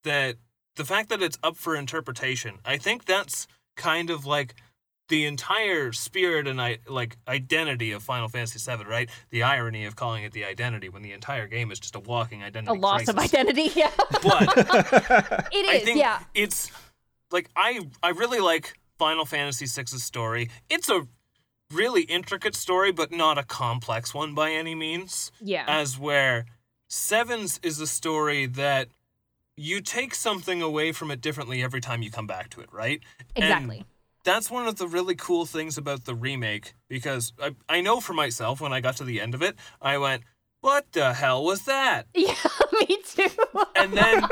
that 0.05 0.37
the 0.77 0.85
fact 0.85 1.09
that 1.11 1.21
it's 1.23 1.39
up 1.43 1.57
for 1.57 1.77
interpretation, 1.77 2.59
I 2.64 2.79
think 2.79 3.05
that's 3.05 3.47
kind 3.77 4.09
of 4.11 4.25
like 4.25 4.55
the 5.11 5.27
entire 5.27 5.93
spirit 5.93 6.47
and 6.47 6.61
I 6.61 6.79
like 6.89 7.19
identity 7.29 7.93
of 7.93 8.03
Final 8.03 8.29
Fantasy 8.29 8.59
VII, 8.59 8.85
right? 8.85 9.11
The 9.31 9.43
irony 9.43 9.85
of 9.85 9.97
calling 9.97 10.25
it 10.25 10.33
the 10.33 10.45
identity 10.45 10.89
when 10.89 11.03
the 11.03 11.13
entire 11.13 11.47
game 11.47 11.71
is 11.71 11.79
just 11.79 11.97
a 11.97 12.01
walking 12.01 12.43
identity, 12.43 12.71
A 12.71 12.73
identity. 12.73 12.81
loss 12.81 13.09
of 13.09 13.19
identity. 13.19 13.71
Yeah. 13.81 13.91
But 14.23 14.57
it 15.53 15.69
I 15.69 15.81
think 15.81 15.99
yeah. 15.99 16.21
it's 16.35 16.71
like 17.31 17.51
I 17.55 17.81
I 18.03 18.11
really 18.11 18.41
like 18.41 18.79
Final 18.99 19.27
Fantasy 19.27 19.67
VI's 19.67 20.03
story. 20.03 20.49
It's 20.69 20.89
a 20.89 21.07
really 21.73 22.03
intricate 22.03 22.55
story, 22.55 22.93
but 22.93 23.11
not 23.11 23.37
a 23.37 23.43
complex 23.43 24.15
one 24.15 24.35
by 24.35 24.53
any 24.53 24.75
means. 24.75 25.33
Yeah. 25.41 25.65
As 25.67 25.99
where 25.99 26.47
Sevens 26.89 27.59
is 27.63 27.81
a 27.81 27.87
story 27.87 28.47
that 28.47 28.89
you 29.57 29.81
take 29.81 30.15
something 30.15 30.63
away 30.63 30.93
from 30.93 31.11
it 31.11 31.21
differently 31.21 31.63
every 31.63 31.81
time 31.81 32.03
you 32.03 32.11
come 32.11 32.27
back 32.27 32.49
to 32.51 32.61
it, 32.61 32.73
right? 32.73 33.01
And 33.37 33.45
exactly. 33.45 33.85
That's 34.25 34.51
one 34.51 34.66
of 34.66 34.77
the 34.77 34.87
really 34.87 35.14
cool 35.14 35.47
things 35.47 35.79
about 35.79 36.05
the 36.05 36.14
remake 36.14 36.75
because 36.89 37.33
I, 37.41 37.55
I 37.68 37.81
know 37.81 38.01
for 38.01 38.12
myself 38.12 38.61
when 38.61 38.73
I 38.73 38.81
got 38.81 38.97
to 38.97 39.05
the 39.05 39.21
end 39.21 39.35
of 39.35 39.43
it, 39.43 39.57
I 39.81 39.99
went, 39.99 40.23
"What 40.61 40.93
the 40.93 41.14
hell 41.14 41.45
was 41.45 41.62
that?" 41.62 42.07
Yeah, 42.14 42.35
me 42.73 42.99
too. 43.05 43.29
And 43.77 43.93
then 43.93 44.23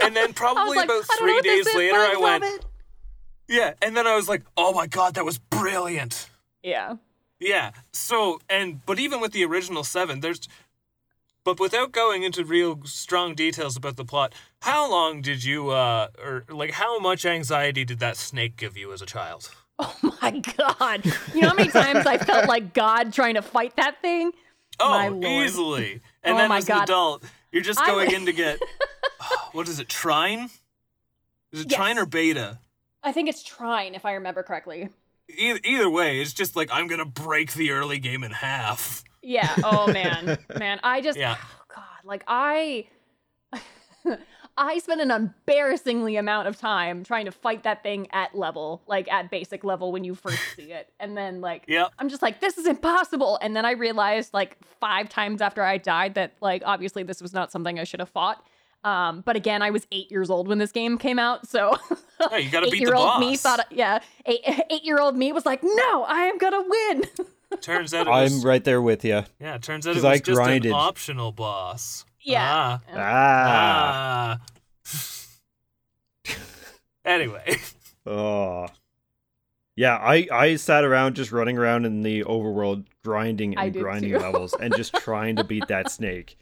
and 0.00 0.16
then 0.16 0.32
probably 0.34 0.76
like, 0.76 0.86
about 0.86 1.04
"I 1.10 1.16
three 1.18 1.40
days 1.40 1.74
later, 1.74 1.94
but 1.94 2.16
I 2.16 2.16
went, 2.16 2.44
it." 2.44 2.64
"Yeah," 3.48 3.74
and 3.82 3.96
then 3.96 4.06
I 4.06 4.16
was 4.16 4.28
like, 4.28 4.42
"Oh 4.56 4.72
my 4.72 4.86
god, 4.86 5.14
that 5.14 5.24
was 5.24 5.38
brilliant." 5.38 6.28
Yeah. 6.62 6.96
Yeah. 7.40 7.72
So 7.92 8.40
and 8.48 8.84
but 8.86 8.98
even 8.98 9.20
with 9.20 9.32
the 9.32 9.44
original 9.44 9.84
seven, 9.84 10.20
there's 10.20 10.48
but 11.44 11.60
without 11.60 11.92
going 11.92 12.22
into 12.22 12.44
real 12.44 12.80
strong 12.84 13.34
details 13.34 13.76
about 13.76 13.96
the 13.96 14.04
plot, 14.04 14.34
how 14.62 14.90
long 14.90 15.20
did 15.20 15.44
you 15.44 15.70
uh 15.70 16.08
or 16.22 16.44
like 16.48 16.72
how 16.72 16.98
much 16.98 17.24
anxiety 17.26 17.84
did 17.84 17.98
that 18.00 18.16
snake 18.16 18.56
give 18.56 18.76
you 18.76 18.92
as 18.92 19.02
a 19.02 19.06
child? 19.06 19.50
Oh 19.78 19.94
my 20.22 20.30
god. 20.56 21.04
You 21.34 21.42
know 21.42 21.48
how 21.48 21.54
many 21.54 21.68
times 21.70 22.06
I 22.06 22.16
felt 22.18 22.46
like 22.48 22.74
God 22.74 23.12
trying 23.12 23.34
to 23.34 23.42
fight 23.42 23.74
that 23.76 24.00
thing? 24.00 24.30
Oh, 24.80 25.20
easily. 25.24 26.00
And 26.22 26.34
Oh 26.34 26.38
then 26.38 26.48
my 26.48 26.58
as 26.58 26.64
God. 26.64 26.76
an 26.78 26.82
adult, 26.84 27.24
you're 27.52 27.62
just 27.62 27.84
going 27.84 28.06
would- 28.08 28.12
in 28.14 28.26
to 28.26 28.32
get 28.32 28.58
what 29.52 29.68
is 29.68 29.78
it, 29.80 29.88
trine? 29.88 30.50
Is 31.52 31.60
it 31.62 31.70
Yes. 31.70 31.76
trine 31.76 31.98
or 31.98 32.06
beta? 32.06 32.58
I 33.02 33.12
think 33.12 33.28
it's 33.28 33.42
trine, 33.42 33.94
if 33.94 34.04
I 34.04 34.12
remember 34.14 34.42
correctly. 34.42 34.88
Either, 35.36 35.60
either 35.64 35.90
way, 35.90 36.20
it's 36.20 36.32
just 36.32 36.54
like 36.56 36.68
I'm 36.72 36.86
gonna 36.86 37.04
break 37.04 37.52
the 37.54 37.70
early 37.72 37.98
game 37.98 38.22
in 38.24 38.30
half. 38.32 39.02
Yeah. 39.24 39.54
Oh 39.64 39.92
man. 39.92 40.38
man. 40.58 40.80
I 40.82 41.00
just 41.00 41.18
Yeah. 41.18 41.36
oh 41.40 41.64
god. 41.74 41.84
Like 42.04 42.24
I 42.28 42.86
I 44.56 44.78
spent 44.78 45.00
an 45.00 45.10
embarrassingly 45.10 46.16
amount 46.16 46.46
of 46.46 46.56
time 46.56 47.02
trying 47.02 47.24
to 47.24 47.32
fight 47.32 47.64
that 47.64 47.82
thing 47.82 48.06
at 48.12 48.36
level, 48.36 48.82
like 48.86 49.10
at 49.10 49.30
basic 49.30 49.64
level 49.64 49.90
when 49.90 50.04
you 50.04 50.14
first 50.14 50.38
see 50.56 50.70
it. 50.72 50.92
And 51.00 51.16
then 51.16 51.40
like 51.40 51.64
Yep. 51.66 51.92
I'm 51.98 52.08
just 52.08 52.22
like, 52.22 52.40
this 52.40 52.58
is 52.58 52.66
impossible. 52.66 53.38
And 53.42 53.56
then 53.56 53.64
I 53.64 53.72
realized 53.72 54.32
like 54.34 54.58
five 54.80 55.08
times 55.08 55.40
after 55.40 55.62
I 55.62 55.78
died 55.78 56.14
that 56.14 56.34
like 56.40 56.62
obviously 56.64 57.02
this 57.02 57.20
was 57.20 57.32
not 57.32 57.50
something 57.50 57.78
I 57.78 57.84
should 57.84 58.00
have 58.00 58.10
fought. 58.10 58.44
Um, 58.84 59.22
but 59.22 59.34
again, 59.34 59.62
I 59.62 59.70
was 59.70 59.86
eight 59.92 60.10
years 60.10 60.28
old 60.28 60.46
when 60.46 60.58
this 60.58 60.70
game 60.70 60.98
came 60.98 61.18
out, 61.18 61.48
so 61.48 61.74
Yeah, 62.20 62.36
you 62.36 62.50
gotta 62.50 62.66
beat 62.66 62.72
the 62.72 62.76
eight-year-old 62.76 63.18
me 63.18 63.34
thought, 63.34 63.66
yeah, 63.70 64.00
eight, 64.26 64.40
eight-year-old 64.70 65.16
me 65.16 65.32
was 65.32 65.46
like, 65.46 65.62
no, 65.62 66.04
I 66.04 66.24
am 66.24 66.36
gonna 66.36 66.60
win. 66.60 67.04
Turns 67.64 67.94
out 67.94 68.06
it 68.06 68.10
was 68.10 68.42
I'm 68.44 68.46
right 68.46 68.62
there 68.62 68.82
with 68.82 69.04
you. 69.04 69.22
Yeah, 69.40 69.54
it 69.54 69.62
turns 69.62 69.86
out 69.86 69.92
it 69.92 69.94
'Cause 69.94 70.02
was 70.04 70.12
I 70.12 70.18
just 70.18 70.36
grinded. 70.36 70.70
an 70.70 70.76
optional 70.78 71.32
boss. 71.32 72.04
Yeah. 72.20 72.78
Ah. 72.92 74.38
Ah. 74.38 74.38
ah. 76.28 76.34
anyway. 77.04 77.56
Oh. 78.06 78.66
Yeah, 79.76 79.96
I 79.96 80.28
I 80.30 80.56
sat 80.56 80.84
around 80.84 81.16
just 81.16 81.32
running 81.32 81.56
around 81.56 81.86
in 81.86 82.02
the 82.02 82.22
overworld 82.24 82.84
grinding 83.02 83.56
and 83.56 83.72
grinding 83.72 84.12
too. 84.12 84.18
levels 84.18 84.52
and 84.60 84.76
just 84.76 84.92
trying 85.00 85.36
to 85.36 85.44
beat 85.44 85.66
that 85.68 85.90
snake. 85.90 86.36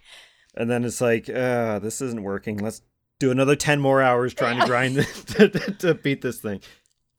And 0.56 0.68
then 0.68 0.82
it's 0.84 1.00
like, 1.00 1.30
uh, 1.30 1.78
this 1.78 2.00
isn't 2.00 2.24
working. 2.24 2.58
Let's 2.58 2.82
do 3.20 3.30
another 3.30 3.54
10 3.54 3.80
more 3.80 4.02
hours 4.02 4.34
trying 4.34 4.58
to 4.58 4.66
grind 4.66 4.96
to, 5.28 5.48
to 5.48 5.94
beat 5.94 6.20
this 6.22 6.40
thing. 6.40 6.60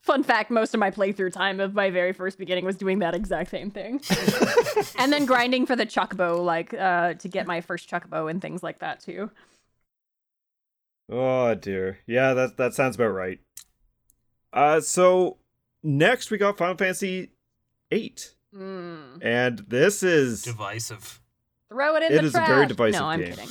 Fun 0.04 0.22
fact: 0.22 0.50
most 0.50 0.74
of 0.74 0.80
my 0.80 0.90
playthrough 0.90 1.32
time 1.32 1.60
of 1.60 1.72
my 1.72 1.88
very 1.88 2.12
first 2.12 2.36
beginning 2.36 2.66
was 2.66 2.76
doing 2.76 2.98
that 2.98 3.14
exact 3.14 3.50
same 3.50 3.70
thing, 3.70 4.02
and 4.98 5.10
then 5.10 5.24
grinding 5.24 5.64
for 5.64 5.74
the 5.76 5.86
Chocobo, 5.86 6.44
like 6.44 6.74
uh, 6.74 7.14
to 7.14 7.26
get 7.26 7.46
my 7.46 7.62
first 7.62 7.88
Chocobo 7.88 8.30
and 8.30 8.42
things 8.42 8.62
like 8.62 8.80
that 8.80 9.00
too. 9.00 9.30
Oh 11.10 11.54
dear. 11.54 12.00
Yeah, 12.06 12.34
that 12.34 12.58
that 12.58 12.74
sounds 12.74 12.96
about 12.96 13.08
right. 13.12 13.40
Uh 14.52 14.80
so 14.80 15.38
next 15.82 16.30
we 16.30 16.36
got 16.38 16.58
Final 16.58 16.76
Fantasy 16.76 17.30
8. 17.90 18.34
Mm. 18.54 19.24
And 19.24 19.58
this 19.68 20.02
is 20.02 20.42
Divisive. 20.42 21.20
Throw 21.70 21.96
it 21.96 22.02
in 22.04 22.12
It 22.12 22.20
the 22.20 22.24
is 22.26 22.34
a 22.34 22.38
trash. 22.38 22.48
very 22.48 22.66
divisive 22.66 23.00
no, 23.00 23.06
I'm 23.06 23.20
game. 23.20 23.30
kidding. 23.30 23.48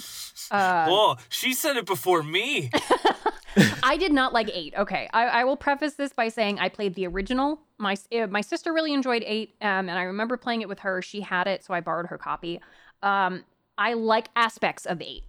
Uh, 0.51 0.87
Whoa, 0.87 1.15
she 1.29 1.53
said 1.53 1.77
it 1.77 1.85
before 1.85 2.21
me. 2.23 2.69
I 3.83 3.97
did 3.97 4.11
not 4.11 4.33
like 4.33 4.49
eight. 4.53 4.73
Okay, 4.77 5.09
I, 5.13 5.25
I 5.25 5.43
will 5.43 5.57
preface 5.57 5.93
this 5.95 6.13
by 6.13 6.29
saying 6.29 6.59
I 6.59 6.69
played 6.69 6.95
the 6.95 7.07
original. 7.07 7.59
My 7.77 7.95
uh, 8.17 8.27
my 8.27 8.41
sister 8.41 8.73
really 8.73 8.93
enjoyed 8.93 9.23
eight, 9.25 9.55
um, 9.61 9.89
and 9.89 9.91
I 9.91 10.03
remember 10.03 10.37
playing 10.37 10.61
it 10.61 10.69
with 10.69 10.79
her. 10.79 11.01
She 11.01 11.21
had 11.21 11.47
it, 11.47 11.63
so 11.63 11.73
I 11.73 11.81
borrowed 11.81 12.07
her 12.07 12.17
copy. 12.17 12.59
Um, 13.01 13.43
I 13.77 13.93
like 13.93 14.27
aspects 14.35 14.85
of 14.85 15.01
eight, 15.01 15.23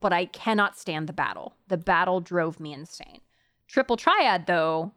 but 0.00 0.12
I 0.12 0.26
cannot 0.26 0.76
stand 0.78 1.08
the 1.08 1.12
battle. 1.12 1.54
The 1.68 1.76
battle 1.76 2.20
drove 2.20 2.58
me 2.58 2.72
insane. 2.72 3.20
Triple 3.68 3.96
Triad, 3.96 4.46
though, 4.46 4.92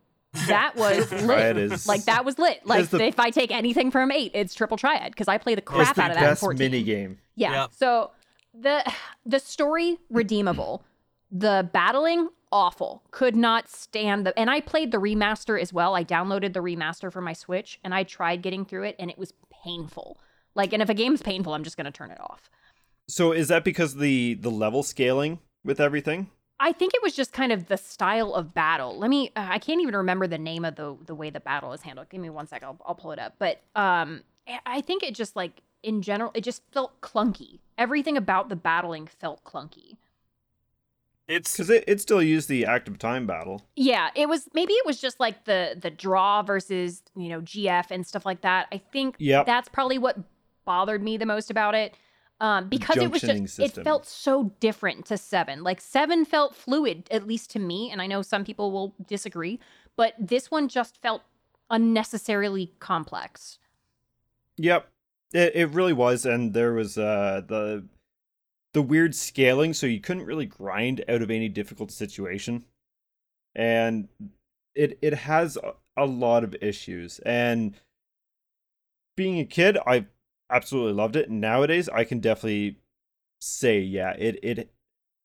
That 0.48 0.76
was 0.77 1.11
lit. 1.11 1.57
Is 1.57 1.88
like 1.88 2.06
that 2.06 2.23
was 2.26 2.38
lit. 2.40 2.65
Like 2.65 2.90
the- 2.90 3.03
if 3.03 3.19
I 3.19 3.30
take 3.31 3.52
anything 3.52 3.91
from 3.91 4.11
eight, 4.11 4.31
it's 4.34 4.53
triple 4.53 4.77
triad 4.77 5.11
because 5.11 5.27
I 5.27 5.38
play 5.38 5.56
the 5.56 5.61
crap 5.61 5.95
the 5.95 6.02
out 6.02 6.11
of 6.11 6.18
that 6.18 6.22
best 6.23 6.41
14. 6.41 6.57
mini 6.57 6.84
game. 6.84 7.18
Yeah. 7.36 7.61
Yep. 7.64 7.69
So 7.73 8.11
the 8.53 8.84
the 9.26 9.40
story 9.40 9.98
redeemable, 10.10 10.84
the 11.31 11.68
battling 11.73 12.30
awful. 12.51 13.03
Could 13.11 13.35
not 13.35 13.69
stand 13.69 14.26
the 14.26 14.38
and 14.38 14.49
I 14.49 14.61
played 14.61 14.91
the 14.91 14.97
remaster 14.97 15.59
as 15.61 15.71
well. 15.73 15.95
I 15.95 16.03
downloaded 16.03 16.53
the 16.53 16.61
remaster 16.61 17.11
for 17.11 17.21
my 17.21 17.34
Switch 17.34 17.80
and 17.84 17.93
I 17.93 18.03
tried 18.03 18.41
getting 18.41 18.65
through 18.65 18.84
it 18.84 18.95
and 18.99 19.09
it 19.09 19.17
was 19.17 19.34
painful. 19.63 20.19
Like 20.55 20.73
and 20.73 20.81
if 20.81 20.89
a 20.89 20.93
game's 20.93 21.21
painful, 21.21 21.53
I'm 21.53 21.63
just 21.63 21.77
going 21.77 21.85
to 21.85 21.91
turn 21.91 22.11
it 22.11 22.19
off. 22.19 22.49
So 23.07 23.31
is 23.31 23.47
that 23.47 23.63
because 23.63 23.95
the 23.95 24.35
the 24.35 24.51
level 24.51 24.84
scaling 24.84 25.39
with 25.63 25.80
everything? 25.80 26.30
I 26.61 26.73
think 26.73 26.93
it 26.93 27.01
was 27.01 27.15
just 27.15 27.31
kind 27.31 27.51
of 27.53 27.67
the 27.67 27.77
style 27.77 28.34
of 28.34 28.53
battle. 28.53 28.97
Let 28.97 29.09
me 29.09 29.31
uh, 29.35 29.47
I 29.49 29.59
can't 29.59 29.81
even 29.81 29.95
remember 29.95 30.27
the 30.27 30.38
name 30.38 30.65
of 30.65 30.76
the 30.76 30.97
the 31.05 31.15
way 31.15 31.30
the 31.30 31.39
battle 31.39 31.73
is 31.73 31.81
handled. 31.81 32.09
Give 32.09 32.19
me 32.21 32.30
one 32.30 32.47
sec. 32.47 32.63
I'll 32.63 32.77
I'll 32.85 32.95
pull 32.95 33.11
it 33.11 33.19
up. 33.19 33.35
But 33.39 33.61
um 33.76 34.21
I- 34.47 34.59
I 34.65 34.81
think 34.81 35.03
it 35.03 35.15
just 35.15 35.35
like 35.35 35.61
in 35.81 36.01
general 36.01 36.31
it 36.34 36.43
just 36.43 36.61
felt 36.71 36.99
clunky. 37.01 37.59
Everything 37.77 38.17
about 38.17 38.49
the 38.49 38.55
battling 38.55 39.07
felt 39.07 39.43
clunky. 39.45 39.97
It's 41.30 41.53
Because 41.53 41.69
it, 41.69 41.84
it 41.88 42.01
still 42.01 42.22
used 42.23 42.49
the 42.49 42.65
active 42.65 42.97
time 42.97 43.27
battle. 43.27 43.61
Yeah, 43.76 44.10
it 44.15 44.27
was 44.27 44.49
maybe 44.53 44.73
it 44.73 44.85
was 44.85 44.99
just 44.99 45.19
like 45.19 45.45
the 45.45 45.77
the 45.80 45.91
draw 45.91 46.41
versus, 46.41 47.03
you 47.15 47.30
know, 47.30 47.39
GF 47.41 47.91
and 47.91 48.06
stuff 48.06 48.26
like 48.26 48.41
that. 48.41 48.68
I 48.72 48.80
think 48.80 49.15
Yep. 49.19 49.45
that's 49.45 49.69
probably 49.69 49.99
what 49.99 50.18
bothered 50.65 51.03
me 51.03 51.18
the 51.18 51.26
most 51.27 51.49
about 51.51 51.76
it. 51.76 51.95
Um, 52.41 52.69
because 52.69 52.97
it 52.97 53.11
was 53.11 53.22
just 53.22 53.56
system. 53.56 53.81
it 53.81 53.84
felt 53.84 54.06
so 54.07 54.51
different 54.60 55.06
to 55.07 55.18
seven. 55.18 55.61
Like 55.61 55.81
seven 55.81 56.23
felt 56.26 56.56
fluid, 56.56 57.07
at 57.11 57.27
least 57.27 57.51
to 57.51 57.60
me, 57.60 57.91
and 57.91 58.01
I 58.01 58.07
know 58.07 58.22
some 58.22 58.45
people 58.45 58.72
will 58.72 58.95
disagree, 59.07 59.60
but 59.97 60.14
this 60.18 60.49
one 60.49 60.68
just 60.69 61.01
felt 61.01 61.22
unnecessarily 61.69 62.72
complex. 62.80 63.60
Yep. 64.57 64.88
It 65.34 65.56
it 65.56 65.69
really 65.72 65.93
was, 65.93 66.26
and 66.26 66.53
there 66.53 66.73
was 66.73 66.97
uh 66.97 67.41
the 67.45 67.85
the 68.73 68.81
weird 68.81 69.15
scaling, 69.15 69.73
so 69.73 69.87
you 69.87 69.99
couldn't 69.99 70.25
really 70.25 70.45
grind 70.45 71.03
out 71.07 71.21
of 71.21 71.31
any 71.31 71.49
difficult 71.49 71.91
situation. 71.91 72.65
And 73.55 74.07
it 74.75 74.97
it 75.01 75.13
has 75.13 75.57
a, 75.57 75.73
a 75.97 76.05
lot 76.05 76.43
of 76.43 76.55
issues. 76.61 77.19
And 77.19 77.75
being 79.17 79.39
a 79.39 79.45
kid, 79.45 79.77
I 79.85 80.05
absolutely 80.49 80.93
loved 80.93 81.15
it. 81.15 81.29
Nowadays, 81.29 81.89
I 81.89 82.03
can 82.03 82.19
definitely 82.19 82.77
say, 83.41 83.79
yeah, 83.79 84.13
it 84.17 84.39
it 84.43 84.71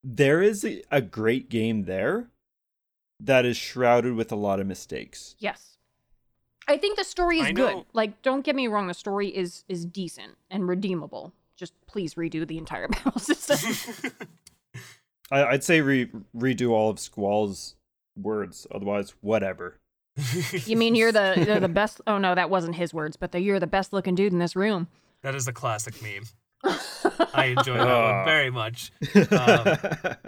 there 0.03 0.43
is 0.43 0.65
a, 0.65 0.83
a 0.91 1.01
great 1.01 1.49
game 1.49 1.85
there 1.85 2.29
that 3.21 3.45
is 3.45 3.57
shrouded 3.57 4.15
with 4.15 4.33
a 4.33 4.37
lot 4.37 4.61
of 4.61 4.67
mistakes. 4.67 5.37
Yes. 5.39 5.79
I 6.67 6.79
think 6.79 6.97
the 6.97 7.05
story 7.05 7.41
is 7.41 7.53
good. 7.53 7.85
Like, 7.93 8.23
don't 8.23 8.45
get 8.45 8.57
me 8.57 8.69
wrong, 8.69 8.87
the 8.87 8.95
story 8.95 9.29
is 9.29 9.65
is 9.69 9.85
decent 9.85 10.37
and 10.51 10.67
redeemable. 10.67 11.33
Just 11.57 11.73
please 11.87 12.15
redo 12.15 12.47
the 12.47 12.59
entire 12.59 12.89
battle 12.89 13.19
system. 13.19 14.13
I, 15.31 15.45
I'd 15.45 15.65
say 15.65 15.81
re- 15.81 16.11
redo 16.37 16.71
all 16.71 16.91
of 16.91 16.99
Squall's 16.99 17.77
words. 18.17 18.67
Otherwise, 18.75 19.15
whatever. 19.21 19.79
You 20.67 20.77
mean 20.77 20.95
you're 20.95 21.11
the 21.13 21.45
you're 21.47 21.59
the 21.61 21.69
best? 21.69 22.01
Oh 22.07 22.19
no, 22.19 22.35
that 22.37 22.49
wasn't 22.51 22.77
his 22.77 22.95
words, 22.95 23.17
but 23.17 23.33
the, 23.33 23.41
you're 23.41 23.59
the 23.59 23.67
best 23.67 23.93
looking 23.93 24.15
dude 24.15 24.33
in 24.33 24.39
this 24.39 24.55
room. 24.55 24.87
that 25.23 25.35
is 25.35 25.49
a 25.49 25.53
classic 25.53 26.01
meme. 26.03 26.25
I 27.35 27.47
enjoy 27.57 27.75
that 27.77 27.87
Ah. 27.89 28.17
one 28.19 28.25
very 28.25 28.51
much. 28.51 28.93
Um, 29.17 29.77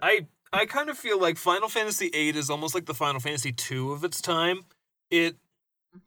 I 0.03 0.27
I 0.53 0.67
kind 0.67 0.91
of 0.91 0.99
feel 0.99 1.21
like 1.21 1.37
Final 1.39 1.69
Fantasy 1.69 2.09
VIII 2.09 2.37
is 2.37 2.51
almost 2.51 2.75
like 2.75 2.87
the 2.87 2.95
Final 2.95 3.21
Fantasy 3.21 3.55
II 3.71 3.93
of 3.93 4.03
its 4.05 4.21
time. 4.21 4.65
It 5.11 5.37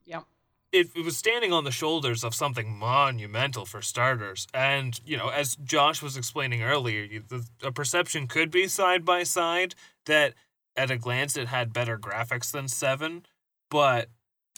Yep. 0.06 0.24
It, 0.72 0.90
it 0.96 1.04
was 1.04 1.18
standing 1.18 1.52
on 1.52 1.64
the 1.64 1.72
shoulders 1.72 2.24
of 2.24 2.36
something 2.36 2.78
monumental 2.78 3.66
for 3.66 3.82
starters. 3.82 4.48
And, 4.54 5.00
you 5.06 5.18
know, 5.18 5.30
as 5.30 5.56
Josh 5.56 6.02
was 6.02 6.16
explaining 6.16 6.62
earlier, 6.62 7.22
the, 7.28 7.46
a 7.64 7.72
perception 7.72 8.28
could 8.28 8.52
be 8.52 8.68
side 8.68 9.04
by 9.04 9.24
side 9.24 9.76
that 10.06 10.34
at 10.76 10.92
a 10.92 10.98
glance 10.98 11.36
it 11.36 11.48
had 11.48 11.74
better 11.74 11.98
graphics 11.98 12.52
than 12.52 12.68
7, 12.68 13.26
but 13.70 14.10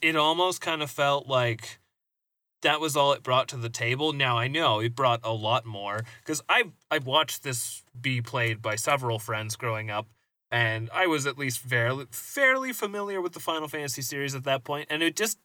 it 0.01 0.15
almost 0.15 0.61
kind 0.61 0.81
of 0.81 0.91
felt 0.91 1.27
like 1.27 1.79
that 2.61 2.79
was 2.79 2.95
all 2.95 3.13
it 3.13 3.23
brought 3.23 3.47
to 3.49 3.57
the 3.57 3.69
table. 3.69 4.13
Now 4.13 4.37
I 4.37 4.47
know 4.47 4.79
it 4.79 4.95
brought 4.95 5.21
a 5.23 5.33
lot 5.33 5.65
more 5.65 6.03
because 6.19 6.41
I've 6.47 6.71
I've 6.91 7.07
watched 7.07 7.43
this 7.43 7.83
be 7.99 8.21
played 8.21 8.61
by 8.61 8.75
several 8.75 9.17
friends 9.17 9.55
growing 9.55 9.89
up, 9.89 10.07
and 10.51 10.89
I 10.93 11.07
was 11.07 11.25
at 11.25 11.39
least 11.39 11.59
fairly 11.59 12.05
fairly 12.11 12.71
familiar 12.71 13.19
with 13.19 13.33
the 13.33 13.39
Final 13.39 13.67
Fantasy 13.67 14.03
series 14.03 14.35
at 14.35 14.43
that 14.43 14.63
point, 14.63 14.87
and 14.91 15.01
it 15.01 15.15
just 15.15 15.39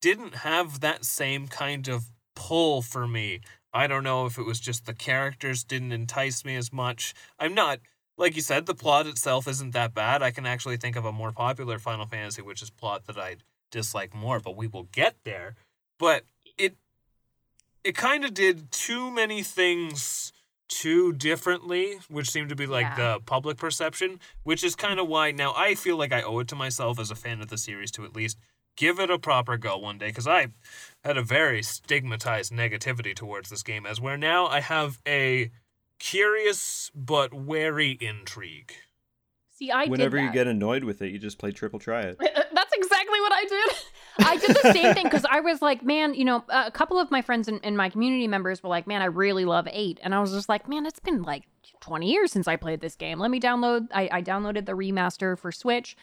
didn't 0.00 0.36
have 0.36 0.80
that 0.80 1.04
same 1.04 1.48
kind 1.48 1.88
of 1.88 2.10
pull 2.34 2.82
for 2.82 3.06
me. 3.06 3.40
I 3.72 3.86
don't 3.86 4.02
know 4.04 4.26
if 4.26 4.38
it 4.38 4.44
was 4.44 4.58
just 4.60 4.86
the 4.86 4.94
characters 4.94 5.62
didn't 5.62 5.92
entice 5.92 6.44
me 6.44 6.56
as 6.56 6.72
much. 6.72 7.14
I'm 7.38 7.54
not 7.54 7.80
like 8.16 8.36
you 8.36 8.42
said, 8.42 8.66
the 8.66 8.74
plot 8.74 9.06
itself 9.06 9.48
isn't 9.48 9.70
that 9.72 9.94
bad. 9.94 10.22
I 10.22 10.30
can 10.30 10.44
actually 10.44 10.76
think 10.76 10.94
of 10.94 11.06
a 11.06 11.12
more 11.12 11.32
popular 11.32 11.78
Final 11.78 12.04
Fantasy, 12.04 12.42
which 12.42 12.60
is 12.60 12.68
plot 12.68 13.06
that 13.06 13.16
I 13.16 13.36
dislike 13.70 14.14
more, 14.14 14.40
but 14.40 14.56
we 14.56 14.66
will 14.66 14.82
get 14.92 15.16
there. 15.24 15.54
But 15.98 16.24
it 16.58 16.76
it 17.82 17.96
kind 17.96 18.24
of 18.26 18.34
did 18.34 18.70
too 18.70 19.10
many 19.10 19.42
things 19.42 20.32
too 20.68 21.12
differently, 21.14 21.98
which 22.08 22.30
seemed 22.30 22.50
to 22.50 22.54
be 22.54 22.66
like 22.66 22.84
Yeah. 22.84 22.94
the 23.14 23.20
public 23.20 23.56
perception, 23.56 24.20
which 24.44 24.62
is 24.62 24.76
kind 24.76 25.00
of 25.00 25.08
why 25.08 25.30
now 25.32 25.54
I 25.56 25.74
feel 25.74 25.96
like 25.96 26.12
I 26.12 26.20
owe 26.22 26.38
it 26.40 26.48
to 26.48 26.56
myself 26.56 26.98
as 27.00 27.10
a 27.10 27.16
fan 27.16 27.40
of 27.40 27.48
the 27.48 27.58
series 27.58 27.90
to 27.92 28.04
at 28.04 28.14
least 28.14 28.38
give 28.76 28.98
it 28.98 29.10
a 29.10 29.18
proper 29.18 29.56
go 29.56 29.76
one 29.78 29.98
day 29.98 30.08
because 30.08 30.26
I 30.26 30.48
had 31.04 31.16
a 31.16 31.22
very 31.22 31.62
stigmatized 31.62 32.52
negativity 32.52 33.14
towards 33.14 33.50
this 33.50 33.62
game 33.62 33.86
as 33.86 34.00
where 34.00 34.16
now 34.16 34.46
I 34.46 34.60
have 34.60 34.98
a 35.06 35.50
curious 35.98 36.90
but 36.94 37.32
wary 37.32 37.98
intrigue. 38.00 38.72
See, 39.50 39.70
I 39.70 39.86
Whenever 39.86 40.16
did 40.16 40.24
you 40.24 40.32
get 40.32 40.46
annoyed 40.46 40.84
with 40.84 41.02
it, 41.02 41.10
you 41.10 41.18
just 41.18 41.38
play 41.38 41.52
triple 41.52 41.78
triad. 41.78 42.16
That's 42.18 42.72
exactly 42.72 43.20
what 43.20 43.32
I 43.32 43.44
did. 43.44 43.70
I 44.26 44.36
did 44.38 44.56
the 44.56 44.72
same 44.72 44.94
thing 44.94 45.04
because 45.04 45.26
I 45.28 45.40
was 45.40 45.60
like, 45.60 45.82
man, 45.84 46.14
you 46.14 46.24
know, 46.24 46.42
a 46.48 46.70
couple 46.70 46.98
of 46.98 47.10
my 47.10 47.20
friends 47.20 47.46
and, 47.46 47.60
and 47.62 47.76
my 47.76 47.90
community 47.90 48.26
members 48.26 48.62
were 48.62 48.70
like, 48.70 48.86
man, 48.86 49.02
I 49.02 49.06
really 49.06 49.44
love 49.44 49.68
eight, 49.70 50.00
and 50.02 50.14
I 50.14 50.20
was 50.20 50.32
just 50.32 50.48
like, 50.48 50.66
man, 50.66 50.86
it's 50.86 50.98
been 50.98 51.22
like 51.22 51.44
20 51.80 52.10
years 52.10 52.32
since 52.32 52.48
I 52.48 52.56
played 52.56 52.80
this 52.80 52.96
game. 52.96 53.18
Let 53.18 53.30
me 53.30 53.40
download. 53.40 53.88
I, 53.92 54.08
I 54.10 54.22
downloaded 54.22 54.66
the 54.66 54.72
remaster 54.72 55.38
for 55.38 55.52
Switch. 55.52 55.96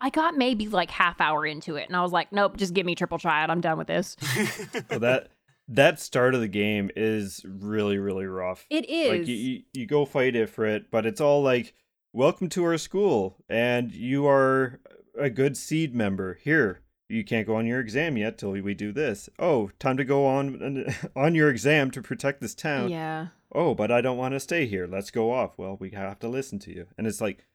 I 0.00 0.10
got 0.10 0.36
maybe 0.36 0.68
like 0.68 0.90
half 0.90 1.20
hour 1.20 1.44
into 1.44 1.76
it, 1.76 1.88
and 1.88 1.96
I 1.96 2.02
was 2.02 2.12
like, 2.12 2.32
nope, 2.32 2.56
just 2.56 2.74
give 2.74 2.86
me 2.86 2.94
triple 2.94 3.18
triad. 3.18 3.50
I'm 3.50 3.60
done 3.60 3.78
with 3.78 3.88
this. 3.88 4.16
so 4.90 4.98
that 4.98 5.28
that 5.68 6.00
start 6.00 6.34
of 6.34 6.40
the 6.40 6.48
game 6.48 6.90
is 6.96 7.44
really 7.44 7.98
really 7.98 8.26
rough. 8.26 8.64
It 8.70 8.88
is. 8.88 9.10
Like 9.10 9.28
you, 9.28 9.34
you, 9.34 9.62
you 9.72 9.86
go 9.86 10.04
fight 10.04 10.34
Ifrit, 10.34 10.86
but 10.90 11.04
it's 11.04 11.20
all 11.20 11.42
like, 11.42 11.74
"Welcome 12.12 12.48
to 12.50 12.64
our 12.64 12.78
school, 12.78 13.36
and 13.48 13.92
you 13.92 14.26
are 14.26 14.80
a 15.18 15.30
good 15.30 15.56
seed 15.56 15.94
member. 15.94 16.38
Here, 16.42 16.80
you 17.08 17.24
can't 17.24 17.46
go 17.46 17.56
on 17.56 17.66
your 17.66 17.80
exam 17.80 18.16
yet 18.16 18.38
till 18.38 18.52
we 18.52 18.74
do 18.74 18.92
this. 18.92 19.28
Oh, 19.38 19.70
time 19.80 19.96
to 19.96 20.04
go 20.04 20.26
on 20.26 20.94
on 21.16 21.34
your 21.34 21.50
exam 21.50 21.90
to 21.90 22.02
protect 22.02 22.40
this 22.40 22.54
town. 22.54 22.90
yeah. 22.90 23.28
Oh, 23.50 23.74
but 23.74 23.90
I 23.90 24.02
don't 24.02 24.18
want 24.18 24.34
to 24.34 24.40
stay 24.40 24.66
here. 24.66 24.86
Let's 24.86 25.10
go 25.10 25.32
off. 25.32 25.56
Well, 25.56 25.76
we 25.80 25.90
have 25.90 26.18
to 26.20 26.28
listen 26.28 26.58
to 26.60 26.74
you." 26.74 26.86
And 26.96 27.06
it's 27.06 27.20
like, 27.20 27.46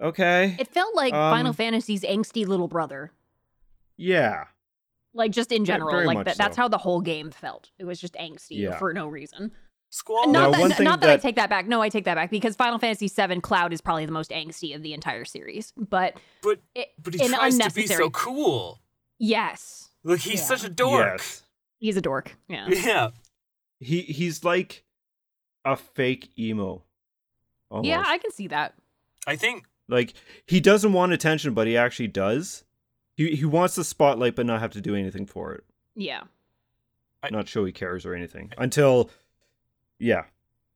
okay, 0.00 0.56
It 0.58 0.68
felt 0.68 0.94
like 0.94 1.12
Final 1.12 1.48
Um, 1.48 1.54
Fantasy's 1.54 2.02
angsty 2.02 2.46
little 2.46 2.68
brother. 2.68 3.12
yeah. 3.96 4.44
Like 5.14 5.32
just 5.32 5.50
in 5.50 5.64
general, 5.64 5.90
very 5.90 6.06
like 6.06 6.18
much 6.18 6.24
that, 6.26 6.36
that's 6.36 6.56
how 6.56 6.68
the 6.68 6.78
whole 6.78 7.00
game 7.00 7.30
felt. 7.30 7.70
It 7.78 7.84
was 7.84 7.98
just 7.98 8.14
angsty 8.14 8.58
Yeah. 8.58 8.78
for 8.78 8.92
no 8.92 9.08
reason. 9.08 9.50
Squall. 9.90 10.28
Now, 10.30 10.42
Not 10.42 10.52
that, 10.52 10.60
one 10.60 10.70
thing 10.70 10.84
not 10.84 11.00
that, 11.00 11.08
I 11.10 11.16
take 11.16 11.36
that 11.36 11.48
back. 11.48 11.66
No, 11.66 11.80
I 11.80 11.88
take 11.88 12.04
that 12.04 12.14
back 12.14 12.30
because 12.30 12.54
Final 12.54 12.78
Fantasy 12.78 13.08
VII 13.08 13.40
Cloud 13.40 13.72
is 13.72 13.80
probably 13.80 14.04
the 14.04 14.12
most 14.12 14.30
angsty 14.30 14.76
of 14.76 14.82
the 14.82 14.92
entire 14.92 15.24
series. 15.24 15.72
But 15.76 16.20
But 16.42 16.60
it, 16.74 16.88
but 17.02 17.14
he 17.14 17.22
an 17.24 17.30
tries 17.32 17.58
to 17.58 17.70
be 17.72 17.86
so 17.86 18.10
cool. 18.10 18.80
yes, 19.18 19.90
Like 20.04 20.20
he's 20.20 20.40
Yeah. 20.40 20.46
such 20.46 20.64
a 20.64 20.68
dork. 20.68 21.16
Yes. 21.18 21.42
he's 21.78 21.96
a 21.96 22.02
dork. 22.02 22.36
Yeah, 22.48 22.68
Yeah. 22.68 23.10
He 23.80 24.02
he's 24.02 24.44
like 24.44 24.84
a 25.64 25.74
fake 25.76 26.30
emo. 26.38 26.84
Almost. 27.70 27.88
yeah, 27.88 28.04
I 28.06 28.18
can 28.18 28.30
see 28.30 28.46
that. 28.48 28.74
I 29.26 29.36
think 29.36 29.64
Like 29.88 30.14
he 30.46 30.60
doesn't 30.60 30.92
want 30.92 31.12
attention, 31.12 31.54
but 31.54 31.66
he 31.66 31.76
actually 31.76 32.08
does. 32.08 32.64
He 33.16 33.34
he 33.36 33.44
wants 33.44 33.74
the 33.74 33.84
spotlight, 33.84 34.36
but 34.36 34.46
not 34.46 34.60
have 34.60 34.72
to 34.72 34.80
do 34.80 34.94
anything 34.94 35.26
for 35.26 35.52
it. 35.54 35.64
Yeah, 35.96 36.22
I- 37.22 37.30
Not 37.30 37.48
show 37.48 37.64
he 37.64 37.72
cares 37.72 38.06
or 38.06 38.14
anything 38.14 38.52
until, 38.58 39.10
yeah. 39.98 40.24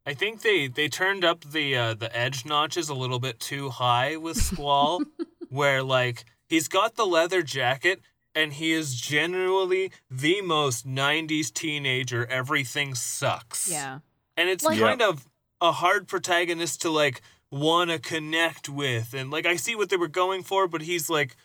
I 0.04 0.14
think 0.14 0.42
they 0.42 0.66
they 0.66 0.88
turned 0.88 1.24
up 1.24 1.44
the 1.44 1.76
uh, 1.76 1.94
the 1.94 2.14
edge 2.16 2.44
notches 2.44 2.88
a 2.88 2.94
little 2.94 3.20
bit 3.20 3.38
too 3.38 3.70
high 3.70 4.16
with 4.16 4.36
Squall, 4.48 5.02
where 5.48 5.82
like 5.82 6.24
he's 6.48 6.66
got 6.66 6.96
the 6.96 7.06
leather 7.06 7.42
jacket 7.42 8.00
and 8.34 8.54
he 8.54 8.72
is 8.72 8.96
generally 8.96 9.92
the 10.10 10.40
most 10.40 10.84
'90s 10.88 11.52
teenager. 11.52 12.26
Everything 12.26 12.94
sucks. 12.96 13.70
yeah. 13.70 13.98
and 14.36 14.48
it's 14.48 14.64
Like- 14.64 14.80
kind 14.80 15.02
of 15.02 15.28
a 15.60 15.70
hard 15.70 16.08
protagonist 16.08 16.82
to 16.82 16.90
like 16.90 17.20
want 17.52 17.90
to 17.90 17.98
connect 18.00 18.68
with, 18.68 19.14
and 19.14 19.30
like 19.30 19.46
I 19.46 19.54
see 19.56 19.76
what 19.76 19.90
they 19.90 19.96
were 19.96 20.08
going 20.08 20.42
for, 20.42 20.66
but 20.66 20.82
he's 20.82 21.08
like 21.08 21.36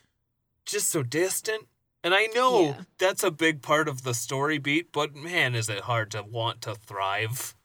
just 0.65 0.89
so 0.89 1.03
distant. 1.03 1.67
And 2.03 2.13
I 2.15 2.27
know 2.27 2.61
Yeah. 2.61 2.81
that's 2.97 3.23
a 3.23 3.31
big 3.31 3.61
part 3.61 3.87
of 3.89 4.03
the 4.03 4.13
story 4.13 4.57
beat, 4.57 4.91
but 4.91 5.13
man, 5.15 5.53
is 5.53 5.67
it 5.69 5.81
hard 5.81 6.09
to 6.11 6.23
want 6.23 6.61
to 6.61 6.73
thrive. 6.75 7.55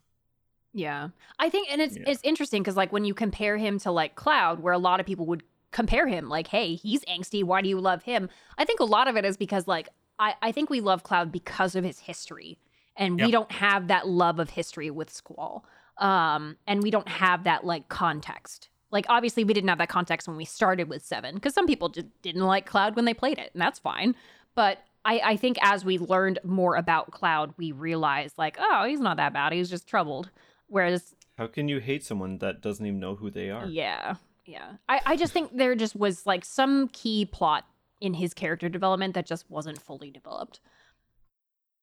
Yeah. 0.73 1.09
I 1.39 1.49
think 1.51 1.69
and 1.71 1.81
it's 1.81 1.97
Yeah. 1.97 2.05
it's 2.07 2.21
interesting 2.25 2.65
cuz 2.65 2.77
like 2.77 2.93
when 2.93 3.05
you 3.05 3.15
compare 3.15 3.57
him 3.59 3.79
to 3.81 3.91
like 3.93 4.15
Cloud 4.17 4.61
where 4.61 4.73
a 4.73 4.79
lot 4.79 5.01
of 5.01 5.07
people 5.07 5.27
would 5.27 5.43
compare 5.71 6.09
him 6.09 6.29
like 6.29 6.49
hey, 6.49 6.75
he's 6.75 7.05
angsty, 7.05 7.45
why 7.45 7.61
do 7.63 7.69
you 7.69 7.81
love 7.81 8.03
him? 8.03 8.29
I 8.59 8.65
think 8.65 8.81
a 8.81 8.85
lot 8.85 9.07
of 9.07 9.17
it 9.17 9.25
is 9.25 9.37
because 9.37 9.69
like 9.69 9.89
I 10.19 10.35
I 10.43 10.51
think 10.53 10.69
we 10.71 10.81
love 10.81 11.03
Cloud 11.05 11.31
because 11.31 11.75
of 11.77 11.85
his 11.85 12.01
history 12.01 12.59
and 12.97 13.21
we 13.21 13.31
don't 13.31 13.53
have 13.53 13.89
that 13.89 14.09
love 14.09 14.39
of 14.39 14.51
history 14.51 14.91
with 14.91 15.11
Squall. 15.11 15.65
Um 16.03 16.57
and 16.67 16.83
we 16.83 16.91
don't 16.91 17.09
have 17.09 17.45
that 17.45 17.65
like 17.65 17.89
context. 17.89 18.69
Like 18.91 19.07
obviously 19.09 19.45
we 19.45 19.55
didn't 19.55 19.69
have 19.69 19.79
that 19.79 19.89
context 19.89 20.29
when 20.29 20.37
we 20.37 20.45
started 20.45 20.89
with 20.89 21.05
7 21.05 21.39
cuz 21.41 21.55
some 21.55 21.67
people 21.67 21.89
just 21.89 22.09
didn't 22.23 22.43
like 22.43 22.67
Cloud 22.67 22.97
when 22.97 23.05
they 23.05 23.15
played 23.15 23.39
it 23.39 23.51
and 23.55 23.63
that's 23.63 23.79
fine. 23.79 24.15
But 24.55 24.79
I, 25.05 25.21
I 25.25 25.37
think 25.37 25.59
as 25.63 25.85
we 25.85 25.99
learned 25.99 26.39
more 26.45 26.77
about 26.77 27.11
Cloud, 27.11 27.55
we 27.57 27.73
realized 27.73 28.39
like, 28.39 28.57
oh, 28.61 28.85
he's 28.85 29.01
not 29.01 29.17
that 29.17 29.33
bad. 29.33 29.53
He's 29.53 29.71
just 29.71 29.87
troubled. 29.89 30.31
Whereas 30.69 31.15
How 31.39 31.47
can 31.47 31.69
you 31.69 31.81
hate 31.81 32.05
someone 32.05 32.39
that 32.39 32.61
doesn't 32.61 32.85
even 32.87 33.01
know 33.01 33.17
who 33.17 33.31
they 33.31 33.51
are? 33.51 33.67
Yeah. 33.67 34.15
Yeah. 34.47 34.73
I, 34.89 35.01
I 35.07 35.17
just 35.17 35.33
think 35.33 35.57
there 35.57 35.75
just 35.75 35.97
was 35.97 36.27
like 36.27 36.45
some 36.45 36.89
key 36.89 37.25
plot 37.25 37.65
in 38.01 38.15
his 38.15 38.35
character 38.35 38.69
development 38.69 39.15
that 39.15 39.27
just 39.27 39.51
wasn't 39.51 39.81
fully 39.81 40.11
developed. 40.11 40.61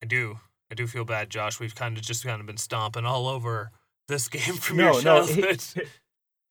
I 0.02 0.06
do. 0.06 0.40
I 0.72 0.76
do 0.76 0.86
feel 0.88 1.06
bad, 1.06 1.30
Josh. 1.30 1.60
We've 1.60 1.76
kind 1.76 1.98
of 1.98 2.04
just 2.04 2.24
kind 2.24 2.40
of 2.40 2.48
been 2.48 2.58
stomping 2.58 3.06
all 3.06 3.28
over 3.28 3.72
this 4.10 4.28
game 4.28 4.56
from 4.56 4.76
no, 4.78 4.94
your 4.96 5.04
no. 5.04 5.24
he- 5.24 5.42
childhood. 5.42 5.62
he- 5.76 5.82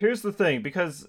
here's 0.00 0.22
the 0.22 0.32
thing, 0.32 0.62
because 0.62 1.06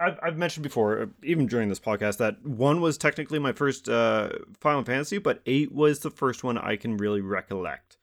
I've, 0.00 0.18
I've 0.22 0.36
mentioned 0.38 0.62
before, 0.62 1.02
uh, 1.02 1.06
even 1.22 1.46
during 1.46 1.68
this 1.68 1.78
podcast, 1.80 2.16
that 2.18 2.44
one 2.44 2.80
was 2.80 2.96
technically 2.96 3.38
my 3.38 3.52
first 3.52 3.88
uh, 3.88 4.30
Final 4.60 4.82
Fantasy, 4.84 5.18
but 5.18 5.42
eight 5.44 5.70
was 5.72 5.98
the 6.00 6.10
first 6.10 6.42
one 6.42 6.56
I 6.56 6.76
can 6.76 6.96
really 6.96 7.20
recollect, 7.20 7.98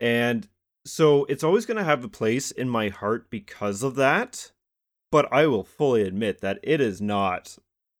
and 0.00 0.48
so 0.84 1.26
it's 1.26 1.44
always 1.44 1.66
going 1.66 1.76
to 1.76 1.84
have 1.84 2.02
a 2.02 2.08
place 2.08 2.50
in 2.50 2.68
my 2.68 2.88
heart 2.88 3.30
because 3.30 3.82
of 3.82 3.94
that. 3.96 4.50
But 5.12 5.30
I 5.30 5.46
will 5.46 5.62
fully 5.62 6.02
admit 6.02 6.40
that 6.40 6.58
it 6.62 6.80
is 6.80 7.00
not 7.02 7.58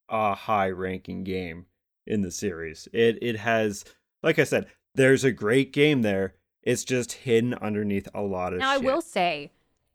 a 0.09 0.33
high-ranking 0.33 1.23
game 1.23 1.67
in 2.07 2.23
the 2.23 2.31
series. 2.31 2.87
It 2.91 3.19
it 3.21 3.37
has, 3.37 3.85
like 4.23 4.39
I 4.39 4.43
said, 4.43 4.65
there's 4.95 5.23
a 5.23 5.31
great 5.31 5.71
game 5.71 6.01
there. 6.01 6.33
It's 6.63 6.83
just 6.83 7.11
hidden 7.11 7.53
underneath 7.55 8.07
a 8.13 8.21
lot 8.21 8.53
of 8.53 8.59
Now, 8.59 8.71
I 8.71 8.77
will 8.77 9.01
say 9.01 9.51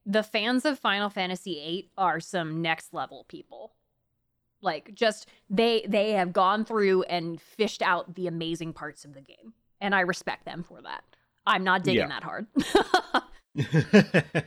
the 0.06 0.22
fans 0.22 0.64
of 0.64 0.78
Final 0.78 1.08
Fantasy 1.10 1.54
VIII 1.54 1.90
are 1.98 2.20
some 2.20 2.60
next 2.62 2.92
level 2.94 3.24
people. 3.28 3.72
Like 4.60 4.94
just 4.94 5.28
they 5.48 5.84
they 5.88 6.12
have 6.12 6.32
gone 6.32 6.64
through 6.64 7.04
and 7.04 7.40
fished 7.40 7.80
out 7.82 8.14
the 8.14 8.26
amazing 8.26 8.72
parts 8.72 9.04
of 9.04 9.14
the 9.14 9.20
game. 9.20 9.54
And 9.80 9.94
I 9.94 10.00
respect 10.00 10.44
them 10.44 10.62
for 10.64 10.82
that. 10.82 11.04
I'm 11.46 11.62
not 11.64 11.84
digging 11.84 12.08
Yeah. 12.08 12.20
that 12.20 12.24
hard. 12.24 12.46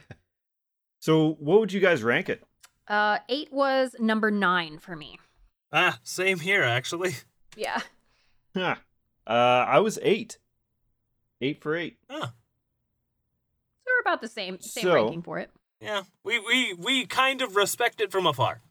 so, 0.99 1.33
what 1.39 1.59
would 1.59 1.73
you 1.73 1.79
guys 1.79 2.03
rank 2.03 2.29
it? 2.29 2.43
uh 2.87 3.19
8 3.29 3.51
was 3.53 3.95
number 3.99 4.29
9 4.31 4.79
for 4.79 4.95
me. 4.95 5.17
ah, 5.71 5.97
same 6.03 6.39
here, 6.39 6.63
actually. 6.63 7.15
Yeah. 7.55 7.79
Huh. 8.55 8.75
Uh, 9.25 9.31
I 9.67 9.79
was 9.79 9.97
eight. 10.01 10.37
Eight 11.41 11.61
for 11.61 11.75
eight. 11.75 11.97
Huh. 12.09 12.27
So 12.27 13.87
we're 13.87 14.01
about 14.01 14.21
the 14.21 14.27
same 14.27 14.59
same 14.61 14.83
So- 14.83 14.93
ranking 14.93 15.21
for 15.23 15.39
it. 15.39 15.49
yeah. 15.79 16.03
We 16.23 16.39
we 16.39 16.73
we 16.73 17.05
kind 17.05 17.41
of 17.41 17.55
respect 17.55 17.99
it 18.01 18.11
from 18.11 18.25
afar. 18.27 18.61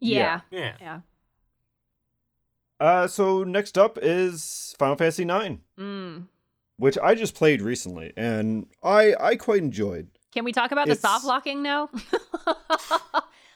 Yeah. 0.00 0.40
Yeah. 0.50 0.74
Yeah. 0.80 1.00
Uh, 2.80 3.06
so 3.06 3.44
next 3.44 3.78
up 3.78 3.98
is 4.02 4.74
Final 4.78 4.96
Fantasy 4.96 5.22
IX, 5.22 5.58
Mm. 5.78 6.26
which 6.76 6.98
I 6.98 7.14
just 7.14 7.34
played 7.34 7.62
recently, 7.62 8.12
and 8.16 8.66
I 8.82 9.14
I 9.18 9.36
quite 9.36 9.62
enjoyed. 9.62 10.08
Can 10.32 10.44
we 10.44 10.52
talk 10.52 10.72
about 10.72 10.88
the 10.88 10.96
soft 10.96 11.24
locking 11.24 11.62
now? 11.62 11.88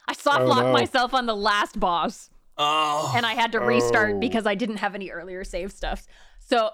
I 0.09 0.15
soft 0.15 0.43
Oh, 0.43 0.47
locked 0.47 0.67
no. 0.69 0.73
myself 0.73 1.13
on 1.13 1.27
the 1.27 1.37
last 1.37 1.79
boss 1.79 2.31
Oh. 2.57 3.13
and 3.17 3.27
I 3.27 3.35
had 3.35 3.53
to 3.53 3.61
restart 3.61 4.15
Oh. 4.17 4.19
because 4.21 4.47
I 4.47 4.55
didn't 4.55 4.77
have 4.77 4.95
any 4.95 5.11
earlier 5.11 5.43
save 5.45 5.73
stuff. 5.73 6.07
So 6.39 6.71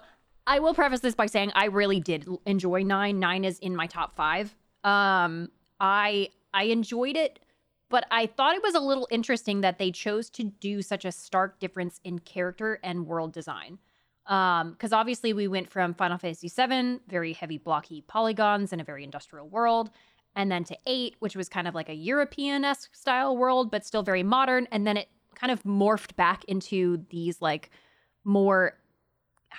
I 0.46 0.58
will 0.58 0.74
preface 0.74 1.00
this 1.00 1.14
by 1.14 1.26
saying 1.26 1.52
I 1.54 1.66
really 1.66 2.00
did 2.00 2.26
enjoy 2.46 2.82
nine. 2.82 3.18
Nine 3.18 3.44
is 3.44 3.58
in 3.60 3.74
my 3.74 3.86
top 3.86 4.14
five. 4.14 4.54
Um, 4.82 5.50
I 5.80 6.28
I 6.52 6.64
enjoyed 6.64 7.16
it, 7.16 7.40
but 7.88 8.06
I 8.10 8.26
thought 8.26 8.54
it 8.54 8.62
was 8.62 8.74
a 8.74 8.80
little 8.80 9.08
interesting 9.10 9.62
that 9.62 9.78
they 9.78 9.90
chose 9.90 10.30
to 10.30 10.44
do 10.44 10.82
such 10.82 11.04
a 11.04 11.12
stark 11.12 11.58
difference 11.60 12.00
in 12.04 12.18
character 12.20 12.78
and 12.82 13.06
world 13.06 13.32
design. 13.32 13.78
Um, 14.26 14.72
because 14.72 14.92
obviously 14.92 15.32
we 15.34 15.48
went 15.48 15.70
from 15.70 15.94
Final 15.94 16.16
Fantasy 16.16 16.48
VII, 16.48 17.00
very 17.08 17.34
heavy 17.34 17.58
blocky 17.58 18.02
polygons 18.02 18.72
in 18.72 18.80
a 18.80 18.84
very 18.84 19.04
industrial 19.04 19.48
world, 19.48 19.90
and 20.34 20.50
then 20.50 20.64
to 20.64 20.76
eight, 20.86 21.16
which 21.18 21.36
was 21.36 21.48
kind 21.48 21.68
of 21.68 21.74
like 21.74 21.90
a 21.90 21.94
European-esque 21.94 22.94
style 22.94 23.36
world, 23.36 23.70
but 23.70 23.84
still 23.84 24.02
very 24.02 24.22
modern, 24.22 24.66
and 24.72 24.86
then 24.86 24.96
it 24.96 25.08
kind 25.34 25.50
of 25.50 25.62
morphed 25.64 26.16
back 26.16 26.44
into 26.44 27.04
these 27.10 27.42
like 27.42 27.70
more 28.24 28.78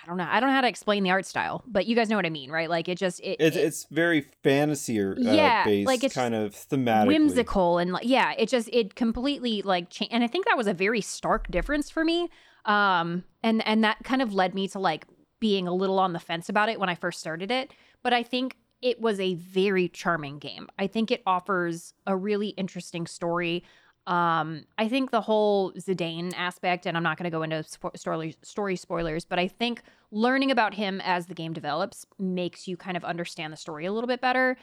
I 0.04 0.08
don't 0.08 0.18
know. 0.18 0.28
I 0.30 0.40
don't 0.40 0.50
know 0.50 0.56
how 0.56 0.62
to 0.62 0.68
explain 0.68 1.04
the 1.04 1.12
art 1.12 1.26
style, 1.26 1.64
but 1.68 1.86
you 1.86 1.96
guys 1.96 2.10
know 2.10 2.16
what 2.16 2.26
I 2.26 2.30
mean, 2.30 2.52
right? 2.52 2.70
Like 2.70 2.88
it 2.90 2.98
just 2.98 3.20
it, 3.22 3.38
It's 3.40 3.56
it- 3.56 3.64
it's 3.64 3.86
very 3.92 4.22
fantasy 4.44 5.00
or 5.00 5.14
uh, 5.14 5.16
Yeah, 5.34 5.64
based, 5.66 5.88
like, 5.88 6.04
it's 6.04 6.16
kind 6.16 6.36
of 6.36 6.54
thematically. 6.54 7.08
whimsical 7.08 7.78
and 7.78 7.92
like 7.94 8.06
yeah, 8.06 8.34
it 8.38 8.50
just 8.50 8.70
it 8.74 8.96
completely 8.96 9.62
like 9.62 9.90
changed. 9.90 10.14
And 10.14 10.24
I 10.24 10.28
think 10.28 10.46
that 10.46 10.58
was 10.58 10.68
a 10.68 10.74
very 10.74 11.02
stark 11.02 11.50
difference 11.50 11.90
for 11.90 12.04
me. 12.04 12.30
Um, 12.66 13.24
and 13.44 13.66
and 13.68 13.84
that 13.84 13.98
kind 14.04 14.22
of 14.22 14.34
led 14.34 14.54
me 14.56 14.68
to 14.70 14.80
like 14.80 15.06
being 15.40 15.68
a 15.68 15.74
little 15.74 16.00
on 16.00 16.14
the 16.14 16.20
fence 16.20 16.50
about 16.50 16.70
it 16.70 16.80
when 16.80 16.90
I 16.90 16.96
first 16.96 17.20
started 17.20 17.52
it. 17.52 17.72
But 18.04 18.14
I 18.14 18.24
think 18.24 18.58
it 18.82 19.00
was 19.02 19.20
a 19.20 19.36
very 19.36 19.88
charming 19.90 20.38
game. 20.40 20.68
I 20.78 20.88
think 20.88 21.10
it 21.12 21.22
offers 21.26 21.94
a 22.06 22.16
really 22.16 22.50
interesting 22.50 23.08
story. 23.08 23.64
Um, 24.08 24.66
I 24.78 24.88
think 24.88 25.10
the 25.12 25.22
whole 25.22 25.72
Zidane 25.74 26.34
aspect, 26.38 26.86
and 26.86 26.96
I'm 26.96 27.04
not 27.04 27.18
going 27.18 27.24
to 27.24 27.36
go 27.36 27.42
into 27.44 27.58
spo- 27.58 27.98
story 27.98 28.36
story 28.44 28.76
spoilers, 28.76 29.26
but 29.26 29.40
I 29.40 29.48
think 29.48 29.82
learning 30.12 30.52
about 30.52 30.76
him 30.76 31.02
as 31.04 31.26
the 31.26 31.34
game 31.34 31.54
develops 31.54 32.06
makes 32.20 32.68
you 32.68 32.78
kind 32.78 32.96
of 32.98 33.04
understand 33.04 33.52
the 33.52 33.58
story 33.58 33.86
a 33.86 33.92
little 33.92 34.08
bit 34.08 34.22
better. 34.22 34.58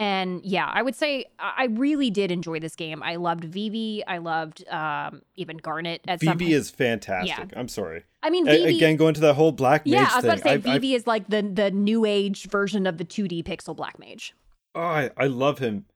And 0.00 0.44
yeah, 0.44 0.70
I 0.72 0.82
would 0.82 0.94
say 0.94 1.24
I 1.40 1.66
really 1.72 2.08
did 2.08 2.30
enjoy 2.30 2.60
this 2.60 2.76
game. 2.76 3.02
I 3.02 3.16
loved 3.16 3.42
Vivi. 3.42 4.04
I 4.06 4.18
loved 4.18 4.64
um, 4.68 5.22
even 5.34 5.56
Garnet 5.56 6.02
at 6.06 6.20
Vivi 6.20 6.52
is 6.52 6.70
fantastic. 6.70 7.50
Yeah. 7.52 7.58
I'm 7.58 7.66
sorry. 7.66 8.04
I 8.22 8.30
mean, 8.30 8.46
A- 8.46 8.76
Again, 8.76 8.94
going 8.94 9.14
to 9.14 9.20
that 9.22 9.34
whole 9.34 9.50
black 9.50 9.84
mage 9.86 9.94
yeah, 9.94 10.08
I 10.12 10.16
was 10.16 10.22
thing. 10.22 10.24
about 10.26 10.36
to 10.36 10.42
say 10.44 10.50
I've- 10.52 10.70
I've- 10.70 10.78
Vivi 10.78 10.94
is 10.94 11.08
like 11.08 11.28
the 11.28 11.42
the 11.42 11.72
new 11.72 12.04
age 12.04 12.44
version 12.48 12.86
of 12.86 12.98
the 12.98 13.04
2D 13.04 13.42
pixel 13.42 13.74
black 13.74 13.98
mage. 13.98 14.34
oh, 14.76 14.80
I, 14.82 15.10
I 15.16 15.26
love 15.26 15.58
him. 15.58 15.86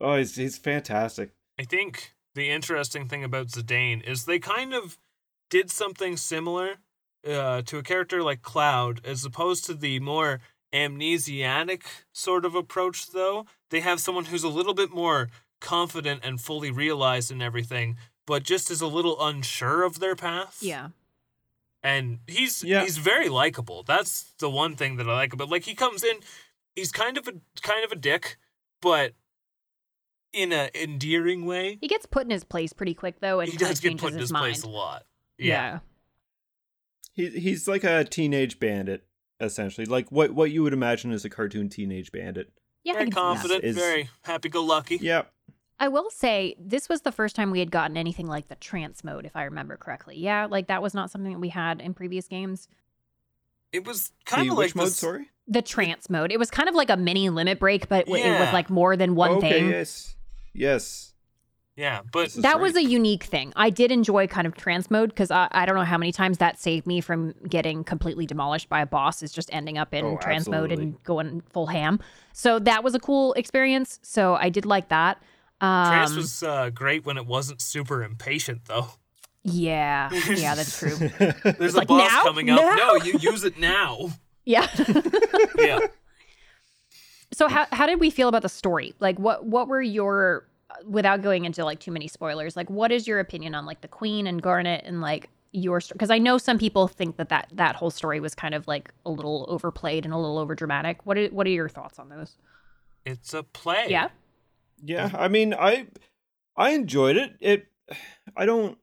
Oh, 0.00 0.16
he's 0.16 0.34
he's 0.34 0.58
fantastic. 0.58 1.30
I 1.58 1.64
think 1.64 2.14
the 2.34 2.50
interesting 2.50 3.08
thing 3.08 3.24
about 3.24 3.48
Zidane 3.48 4.02
is 4.08 4.24
they 4.24 4.38
kind 4.38 4.72
of 4.72 4.98
did 5.50 5.70
something 5.70 6.16
similar 6.16 6.76
uh, 7.28 7.62
to 7.62 7.78
a 7.78 7.82
character 7.82 8.22
like 8.22 8.42
Cloud, 8.42 9.00
as 9.04 9.24
opposed 9.24 9.64
to 9.66 9.74
the 9.74 10.00
more 10.00 10.40
amnesiac 10.72 11.82
sort 12.12 12.44
of 12.44 12.54
approach, 12.54 13.10
though. 13.10 13.46
They 13.70 13.80
have 13.80 14.00
someone 14.00 14.26
who's 14.26 14.44
a 14.44 14.48
little 14.48 14.74
bit 14.74 14.90
more 14.90 15.28
confident 15.60 16.20
and 16.24 16.40
fully 16.40 16.70
realized 16.70 17.30
in 17.30 17.42
everything, 17.42 17.96
but 18.26 18.42
just 18.42 18.70
is 18.70 18.80
a 18.80 18.86
little 18.86 19.22
unsure 19.24 19.82
of 19.82 20.00
their 20.00 20.16
path. 20.16 20.58
Yeah. 20.60 20.88
And 21.82 22.20
he's 22.26 22.62
Yeah. 22.64 22.82
he's 22.82 22.96
very 22.96 23.28
likable. 23.28 23.82
That's 23.82 24.32
the 24.38 24.50
one 24.50 24.76
thing 24.76 24.96
that 24.96 25.08
I 25.08 25.14
like 25.14 25.32
about 25.32 25.50
like 25.50 25.64
he 25.64 25.74
comes 25.74 26.02
in, 26.02 26.20
he's 26.74 26.92
kind 26.92 27.18
of 27.18 27.28
a 27.28 27.34
kind 27.60 27.84
of 27.84 27.92
a 27.92 27.96
dick, 27.96 28.38
but 28.80 29.12
in 30.32 30.52
a 30.52 30.70
endearing 30.74 31.44
way. 31.46 31.78
He 31.80 31.88
gets 31.88 32.06
put 32.06 32.24
in 32.24 32.30
his 32.30 32.44
place 32.44 32.72
pretty 32.72 32.94
quick 32.94 33.20
though, 33.20 33.40
and 33.40 33.50
he 33.50 33.56
does 33.58 33.80
get 33.80 33.88
changes 33.90 34.00
put 34.02 34.12
in 34.12 34.18
his 34.18 34.24
his 34.24 34.32
mind. 34.32 34.42
place 34.54 34.62
a 34.62 34.68
lot. 34.68 35.04
yeah. 35.38 35.80
He 37.14 37.28
he's 37.28 37.68
like 37.68 37.84
a 37.84 38.04
teenage 38.04 38.58
bandit 38.58 39.04
essentially, 39.40 39.84
like 39.86 40.10
what 40.10 40.30
what 40.32 40.50
you 40.50 40.62
would 40.62 40.72
imagine 40.72 41.12
as 41.12 41.24
a 41.24 41.30
cartoon 41.30 41.68
teenage 41.68 42.10
bandit. 42.12 42.50
Yeah, 42.84 42.94
very 42.94 43.04
can 43.06 43.12
see 43.12 43.14
that. 43.14 43.20
confident, 43.20 43.64
Is- 43.64 43.76
very 43.76 44.08
happy-go-lucky. 44.22 44.96
Yep. 44.96 45.30
I 45.78 45.88
will 45.88 46.10
say 46.10 46.54
this 46.58 46.88
was 46.88 47.02
the 47.02 47.12
first 47.12 47.34
time 47.36 47.50
we 47.50 47.58
had 47.58 47.70
gotten 47.70 47.96
anything 47.96 48.26
like 48.28 48.48
the 48.48 48.54
trance 48.56 49.02
mode, 49.04 49.24
if 49.26 49.34
I 49.36 49.44
remember 49.44 49.76
correctly. 49.76 50.16
Yeah, 50.16 50.46
like 50.46 50.68
that 50.68 50.80
was 50.82 50.94
not 50.94 51.10
something 51.10 51.32
that 51.32 51.38
we 51.40 51.48
had 51.50 51.80
in 51.80 51.92
previous 51.92 52.28
games. 52.28 52.68
It 53.72 53.84
was 53.86 54.12
kind 54.24 54.46
the 54.48 54.52
of 54.52 54.58
like 54.58 54.66
which 54.68 54.74
mode? 54.76 54.86
this- 54.88 54.96
Sorry. 54.96 55.28
The 55.48 55.60
trance 55.62 56.08
mode. 56.08 56.30
It 56.30 56.38
was 56.38 56.50
kind 56.52 56.68
of 56.68 56.74
like 56.76 56.88
a 56.88 56.96
mini 56.96 57.28
limit 57.28 57.58
break, 57.58 57.88
but 57.88 58.06
w- 58.06 58.24
it 58.24 58.38
was 58.38 58.52
like 58.52 58.70
more 58.70 58.96
than 58.96 59.16
one 59.16 59.32
okay. 59.32 59.50
thing. 59.50 59.70
Yes. 59.70 60.14
Yes. 60.52 61.14
Yeah, 61.74 62.02
but 62.12 62.24
This 62.24 62.36
is 62.36 62.42
that 62.42 62.60
was 62.60 62.76
a 62.76 62.84
unique 62.84 63.24
thing. 63.24 63.52
I 63.56 63.70
did 63.70 63.90
enjoy 63.90 64.26
kind 64.26 64.46
of 64.46 64.54
trans 64.54 64.90
mode 64.90 65.08
because 65.08 65.30
I, 65.30 65.48
I 65.52 65.64
don't 65.64 65.74
know 65.74 65.84
how 65.84 65.96
many 65.96 66.12
times 66.12 66.36
that 66.38 66.60
saved 66.60 66.86
me 66.86 67.00
from 67.00 67.32
getting 67.48 67.82
completely 67.82 68.26
demolished 68.26 68.68
by 68.68 68.82
a 68.82 68.86
boss. 68.86 69.22
Is 69.22 69.32
just 69.32 69.48
ending 69.54 69.78
up 69.78 69.94
in 69.94 70.04
Oh, 70.04 70.16
trance 70.18 70.48
mode 70.48 70.70
and 70.70 71.02
going 71.04 71.42
full 71.50 71.66
ham. 71.66 71.98
So 72.34 72.58
that 72.58 72.84
was 72.84 72.94
a 72.94 73.00
cool 73.00 73.32
experience. 73.34 74.00
So 74.02 74.34
I 74.34 74.50
did 74.50 74.66
like 74.66 74.88
that. 74.90 75.22
Um, 75.62 75.86
Trance 75.86 76.16
was 76.16 76.42
uh, 76.42 76.70
great 76.70 77.06
when 77.06 77.16
it 77.16 77.24
wasn't 77.24 77.62
super 77.62 78.02
impatient, 78.02 78.64
though. 78.66 78.88
Yeah, 79.44 80.10
yeah, 80.28 80.54
that's 80.54 80.78
true. 80.78 80.94
There's 80.96 81.74
a 81.74 81.78
like, 81.78 81.88
boss 81.88 82.10
now? 82.10 82.22
coming 82.24 82.50
up. 82.50 82.60
Now? 82.60 82.76
No, 82.76 82.94
you 82.96 83.16
use 83.18 83.44
it 83.44 83.58
now. 83.58 84.10
Yeah. 84.44 84.66
Yeah. 85.56 85.78
So 87.32 87.48
how 87.48 87.66
how 87.72 87.86
did 87.86 88.00
we 88.00 88.10
feel 88.10 88.28
about 88.28 88.42
the 88.42 88.48
story? 88.48 88.94
Like 89.00 89.18
what 89.18 89.46
what 89.46 89.68
were 89.68 89.82
your 89.82 90.46
without 90.86 91.22
going 91.22 91.44
into 91.44 91.64
like 91.64 91.80
too 91.80 91.90
many 91.90 92.08
spoilers, 92.08 92.56
like 92.56 92.70
what 92.70 92.92
is 92.92 93.06
your 93.06 93.20
opinion 93.20 93.54
on 93.54 93.66
like 93.66 93.80
the 93.80 93.88
Queen 93.88 94.26
and 94.26 94.42
Garnet 94.42 94.82
and 94.84 95.00
like 95.00 95.28
your 95.52 95.80
story? 95.80 95.96
Because 95.96 96.10
I 96.10 96.18
know 96.18 96.38
some 96.38 96.58
people 96.58 96.88
think 96.88 97.16
that, 97.16 97.28
that 97.28 97.48
that 97.52 97.76
whole 97.76 97.90
story 97.90 98.20
was 98.20 98.34
kind 98.34 98.54
of 98.54 98.66
like 98.66 98.92
a 99.04 99.10
little 99.10 99.46
overplayed 99.48 100.04
and 100.04 100.14
a 100.14 100.18
little 100.18 100.44
overdramatic. 100.44 100.96
What 101.04 101.18
are, 101.18 101.26
what 101.26 101.46
are 101.46 101.50
your 101.50 101.68
thoughts 101.68 101.98
on 101.98 102.08
those? 102.08 102.36
It's 103.04 103.34
a 103.34 103.42
play. 103.42 103.86
Yeah. 103.88 104.08
Yeah, 104.84 105.10
I 105.14 105.28
mean, 105.28 105.54
I 105.54 105.86
I 106.56 106.70
enjoyed 106.70 107.16
it. 107.16 107.36
It 107.40 107.66
I 108.36 108.46
don't 108.46 108.78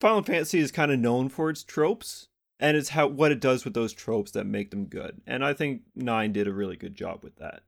Final 0.00 0.22
Fantasy 0.22 0.58
is 0.58 0.72
kind 0.72 0.90
of 0.90 0.98
known 0.98 1.28
for 1.28 1.50
its 1.50 1.62
tropes 1.62 2.28
and 2.60 2.76
it's 2.76 2.90
how 2.90 3.08
what 3.08 3.32
it 3.32 3.40
does 3.40 3.64
with 3.64 3.74
those 3.74 3.92
tropes 3.92 4.30
that 4.32 4.44
make 4.46 4.70
them 4.70 4.84
good. 4.84 5.20
And 5.26 5.44
I 5.44 5.52
think 5.54 5.82
9 5.96 6.32
did 6.32 6.46
a 6.46 6.52
really 6.52 6.76
good 6.76 6.94
job 6.94 7.24
with 7.24 7.36
that. 7.36 7.62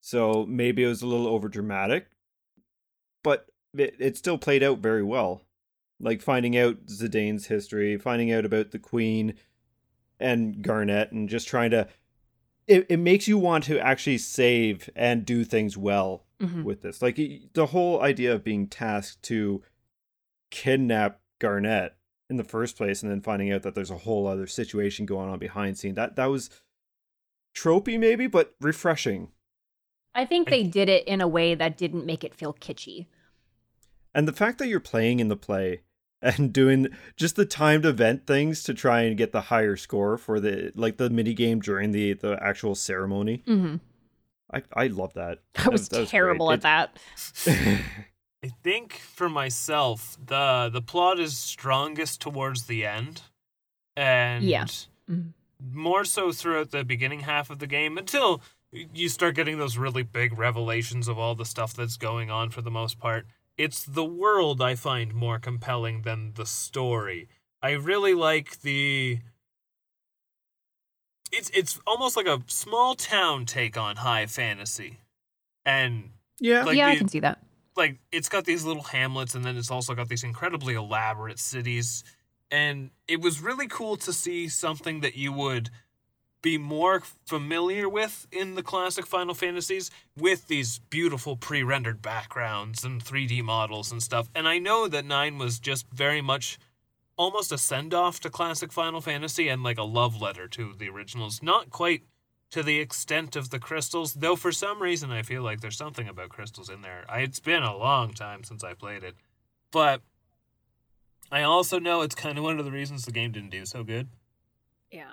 So 0.00 0.44
maybe 0.46 0.84
it 0.84 0.88
was 0.88 1.02
a 1.02 1.06
little 1.06 1.26
over 1.26 1.48
dramatic, 1.48 2.06
but 3.22 3.46
it, 3.76 3.94
it 3.98 4.16
still 4.16 4.38
played 4.38 4.62
out 4.62 4.78
very 4.78 5.02
well. 5.02 5.42
Like 6.00 6.20
finding 6.20 6.56
out 6.58 6.86
Zidane's 6.86 7.46
history, 7.46 7.96
finding 7.96 8.32
out 8.32 8.44
about 8.44 8.70
the 8.72 8.78
queen 8.78 9.34
and 10.20 10.62
Garnet 10.62 11.12
and 11.12 11.28
just 11.28 11.48
trying 11.48 11.70
to 11.70 11.88
it, 12.68 12.86
it 12.88 12.98
makes 12.98 13.26
you 13.26 13.38
want 13.38 13.64
to 13.64 13.78
actually 13.80 14.18
save 14.18 14.88
and 14.94 15.24
do 15.26 15.42
things 15.44 15.76
well 15.76 16.24
Mhm. 16.40 16.62
with 16.64 16.82
this. 16.82 17.00
Like 17.02 17.16
the 17.54 17.66
whole 17.66 18.00
idea 18.02 18.32
of 18.34 18.44
being 18.44 18.66
tasked 18.68 19.22
to 19.24 19.62
kidnap 20.50 21.20
Garnet 21.38 21.94
in 22.32 22.38
the 22.38 22.44
first 22.44 22.76
place, 22.76 23.02
and 23.02 23.10
then 23.12 23.20
finding 23.20 23.52
out 23.52 23.62
that 23.62 23.74
there's 23.74 23.90
a 23.90 23.98
whole 23.98 24.26
other 24.26 24.46
situation 24.46 25.06
going 25.06 25.28
on 25.28 25.38
behind 25.38 25.78
scene. 25.78 25.94
That 25.94 26.16
that 26.16 26.26
was 26.26 26.50
tropey, 27.54 27.98
maybe, 27.98 28.26
but 28.26 28.54
refreshing. 28.60 29.28
I 30.14 30.24
think 30.24 30.48
they 30.48 30.62
did 30.62 30.88
it 30.88 31.06
in 31.06 31.20
a 31.20 31.28
way 31.28 31.54
that 31.54 31.76
didn't 31.76 32.06
make 32.06 32.24
it 32.24 32.34
feel 32.34 32.54
kitschy. 32.54 33.06
And 34.14 34.26
the 34.26 34.32
fact 34.32 34.58
that 34.58 34.68
you're 34.68 34.80
playing 34.80 35.20
in 35.20 35.28
the 35.28 35.36
play 35.36 35.82
and 36.22 36.52
doing 36.52 36.88
just 37.16 37.36
the 37.36 37.44
timed 37.44 37.84
event 37.84 38.26
things 38.26 38.62
to 38.64 38.74
try 38.74 39.02
and 39.02 39.16
get 39.16 39.32
the 39.32 39.42
higher 39.42 39.76
score 39.76 40.16
for 40.16 40.40
the 40.40 40.72
like 40.74 40.96
the 40.96 41.10
mini 41.10 41.34
game 41.34 41.60
during 41.60 41.92
the 41.92 42.14
the 42.14 42.38
actual 42.42 42.74
ceremony. 42.74 43.42
Mm-hmm. 43.46 43.76
I 44.52 44.62
I 44.72 44.86
love 44.88 45.14
that. 45.14 45.38
I 45.56 45.68
was, 45.68 45.88
that 45.90 46.00
was 46.00 46.10
terrible 46.10 46.46
great. 46.48 46.64
at 46.64 46.94
that. 46.96 46.98
I 48.44 48.48
think 48.62 48.94
for 48.94 49.28
myself, 49.28 50.16
the 50.24 50.68
the 50.72 50.82
plot 50.82 51.20
is 51.20 51.36
strongest 51.36 52.20
towards 52.20 52.66
the 52.66 52.84
end, 52.84 53.22
and 53.96 54.44
Yeah. 54.44 54.64
Mhm. 55.08 55.32
more 55.60 56.04
so 56.04 56.32
throughout 56.32 56.70
the 56.72 56.84
beginning 56.84 57.20
half 57.20 57.50
of 57.50 57.60
the 57.60 57.68
game 57.68 57.96
until 57.98 58.42
you 58.72 59.08
start 59.08 59.36
getting 59.36 59.58
those 59.58 59.76
really 59.76 60.02
big 60.02 60.36
revelations 60.36 61.06
of 61.06 61.18
all 61.18 61.34
the 61.36 61.44
stuff 61.44 61.74
that's 61.74 61.96
going 61.96 62.30
on. 62.30 62.50
For 62.50 62.62
the 62.62 62.70
most 62.70 62.98
part, 62.98 63.26
it's 63.56 63.84
the 63.84 64.04
world 64.04 64.60
I 64.60 64.74
find 64.74 65.14
more 65.14 65.38
compelling 65.38 66.02
than 66.02 66.32
the 66.34 66.46
story. 66.46 67.28
I 67.62 67.72
really 67.72 68.14
like 68.14 68.62
the. 68.62 69.20
It's 71.30 71.48
it's 71.50 71.78
almost 71.86 72.16
like 72.16 72.26
a 72.26 72.42
small 72.48 72.94
town 72.96 73.46
take 73.46 73.76
on 73.76 73.96
high 73.96 74.26
fantasy, 74.26 74.98
and 75.64 76.10
yeah. 76.40 76.64
Like 76.64 76.76
yeah, 76.76 76.88
I 76.88 76.96
can 76.96 77.08
see 77.08 77.20
that. 77.20 77.38
Like 77.76 77.98
it's 78.10 78.28
got 78.28 78.44
these 78.44 78.64
little 78.64 78.82
hamlets 78.82 79.34
and 79.34 79.44
then 79.44 79.56
it's 79.56 79.70
also 79.70 79.94
got 79.94 80.08
these 80.08 80.24
incredibly 80.24 80.74
elaborate 80.74 81.38
cities 81.38 82.04
and 82.50 82.90
it 83.08 83.20
was 83.20 83.40
really 83.40 83.66
cool 83.66 83.96
to 83.96 84.12
see 84.12 84.46
something 84.48 85.00
that 85.00 85.16
you 85.16 85.32
would 85.32 85.70
be 86.42 86.58
more 86.58 87.02
familiar 87.24 87.88
with 87.88 88.26
in 88.30 88.56
the 88.56 88.62
classic 88.62 89.06
Final 89.06 89.32
Fantasies 89.32 89.90
with 90.18 90.48
these 90.48 90.80
beautiful 90.90 91.36
pre-rendered 91.36 92.02
backgrounds 92.02 92.84
and 92.84 93.02
3D 93.02 93.42
models 93.42 93.92
and 93.92 94.02
stuff. 94.02 94.28
And 94.34 94.46
I 94.46 94.58
know 94.58 94.88
that 94.88 95.06
9 95.06 95.38
was 95.38 95.60
just 95.60 95.86
very 95.92 96.20
much 96.20 96.58
almost 97.16 97.52
a 97.52 97.58
send-off 97.58 98.20
to 98.20 98.30
classic 98.30 98.72
Final 98.72 99.00
Fantasy 99.00 99.48
and 99.48 99.62
like 99.62 99.78
a 99.78 99.84
love 99.84 100.20
letter 100.20 100.48
to 100.48 100.74
the 100.76 100.88
originals. 100.88 101.42
Not 101.42 101.70
quite 101.70 102.02
to 102.52 102.62
the 102.62 102.78
extent 102.80 103.34
of 103.36 103.50
the 103.50 103.58
crystals, 103.58 104.14
though 104.14 104.36
for 104.36 104.52
some 104.52 104.80
reason 104.80 105.10
I 105.10 105.22
feel 105.22 105.42
like 105.42 105.60
there's 105.60 105.76
something 105.76 106.06
about 106.08 106.28
crystals 106.28 106.68
in 106.70 106.82
there. 106.82 107.04
I, 107.08 107.20
it's 107.20 107.40
been 107.40 107.62
a 107.62 107.76
long 107.76 108.12
time 108.12 108.44
since 108.44 108.62
I 108.62 108.74
played 108.74 109.02
it. 109.02 109.16
But 109.70 110.02
I 111.30 111.42
also 111.42 111.78
know 111.78 112.02
it's 112.02 112.14
kind 112.14 112.36
of 112.38 112.44
one 112.44 112.58
of 112.58 112.64
the 112.64 112.70
reasons 112.70 113.04
the 113.04 113.12
game 113.12 113.32
didn't 113.32 113.50
do 113.50 113.64
so 113.64 113.82
good. 113.82 114.08
Yeah. 114.90 115.10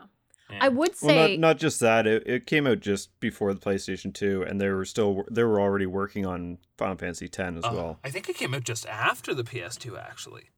And- 0.50 0.62
I 0.64 0.68
would 0.68 0.92
Well, 1.02 1.12
say 1.12 1.38
not 1.38 1.40
not 1.50 1.58
just 1.60 1.80
that. 1.80 2.06
It, 2.08 2.24
it 2.28 2.46
came 2.46 2.66
out 2.68 2.80
just 2.82 3.18
before 3.20 3.54
the 3.54 3.60
PlayStation 3.60 4.14
2, 4.14 4.42
and 4.44 4.60
they 4.60 4.68
were 4.70 4.84
still 4.84 5.24
they 5.32 5.44
were 5.44 5.62
already 5.62 5.86
working 5.86 6.26
on 6.26 6.58
Final 6.78 6.98
Fantasy 6.98 7.28
10 7.30 7.58
as 7.60 7.64
Uh, 7.64 7.72
well. 7.74 8.00
I 8.04 8.10
think 8.10 8.28
it 8.28 8.36
came 8.36 8.54
out 8.54 8.64
just 8.66 8.86
after 8.88 9.34
the 9.34 9.44
PS2, 9.44 9.98
actually. 9.98 10.50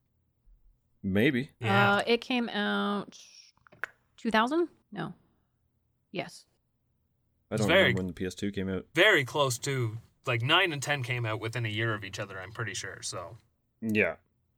Maybe. 1.04 1.52
Yeah. 1.60 1.96
uh, 1.98 2.04
it 2.08 2.22
came 2.22 2.48
out 2.50 3.18
2000? 4.18 4.68
No. 4.92 5.14
Yes. 6.12 6.46
I 7.52 7.56
It's 7.56 7.62
don't 7.64 7.68
very- 7.68 7.82
remember 7.94 8.00
when 8.04 8.08
the 8.08 8.14
PS2 8.14 8.54
came 8.56 8.70
out. 8.70 8.86
Very 8.96 9.26
close 9.26 9.58
to 9.60 9.98
like 10.26 10.42
9 10.42 10.72
and 10.72 10.82
10 10.82 11.04
came 11.04 11.26
out 11.26 11.40
within 11.40 11.66
a 11.66 11.70
year 11.70 11.94
of 11.94 12.04
each 12.04 12.20
other, 12.20 12.40
I'm 12.40 12.52
pretty 12.52 12.74
sure. 12.74 13.02
So, 13.02 13.38
Yeah. 13.82 14.16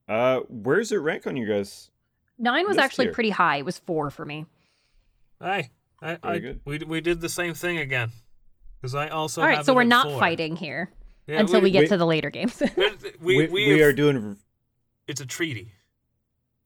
Uh, 0.07 0.41
where's 0.49 0.91
it 0.91 0.97
rank 0.97 1.25
on 1.25 1.35
you 1.37 1.47
guys? 1.47 1.89
Nine 2.37 2.67
was 2.67 2.77
actually 2.77 3.05
here. 3.05 3.13
pretty 3.13 3.29
high. 3.29 3.57
It 3.57 3.65
was 3.65 3.79
four 3.79 4.09
for 4.09 4.25
me. 4.25 4.45
I, 5.39 5.69
I, 6.01 6.17
I 6.23 6.55
we 6.65 6.79
we 6.79 6.99
did 7.01 7.21
the 7.21 7.29
same 7.29 7.53
thing 7.53 7.77
again. 7.77 8.11
Because 8.81 8.95
I 8.95 9.07
also 9.07 9.41
All 9.41 9.47
right, 9.47 9.57
have 9.57 9.65
so 9.65 9.71
it 9.71 9.75
we're 9.77 9.83
not 9.85 10.07
four. 10.09 10.19
fighting 10.19 10.57
here 10.57 10.89
Yeah, 11.25 11.39
until 11.39 11.61
we, 11.61 11.71
get 11.71 11.81
we- 11.83 11.87
to 11.87 11.97
the 11.97 12.05
later 12.05 12.29
games. 12.29 12.61
we, 12.61 12.67
we, 12.75 12.89
we, 13.21 13.47
we, 13.47 13.47
we 13.47 13.79
have- 13.79 13.89
are 13.89 13.93
doing 13.93 14.37
It's 15.07 15.21
a 15.21 15.25
treaty. 15.25 15.71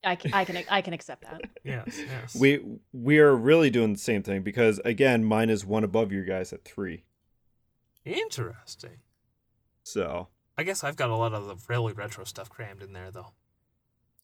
I 0.03 0.15
can, 0.15 0.33
I 0.33 0.45
can, 0.45 0.63
I 0.69 0.81
can 0.81 0.93
accept 0.93 1.23
that. 1.23 1.41
Yes, 1.63 1.99
yes. 1.99 2.35
we 2.35 2.61
we 2.93 3.19
are 3.19 3.35
really 3.35 3.69
doing 3.69 3.93
the 3.93 3.99
same 3.99 4.23
thing 4.23 4.41
because 4.41 4.79
again, 4.85 5.23
mine 5.25 5.49
is 5.49 5.65
one 5.65 5.83
above 5.83 6.11
your 6.11 6.23
guys 6.23 6.53
at 6.53 6.63
three. 6.63 7.03
Interesting. 8.05 8.97
So 9.83 10.27
I 10.57 10.63
guess 10.63 10.83
I've 10.83 10.95
got 10.95 11.09
a 11.09 11.15
lot 11.15 11.33
of 11.33 11.45
the 11.47 11.55
really 11.67 11.93
retro 11.93 12.23
stuff 12.23 12.49
crammed 12.49 12.81
in 12.81 12.93
there, 12.93 13.11
though. 13.11 13.33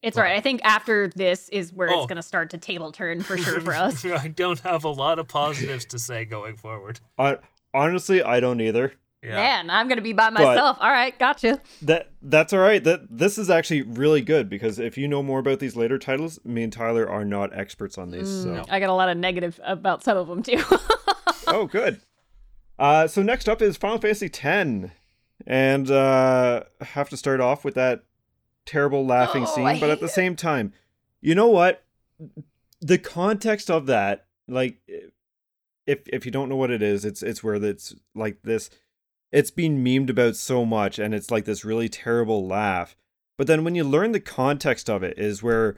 It's 0.02 0.16
Well- 0.16 0.24
all 0.26 0.30
right. 0.30 0.38
I 0.38 0.40
think 0.40 0.60
after 0.64 1.08
this 1.08 1.48
is 1.50 1.72
where 1.72 1.90
Oh. 1.90 1.98
it's 2.00 2.06
going 2.06 2.16
to 2.16 2.22
start 2.22 2.50
to 2.50 2.58
table 2.58 2.92
turn 2.92 3.22
for 3.22 3.36
sure 3.38 3.60
for 3.60 3.74
us. 3.74 4.04
I 4.04 4.28
don't 4.28 4.60
have 4.60 4.84
a 4.84 4.88
lot 4.90 5.18
of 5.18 5.28
positives 5.28 5.84
to 5.86 5.98
say 5.98 6.24
going 6.24 6.56
forward. 6.56 7.00
I, 7.18 7.38
honestly, 7.72 8.22
I 8.22 8.40
don't 8.40 8.60
either. 8.60 8.92
Yeah. 9.24 9.36
Man, 9.36 9.70
I'm 9.70 9.88
to 9.88 10.02
be 10.02 10.12
by 10.12 10.30
But- 10.30 10.34
myself. 10.42 10.76
all 10.80 10.90
right, 10.90 11.18
gotcha. 11.18 11.60
That 11.82 12.10
that's 12.22 12.52
all 12.52 12.60
right. 12.60 12.82
That 12.84 13.00
this 13.10 13.38
is 13.38 13.48
actually 13.48 13.82
really 13.82 14.20
good 14.20 14.48
because 14.50 14.78
if 14.78 14.98
you 14.98 15.08
know 15.08 15.22
more 15.22 15.38
about 15.38 15.60
these 15.60 15.76
later 15.76 15.98
titles, 15.98 16.38
me 16.44 16.62
and 16.62 16.72
Tyler 16.72 17.08
are 17.08 17.24
not 17.24 17.56
experts 17.56 17.96
on 17.96 18.10
these. 18.10 18.28
So 18.28 18.48
Mm, 18.48 18.66
I 18.68 18.80
got 18.80 18.90
a 18.90 18.94
lot 18.94 19.08
of 19.08 19.16
negative 19.16 19.58
about 19.64 20.04
some 20.04 20.16
of 20.18 20.28
them 20.28 20.42
too. 20.42 20.62
oh, 21.46 21.66
good. 21.66 22.00
Uh, 22.78 23.06
so 23.06 23.22
next 23.22 23.48
up 23.48 23.62
is 23.62 23.76
Final 23.76 23.98
Fantasy 23.98 24.26
X, 24.26 24.90
and 25.46 25.90
uh, 25.90 26.64
have 26.80 27.08
to 27.10 27.16
start 27.16 27.40
off 27.40 27.64
with 27.64 27.74
that 27.76 28.02
terrible 28.66 29.06
laughing 29.06 29.44
Oh, 29.44 29.54
scene, 29.54 29.66
I 29.66 29.78
but 29.80 29.90
at 29.90 30.00
the 30.00 30.08
same 30.08 30.36
time, 30.36 30.72
you 31.20 31.34
know 31.34 31.48
what? 31.48 31.84
The 32.80 32.98
context 32.98 33.70
of 33.70 33.86
that, 33.86 34.26
like, 34.48 34.78
if 35.86 36.00
if 36.08 36.24
you 36.26 36.32
don't 36.32 36.48
know 36.48 36.56
what 36.56 36.70
it 36.70 36.82
is, 36.82 37.04
it's 37.04 37.22
it's 37.22 37.42
where 37.44 37.54
it's 37.54 37.94
like 38.14 38.42
this. 38.42 38.70
It's 39.34 39.50
been 39.50 39.82
memed 39.82 40.10
about 40.10 40.36
so 40.36 40.64
much, 40.64 41.00
and 41.00 41.12
it's 41.12 41.28
like 41.28 41.44
this 41.44 41.64
really 41.64 41.88
terrible 41.88 42.46
laugh. 42.46 42.94
But 43.36 43.48
then 43.48 43.64
when 43.64 43.74
you 43.74 43.82
learn 43.82 44.12
the 44.12 44.20
context 44.20 44.88
of 44.88 45.02
it, 45.02 45.18
is 45.18 45.42
where 45.42 45.76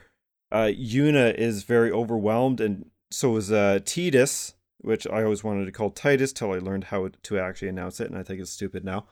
uh, 0.53 0.71
Yuna 0.79 1.35
is 1.35 1.63
very 1.63 1.91
overwhelmed, 1.91 2.61
and 2.61 2.91
so 3.11 3.35
is 3.37 3.51
uh, 3.51 3.79
Tidus, 3.83 4.53
which 4.83 5.07
I 5.07 5.23
always 5.23 5.43
wanted 5.43 5.65
to 5.65 5.73
call 5.73 5.89
Titus 5.89 6.35
till 6.35 6.53
I 6.53 6.59
learned 6.59 6.85
how 6.85 7.09
to 7.23 7.39
actually 7.39 7.69
announce 7.69 7.99
it, 7.99 8.11
and 8.11 8.19
I 8.19 8.23
think 8.23 8.43
it's 8.43 8.51
stupid 8.51 8.85
now. 8.85 9.07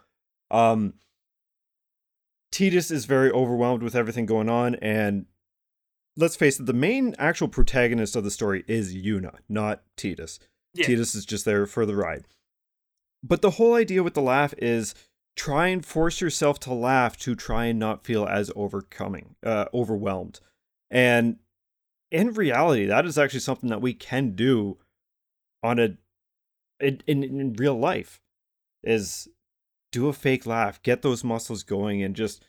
Um, 0.51 0.93
Tidus 2.53 2.91
is 2.91 3.07
very 3.07 3.31
overwhelmed 3.31 3.83
with 3.83 3.95
everything 3.95 4.27
going 4.27 4.51
on, 4.51 4.75
and 4.75 5.25
let's 6.19 6.37
face 6.37 6.61
it, 6.61 6.67
the 6.67 6.75
main 6.75 7.15
actual 7.19 7.49
protagonist 7.49 8.15
of 8.15 8.25
the 8.25 8.31
story 8.31 8.63
is 8.69 8.95
Yuna, 8.95 9.37
not 9.49 9.85
Tidus. 9.97 10.39
Yeah. 10.75 10.85
Tidus 10.85 11.17
is 11.17 11.25
just 11.25 11.47
there 11.47 11.65
for 11.65 11.87
the 11.87 11.97
ride. 11.97 12.29
But 13.27 13.41
the 13.41 13.53
whole 13.53 13.73
idea 13.75 14.03
with 14.03 14.13
the 14.13 14.21
laugh 14.21 14.53
is 14.59 14.95
try 15.35 15.69
and 15.69 15.85
force 15.85 16.21
yourself 16.21 16.61
to 16.61 16.75
laugh 16.75 17.17
to 17.17 17.35
try 17.35 17.65
and 17.65 17.79
not 17.79 18.05
feel 18.05 18.27
as 18.27 18.53
overcoming, 18.55 19.35
uh, 19.43 19.65
overwhelmed. 19.73 20.41
And 20.91 21.39
in 22.11 22.35
reality, 22.35 22.85
that 22.85 23.07
is 23.07 23.17
actually 23.19 23.41
something 23.41 23.71
that 23.71 23.81
we 23.81 23.95
can 23.95 24.37
do 24.37 24.77
on 25.63 25.79
a 25.79 25.97
in, 26.81 27.01
in, 27.07 27.23
in 27.25 27.53
real 27.55 27.79
life 27.79 28.21
is 28.83 29.27
do 29.91 30.09
a 30.09 30.13
fake 30.13 30.45
laugh, 30.45 30.83
get 30.83 31.01
those 31.01 31.25
muscles 31.25 31.63
going 31.63 32.03
and 32.03 32.15
just 32.15 32.47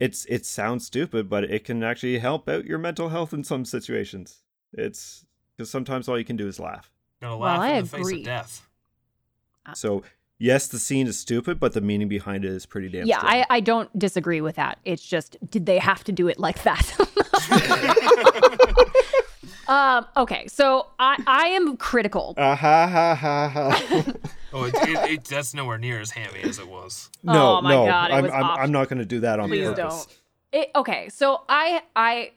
it's 0.00 0.26
it 0.26 0.44
sounds 0.44 0.84
stupid, 0.86 1.30
but 1.30 1.44
it 1.44 1.64
can 1.64 1.84
actually 1.84 2.18
help 2.18 2.48
out 2.48 2.64
your 2.64 2.78
mental 2.78 3.10
health 3.10 3.32
in 3.32 3.44
some 3.44 3.64
situations. 3.64 4.42
It's 4.72 5.24
because 5.56 5.70
sometimes 5.70 6.08
all 6.08 6.18
you 6.18 6.24
can 6.24 6.36
do 6.36 6.48
is 6.48 6.58
laugh. 6.58 6.90
Gonna 7.22 7.36
Well, 7.38 7.48
laugh 7.48 7.60
I 7.60 7.72
in 7.74 7.84
the 7.84 7.90
face 7.90 8.00
agree. 8.00 8.18
of 8.18 8.24
death. 8.24 8.68
So 9.74 10.02
yes, 10.38 10.66
the 10.68 10.78
scene 10.78 11.06
is 11.06 11.18
stupid, 11.18 11.60
but 11.60 11.72
the 11.72 11.80
meaning 11.80 12.08
behind 12.08 12.44
it 12.44 12.50
is 12.50 12.66
pretty 12.66 12.88
damn. 12.88 13.06
yeah. 13.06 13.18
I, 13.20 13.46
I 13.50 13.60
don't 13.60 13.96
disagree 13.98 14.40
with 14.40 14.56
that. 14.56 14.78
It's 14.84 15.06
just, 15.06 15.36
did 15.50 15.66
they 15.66 15.78
have 15.78 16.04
to 16.04 16.12
do 16.12 16.28
it 16.28 16.38
like 16.38 16.62
that? 16.64 16.94
um, 19.68 20.06
okay, 20.16 20.46
so 20.48 20.86
I, 20.98 21.22
I 21.26 21.46
am 21.48 21.76
critical. 21.76 22.34
Ah 22.36 22.54
ha 22.56 22.86
ha 22.86 23.14
ha 23.14 23.48
ha. 23.48 24.02
Oh, 24.52 24.64
it, 24.64 24.74
it, 24.74 25.10
it, 25.10 25.24
that's 25.24 25.54
nowhere 25.54 25.78
near 25.78 26.00
as 26.00 26.10
hammy 26.12 26.40
as 26.44 26.58
it 26.58 26.68
was. 26.68 27.10
no, 27.22 27.58
Oh 27.58 27.62
my 27.62 27.70
no, 27.74 27.86
God, 27.86 28.10
it 28.10 28.14
I'm 28.14 28.22
was 28.24 28.32
I'm. 28.32 28.44
I'm 28.44 28.72
not 28.72 28.88
going 28.88 28.98
to 29.00 29.04
do 29.04 29.20
that 29.20 29.40
on 29.40 29.48
Please 29.48 29.68
purpose. 29.68 30.06
don't. 30.06 30.18
It, 30.62 30.70
okay, 30.76 31.08
so 31.08 31.42
I 31.48 31.82
I 31.94 32.32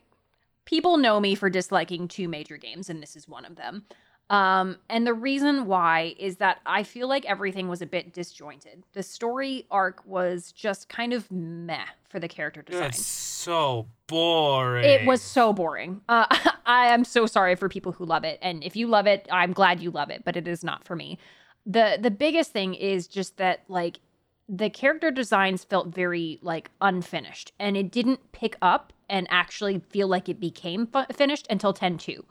people 0.65 0.97
know 0.97 1.19
me 1.19 1.35
for 1.35 1.49
disliking 1.49 2.07
two 2.07 2.27
major 2.27 2.57
games, 2.57 2.89
and 2.89 3.01
this 3.01 3.15
is 3.15 3.27
one 3.27 3.45
of 3.45 3.55
them. 3.55 3.85
Um, 4.29 4.77
and 4.89 5.07
the 5.07 5.13
reason 5.13 5.65
why 5.65 6.13
is 6.19 6.37
that 6.37 6.59
I 6.65 6.83
feel 6.83 7.07
like 7.07 7.25
everything 7.25 7.67
was 7.67 7.81
a 7.81 7.87
bit 7.87 8.13
disjointed. 8.13 8.83
The 8.93 9.01
story 9.01 9.65
arc 9.71 10.05
was 10.05 10.51
just 10.51 10.87
kind 10.87 11.13
of 11.13 11.31
meh 11.31 11.85
for 12.09 12.19
the 12.19 12.27
character 12.27 12.61
design. 12.61 12.89
It's 12.89 13.03
so 13.03 13.87
boring. 14.05 14.85
It 14.85 15.05
was 15.05 15.21
so 15.21 15.51
boring. 15.51 16.01
Uh, 16.07 16.27
I 16.65 16.87
am 16.87 17.03
so 17.05 17.25
sorry 17.25 17.55
for 17.55 17.69
people 17.69 17.91
who 17.91 18.05
love 18.05 18.23
it, 18.23 18.37
and 18.43 18.63
if 18.63 18.75
you 18.75 18.85
love 18.87 19.07
it, 19.07 19.27
I'm 19.31 19.51
glad 19.53 19.81
you 19.81 19.89
love 19.89 20.11
it, 20.11 20.23
but 20.23 20.37
it 20.37 20.47
is 20.47 20.63
not 20.63 20.83
for 20.85 20.95
me. 20.95 21.17
the 21.65 21.97
The 21.99 22.11
biggest 22.11 22.51
thing 22.51 22.75
is 22.75 23.07
just 23.07 23.37
that 23.37 23.63
like 23.67 23.99
the 24.47 24.69
character 24.69 25.09
designs 25.09 25.63
felt 25.63 25.87
very 25.87 26.37
like 26.43 26.69
unfinished, 26.81 27.51
and 27.59 27.75
it 27.75 27.91
didn't 27.91 28.31
pick 28.31 28.57
up 28.61 28.93
and 29.09 29.25
actually 29.31 29.79
feel 29.89 30.07
like 30.07 30.29
it 30.29 30.39
became 30.39 30.85
fu- 30.85 31.11
finished 31.13 31.47
until 31.49 31.73
10-2. 31.73 32.23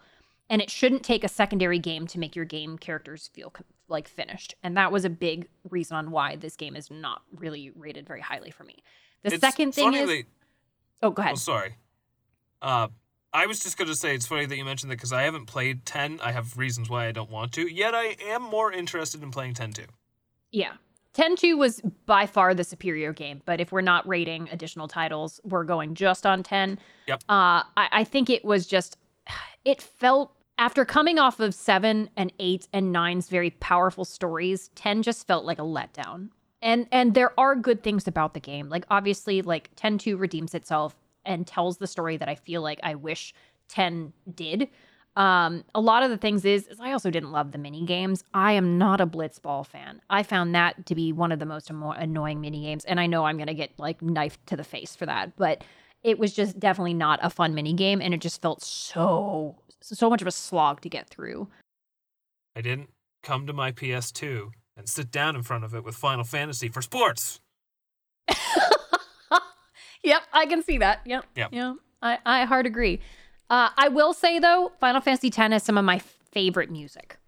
And 0.51 0.63
it 0.63 0.71
shouldn't 0.71 1.03
take 1.03 1.25
a 1.25 1.29
secondary 1.29 1.79
game 1.79 2.07
to 2.09 2.19
make 2.19 2.35
your 2.35 2.45
game 2.47 2.79
characters 2.79 3.29
feel 3.35 3.53
like 3.89 4.09
finished, 4.09 4.55
and 4.63 4.77
that 4.77 4.93
was 4.93 5.05
a 5.05 5.11
big 5.11 5.49
reason 5.71 5.97
on 5.97 6.11
why 6.11 6.37
this 6.37 6.57
game 6.57 6.77
is 6.77 6.91
not 6.91 7.23
really 7.35 7.71
rated 7.75 8.07
very 8.07 8.21
highly 8.21 8.51
for 8.51 8.65
me. 8.65 8.77
The 9.23 9.35
It's 9.35 9.41
second 9.41 9.73
thing 9.75 9.95
is, 9.95 10.09
that- 10.09 10.25
oh, 11.03 11.11
go 11.11 11.23
ahead. 11.23 11.33
Oh, 11.33 11.37
sorry. 11.37 11.77
Uh, 12.63 12.89
I 13.33 13.47
was 13.47 13.61
just 13.61 13.77
going 13.77 13.89
to 13.89 13.95
say 13.95 14.15
it's 14.15 14.27
funny 14.27 14.47
that 14.47 14.57
you 14.57 14.65
mentioned 14.65 14.91
that 14.91 14.97
because 14.97 15.13
I 15.13 15.23
haven't 15.23 15.47
played 15.47 15.85
10. 15.85 16.21
I 16.23 16.33
have 16.33 16.57
reasons 16.57 16.89
why 16.89 17.07
I 17.07 17.13
don't 17.13 17.31
want 17.31 17.53
to. 17.53 17.63
Yet 17.73 17.95
I 17.95 18.17
am 18.27 18.43
more 18.43 18.73
interested 18.73 19.23
in 19.23 19.31
playing 19.31 19.55
10 19.55 19.73
too. 19.73 19.85
Yeah. 20.51 20.73
10 21.13 21.37
2 21.37 21.57
was 21.57 21.81
by 22.07 22.27
far 22.27 22.55
the 22.55 22.65
superior 22.65 23.13
game, 23.13 23.43
but 23.45 23.61
if 23.61 23.71
we're 23.73 23.81
not 23.81 24.07
rating 24.09 24.49
additional 24.51 24.89
titles, 24.89 25.41
we're 25.45 25.65
going 25.65 25.95
just 25.95 26.25
on 26.27 26.43
10. 26.43 26.79
Yep. 27.07 27.23
Uh, 27.29 27.63
I, 27.77 27.89
I 27.93 28.05
think 28.05 28.31
it 28.31 28.45
was 28.45 28.67
just, 28.67 28.97
it 29.65 29.83
felt, 29.83 30.33
after 30.59 30.85
coming 30.85 31.19
off 31.19 31.41
of 31.41 31.55
7 31.55 32.11
and 32.17 32.33
8 32.39 32.69
and 32.73 32.93
nine's 32.93 33.29
very 33.29 33.51
powerful 33.51 34.05
stories, 34.05 34.71
10 34.75 35.03
just 35.03 35.27
felt 35.27 35.45
like 35.45 35.59
a 35.59 35.63
letdown. 35.63 36.31
And 36.61 36.89
and 36.91 37.15
there 37.15 37.39
are 37.39 37.55
good 37.55 37.85
things 37.85 38.09
about 38.09 38.35
the 38.35 38.41
game. 38.41 38.69
Like 38.69 38.85
obviously 38.91 39.43
like 39.43 39.71
10 39.77 39.99
2 39.99 40.17
redeems 40.17 40.55
itself 40.55 40.97
and 41.25 41.47
tells 41.47 41.79
the 41.79 41.87
story 41.87 42.17
that 42.17 42.29
I 42.29 42.35
feel 42.35 42.63
like 42.63 42.81
I 42.83 42.97
wish 42.97 43.33
10 43.69 44.13
did. 44.35 44.69
Um, 45.15 45.65
a 45.75 45.81
lot 45.81 46.03
of 46.03 46.11
the 46.11 46.17
things 46.17 46.45
is, 46.45 46.67
is 46.69 46.79
I 46.81 46.93
also 46.93 47.11
didn't 47.11 47.33
love 47.33 47.51
the 47.53 47.59
mini 47.59 47.85
games. 47.85 48.23
I 48.35 48.53
am 48.53 48.79
not 48.79 49.01
a 49.01 49.07
blitzball 49.07 49.67
fan. 49.67 50.01
I 50.11 50.23
found 50.23 50.55
that 50.55 50.87
to 50.87 50.95
be 50.95 51.13
one 51.13 51.33
of 51.33 51.39
the 51.39 51.47
most 51.47 51.71
amo- 51.71 51.91
annoying 51.91 52.41
mini 52.41 52.63
games, 52.63 52.85
and 52.85 53.01
I 53.01 53.07
know 53.07 53.25
I'm 53.25 53.37
gonna 53.37 53.55
get 53.55 53.73
like 53.79 54.01
knifed 54.01 54.47
to 54.47 54.57
the 54.57 54.63
face 54.63 54.95
for 54.95 55.07
that, 55.07 55.37
but 55.37 55.65
it 56.05 56.21
was 56.21 56.33
just 56.33 56.61
definitely 56.61 56.95
not 56.95 57.19
a 57.23 57.31
fun 57.31 57.53
mini 57.55 57.73
game, 57.73 58.01
and 58.01 58.15
it 58.15 58.21
just 58.21 58.41
felt 58.41 58.63
so 58.63 59.57
so 59.81 60.11
much 60.11 60.23
of 60.23 60.29
a 60.29 60.33
slog 60.33 60.81
to 60.83 60.89
get 60.89 61.09
through. 61.09 61.49
I 62.57 62.61
didn't 62.61 62.91
come 63.23 63.47
to 63.47 63.53
my 63.53 63.73
PS2 63.73 64.51
and 64.77 64.89
sit 64.89 65.11
down 65.11 65.37
in 65.37 65.43
front 65.43 65.65
of 65.65 65.75
it 65.75 65.85
with 65.85 65.95
Final 65.95 66.25
Fantasy 66.25 66.69
for 66.69 66.83
sports. 66.83 67.41
Yep, 70.03 70.23
I 70.33 70.47
can 70.47 70.63
see 70.63 70.79
that. 70.79 71.01
Yep. 71.05 71.25
Yep. 71.35 71.49
Yeah. 71.53 71.75
I, 72.03 72.19
I 72.25 72.45
hard 72.45 72.67
agree. 72.67 73.01
Uh, 73.51 73.71
I 73.77 73.89
will 73.89 74.13
say 74.13 74.39
though, 74.39 74.73
Final 74.81 75.01
Fantasy 75.01 75.29
X 75.29 75.37
has 75.37 75.63
some 75.63 75.79
of 75.79 75.85
my 75.85 75.99
favorite 75.99 76.71
music. 76.71 77.19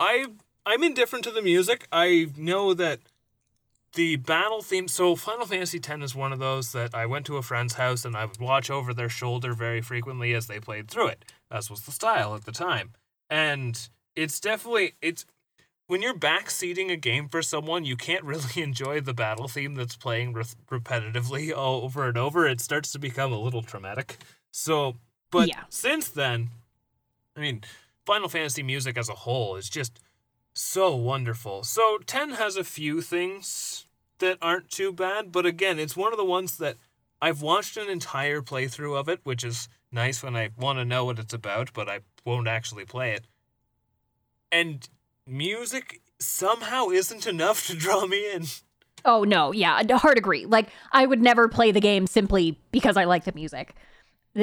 I 0.00 0.26
I'm 0.66 0.82
indifferent 0.82 1.24
to 1.24 1.30
the 1.30 1.42
music. 1.42 1.86
I 1.92 2.28
know 2.36 2.74
that 2.74 3.00
the 3.94 4.16
battle 4.16 4.62
theme. 4.62 4.88
So 4.88 5.14
Final 5.14 5.46
Fantasy 5.46 5.78
X 5.78 6.02
is 6.02 6.14
one 6.14 6.32
of 6.32 6.38
those 6.38 6.72
that 6.72 6.94
I 6.94 7.06
went 7.06 7.26
to 7.26 7.36
a 7.36 7.42
friend's 7.42 7.74
house 7.74 8.04
and 8.04 8.16
I 8.16 8.24
would 8.24 8.40
watch 8.40 8.70
over 8.70 8.94
their 8.94 9.08
shoulder 9.08 9.52
very 9.52 9.80
frequently 9.80 10.34
as 10.34 10.46
they 10.46 10.58
played 10.58 10.88
through 10.88 11.08
it. 11.08 11.24
As 11.54 11.70
was 11.70 11.82
the 11.82 11.92
style 11.92 12.34
at 12.34 12.44
the 12.44 12.52
time, 12.52 12.92
and 13.30 13.88
it's 14.16 14.40
definitely 14.40 14.94
it's 15.00 15.24
when 15.86 16.02
you're 16.02 16.18
backseating 16.18 16.90
a 16.90 16.96
game 16.96 17.28
for 17.28 17.42
someone, 17.42 17.84
you 17.84 17.96
can't 17.96 18.24
really 18.24 18.50
enjoy 18.62 19.00
the 19.00 19.14
battle 19.14 19.48
theme 19.48 19.74
that's 19.74 19.96
playing 19.96 20.32
re- 20.32 20.44
repetitively 20.70 21.52
over 21.56 22.08
and 22.08 22.18
over. 22.18 22.46
It 22.46 22.60
starts 22.60 22.90
to 22.92 22.98
become 22.98 23.32
a 23.32 23.38
little 23.38 23.62
traumatic. 23.62 24.18
So, 24.50 24.96
but 25.30 25.48
Yeah. 25.48 25.64
since 25.68 26.08
then, 26.08 26.50
I 27.36 27.40
mean, 27.40 27.62
Final 28.06 28.28
Fantasy 28.28 28.62
music 28.62 28.96
as 28.98 29.08
a 29.08 29.14
whole 29.14 29.56
is 29.56 29.68
just 29.68 30.00
so 30.54 30.94
wonderful. 30.94 31.64
So 31.64 31.98
10 32.06 32.30
has 32.30 32.56
a 32.56 32.64
few 32.64 33.00
things 33.00 33.86
that 34.18 34.38
aren't 34.40 34.70
too 34.70 34.92
bad, 34.92 35.32
but 35.32 35.44
again, 35.46 35.78
it's 35.78 35.96
one 35.96 36.12
of 36.12 36.18
the 36.18 36.24
ones 36.24 36.56
that 36.58 36.76
I've 37.20 37.42
watched 37.42 37.76
an 37.76 37.88
entire 37.90 38.40
playthrough 38.40 38.98
of 38.98 39.08
it, 39.08 39.20
which 39.24 39.42
is 39.44 39.68
nice 39.94 40.22
when 40.22 40.36
I 40.36 40.50
want 40.58 40.78
to 40.78 40.84
know 40.84 41.04
what 41.04 41.18
it's 41.18 41.32
about, 41.32 41.72
but 41.72 41.88
I 41.88 42.00
won't 42.24 42.48
actually 42.48 42.84
play 42.84 43.12
it. 43.12 43.26
And 44.52 44.86
music 45.26 46.02
somehow 46.18 46.88
isn't 46.88 47.26
enough 47.26 47.66
to 47.68 47.74
draw 47.74 48.06
me 48.06 48.32
in. 48.32 48.44
Oh 49.04 49.24
no, 49.24 49.52
yeah, 49.52 49.82
hard 49.96 50.18
agree. 50.18 50.46
Like 50.46 50.68
I 50.92 51.06
would 51.06 51.22
never 51.22 51.48
play 51.48 51.70
the 51.70 51.80
game 51.80 52.06
simply 52.06 52.58
because 52.72 52.96
I 52.96 53.04
like 53.04 53.24
the 53.24 53.32
music. 53.32 53.74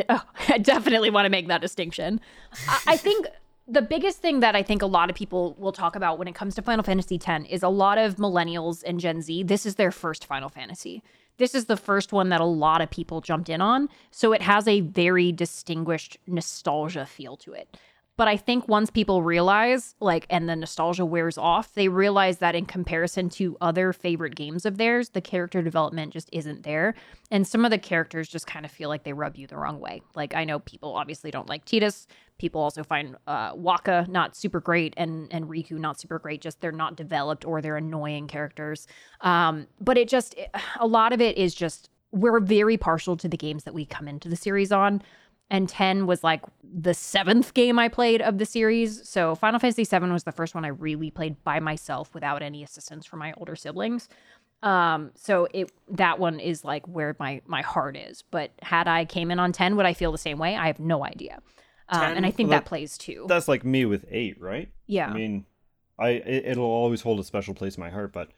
Oh, 0.10 0.24
I 0.50 0.58
definitely 0.58 1.10
want 1.10 1.26
to 1.26 1.30
make 1.30 1.48
that 1.48 1.62
distinction. 1.62 2.22
I, 2.68 2.82
I 2.88 2.98
think 2.98 3.28
the 3.68 3.82
biggest 3.82 4.20
thing 4.20 4.42
that 4.42 4.56
I 4.56 4.64
think 4.64 4.82
a 4.82 4.88
lot 4.88 5.10
of 5.10 5.16
people 5.16 5.56
will 5.58 5.72
talk 5.72 5.96
about 5.96 6.20
when 6.20 6.28
it 6.28 6.36
comes 6.36 6.56
to 6.56 6.62
Final 6.62 6.84
Fantasy 6.84 7.20
X 7.24 7.46
is 7.50 7.64
a 7.64 7.70
lot 7.70 7.98
of 7.98 8.18
millennials 8.18 8.84
and 8.86 9.00
Gen 9.00 9.22
Z. 9.22 9.44
This 9.44 9.66
is 9.66 9.76
their 9.76 9.92
first 9.92 10.26
Final 10.26 10.50
Fantasy. 10.50 11.04
This 11.42 11.56
is 11.56 11.66
the 11.66 11.76
first 11.76 12.14
one 12.14 12.30
that 12.30 12.40
a 12.40 12.46
lot 12.46 12.82
of 12.82 12.92
people 12.92 13.20
jumped 13.20 13.50
in 13.50 13.62
on, 13.62 13.90
so 14.12 14.32
it 14.32 14.44
has 14.44 14.68
a 14.68 14.82
very 14.82 15.32
distinguished 15.32 16.20
nostalgia 16.28 17.08
feel 17.08 17.36
to 17.38 17.54
it. 17.54 17.78
But 18.22 18.28
I 18.28 18.38
think 18.38 18.68
once 18.68 18.92
people 18.92 19.24
realize, 19.24 19.96
like, 20.00 20.28
and 20.30 20.48
the 20.48 20.56
nostalgia 20.56 21.04
wears 21.04 21.40
off, 21.40 21.74
they 21.74 21.88
realize 21.88 22.38
that 22.38 22.54
in 22.54 22.68
comparison 22.68 23.32
to 23.32 23.58
other 23.62 23.94
favorite 23.94 24.36
games 24.36 24.64
of 24.64 24.78
theirs, 24.78 25.10
the 25.10 25.22
character 25.22 25.64
development 25.64 26.14
just 26.14 26.30
isn't 26.32 26.62
there. 26.62 26.94
And 27.32 27.48
some 27.48 27.66
of 27.66 27.72
the 27.72 27.80
characters 27.80 28.30
just 28.30 28.46
kind 28.46 28.64
of 28.64 28.72
feel 28.72 28.90
like 28.90 29.06
they 29.06 29.14
rub 29.14 29.38
you 29.38 29.48
the 29.48 29.58
wrong 29.58 29.80
way. 29.80 30.04
Like, 30.14 30.36
I 30.36 30.44
know 30.44 30.60
people 30.60 30.94
obviously 30.94 31.32
don't 31.32 31.50
like 31.50 31.66
Tidus. 31.66 32.06
People 32.38 32.62
also 32.62 32.84
find 32.84 33.16
uh, 33.26 33.56
Wakka 33.56 34.08
not 34.08 34.36
super 34.36 34.60
great 34.60 34.94
and, 34.98 35.28
and 35.34 35.46
Rikku 35.46 35.80
not 35.80 36.00
super 36.00 36.20
great. 36.20 36.42
Just 36.42 36.62
they're 36.62 36.72
not 36.72 36.96
developed 36.96 37.44
or 37.44 37.60
they're 37.60 37.78
annoying 37.78 38.28
characters. 38.28 38.86
Um, 39.22 39.66
but 39.80 39.98
it 39.98 40.08
just, 40.08 40.36
a 40.80 40.86
lot 40.86 41.12
of 41.12 41.22
it 41.22 41.40
is 41.40 41.56
just, 41.56 41.90
we're 42.12 42.40
very 42.40 42.78
partial 42.78 43.18
to 43.18 43.28
the 43.28 43.38
games 43.38 43.64
that 43.64 43.74
we 43.74 43.84
come 43.84 44.08
into 44.08 44.30
the 44.30 44.36
series 44.36 44.72
on 44.72 45.02
and 45.52 45.70
10 45.70 46.08
was 46.08 46.24
like 46.24 46.42
the 46.64 46.94
seventh 46.94 47.54
game 47.54 47.78
I 47.78 47.90
played 47.90 48.22
of 48.22 48.38
the 48.40 48.46
series. 48.46 49.08
So 49.08 49.36
Final 49.36 49.60
Fantasy 49.60 49.84
7 49.84 50.12
was 50.12 50.24
the 50.24 50.32
first 50.32 50.56
one 50.56 50.64
I 50.66 50.70
really 50.70 51.12
played 51.12 51.44
by 51.44 51.60
myself 51.60 52.16
without 52.16 52.42
any 52.42 52.64
assistance 52.64 53.06
from 53.06 53.20
my 53.20 53.34
older 53.38 53.56
siblings. 53.56 54.08
Um, 54.64 55.12
so 55.16 55.48
it 55.54 55.72
that 55.90 56.20
one 56.20 56.40
is 56.40 56.64
like 56.64 56.88
where 56.88 57.16
my 57.20 57.42
my 57.46 57.62
heart 57.62 57.98
is. 57.98 58.24
But 58.32 58.52
had 58.62 58.88
I 58.88 59.06
came 59.06 59.30
in 59.30 59.40
on 59.40 59.52
10, 59.52 59.76
would 59.76 59.86
I 59.86 59.94
feel 59.94 60.12
the 60.12 60.18
same 60.18 60.38
way? 60.40 60.56
I 60.56 60.68
have 60.68 60.80
no 60.80 61.04
idea. 61.06 61.40
Um, 61.90 62.02
10? 62.02 62.18
and 62.18 62.26
I 62.26 62.32
think 62.32 62.50
Well, 62.50 62.60
that 62.60 62.66
plays 62.66 62.98
too. 62.98 63.26
That's 63.28 63.48
like 63.48 63.66
me 63.66 63.86
with 63.86 64.06
eight, 64.10 64.40
right? 64.40 64.72
yeah. 64.88 65.08
I 65.10 65.14
mean, 65.14 65.46
I 66.00 66.10
it, 66.10 66.46
it'll 66.46 66.64
always 66.64 67.02
hold 67.02 67.20
a 67.20 67.24
special 67.24 67.54
place 67.54 67.76
in 67.76 67.82
my 67.82 67.90
heart, 67.90 68.14
but 68.14 68.30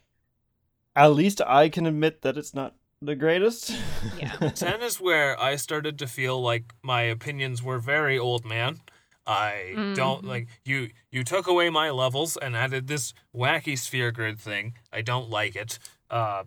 at 0.95 1.07
least 1.13 1.41
I 1.45 1.69
can 1.69 1.85
admit 1.85 2.21
that 2.23 2.37
it's 2.37 2.53
not 2.55 2.75
the 3.05 3.15
greatest. 3.15 3.75
Yeah. 4.17 4.31
10 4.55 4.81
is 4.81 4.99
where 4.99 5.39
I 5.39 5.55
started 5.57 5.99
to 5.99 6.07
feel 6.07 6.41
like 6.41 6.73
my 6.81 7.01
opinions 7.03 7.61
were 7.61 7.79
very 7.79 8.17
old 8.17 8.45
man. 8.45 8.81
I 9.25 9.73
don't 9.95 10.23
Mhm. 10.23 10.27
like 10.27 10.47
you 10.65 10.89
you 11.11 11.23
took 11.23 11.47
away 11.47 11.69
my 11.69 11.91
levels 11.91 12.35
and 12.35 12.55
added 12.57 12.87
this 12.87 13.13
wacky 13.33 13.77
sphere 13.77 14.11
grid 14.11 14.39
thing. 14.39 14.73
I 14.91 15.01
don't 15.01 15.29
like 15.29 15.55
it. 15.55 15.79
Uh 16.09 16.43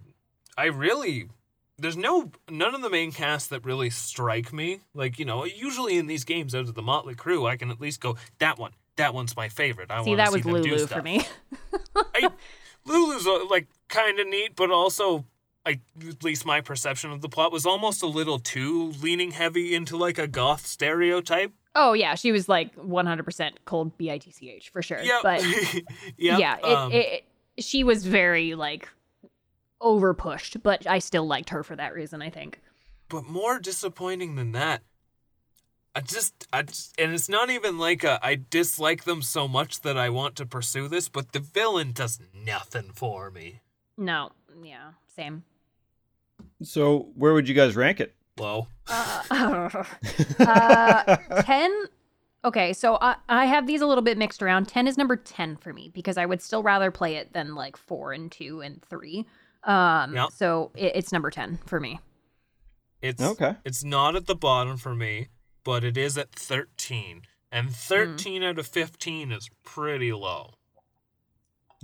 I 0.58 0.66
really 0.66 1.28
there's 1.78 1.96
no 1.96 2.30
none 2.50 2.74
of 2.74 2.82
the 2.82 2.90
main 2.90 3.12
cast 3.12 3.48
that 3.50 3.64
really 3.64 3.88
strike 3.90 4.52
me. 4.52 4.80
Like, 4.94 5.18
you 5.18 5.24
know, 5.24 5.44
usually 5.44 5.96
in 5.96 6.06
these 6.06 6.24
games 6.24 6.54
out 6.54 6.68
of 6.68 6.74
the 6.74 6.82
Motley 6.82 7.14
Crew, 7.14 7.46
I 7.46 7.56
can 7.56 7.70
at 7.70 7.80
least 7.80 8.00
go 8.00 8.16
that 8.38 8.58
one. 8.58 8.72
That 8.96 9.12
one's 9.14 9.36
my 9.36 9.48
favorite. 9.48 9.90
I 9.90 10.02
See, 10.02 10.10
want 10.10 10.18
to 10.20 10.24
that 10.24 10.28
see 10.32 10.36
was 10.36 10.42
them 10.42 10.62
do 10.62 10.70
Lulu 10.70 10.86
stuff. 10.86 10.98
for 10.98 11.02
me. 11.02 11.22
I, 12.14 12.28
Lulu's 12.86 13.26
uh, 13.26 13.44
like 13.50 13.68
kind 13.88 14.18
of 14.18 14.26
neat, 14.26 14.54
but 14.56 14.70
also 14.70 15.24
I 15.66 15.80
at 16.08 16.22
least 16.22 16.46
my 16.46 16.60
perception 16.60 17.10
of 17.10 17.20
the 17.20 17.28
plot 17.28 17.50
was 17.52 17.66
almost 17.66 18.02
a 18.02 18.06
little 18.06 18.38
too 18.38 18.92
leaning 19.02 19.32
heavy 19.32 19.74
into 19.74 19.96
like 19.96 20.16
a 20.16 20.26
goth 20.28 20.64
stereotype. 20.66 21.52
Oh 21.74 21.92
yeah, 21.92 22.14
she 22.14 22.32
was 22.32 22.48
like 22.48 22.74
100% 22.76 23.50
cold 23.66 23.98
B 23.98 24.10
I 24.10 24.18
T 24.18 24.30
C 24.30 24.48
H 24.50 24.70
for 24.70 24.80
sure. 24.80 25.02
Yeah, 25.02 25.20
But 25.22 25.42
Yep, 26.16 26.38
yeah, 26.40 26.56
it, 26.58 26.64
um, 26.64 26.92
it, 26.92 26.96
it- 26.96 27.24
she 27.64 27.84
was 27.84 28.06
very 28.06 28.54
like 28.54 28.88
over 29.80 30.14
pushed, 30.14 30.62
but 30.62 30.86
I 30.86 30.98
still 31.00 31.26
liked 31.26 31.50
her 31.50 31.62
for 31.62 31.74
that 31.76 31.94
reason. 31.94 32.22
I 32.22 32.30
think. 32.30 32.60
but 33.08 33.24
more 33.26 33.58
disappointing 33.58 34.36
than 34.36 34.52
that. 34.52 34.82
I 35.94 36.00
just, 36.02 36.46
I 36.52 36.60
just, 36.62 36.94
and 37.00 37.12
it's 37.14 37.28
not 37.30 37.48
even 37.48 37.78
like 37.78 38.04
a, 38.04 38.18
I 38.22 38.38
dislike 38.50 39.04
them 39.04 39.22
so 39.22 39.48
much 39.48 39.80
that 39.80 39.96
I 39.96 40.10
want 40.10 40.36
to 40.36 40.44
pursue 40.44 40.88
this, 40.88 41.08
but 41.08 41.32
the 41.32 41.40
villain 41.40 41.92
does 41.92 42.20
nothing 42.34 42.90
for 42.94 43.30
me. 43.30 43.60
No, 43.96 44.32
yeah, 44.62 44.90
same. 45.14 45.44
So 46.62 47.10
where 47.14 47.32
would 47.34 47.48
you 47.48 47.54
guys 47.54 47.76
rank 47.76 48.00
it? 48.00 48.14
Low. 48.38 48.68
Uh, 48.88 49.22
uh, 50.40 51.16
10 51.42 51.84
okay 52.44 52.72
so 52.72 52.98
I, 53.00 53.16
I 53.28 53.46
have 53.46 53.66
these 53.66 53.80
a 53.80 53.86
little 53.86 54.02
bit 54.02 54.16
mixed 54.18 54.42
around 54.42 54.68
10 54.68 54.86
is 54.86 54.96
number 54.96 55.16
10 55.16 55.56
for 55.56 55.72
me 55.72 55.90
because 55.92 56.16
i 56.16 56.24
would 56.24 56.40
still 56.40 56.62
rather 56.62 56.90
play 56.92 57.16
it 57.16 57.32
than 57.32 57.54
like 57.56 57.76
4 57.76 58.12
and 58.12 58.30
2 58.30 58.60
and 58.60 58.80
3 58.84 59.26
um 59.64 60.14
Yeah. 60.14 60.26
so 60.32 60.70
it, 60.76 60.92
it's 60.94 61.10
number 61.12 61.30
10 61.30 61.58
for 61.66 61.80
me 61.80 61.98
It's 63.02 63.20
Okay. 63.22 63.56
It's 63.64 63.82
not 63.82 64.14
at 64.14 64.26
the 64.26 64.36
bottom 64.36 64.76
for 64.76 64.94
me, 64.94 65.28
but 65.64 65.82
it 65.82 65.96
is 65.96 66.16
at 66.16 66.30
13. 66.32 67.22
And 67.50 67.74
13 67.74 68.42
out 68.44 68.58
of 68.58 68.66
15 68.66 69.32
is 69.32 69.48
pretty 69.64 70.12
low. 70.12 70.54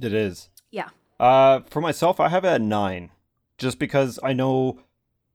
It 0.01 0.13
is. 0.13 0.49
yeah 0.71 0.89
Uh, 1.19 1.61
for 1.71 1.81
myself, 1.81 2.21
I 2.21 2.29
have 2.29 2.45
it 2.45 2.49
at 2.49 2.61
nine, 2.63 3.11
just 3.63 3.79
because 3.79 4.19
I 4.23 4.33
know 4.35 4.79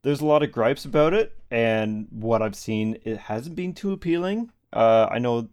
there's 0.03 0.21
a 0.21 0.25
lot 0.25 0.43
of 0.43 0.51
gripes 0.51 0.85
about 0.85 1.13
it, 1.13 1.35
and 1.49 2.07
what 2.11 2.41
I've 2.41 2.55
seen, 2.55 2.97
it 3.03 3.17
hasn't 3.17 3.55
been 3.55 3.73
too 3.73 3.91
appealing. 3.91 4.51
Uh, 4.71 5.07
I 5.09 5.17
know 5.19 5.49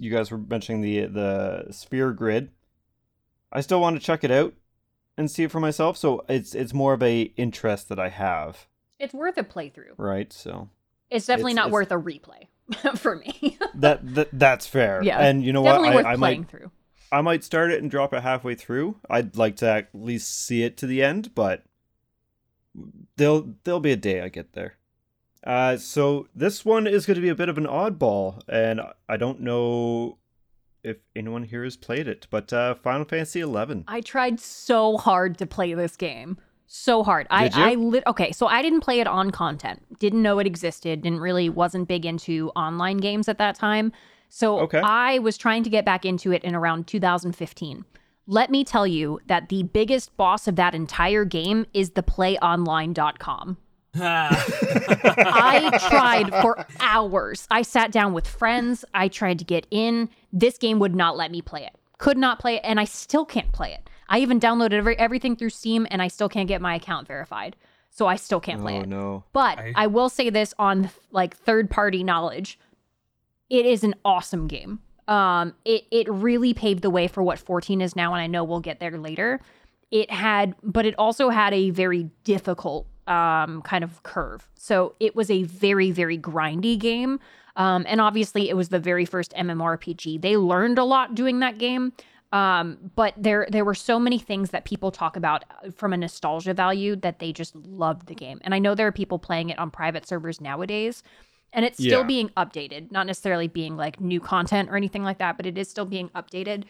you 0.00 0.10
guys 0.10 0.30
were 0.30 0.38
mentioning 0.38 0.80
the 0.80 1.06
the 1.06 1.72
sphere 1.72 2.12
grid. 2.12 2.50
I 3.52 3.60
still 3.60 3.80
want 3.80 3.96
to 4.00 4.04
check 4.04 4.24
it 4.24 4.30
out 4.30 4.54
and 5.18 5.30
see 5.30 5.42
it 5.44 5.50
for 5.50 5.60
myself, 5.60 5.96
so 5.96 6.24
it's 6.28 6.54
it's 6.54 6.72
more 6.72 6.94
of 6.94 7.02
a 7.02 7.22
interest 7.36 7.88
that 7.90 7.98
I 7.98 8.08
have, 8.08 8.66
it's 8.98 9.12
worth 9.14 9.36
a 9.38 9.44
playthrough 9.44 9.94
right? 9.98 10.32
So 10.32 10.68
it's 11.10 11.26
definitely 11.26 11.52
It's- 11.52 11.56
not 11.64 11.68
it's- 11.68 11.72
worth 11.72 11.90
a 11.92 12.02
replay 12.02 12.48
for 12.98 13.16
me 13.16 13.58
that, 13.74 14.14
that 14.14 14.28
that's 14.32 14.66
fair. 14.66 15.02
Yeah, 15.02 15.20
and 15.20 15.44
you 15.44 15.52
know 15.52 15.62
definitely 15.64 15.88
what? 15.88 15.96
worth 15.96 16.06
I, 16.06 16.12
I 16.12 16.16
playing 16.16 16.40
might 16.40 16.48
through 16.50 16.70
I 17.12 17.20
might 17.20 17.44
start 17.44 17.70
it 17.70 17.80
and 17.80 17.90
drop 17.90 18.12
it 18.12 18.22
halfway 18.22 18.56
through. 18.56 18.96
I'd 19.08 19.36
like 19.36 19.56
to 19.56 19.68
at 19.70 19.88
least 19.94 20.44
see 20.46 20.64
it 20.64 20.76
to 20.78 20.86
the 20.88 21.02
end, 21.04 21.34
but 21.36 21.62
there'll 23.16 23.54
there'll 23.64 23.80
be 23.80 23.92
a 23.92 23.96
day 23.96 24.20
I 24.20 24.28
get 24.28 24.52
there. 24.52 24.74
Uh, 25.44 25.76
so 25.76 26.26
this 26.34 26.64
one 26.64 26.86
is 26.86 27.06
going 27.06 27.14
to 27.14 27.20
be 27.20 27.28
a 27.28 27.34
bit 27.34 27.48
of 27.48 27.56
an 27.56 27.66
oddball, 27.66 28.40
and 28.48 28.80
I 29.08 29.16
don't 29.16 29.40
know 29.40 30.18
if 30.82 30.96
anyone 31.14 31.44
here 31.44 31.62
has 31.64 31.76
played 31.76 32.08
it, 32.08 32.26
but 32.30 32.52
uh, 32.52 32.74
Final 32.74 33.04
Fantasy 33.04 33.40
Eleven. 33.40 33.84
I 33.86 34.00
tried 34.00 34.40
so 34.40 34.96
hard 34.96 35.38
to 35.38 35.46
play 35.46 35.74
this 35.74 35.96
game. 35.96 36.38
So 36.68 37.04
hard. 37.04 37.28
I, 37.30 37.44
Did 37.44 37.56
you? 37.56 37.62
I 37.62 37.74
lit 37.74 38.02
okay, 38.08 38.32
so 38.32 38.48
I 38.48 38.60
didn't 38.60 38.80
play 38.80 38.98
it 38.98 39.06
on 39.06 39.30
content. 39.30 39.82
Didn't 40.00 40.22
know 40.22 40.40
it 40.40 40.48
existed. 40.48 41.02
Didn't 41.02 41.20
really 41.20 41.48
wasn't 41.48 41.86
big 41.86 42.04
into 42.04 42.50
online 42.56 42.96
games 42.96 43.28
at 43.28 43.38
that 43.38 43.54
time. 43.54 43.92
So 44.28 44.58
Okay. 44.60 44.80
I 44.80 45.20
was 45.20 45.38
trying 45.38 45.62
to 45.62 45.70
get 45.70 45.84
back 45.84 46.04
into 46.04 46.32
it 46.32 46.42
in 46.42 46.56
around 46.56 46.88
2015. 46.88 47.84
Let 48.26 48.50
me 48.50 48.64
tell 48.64 48.86
you 48.86 49.20
that 49.26 49.48
the 49.48 49.62
biggest 49.62 50.16
boss 50.16 50.48
of 50.48 50.56
that 50.56 50.74
entire 50.74 51.24
game 51.24 51.66
is 51.72 51.90
the 51.90 52.02
playonline.com. 52.02 53.56
I 53.98 55.78
tried 55.88 56.30
for 56.42 56.66
hours. 56.80 57.46
I 57.50 57.62
sat 57.62 57.92
down 57.92 58.12
with 58.12 58.26
friends. 58.26 58.84
I 58.92 59.08
tried 59.08 59.38
to 59.38 59.44
get 59.44 59.66
in. 59.70 60.08
This 60.32 60.58
game 60.58 60.78
would 60.80 60.94
not 60.94 61.16
let 61.16 61.30
me 61.30 61.40
play 61.40 61.64
it. 61.64 61.74
Could 61.98 62.18
not 62.18 62.38
play 62.38 62.56
it, 62.56 62.62
and 62.64 62.78
I 62.78 62.84
still 62.84 63.24
can't 63.24 63.52
play 63.52 63.72
it. 63.72 63.88
I 64.08 64.18
even 64.18 64.38
downloaded 64.38 64.72
every, 64.74 64.98
everything 64.98 65.34
through 65.36 65.50
Steam, 65.50 65.86
and 65.90 66.02
I 66.02 66.08
still 66.08 66.28
can't 66.28 66.48
get 66.48 66.60
my 66.60 66.74
account 66.74 67.08
verified. 67.08 67.56
So 67.90 68.06
I 68.06 68.16
still 68.16 68.40
can't 68.40 68.60
play 68.60 68.76
oh 68.76 68.82
it. 68.82 68.88
no! 68.88 69.24
But 69.32 69.58
I- 69.58 69.72
I 69.74 69.86
will 69.86 70.10
say 70.10 70.28
this 70.28 70.52
on 70.58 70.90
like 71.10 71.34
third 71.34 71.70
party 71.70 72.04
knowledge. 72.04 72.58
It 73.48 73.64
is 73.64 73.82
an 73.84 73.94
awesome 74.04 74.48
game. 74.48 74.80
Um 75.08 75.54
it 75.64 75.84
it 75.90 76.08
really 76.10 76.54
paved 76.54 76.82
the 76.82 76.90
way 76.90 77.08
for 77.08 77.22
what 77.22 77.38
14 77.38 77.80
is 77.80 77.96
now 77.96 78.12
and 78.14 78.22
I 78.22 78.26
know 78.26 78.44
we'll 78.44 78.60
get 78.60 78.80
there 78.80 78.98
later. 78.98 79.40
It 79.90 80.10
had 80.10 80.54
but 80.62 80.86
it 80.86 80.94
also 80.98 81.30
had 81.30 81.54
a 81.54 81.70
very 81.70 82.10
difficult 82.24 82.86
um 83.06 83.62
kind 83.62 83.84
of 83.84 84.02
curve. 84.02 84.48
So 84.54 84.94
it 85.00 85.14
was 85.14 85.30
a 85.30 85.44
very 85.44 85.90
very 85.90 86.18
grindy 86.18 86.78
game. 86.78 87.20
Um 87.56 87.84
and 87.88 88.00
obviously 88.00 88.48
it 88.48 88.56
was 88.56 88.70
the 88.70 88.80
very 88.80 89.04
first 89.04 89.32
MMORPG. 89.32 90.20
They 90.20 90.36
learned 90.36 90.78
a 90.78 90.84
lot 90.84 91.14
doing 91.14 91.40
that 91.40 91.58
game. 91.58 91.92
Um, 92.32 92.90
but 92.96 93.14
there 93.16 93.46
there 93.50 93.64
were 93.64 93.74
so 93.74 93.98
many 93.98 94.18
things 94.18 94.50
that 94.50 94.64
people 94.64 94.90
talk 94.90 95.16
about 95.16 95.44
uh, 95.64 95.70
from 95.70 95.92
a 95.92 95.96
nostalgia 95.96 96.54
value 96.54 96.96
that 96.96 97.18
they 97.18 97.32
just 97.32 97.54
loved 97.54 98.08
the 98.08 98.14
game. 98.14 98.40
And 98.42 98.54
I 98.54 98.58
know 98.58 98.74
there 98.74 98.86
are 98.88 98.92
people 98.92 99.18
playing 99.18 99.50
it 99.50 99.58
on 99.58 99.70
private 99.70 100.06
servers 100.06 100.40
nowadays, 100.40 101.02
and 101.52 101.64
it's 101.64 101.78
still 101.78 102.00
Yeah. 102.00 102.06
being 102.06 102.28
updated, 102.36 102.90
not 102.92 103.06
necessarily 103.06 103.48
being 103.48 103.76
like 103.76 104.00
new 104.00 104.20
content 104.20 104.68
or 104.70 104.76
anything 104.76 105.02
like 105.02 105.18
that, 105.18 105.36
but 105.36 105.46
it 105.46 105.56
is 105.56 105.68
still 105.68 105.84
being 105.86 106.08
updated. 106.10 106.64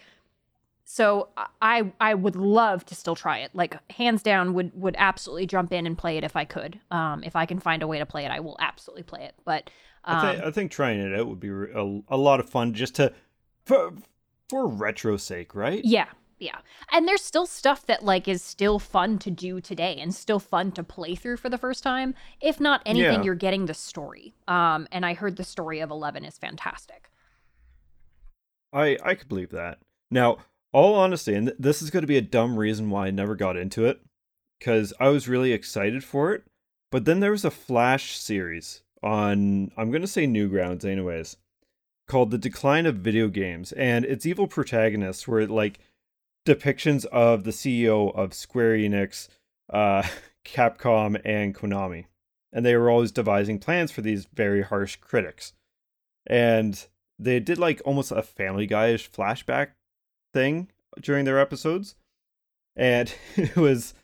So 0.85 1.31
I 1.61 1.93
I 2.01 2.15
would 2.15 2.37
love 2.37 2.85
to 2.87 2.95
still 2.95 3.17
try 3.17 3.39
it. 3.39 3.51
Like 3.55 3.77
hands 3.93 4.23
down, 4.23 4.55
would 4.55 4.71
would 4.81 4.95
absolutely 4.99 5.47
jump 5.47 5.73
in 5.73 5.85
and 5.87 5.99
play 5.99 6.17
it 6.17 6.23
if 6.23 6.37
I 6.37 6.45
could. 6.45 6.79
Um, 6.93 7.25
if 7.25 7.35
I 7.35 7.45
can 7.45 7.59
find 7.59 7.83
a 7.83 7.89
way 7.89 7.99
to 7.99 8.07
play 8.07 8.25
it, 8.25 8.31
I 8.31 8.39
will 8.39 8.57
absolutely 8.61 9.03
play 9.03 9.25
it. 9.25 9.35
But 9.45 9.69
um, 10.05 10.17
I, 10.19 10.33
think, 10.35 10.45
I 10.45 10.51
think 10.53 10.71
trying 10.71 11.01
it 11.01 11.19
out 11.19 11.27
would 11.27 11.41
be 11.41 11.49
a, 11.49 12.01
a 12.09 12.17
lot 12.17 12.39
of 12.39 12.49
fun, 12.49 12.73
just 12.73 12.95
to 12.97 13.13
for 13.65 13.95
for 14.49 14.69
retro 14.69 15.17
sake, 15.17 15.57
right? 15.57 15.85
Yeah, 15.85 16.07
yeah. 16.39 16.59
And 16.93 17.07
there's 17.09 17.23
still 17.23 17.47
stuff 17.47 17.87
that 17.87 18.05
like 18.05 18.29
is 18.29 18.43
still 18.43 18.79
fun 18.79 19.19
to 19.21 19.31
do 19.31 19.61
today 19.61 19.97
and 19.99 20.15
still 20.15 20.39
fun 20.39 20.73
to 20.73 20.83
play 20.85 21.15
through 21.15 21.39
for 21.39 21.49
the 21.49 21.59
first 21.59 21.83
time. 21.83 22.15
If 22.41 22.61
not 22.61 22.83
anything, 22.85 23.21
Yeah. 23.21 23.23
you're 23.23 23.35
getting 23.35 23.67
the 23.67 23.75
story. 23.75 24.35
Um, 24.47 24.87
and 24.93 25.07
I 25.07 25.15
heard 25.15 25.37
the 25.37 25.45
story 25.45 25.81
of 25.81 25.91
Eleven 25.91 26.25
is 26.25 26.37
fantastic. 26.39 27.11
I 28.73 28.99
I 29.03 29.15
could 29.15 29.29
believe 29.29 29.51
that. 29.51 29.79
Now, 30.11 30.39
all 30.73 30.95
honesty, 30.95 31.35
and 31.35 31.49
th- 31.49 31.57
this 31.59 31.83
is 31.83 31.91
going 31.91 32.03
to 32.03 32.07
be 32.09 32.17
a 32.19 32.23
dumb 32.23 32.59
reason 32.59 32.91
why 32.91 33.07
I 33.07 33.11
never 33.11 33.35
got 33.35 33.57
into 33.57 33.87
it, 33.87 34.01
because 34.59 34.93
I 35.01 35.09
was 35.09 35.29
really 35.29 35.53
excited 35.53 36.05
for 36.05 36.33
it, 36.35 36.45
but 36.91 37.05
then 37.05 37.21
there 37.21 37.31
was 37.31 37.45
a 37.45 37.51
Flash 37.51 38.19
series 38.19 38.83
on 39.03 39.71
I'm 39.77 39.91
going 39.91 40.03
to 40.03 40.07
say 40.09 40.27
Newgrounds, 40.27 40.85
anyways, 40.85 41.37
called 42.07 42.31
"The 42.31 42.39
Decline 42.39 42.87
of 42.87 42.97
Video 42.97 43.29
Games," 43.29 43.73
and 43.73 44.05
its 44.05 44.27
evil 44.27 44.47
protagonists 44.47 45.27
were 45.27 45.47
like 45.47 45.79
depictions 46.47 47.05
of 47.07 47.45
the 47.45 47.51
CEO 47.51 48.15
of 48.15 48.33
Square 48.33 48.79
Enix, 48.79 49.29
uh, 49.71 50.03
Capcom, 50.45 51.21
and 51.25 51.55
Konami, 51.55 52.07
and 52.53 52.65
they 52.65 52.77
were 52.77 52.89
always 52.89 53.13
devising 53.13 53.59
plans 53.59 53.91
for 53.91 54.01
these 54.01 54.27
very 54.33 54.63
harsh 54.63 54.97
critics, 54.97 55.53
and 56.27 56.87
they 57.19 57.41
did 57.41 57.59
like 57.59 57.83
almost 57.85 58.13
a 58.13 58.23
Family 58.23 58.67
Guy-ish 58.67 59.11
flashback 59.11 59.71
thing 60.33 60.71
during 61.01 61.25
their 61.25 61.39
episodes, 61.39 61.97
and 62.75 63.13
it 63.37 63.57
was 63.57 63.95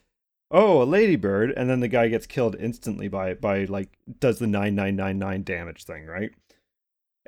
oh 0.51 0.83
a 0.83 0.85
ladybird, 0.85 1.51
and 1.51 1.69
then 1.69 1.79
the 1.79 1.87
guy 1.87 2.09
gets 2.09 2.27
killed 2.27 2.55
instantly 2.59 3.07
by 3.07 3.33
by 3.33 3.65
like 3.65 3.97
does 4.19 4.39
the 4.39 4.47
nine 4.47 4.75
nine 4.75 4.95
nine 4.95 5.17
nine 5.17 5.43
damage 5.43 5.85
thing, 5.85 6.05
right? 6.05 6.31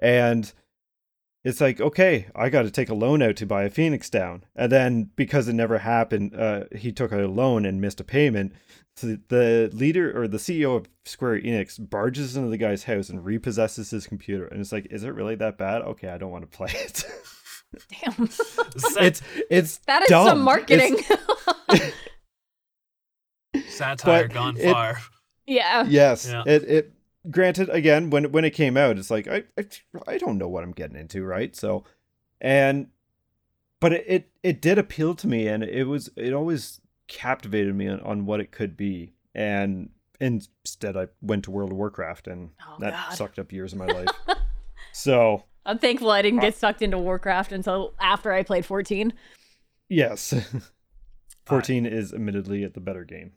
And 0.02 0.52
it's 1.46 1.62
like 1.62 1.80
okay, 1.80 2.28
I 2.36 2.50
got 2.50 2.64
to 2.64 2.72
take 2.72 2.90
a 2.90 2.94
loan 2.94 3.22
out 3.22 3.38
to 3.38 3.46
buy 3.46 3.64
a 3.64 3.70
Phoenix 3.70 4.10
down, 4.10 4.44
and 4.56 4.70
then 4.72 5.12
because 5.16 5.48
it 5.48 5.54
never 5.54 5.78
happened, 5.78 6.36
uh, 6.36 6.66
he 6.76 6.92
took 6.92 7.14
a 7.14 7.20
loan 7.28 7.66
and 7.66 7.80
missed 7.80 8.02
a 8.02 8.04
payment. 8.04 8.52
So 8.98 9.18
the 9.28 9.70
leader 9.74 10.18
or 10.18 10.26
the 10.28 10.38
CEO 10.38 10.78
of 10.78 10.88
Square 11.06 11.42
Enix 11.42 11.78
barges 11.90 12.38
into 12.38 12.50
the 12.50 12.58
guy's 12.58 12.86
house 12.86 13.10
and 13.10 13.24
repossesses 13.26 13.92
his 13.92 14.08
computer, 14.08 14.48
and 14.48 14.60
it's 14.62 14.72
like, 14.72 14.88
is 14.90 15.04
it 15.04 15.10
really 15.14 15.36
that 15.36 15.58
bad? 15.58 15.82
Okay, 15.82 16.08
I 16.10 16.18
don't 16.18 16.32
want 16.32 16.50
to 16.50 16.58
play 16.58 16.72
it. 16.74 17.04
Damn, 18.02 18.24
it's 18.24 19.22
it's 19.50 19.78
that 19.88 20.04
is 20.04 20.08
dumb. 20.10 20.28
some 20.30 20.42
marketing. 20.42 20.98
Satire 23.70 24.28
But 24.28 24.34
gone 24.34 24.58
it- 24.58 24.72
far. 24.72 25.00
yeah. 25.46 25.86
yes, 25.88 26.28
Yeah. 26.30 26.44
it 26.46 26.64
it 26.64 26.92
granted 27.32 27.70
again 27.70 28.10
when 28.10 28.32
when 28.32 28.46
it 28.46 28.52
came 28.52 28.78
out, 28.78 28.98
it's 28.98 29.12
like 29.12 29.28
I, 29.28 29.44
I 29.58 29.66
I 30.08 30.18
don't 30.18 30.38
know 30.38 30.48
what 30.48 30.64
I'm 30.64 30.72
getting 30.72 30.98
into, 30.98 31.24
right? 31.24 31.56
So, 31.56 31.84
and 32.42 32.88
but 33.80 33.94
it, 33.94 34.06
it 34.08 34.30
it 34.44 34.62
did 34.62 34.78
appeal 34.78 35.16
to 35.16 35.28
me, 35.28 35.48
and 35.48 35.64
it 35.64 35.86
was 35.86 36.10
it 36.16 36.34
always 36.34 36.82
captivated 37.08 37.76
me 37.76 37.88
on, 37.88 38.00
on 38.02 38.26
what 38.26 38.40
it 38.40 38.52
could 38.52 38.76
be, 38.78 39.14
and 39.34 39.90
instead 40.20 40.96
I 40.98 41.08
went 41.22 41.44
to 41.46 41.52
World 41.52 41.72
of 41.72 41.78
Warcraft, 41.78 42.28
and 42.28 42.52
Oh, 42.68 42.78
that 42.80 42.94
God. 42.94 43.14
sucked 43.16 43.40
up 43.40 43.52
years 43.52 43.74
of 43.74 43.80
my 43.80 43.86
life. 43.86 44.10
so 44.92 45.44
I'm 45.66 45.78
thankful 45.80 46.10
I 46.12 46.22
didn't 46.22 46.40
get 46.42 46.56
sucked 46.56 46.82
into 46.82 46.98
Warcraft 46.98 47.52
until 47.52 47.94
after 48.00 48.32
I 48.32 48.44
played 48.44 48.66
14. 48.66 49.14
yes, 49.90 50.34
fourteen 51.46 51.86
is 51.86 52.14
admittedly 52.14 52.64
at 52.64 52.74
the 52.74 52.80
better 52.80 53.04
game. 53.04 53.32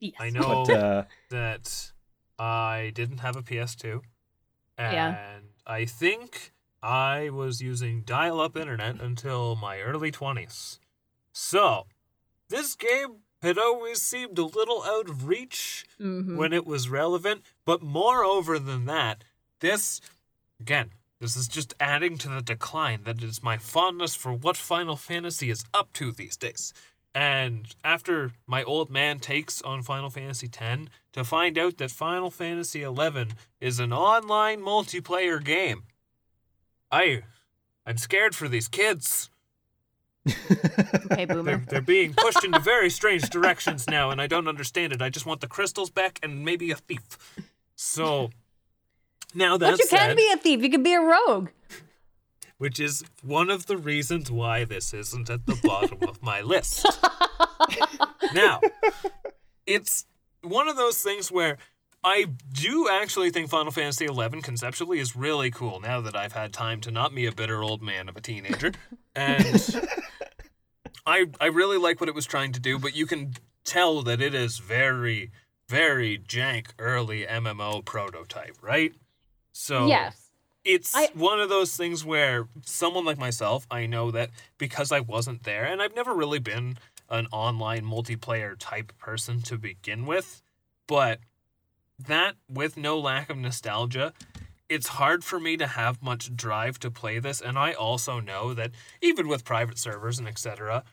Yes. 0.00 0.14
I 0.18 0.30
know 0.30 0.64
But 0.66 0.70
uh, 0.74 1.04
that 1.30 1.92
I 2.40 2.90
didn't 2.94 3.18
have 3.18 3.36
a 3.36 3.42
PS2. 3.42 4.00
And 4.78 4.94
Yeah. 4.94 5.40
I 5.66 5.84
think 5.84 6.52
I 6.82 7.28
was 7.28 7.60
using 7.60 8.00
dial 8.02 8.40
up 8.40 8.56
internet 8.56 8.98
until 9.00 9.56
my 9.56 9.80
early 9.80 10.10
20s. 10.10 10.80
So, 11.32 11.86
this 12.48 12.74
game 12.74 13.18
had 13.42 13.58
always 13.58 14.00
seemed 14.00 14.38
a 14.38 14.44
little 14.44 14.82
out 14.84 15.08
of 15.08 15.26
reach 15.26 15.84
Mhm. 15.98 16.36
when 16.36 16.52
it 16.54 16.64
was 16.66 16.88
relevant. 16.88 17.44
But 17.66 17.82
moreover 17.82 18.58
than 18.58 18.86
that, 18.86 19.24
this, 19.60 20.00
again, 20.58 20.92
this 21.18 21.36
is 21.36 21.46
just 21.46 21.74
adding 21.78 22.16
to 22.18 22.28
the 22.30 22.40
decline 22.42 23.04
that 23.04 23.22
is 23.22 23.42
my 23.42 23.58
fondness 23.58 24.14
for 24.14 24.32
what 24.32 24.56
Final 24.56 24.96
Fantasy 24.96 25.50
is 25.50 25.64
up 25.74 25.92
to 25.94 26.10
these 26.12 26.36
days. 26.38 26.72
And 27.14 27.66
after 27.82 28.32
my 28.46 28.62
old 28.62 28.90
man 28.90 29.18
takes 29.18 29.60
on 29.62 29.82
Final 29.82 30.10
Fantasy 30.10 30.48
X, 30.52 30.82
to 31.12 31.24
find 31.24 31.58
out 31.58 31.78
that 31.78 31.90
Final 31.90 32.30
Fantasy 32.30 32.80
XI 32.84 33.26
is 33.60 33.80
an 33.80 33.92
online 33.92 34.60
multiplayer 34.60 35.42
game, 35.42 35.84
I, 36.92 37.22
I'm 37.84 37.96
scared 37.96 38.34
for 38.34 38.48
these 38.48 38.68
kids. 38.68 39.28
okay, 40.28 41.24
They're, 41.24 41.26
boomer. 41.26 41.64
they're 41.68 41.80
being 41.80 42.14
pushed 42.14 42.44
into 42.44 42.60
very 42.60 42.90
strange 42.90 43.28
directions 43.30 43.88
now, 43.88 44.10
and 44.10 44.20
I 44.20 44.26
don't 44.26 44.46
understand 44.46 44.92
it. 44.92 45.02
I 45.02 45.08
just 45.08 45.26
want 45.26 45.40
the 45.40 45.48
crystals 45.48 45.90
back 45.90 46.20
and 46.22 46.44
maybe 46.44 46.70
a 46.70 46.76
thief. 46.76 47.18
So 47.74 48.30
now 49.34 49.56
But 49.58 49.70
that 49.70 49.78
you 49.78 49.86
can 49.88 50.14
be 50.14 50.30
a 50.32 50.36
thief. 50.36 50.62
You 50.62 50.70
can 50.70 50.82
be 50.82 50.94
a 50.94 51.00
rogue. 51.00 51.48
Which 52.60 52.78
is 52.78 53.02
one 53.22 53.48
of 53.48 53.64
the 53.64 53.78
reasons 53.78 54.30
why 54.30 54.64
this 54.64 54.92
isn't 54.92 55.30
at 55.30 55.46
the 55.46 55.58
bottom 55.64 55.96
of 56.06 56.22
my 56.22 56.42
list. 56.42 56.86
now, 58.34 58.60
it's 59.66 60.04
one 60.42 60.68
of 60.68 60.76
those 60.76 61.02
things 61.02 61.32
where 61.32 61.56
I 62.04 62.26
do 62.52 62.86
actually 62.90 63.30
think 63.30 63.48
Final 63.48 63.72
Fantasy 63.72 64.06
XI 64.06 64.42
conceptually 64.42 64.98
is 64.98 65.16
really 65.16 65.50
cool 65.50 65.80
now 65.80 66.02
that 66.02 66.14
I've 66.14 66.34
had 66.34 66.52
time 66.52 66.82
to 66.82 66.90
not 66.90 67.14
be 67.14 67.24
a 67.24 67.32
bitter 67.32 67.62
old 67.62 67.80
man 67.80 68.10
of 68.10 68.16
a 68.18 68.20
teenager. 68.20 68.72
And 69.16 69.80
I 71.06 71.28
I 71.40 71.46
really 71.46 71.78
like 71.78 71.98
what 71.98 72.10
it 72.10 72.14
was 72.14 72.26
trying 72.26 72.52
to 72.52 72.60
do, 72.60 72.78
but 72.78 72.94
you 72.94 73.06
can 73.06 73.36
tell 73.64 74.02
that 74.02 74.20
it 74.20 74.34
is 74.34 74.58
very, 74.58 75.30
very 75.66 76.18
jank 76.18 76.72
early 76.78 77.24
MMO 77.24 77.82
prototype, 77.82 78.58
right? 78.60 78.92
So 79.50 79.86
yes. 79.86 80.19
It's 80.64 80.94
I- 80.94 81.10
one 81.14 81.40
of 81.40 81.48
those 81.48 81.76
things 81.76 82.04
where 82.04 82.48
someone 82.64 83.04
like 83.04 83.18
myself, 83.18 83.66
I 83.70 83.86
know 83.86 84.10
that 84.10 84.30
because 84.58 84.92
I 84.92 85.00
wasn't 85.00 85.44
there, 85.44 85.64
and 85.64 85.80
I've 85.80 85.94
never 85.94 86.14
really 86.14 86.38
been 86.38 86.78
an 87.08 87.26
online 87.32 87.84
multiplayer 87.84 88.54
type 88.58 88.92
person 88.98 89.42
to 89.42 89.58
begin 89.58 90.06
with, 90.06 90.42
but 90.86 91.20
that 91.98 92.36
with 92.48 92.76
no 92.76 92.98
lack 92.98 93.30
of 93.30 93.36
nostalgia, 93.36 94.12
it's 94.68 94.88
hard 94.88 95.24
for 95.24 95.40
me 95.40 95.56
to 95.56 95.66
have 95.66 96.02
much 96.02 96.34
drive 96.34 96.78
to 96.78 96.90
play 96.90 97.18
this, 97.18 97.40
and 97.40 97.58
I 97.58 97.72
also 97.72 98.20
know 98.20 98.54
that 98.54 98.70
even 99.02 99.26
with 99.26 99.44
private 99.44 99.78
servers 99.78 100.18
and 100.18 100.28
etc., 100.28 100.84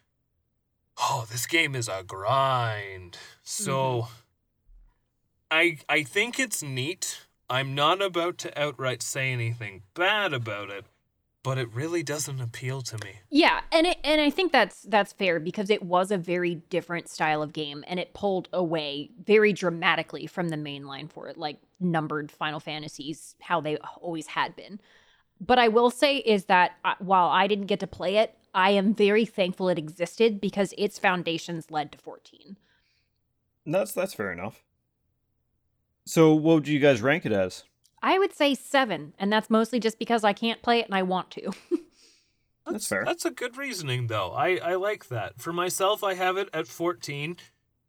oh, 0.98 1.28
this 1.30 1.46
game 1.46 1.76
is 1.76 1.88
a 1.88 2.04
grind. 2.06 3.18
So 3.44 3.74
mm-hmm. 3.74 4.14
I 5.52 5.78
I 5.88 6.04
think 6.04 6.40
it's 6.40 6.64
neat. 6.64 7.27
I'm 7.50 7.74
not 7.74 8.02
about 8.02 8.38
to 8.40 8.62
outright 8.62 9.02
say 9.02 9.32
anything 9.32 9.84
bad 9.94 10.34
about 10.34 10.70
it, 10.70 10.86
but 11.44 11.58
it 11.58 11.74
really 11.74 12.04
doesn't 12.04 12.42
appeal 12.42 12.82
to 12.82 12.98
me. 13.06 13.20
Yeah, 13.30 13.62
and 13.72 13.88
it, 13.88 13.98
and 14.04 14.20
I 14.20 14.30
think 14.30 14.52
that's 14.52 14.82
that's 14.82 15.14
fair 15.14 15.40
because 15.40 15.70
it 15.70 15.82
was 15.82 16.12
a 16.12 16.18
very 16.18 16.56
different 16.56 17.08
style 17.10 17.42
of 17.42 17.54
game, 17.54 17.86
and 17.88 18.00
it 18.00 18.14
pulled 18.14 18.50
away 18.52 19.12
very 19.24 19.54
dramatically 19.54 20.28
from 20.28 20.50
the 20.50 20.58
main 20.58 20.86
line 20.86 21.08
for 21.08 21.30
it, 21.30 21.38
like 21.38 21.58
numbered 21.80 22.32
Final 22.32 22.60
Fantasies, 22.60 23.36
how 23.42 23.62
they 23.62 23.78
always 24.02 24.28
had 24.28 24.56
been. 24.58 24.82
But 25.40 25.60
I 25.60 25.70
will 25.70 25.90
say 25.90 26.18
is 26.18 26.46
that 26.46 26.74
uh, 26.84 26.96
while 27.00 27.30
I 27.30 27.48
didn't 27.48 27.68
get 27.68 27.80
to 27.80 27.88
play 27.88 28.18
it, 28.18 28.36
I 28.54 28.72
am 28.72 28.94
very 28.94 29.24
thankful 29.24 29.70
it 29.70 29.78
existed 29.78 30.42
because 30.42 30.74
its 30.78 31.00
foundations 31.00 31.72
led 31.72 31.92
to 31.94 31.98
14. 31.98 32.58
that's 33.66 33.94
that's 33.94 34.14
fair 34.14 34.34
enough. 34.34 34.64
So, 36.08 36.34
what 36.34 36.56
would 36.56 36.68
you 36.68 36.80
guys 36.80 37.02
rank 37.02 37.26
it 37.26 37.32
as? 37.32 37.64
I 38.02 38.18
would 38.18 38.34
say 38.34 38.56
seven, 38.56 39.14
and 39.20 39.32
that's 39.32 39.50
mostly 39.50 39.80
just 39.80 40.00
because 40.00 40.24
I 40.24 40.32
can't 40.34 40.62
play 40.62 40.80
it 40.80 40.86
and 40.86 40.96
I 40.96 41.04
want 41.04 41.32
to. 41.32 41.52
That's 42.70 42.86
fair. 42.88 43.06
That's 43.06 43.24
a 43.26 43.32
good 43.32 43.56
reasoning, 43.58 44.08
though. 44.08 44.32
I, 44.34 44.58
I 44.58 44.76
like 44.76 45.08
that. 45.08 45.40
For 45.40 45.54
myself, 45.54 46.04
I 46.04 46.16
have 46.16 46.36
it 46.36 46.50
at 46.54 46.68
14. 46.68 47.38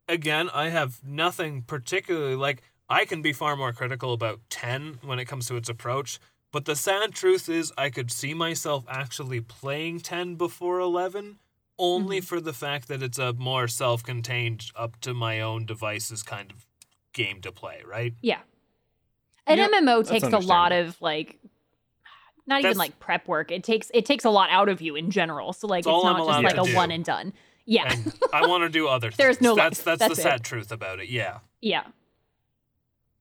Again, 0.07 0.49
I 0.55 0.69
have 0.69 1.01
nothing 1.05 1.63
particularly 1.63 2.37
like. 2.37 2.63
I 2.89 3.05
can 3.05 3.21
be 3.21 3.33
far 3.33 3.57
more 3.57 3.73
critical 3.73 4.13
about 4.13 4.41
10 4.51 5.01
when 5.03 5.19
it 5.19 5.25
comes 5.27 5.47
to 5.49 5.57
its 5.57 5.69
approach, 5.69 6.21
but 6.53 6.65
the 6.65 6.77
sad 6.77 7.13
truth 7.13 7.49
is, 7.49 7.73
I 7.77 7.91
could 7.91 8.11
see 8.13 8.35
myself 8.35 8.85
actually 8.89 9.41
playing 9.41 10.01
10 10.01 10.37
before 10.37 10.79
11, 10.79 11.39
only 11.77 12.21
Mhm. 12.21 12.25
for 12.25 12.41
the 12.41 12.53
fact 12.55 12.87
that 12.89 13.03
it's 13.03 13.19
a 13.19 13.33
more 13.33 13.67
self 13.69 14.03
contained, 14.05 14.71
up 14.77 14.99
to 15.01 15.13
my 15.13 15.41
own 15.41 15.67
devices 15.67 16.23
kind 16.23 16.53
of 16.53 16.65
game 17.19 17.41
to 17.43 17.53
play, 17.53 17.83
right? 17.87 18.15
Yeah. 18.23 18.39
An 19.47 19.59
Yep, 19.59 19.71
MMO 19.83 20.07
takes 20.07 20.25
a 20.25 20.39
lot 20.39 20.73
of 20.73 21.01
like 21.03 21.39
not 22.47 22.61
even 22.61 22.79
like 22.79 22.99
prep 23.01 23.27
work. 23.29 23.51
It 23.51 23.65
takes 23.65 23.91
it 23.93 24.07
takes 24.07 24.25
a 24.25 24.31
lot 24.31 24.49
out 24.51 24.69
of 24.69 24.81
you 24.81 24.95
in 24.97 25.11
general. 25.11 25.53
So 25.53 25.67
like 25.67 25.81
It's 25.81 25.87
it's, 25.87 25.93
all 25.93 26.07
I'm 26.07 26.17
not 26.19 26.43
just 26.43 26.57
like 26.57 26.67
a 26.67 26.71
do. 26.71 26.77
one 26.77 26.91
and 26.91 27.05
done. 27.05 27.33
Yeah. 27.67 27.93
And 27.93 28.15
I 28.33 28.47
want 28.47 28.65
to 28.65 28.71
do 28.71 28.89
other 28.89 29.11
things. 29.11 29.17
There's 29.19 29.41
no 29.41 29.55
that's 29.55 29.85
life. 29.85 29.99
that's, 29.99 30.15
the 30.15 30.21
it. 30.21 30.23
sad 30.23 30.45
truth 30.45 30.73
about 30.73 31.01
it. 31.01 31.09
Yeah. 31.11 31.41
yeah. 31.61 31.85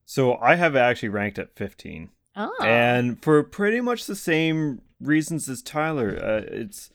So, 0.06 0.36
I 0.38 0.56
have 0.56 0.74
actually 0.78 1.10
ranked 1.10 1.38
at 1.38 1.54
15. 1.58 2.10
Oh. 2.38 2.56
and 2.64 3.22
for 3.22 3.44
pretty 3.44 3.82
much 3.82 4.06
the 4.06 4.16
same 4.16 4.82
reasons 5.02 5.50
as 5.50 5.62
Tyler. 5.62 6.18
Uh, 6.22 6.44
it's 6.48 6.92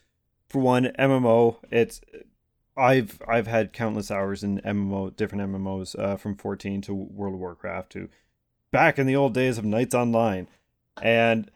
for 0.48 0.60
one 0.60 0.84
MMO. 0.98 1.56
It's 1.70 2.00
I've 2.76 3.20
I've 3.28 3.46
had 3.46 3.72
countless 3.72 4.10
hours 4.10 4.42
in 4.42 4.60
MMO, 4.60 5.14
different 5.16 5.42
MMOs, 5.50 5.98
uh, 5.98 6.16
from 6.16 6.36
14 6.36 6.80
to 6.82 6.94
World 6.94 7.34
of 7.34 7.40
Warcraft 7.40 7.92
to 7.92 8.08
back 8.70 8.98
in 8.98 9.06
the 9.06 9.16
old 9.16 9.34
days 9.34 9.58
of 9.58 9.64
Knights 9.64 9.94
Online, 9.94 10.48
and 11.02 11.50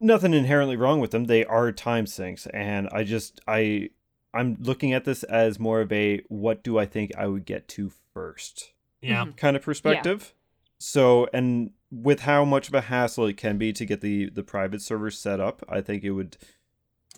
nothing 0.00 0.34
inherently 0.34 0.76
wrong 0.76 1.00
with 1.00 1.10
them. 1.10 1.24
They 1.24 1.44
are 1.44 1.72
time 1.72 2.06
sinks, 2.06 2.46
and 2.48 2.88
I 2.92 3.04
just 3.04 3.40
I 3.46 3.90
I'm 4.32 4.56
looking 4.60 4.92
at 4.92 5.04
this 5.04 5.22
as 5.24 5.58
more 5.60 5.80
of 5.80 5.92
a 5.92 6.22
what 6.28 6.62
do 6.64 6.78
I 6.78 6.86
think 6.86 7.12
I 7.16 7.26
would 7.26 7.44
get 7.44 7.68
to 7.68 7.92
first 8.12 8.72
Yeah. 9.00 9.26
Mhm. 9.26 9.36
kind 9.36 9.56
of 9.56 9.62
perspective. 9.62 10.34
So, 10.78 11.28
and 11.32 11.70
with 11.90 12.20
how 12.20 12.44
much 12.44 12.68
of 12.68 12.74
a 12.74 12.80
hassle 12.82 13.26
it 13.26 13.36
can 13.36 13.58
be 13.58 13.72
to 13.72 13.84
get 13.86 14.00
the 14.00 14.28
the 14.30 14.42
private 14.42 14.82
server 14.82 15.10
set 15.10 15.38
up, 15.40 15.62
I 15.68 15.80
think 15.80 16.02
it 16.02 16.10
would. 16.12 16.36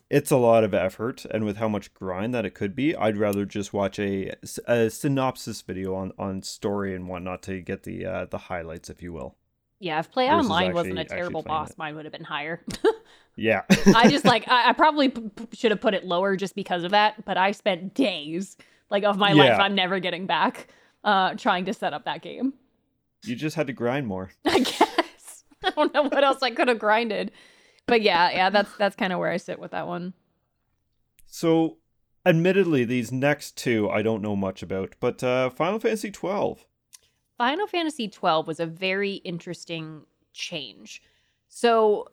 It's 0.08 0.30
a 0.30 0.36
lot 0.36 0.62
of 0.62 0.72
effort, 0.72 1.24
and 1.32 1.44
with 1.44 1.56
how 1.56 1.68
much 1.68 1.92
grind 1.92 2.32
that 2.32 2.44
it 2.46 2.54
could 2.54 2.76
be, 2.76 2.94
I'd 2.94 3.16
rather 3.16 3.44
just 3.44 3.72
watch 3.72 3.98
a, 3.98 4.32
a 4.66 4.88
synopsis 4.88 5.62
video 5.62 5.94
on, 5.96 6.12
on 6.16 6.42
story 6.42 6.94
and 6.94 7.08
whatnot 7.08 7.42
to 7.44 7.60
get 7.60 7.82
the 7.82 8.06
uh, 8.06 8.24
the 8.26 8.38
highlights, 8.38 8.88
if 8.88 9.02
you 9.02 9.12
will. 9.12 9.36
yeah, 9.80 9.98
if 9.98 10.10
Play 10.12 10.28
versus 10.28 10.48
Online 10.48 10.74
wasn't 10.74 10.98
a 11.00 11.04
terrible 11.04 11.42
boss, 11.42 11.70
it. 11.70 11.78
mine 11.78 11.96
would 11.96 12.04
have 12.04 12.12
been 12.12 12.24
higher. 12.24 12.62
Yeah, 13.38 13.64
I 13.94 14.08
just 14.08 14.24
like 14.32 14.48
I, 14.48 14.70
I 14.70 14.72
probably 14.72 15.10
p- 15.10 15.30
should 15.52 15.70
have 15.70 15.80
put 15.80 15.92
it 15.92 16.04
lower 16.06 16.36
just 16.36 16.54
because 16.54 16.84
of 16.84 16.92
that, 16.92 17.22
but 17.26 17.36
I 17.36 17.52
spent 17.52 17.92
days 17.92 18.56
like 18.90 19.04
of 19.04 19.18
my 19.18 19.32
life 19.34 19.58
I'm 19.60 19.74
never 19.74 20.00
getting 20.00 20.26
back 20.26 20.68
uh 21.04 21.34
trying 21.34 21.66
to 21.66 21.74
set 21.74 21.92
up 21.92 22.06
that 22.06 22.22
game. 22.22 22.54
you 23.24 23.36
just 23.36 23.54
had 23.54 23.66
to 23.66 23.74
grind 23.74 24.06
more. 24.06 24.30
I 24.46 24.60
guess. 24.60 25.44
I 25.62 25.70
don't 25.70 25.92
know 25.92 26.04
what 26.04 26.24
else 26.24 26.42
I 26.42 26.50
could 26.50 26.68
have 26.68 26.78
grinded. 26.78 27.30
But 27.86 28.02
yeah, 28.02 28.30
yeah, 28.30 28.50
that's 28.50 28.74
that's 28.76 28.96
kind 28.96 29.12
of 29.12 29.18
where 29.18 29.30
I 29.30 29.36
sit 29.36 29.58
with 29.58 29.70
that 29.70 29.86
one. 29.86 30.12
So, 31.26 31.78
admittedly, 32.24 32.84
these 32.84 33.12
next 33.12 33.56
two 33.56 33.88
I 33.88 34.02
don't 34.02 34.22
know 34.22 34.36
much 34.36 34.62
about, 34.62 34.96
but 35.00 35.22
uh, 35.22 35.50
Final 35.50 35.78
Fantasy 35.78 36.10
twelve. 36.10 36.66
Final 37.38 37.66
Fantasy 37.66 38.08
twelve 38.08 38.46
was 38.46 38.60
a 38.60 38.66
very 38.66 39.14
interesting 39.16 40.02
change. 40.32 41.02
So 41.48 42.08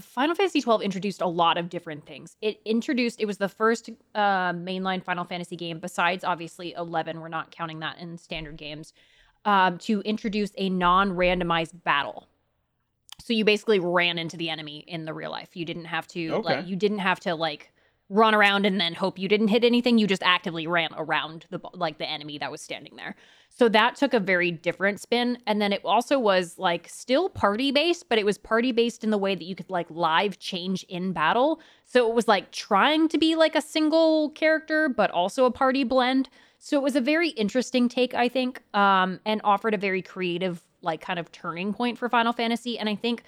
Final 0.00 0.34
Fantasy 0.34 0.60
twelve 0.60 0.82
introduced 0.82 1.20
a 1.20 1.26
lot 1.26 1.58
of 1.58 1.68
different 1.68 2.06
things. 2.06 2.36
It 2.40 2.60
introduced 2.64 3.20
it 3.20 3.26
was 3.26 3.38
the 3.38 3.48
first 3.48 3.90
uh, 4.14 4.52
mainline 4.52 5.04
Final 5.04 5.24
Fantasy 5.24 5.56
game, 5.56 5.78
besides 5.78 6.24
obviously 6.24 6.72
eleven. 6.72 7.20
We're 7.20 7.28
not 7.28 7.50
counting 7.50 7.80
that 7.80 7.98
in 7.98 8.18
standard 8.18 8.56
games. 8.56 8.92
Um, 9.44 9.78
to 9.78 10.00
introduce 10.02 10.52
a 10.56 10.70
non-randomized 10.70 11.82
battle. 11.82 12.28
So 13.20 13.32
you 13.32 13.44
basically 13.44 13.78
ran 13.78 14.18
into 14.18 14.36
the 14.36 14.50
enemy 14.50 14.84
in 14.86 15.04
the 15.04 15.14
real 15.14 15.30
life. 15.30 15.56
You 15.56 15.64
didn't 15.64 15.86
have 15.86 16.06
to 16.08 16.34
Okay. 16.34 16.56
like 16.56 16.66
you 16.66 16.76
didn't 16.76 16.98
have 16.98 17.20
to 17.20 17.34
like 17.34 17.72
run 18.08 18.34
around 18.34 18.66
and 18.66 18.78
then 18.78 18.92
hope 18.92 19.18
you 19.18 19.26
didn't 19.28 19.48
hit 19.48 19.64
anything. 19.64 19.96
You 19.96 20.06
just 20.06 20.22
actively 20.22 20.66
ran 20.66 20.90
around 20.96 21.46
the 21.50 21.60
like 21.72 21.98
the 21.98 22.08
enemy 22.08 22.36
that 22.38 22.50
was 22.50 22.60
standing 22.60 22.96
there. 22.96 23.14
So 23.48 23.68
that 23.70 23.96
took 23.96 24.12
a 24.12 24.20
very 24.20 24.50
different 24.50 25.00
spin. 25.00 25.38
And 25.46 25.62
then 25.62 25.72
it 25.72 25.82
also 25.84 26.18
was 26.18 26.58
like 26.58 26.88
still 26.88 27.28
party 27.28 27.70
based, 27.70 28.08
but 28.08 28.18
it 28.18 28.26
was 28.26 28.38
party 28.38 28.72
based 28.72 29.04
in 29.04 29.10
the 29.10 29.18
way 29.18 29.34
that 29.34 29.44
you 29.44 29.54
could 29.54 29.70
like 29.70 29.86
live 29.90 30.38
change 30.38 30.82
in 30.84 31.12
battle. 31.12 31.60
So 31.84 32.08
it 32.08 32.14
was 32.14 32.28
like 32.28 32.50
trying 32.50 33.08
to 33.08 33.18
be 33.18 33.34
like 33.36 33.54
a 33.54 33.62
single 33.62 34.30
character, 34.30 34.88
but 34.88 35.10
also 35.10 35.44
a 35.44 35.50
party 35.50 35.84
blend. 35.84 36.28
So 36.58 36.76
it 36.76 36.82
was 36.82 36.96
a 36.96 37.00
very 37.00 37.30
interesting 37.30 37.88
take, 37.88 38.14
I 38.14 38.28
think, 38.28 38.62
um, 38.74 39.20
and 39.26 39.40
offered 39.42 39.74
a 39.74 39.78
very 39.78 40.00
creative, 40.00 40.62
like, 40.82 41.00
kind 41.00 41.18
of 41.18 41.30
turning 41.32 41.72
point 41.72 41.98
for 41.98 42.08
Final 42.08 42.32
Fantasy. 42.32 42.78
And 42.78 42.88
I 42.88 42.94
think 42.94 43.24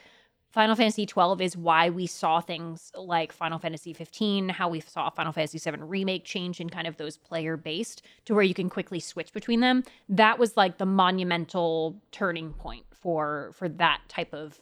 Final 0.54 0.76
Fantasy 0.76 1.04
12 1.04 1.40
is 1.40 1.56
why 1.56 1.90
we 1.90 2.06
saw 2.06 2.40
things 2.40 2.92
like 2.96 3.32
Final 3.32 3.58
Fantasy 3.58 3.92
15, 3.92 4.50
how 4.50 4.68
we 4.68 4.78
saw 4.78 5.10
Final 5.10 5.32
Fantasy 5.32 5.58
7 5.58 5.82
remake 5.88 6.24
change 6.24 6.60
in 6.60 6.70
kind 6.70 6.86
of 6.86 6.96
those 6.96 7.16
player 7.16 7.56
based 7.56 8.02
to 8.26 8.34
where 8.34 8.44
you 8.44 8.54
can 8.54 8.70
quickly 8.70 9.00
switch 9.00 9.32
between 9.32 9.58
them. 9.58 9.82
That 10.08 10.38
was 10.38 10.56
like 10.56 10.78
the 10.78 10.86
monumental 10.86 12.00
turning 12.12 12.52
point 12.52 12.84
for 12.92 13.50
for 13.54 13.68
that 13.68 14.02
type 14.08 14.32
of 14.32 14.60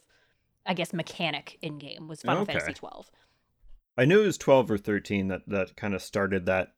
I 0.64 0.73
guess 0.73 0.94
mechanic 0.94 1.59
in 1.60 1.78
game 1.78 2.09
was 2.09 2.23
Final 2.23 2.44
Okay. 2.44 2.55
Fantasy 2.55 2.73
12. 2.73 3.10
I 3.98 4.06
knew 4.06 4.23
it 4.23 4.27
was 4.27 4.39
12 4.39 4.70
or 4.70 4.78
13 4.78 5.28
that 5.28 5.43
that 5.47 5.77
kind 5.77 5.94
of 5.94 6.01
started 6.01 6.47
that 6.47 6.73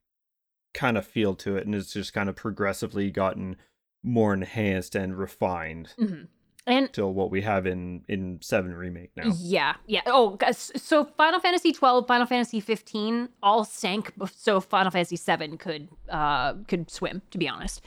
kind 0.73 0.99
of 0.99 1.07
feel 1.07 1.37
to 1.37 1.57
it 1.57 1.67
and 1.67 1.75
it's 1.77 1.93
just 1.93 2.13
kind 2.13 2.29
of 2.29 2.35
progressively 2.35 3.13
gotten 3.13 3.59
more 4.05 4.33
enhanced 4.35 4.95
and 4.95 5.17
refined 5.19 5.95
Mhm. 5.99 6.29
And 6.67 6.91
till 6.95 7.13
what 7.13 7.31
we 7.31 7.43
have 7.43 7.67
in 7.67 8.05
in 8.09 8.39
7 8.41 8.73
remake 8.75 9.11
now. 9.17 9.33
Yeah, 9.39 9.75
yeah. 9.87 10.01
Oh, 10.07 10.39
so 10.53 11.05
Final 11.05 11.39
Fantasy 11.41 11.73
12, 11.73 12.07
Final 12.07 12.27
Fantasy 12.27 12.59
15 12.61 13.29
all 13.43 13.65
sank 13.65 14.13
so 14.35 14.61
Final 14.61 14.91
Fantasy 14.91 15.17
7 15.17 15.59
could 15.59 15.89
uh 16.09 16.55
could 16.69 16.91
swim, 16.91 17.21
to 17.33 17.39
be 17.39 17.49
honest. 17.49 17.83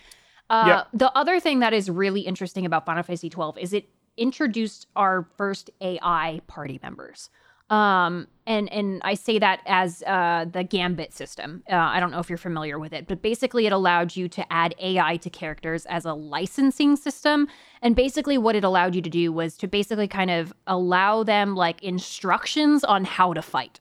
Uh 0.50 0.66
Yep. 0.68 0.88
the 0.94 1.18
other 1.18 1.40
thing 1.40 1.60
that 1.60 1.74
is 1.74 1.90
really 1.90 2.22
interesting 2.22 2.66
about 2.66 2.86
Final 2.86 3.04
Fantasy 3.04 3.30
12 3.30 3.58
is 3.58 3.74
it 3.74 3.90
introduced 4.16 4.88
our 4.96 5.28
first 5.38 5.70
AI 5.82 6.42
party 6.48 6.80
members. 6.84 7.30
Um 7.70 8.28
and 8.46 8.72
and 8.72 9.02
I 9.04 9.16
say 9.16 9.40
that 9.40 9.60
as 9.66 10.02
uh 10.04 10.46
the 10.52 10.64
Gambit 10.64 11.14
system. 11.14 11.64
Uh, 11.70 11.76
I 11.76 12.00
don't 12.00 12.12
know 12.12 12.20
if 12.20 12.30
you're 12.30 12.38
familiar 12.38 12.80
with 12.80 12.94
it, 12.94 13.08
but 13.08 13.22
basically 13.22 13.66
it 13.66 13.74
allowed 13.74 14.16
you 14.16 14.30
to 14.30 14.54
add 14.54 14.74
AI 14.80 15.18
to 15.18 15.30
characters 15.30 15.86
as 15.88 16.06
a 16.06 16.14
licensing 16.14 16.96
system 16.96 17.48
and 17.82 17.96
basically, 17.96 18.38
what 18.38 18.56
it 18.56 18.64
allowed 18.64 18.96
you 18.96 19.02
to 19.02 19.10
do 19.10 19.32
was 19.32 19.58
to 19.58 19.68
basically 19.68 20.08
kind 20.08 20.32
of 20.32 20.54
allow 20.66 21.24
them 21.24 21.56
like 21.56 21.84
instructions 21.84 22.84
on 22.84 23.06
how 23.06 23.34
to 23.34 23.42
fight, 23.42 23.80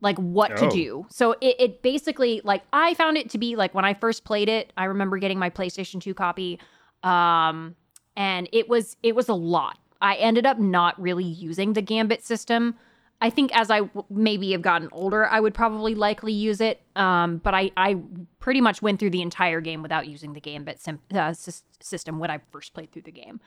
like 0.00 0.18
what 0.18 0.56
to 0.58 0.66
Oh. 0.66 0.70
do. 0.70 1.06
So 1.08 1.32
it, 1.40 1.56
it 1.58 1.82
basically, 1.82 2.40
like, 2.44 2.62
I 2.72 2.94
found 2.94 3.16
it 3.16 3.30
to 3.30 3.38
be 3.38 3.56
like 3.56 3.74
when 3.74 3.84
I 3.84 3.94
first 3.94 4.24
played 4.24 4.48
it, 4.48 4.72
I 4.76 4.84
remember 4.84 5.18
getting 5.18 5.38
my 5.38 5.50
PlayStation 5.50 6.00
2 6.00 6.14
copy. 6.14 6.60
Um, 7.02 7.74
and 8.16 8.48
it 8.52 8.68
was 8.68 8.96
it 9.02 9.14
was 9.14 9.28
a 9.28 9.34
lot. 9.34 9.78
I 10.00 10.16
ended 10.16 10.44
up 10.46 10.58
not 10.58 11.00
really 11.00 11.24
using 11.24 11.72
the 11.72 11.82
Gambit 11.82 12.22
system. 12.22 12.74
I 13.22 13.30
think 13.30 13.56
as 13.56 13.70
I 13.70 13.78
w- 13.80 14.04
maybe 14.10 14.50
have 14.52 14.62
gotten 14.62 14.88
older, 14.90 15.26
I 15.26 15.38
would 15.38 15.54
probably 15.54 15.94
likely 15.94 16.32
use 16.32 16.60
it. 16.60 16.82
Um, 16.96 17.38
but 17.38 17.54
I, 17.54 17.70
I 17.76 17.96
pretty 18.40 18.60
much 18.60 18.82
went 18.82 18.98
through 18.98 19.10
the 19.10 19.22
entire 19.22 19.60
game 19.60 19.80
without 19.80 20.08
using 20.08 20.32
the 20.32 20.40
Gambit 20.40 20.80
sim- 20.80 20.98
uh, 21.12 21.30
sys- 21.30 21.62
system 21.80 22.18
when 22.18 22.30
I 22.30 22.40
first 22.50 22.74
played 22.74 22.90
through 22.90 23.02
the 23.02 23.12
game. 23.12 23.40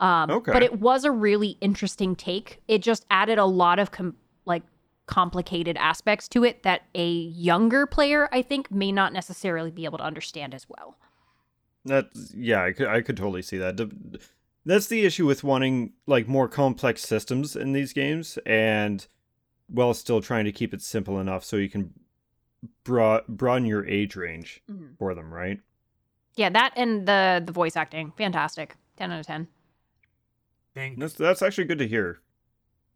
Um, 0.00 0.30
Okay. 0.30 0.50
But 0.52 0.62
it 0.64 0.80
was 0.80 1.04
a 1.04 1.12
really 1.12 1.56
interesting 1.60 2.16
take. 2.16 2.60
It 2.66 2.82
just 2.82 3.06
added 3.08 3.38
a 3.38 3.44
lot 3.44 3.78
of 3.78 3.92
com- 3.92 4.16
like 4.46 4.64
complicated 5.06 5.76
aspects 5.76 6.26
to 6.30 6.42
it 6.44 6.62
that 6.64 6.82
a 6.94 7.08
younger 7.08 7.86
player, 7.86 8.28
I 8.32 8.42
think, 8.42 8.70
may 8.70 8.90
not 8.90 9.12
necessarily 9.12 9.70
be 9.70 9.84
able 9.84 9.98
to 9.98 10.04
understand 10.04 10.54
as 10.54 10.66
well. 10.68 10.96
That's 11.84 12.34
yeah, 12.36 12.64
I 12.64 12.72
could 12.72 12.88
I 12.88 13.00
could 13.00 13.16
totally 13.16 13.42
see 13.42 13.58
that. 13.58 13.78
That's 14.66 14.88
the 14.88 15.04
issue 15.04 15.26
with 15.26 15.42
wanting 15.42 15.92
like 16.06 16.28
more 16.28 16.48
complex 16.48 17.02
systems 17.02 17.56
in 17.56 17.72
these 17.72 17.92
games 17.92 18.38
and 18.44 19.06
while 19.70 19.94
still 19.94 20.20
trying 20.20 20.44
to 20.44 20.52
keep 20.52 20.74
it 20.74 20.82
simple 20.82 21.18
enough 21.18 21.44
so 21.44 21.56
you 21.56 21.68
can 21.68 21.92
broad, 22.84 23.26
broaden 23.28 23.66
your 23.66 23.86
age 23.86 24.16
range 24.16 24.62
mm-hmm. 24.70 24.94
for 24.98 25.14
them, 25.14 25.32
right? 25.32 25.60
Yeah, 26.36 26.50
that 26.50 26.72
and 26.76 27.06
the 27.06 27.42
the 27.44 27.52
voice 27.52 27.76
acting, 27.76 28.12
fantastic. 28.16 28.76
Ten 28.96 29.10
out 29.10 29.20
of 29.20 29.26
ten. 29.26 29.48
Think 30.74 30.98
That's 30.98 31.14
that's 31.14 31.42
actually 31.42 31.64
good 31.64 31.78
to 31.78 31.88
hear. 31.88 32.20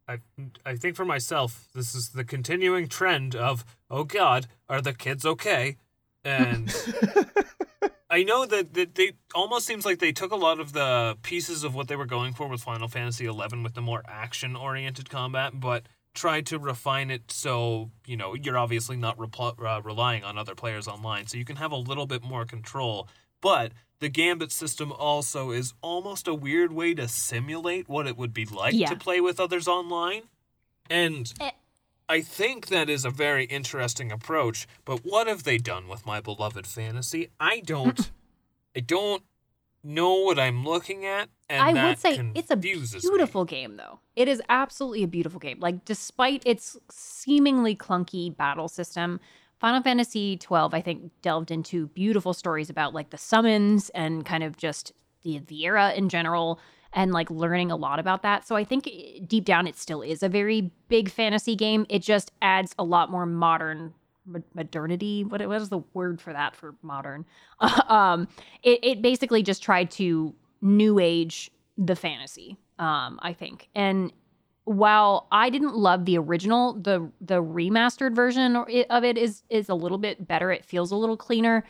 I 0.09 0.19
I 0.65 0.77
think 0.77 0.97
for 0.97 1.05
myself, 1.05 1.69
this 1.75 1.95
is 1.95 2.11
the 2.11 2.25
continuing 2.25 2.89
trend 2.89 3.35
of 3.35 3.65
oh 3.91 4.05
God, 4.05 4.47
are 4.69 4.81
the 4.81 4.93
kids 4.93 5.27
okay? 5.27 5.77
And 6.25 6.75
I 8.11 8.23
know 8.23 8.47
that, 8.47 8.75
that 8.75 8.95
they 8.95 9.13
almost 9.35 9.67
seems 9.67 9.85
like 9.85 9.99
they 9.99 10.13
took 10.13 10.31
a 10.31 10.37
lot 10.37 10.61
of 10.61 10.73
the 10.73 11.19
pieces 11.23 11.65
of 11.65 11.75
what 11.75 11.89
they 11.89 11.97
were 11.97 12.07
going 12.07 12.33
for 12.33 12.47
with 12.47 12.63
Final 12.63 12.87
Fantasy 12.87 13.25
XI 13.25 13.57
with 13.63 13.75
the 13.75 13.81
more 13.81 14.03
action 14.07 14.55
oriented 14.55 15.11
combat, 15.11 15.59
but 15.59 15.83
tried 16.15 16.47
to 16.47 16.59
refine 16.59 17.11
it 17.11 17.31
so 17.31 17.91
you 18.07 18.17
know 18.17 18.35
you're 18.35 18.57
obviously 18.59 18.97
not 18.97 19.19
repl- 19.19 19.59
uh, 19.63 19.83
relying 19.83 20.25
on 20.25 20.39
other 20.39 20.55
players 20.55 20.89
online, 20.89 21.27
so 21.27 21.37
you 21.37 21.45
can 21.45 21.57
have 21.57 21.73
a 21.73 21.77
little 21.77 22.07
bit 22.07 22.23
more 22.23 22.45
control. 22.45 23.09
But 23.41 23.73
the 24.01 24.09
Gambit 24.09 24.53
system 24.53 24.93
also 24.93 25.51
is 25.51 25.75
almost 25.83 26.27
a 26.29 26.35
weird 26.35 26.73
way 26.73 26.95
to 26.95 27.09
simulate 27.09 27.89
what 27.89 28.07
it 28.07 28.17
would 28.17 28.33
be 28.33 28.45
like 28.45 28.75
Yeah. 28.75 28.89
to 28.89 28.97
play 28.97 29.21
with 29.21 29.39
others 29.41 29.69
online, 29.69 30.23
and. 30.89 31.33
Eh. 31.41 31.51
I 32.07 32.21
think 32.21 32.67
that 32.67 32.91
is 32.91 33.07
a 33.07 33.11
very 33.11 33.47
interesting 33.47 34.13
approach, 34.13 34.67
but 34.85 35.07
what 35.07 35.27
have 35.27 35.45
they 35.45 35.57
done 35.57 35.89
with 35.89 36.05
my 36.05 36.21
beloved 36.21 36.67
fantasy? 36.67 37.31
I 37.41 37.61
don't 37.61 38.11
I 38.77 38.81
don't 38.81 39.23
know 39.83 40.13
what 40.21 40.39
I'm 40.39 40.67
looking 40.67 41.07
at 41.07 41.31
and 41.49 41.79
I 41.79 41.89
would 41.89 41.99
say 41.99 42.21
it's 42.35 42.51
a 42.51 42.55
confuses 42.55 43.05
me. 43.05 43.11
beautiful 43.11 43.45
game, 43.45 43.77
though. 43.77 44.01
It 44.17 44.29
is 44.29 44.41
absolutely 44.49 45.03
a 45.03 45.09
beautiful 45.09 45.39
game. 45.39 45.61
Like, 45.61 45.85
despite 45.85 46.43
its 46.47 46.77
seemingly 46.91 47.77
clunky 47.77 48.35
battle 48.35 48.69
system, 48.69 49.21
Final 49.61 49.83
Fantasy 49.83 50.37
twelve, 50.37 50.75
I 50.75 50.81
think, 50.81 51.11
delved 51.23 51.51
into 51.51 51.89
beautiful 51.89 52.33
stories 52.33 52.71
about 52.71 52.95
like 52.95 53.11
the 53.11 53.19
summons 53.19 53.91
and 53.91 54.25
kind 54.25 54.43
of 54.43 54.57
just 54.57 54.93
the 55.23 55.39
the 55.39 55.65
era 55.65 55.93
in 55.93 56.09
general, 56.09 56.61
and 56.93 57.13
like 57.13 57.31
learning 57.31 57.71
a 57.71 57.77
lot 57.77 57.99
about 57.99 58.23
that. 58.23 58.47
So 58.47 58.57
I 58.57 58.65
think 58.65 58.89
eh, 58.89 59.21
deep 59.27 59.45
down, 59.45 59.67
it 59.67 59.77
still 59.77 60.03
is 60.03 60.23
a 60.23 60.29
very 60.29 60.73
big 60.89 61.11
fantasy 61.11 61.57
game. 61.57 61.87
It 61.89 62.01
just 62.01 62.33
adds 62.41 62.75
a 62.79 62.85
lot 62.85 63.11
more 63.11 63.27
modern 63.27 63.93
modernity. 64.55 65.25
What 65.25 65.47
what 65.47 65.61
is 65.61 65.69
the 65.69 65.83
word 65.93 66.21
for 66.21 66.33
that 66.33 66.57
for 66.57 66.75
modern? 66.83 67.27
um, 67.89 68.29
it 68.63 68.81
it 68.83 69.03
basically 69.03 69.43
just 69.43 69.63
tried 69.63 69.91
to 69.93 70.35
new 70.65 70.99
age 70.99 71.53
the 71.79 71.95
fantasy. 71.95 72.57
Um, 72.81 73.21
I 73.23 73.33
think 73.33 73.69
and 73.77 74.13
while 74.65 75.29
I 75.31 75.51
didn't 75.51 75.77
love 75.77 76.07
the 76.07 76.19
original, 76.19 76.75
the 76.75 77.11
the 77.21 77.43
remastered 77.43 78.17
version 78.17 78.57
of 78.57 79.05
it 79.05 79.19
is 79.19 79.43
is 79.51 79.69
a 79.69 79.75
little 79.75 79.99
bit 79.99 80.27
better. 80.27 80.51
It 80.51 80.65
feels 80.65 80.91
a 80.91 80.97
little 80.97 81.17
cleaner. 81.17 81.65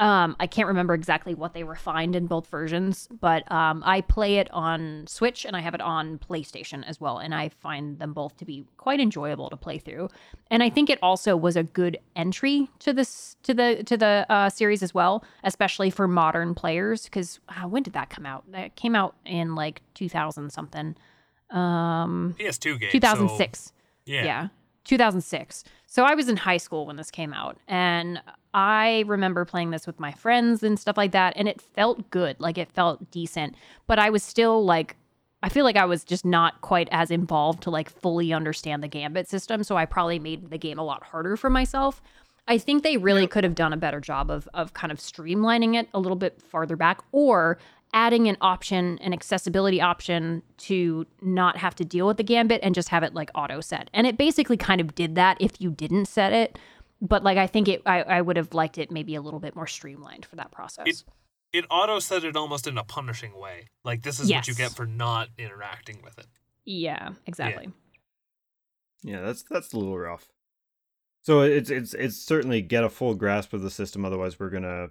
Um, 0.00 0.34
I 0.40 0.46
can't 0.46 0.66
remember 0.66 0.94
exactly 0.94 1.34
what 1.34 1.52
they 1.52 1.62
refined 1.62 2.16
in 2.16 2.26
both 2.26 2.46
versions, 2.46 3.06
but 3.20 3.50
um, 3.52 3.82
I 3.84 4.00
play 4.00 4.36
it 4.36 4.50
on 4.50 5.04
Switch 5.06 5.44
and 5.44 5.54
I 5.54 5.60
have 5.60 5.74
it 5.74 5.82
on 5.82 6.18
PlayStation 6.18 6.82
as 6.86 6.98
well, 6.98 7.18
and 7.18 7.34
I 7.34 7.50
find 7.50 7.98
them 7.98 8.14
both 8.14 8.38
to 8.38 8.46
be 8.46 8.64
quite 8.78 8.98
enjoyable 8.98 9.50
to 9.50 9.58
play 9.58 9.76
through. 9.76 10.08
And 10.50 10.62
I 10.62 10.70
think 10.70 10.88
it 10.88 10.98
also 11.02 11.36
was 11.36 11.54
a 11.54 11.62
good 11.62 11.98
entry 12.16 12.70
to 12.78 12.94
this 12.94 13.36
to 13.42 13.52
the 13.52 13.84
to 13.84 13.98
the 13.98 14.24
uh, 14.30 14.48
series 14.48 14.82
as 14.82 14.94
well, 14.94 15.22
especially 15.44 15.90
for 15.90 16.08
modern 16.08 16.54
players. 16.54 17.04
Because 17.04 17.38
uh, 17.50 17.68
when 17.68 17.82
did 17.82 17.92
that 17.92 18.08
come 18.08 18.24
out? 18.24 18.50
That 18.52 18.76
came 18.76 18.96
out 18.96 19.16
in 19.26 19.54
like 19.54 19.82
2000 19.92 20.50
something. 20.50 20.96
Um, 21.50 22.34
PS2 22.38 22.80
game. 22.80 22.90
2006. 22.90 23.60
So, 23.60 23.72
yeah. 24.06 24.24
Yeah. 24.24 24.48
2006. 24.84 25.64
So 25.86 26.04
I 26.04 26.14
was 26.14 26.28
in 26.28 26.38
high 26.38 26.56
school 26.56 26.86
when 26.86 26.96
this 26.96 27.10
came 27.10 27.34
out 27.34 27.58
and 27.68 28.22
I 28.52 29.04
remember 29.06 29.44
playing 29.44 29.70
this 29.70 29.86
with 29.86 30.00
my 30.00 30.12
friends 30.12 30.62
and 30.62 30.78
stuff 30.78 30.96
like 30.96 31.12
that 31.12 31.34
and 31.36 31.46
it 31.46 31.60
felt 31.60 32.10
good. 32.10 32.38
Like 32.40 32.58
it 32.58 32.70
felt 32.72 33.10
decent, 33.10 33.54
but 33.86 33.98
I 33.98 34.10
was 34.10 34.22
still 34.22 34.64
like 34.64 34.96
I 35.42 35.48
feel 35.48 35.64
like 35.64 35.76
I 35.76 35.86
was 35.86 36.04
just 36.04 36.24
not 36.24 36.60
quite 36.60 36.88
as 36.92 37.10
involved 37.10 37.62
to 37.62 37.70
like 37.70 37.88
fully 37.88 38.32
understand 38.32 38.82
the 38.82 38.88
gambit 38.88 39.26
system, 39.26 39.64
so 39.64 39.76
I 39.76 39.86
probably 39.86 40.18
made 40.18 40.50
the 40.50 40.58
game 40.58 40.78
a 40.78 40.84
lot 40.84 41.02
harder 41.02 41.36
for 41.36 41.48
myself. 41.48 42.02
I 42.46 42.58
think 42.58 42.82
they 42.82 42.98
really 42.98 43.26
could 43.26 43.44
have 43.44 43.54
done 43.54 43.72
a 43.72 43.78
better 43.78 44.00
job 44.00 44.30
of 44.30 44.48
of 44.52 44.74
kind 44.74 44.90
of 44.90 44.98
streamlining 44.98 45.76
it 45.76 45.88
a 45.94 46.00
little 46.00 46.16
bit 46.16 46.42
farther 46.42 46.76
back 46.76 47.00
or 47.12 47.58
adding 47.92 48.28
an 48.28 48.36
option, 48.40 48.98
an 49.00 49.12
accessibility 49.12 49.80
option 49.80 50.42
to 50.58 51.06
not 51.22 51.56
have 51.56 51.74
to 51.74 51.84
deal 51.84 52.06
with 52.06 52.16
the 52.16 52.22
gambit 52.22 52.60
and 52.62 52.74
just 52.74 52.88
have 52.90 53.02
it 53.02 53.14
like 53.14 53.30
auto 53.34 53.60
set. 53.60 53.90
And 53.92 54.06
it 54.06 54.16
basically 54.16 54.56
kind 54.56 54.80
of 54.80 54.94
did 54.94 55.14
that 55.16 55.36
if 55.40 55.60
you 55.60 55.70
didn't 55.70 56.06
set 56.06 56.32
it. 56.32 56.58
But 57.00 57.22
like 57.24 57.38
I 57.38 57.46
think 57.46 57.68
it 57.68 57.82
I, 57.86 58.02
I 58.02 58.20
would 58.20 58.36
have 58.36 58.52
liked 58.54 58.76
it 58.78 58.90
maybe 58.90 59.14
a 59.14 59.20
little 59.22 59.40
bit 59.40 59.56
more 59.56 59.66
streamlined 59.66 60.24
for 60.26 60.36
that 60.36 60.50
process. 60.52 60.86
It- 60.86 61.04
It 61.52 61.64
auto 61.68 61.98
said 61.98 62.22
it 62.22 62.36
almost 62.36 62.66
in 62.68 62.78
a 62.78 62.84
punishing 62.84 63.36
way. 63.36 63.70
Like 63.84 64.02
this 64.02 64.20
is 64.20 64.30
what 64.30 64.46
you 64.46 64.54
get 64.54 64.70
for 64.72 64.86
not 64.86 65.28
interacting 65.36 66.00
with 66.02 66.16
it. 66.18 66.26
yeah, 66.64 67.10
exactly. 67.26 67.70
Yeah, 69.02 69.20
that's 69.22 69.42
that's 69.42 69.72
a 69.72 69.78
little 69.78 69.98
rough. 69.98 70.28
So 71.22 71.40
it's 71.40 71.70
it's 71.70 71.94
it's 71.94 72.16
certainly 72.16 72.62
get 72.62 72.84
a 72.84 72.88
full 72.88 73.14
grasp 73.14 73.52
of 73.52 73.62
the 73.62 73.70
system. 73.70 74.04
Otherwise, 74.04 74.38
we're 74.38 74.50
gonna 74.50 74.90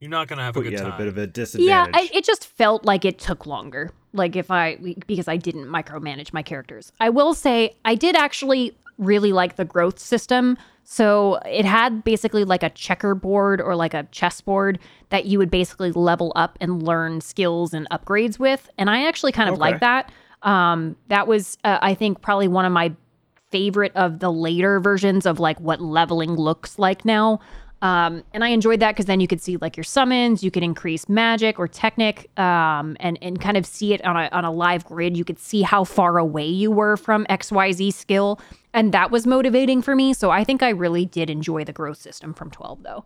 You're 0.00 0.10
not 0.10 0.28
gonna 0.28 0.42
have 0.44 0.56
a 0.56 0.60
good 0.62 0.72
you 0.72 0.78
time. 0.78 0.88
at 0.92 0.94
a 0.94 0.98
bit 0.98 1.08
of 1.08 1.16
a 1.18 1.22
Yeah, 1.22 1.26
disadvantage. 1.26 1.94
I, 1.94 2.10
it 2.12 2.24
just 2.24 2.46
felt 2.46 2.84
like 2.84 3.04
it 3.04 3.18
took 3.18 3.46
longer. 3.46 3.90
Like 4.12 4.36
if 4.36 4.50
I 4.50 4.76
because 5.06 5.26
I 5.28 5.36
didn't 5.36 5.66
micromanage 5.66 6.32
my 6.32 6.42
characters. 6.42 6.92
I 7.00 7.10
will 7.10 7.34
say 7.34 7.74
I 7.84 7.94
did 7.94 8.14
actually 8.16 8.76
really 8.98 9.32
like 9.32 9.56
the 9.56 9.64
growth 9.64 9.98
system. 9.98 10.56
So 10.90 11.38
it 11.44 11.66
had 11.66 12.02
basically 12.02 12.44
like 12.44 12.62
a 12.62 12.70
checkerboard 12.70 13.60
or 13.60 13.76
like 13.76 13.92
a 13.92 14.04
chessboard 14.04 14.78
that 15.10 15.26
you 15.26 15.36
would 15.36 15.50
basically 15.50 15.92
level 15.92 16.32
up 16.34 16.56
and 16.62 16.82
learn 16.82 17.20
skills 17.20 17.74
and 17.74 17.86
upgrades 17.90 18.38
with. 18.38 18.70
And 18.78 18.88
I 18.88 19.06
actually 19.06 19.32
kind 19.32 19.50
of 19.50 19.56
Okay. 19.56 19.60
like 19.60 19.80
that. 19.80 20.10
Um, 20.44 20.96
that 21.08 21.26
was, 21.26 21.58
uh, 21.62 21.76
I 21.82 21.92
think, 21.92 22.22
probably 22.22 22.48
one 22.48 22.64
of 22.64 22.72
my 22.72 22.94
favorite 23.50 23.92
of 23.96 24.20
the 24.20 24.32
later 24.32 24.80
versions 24.80 25.26
of 25.26 25.38
like 25.38 25.60
what 25.60 25.82
leveling 25.82 26.30
looks 26.36 26.78
like 26.78 27.04
now. 27.04 27.38
Um, 27.80 28.24
and 28.34 28.42
I 28.42 28.48
enjoyed 28.48 28.80
that 28.80 28.92
because 28.92 29.06
then 29.06 29.20
you 29.20 29.28
could 29.28 29.40
see 29.40 29.56
like 29.56 29.76
your 29.76 29.84
summons, 29.84 30.42
you 30.42 30.50
could 30.50 30.64
increase 30.64 31.08
magic 31.08 31.58
or 31.58 31.68
technic, 31.68 32.28
um, 32.38 32.96
and 32.98 33.18
and 33.22 33.40
kind 33.40 33.56
of 33.56 33.64
see 33.64 33.94
it 33.94 34.04
on 34.04 34.16
a 34.16 34.28
on 34.32 34.44
a 34.44 34.50
live 34.50 34.84
grid. 34.84 35.16
You 35.16 35.24
could 35.24 35.38
see 35.38 35.62
how 35.62 35.84
far 35.84 36.18
away 36.18 36.46
you 36.46 36.70
were 36.70 36.96
from 36.96 37.24
X 37.28 37.52
Y 37.52 37.70
Z 37.72 37.90
skill, 37.92 38.40
and 38.72 38.92
that 38.92 39.10
was 39.10 39.26
motivating 39.26 39.80
for 39.82 39.94
me. 39.94 40.12
So 40.12 40.30
I 40.30 40.42
think 40.42 40.62
I 40.62 40.70
really 40.70 41.04
did 41.06 41.30
enjoy 41.30 41.64
the 41.64 41.72
growth 41.72 41.98
system 41.98 42.34
from 42.34 42.50
twelve, 42.50 42.82
though. 42.82 43.04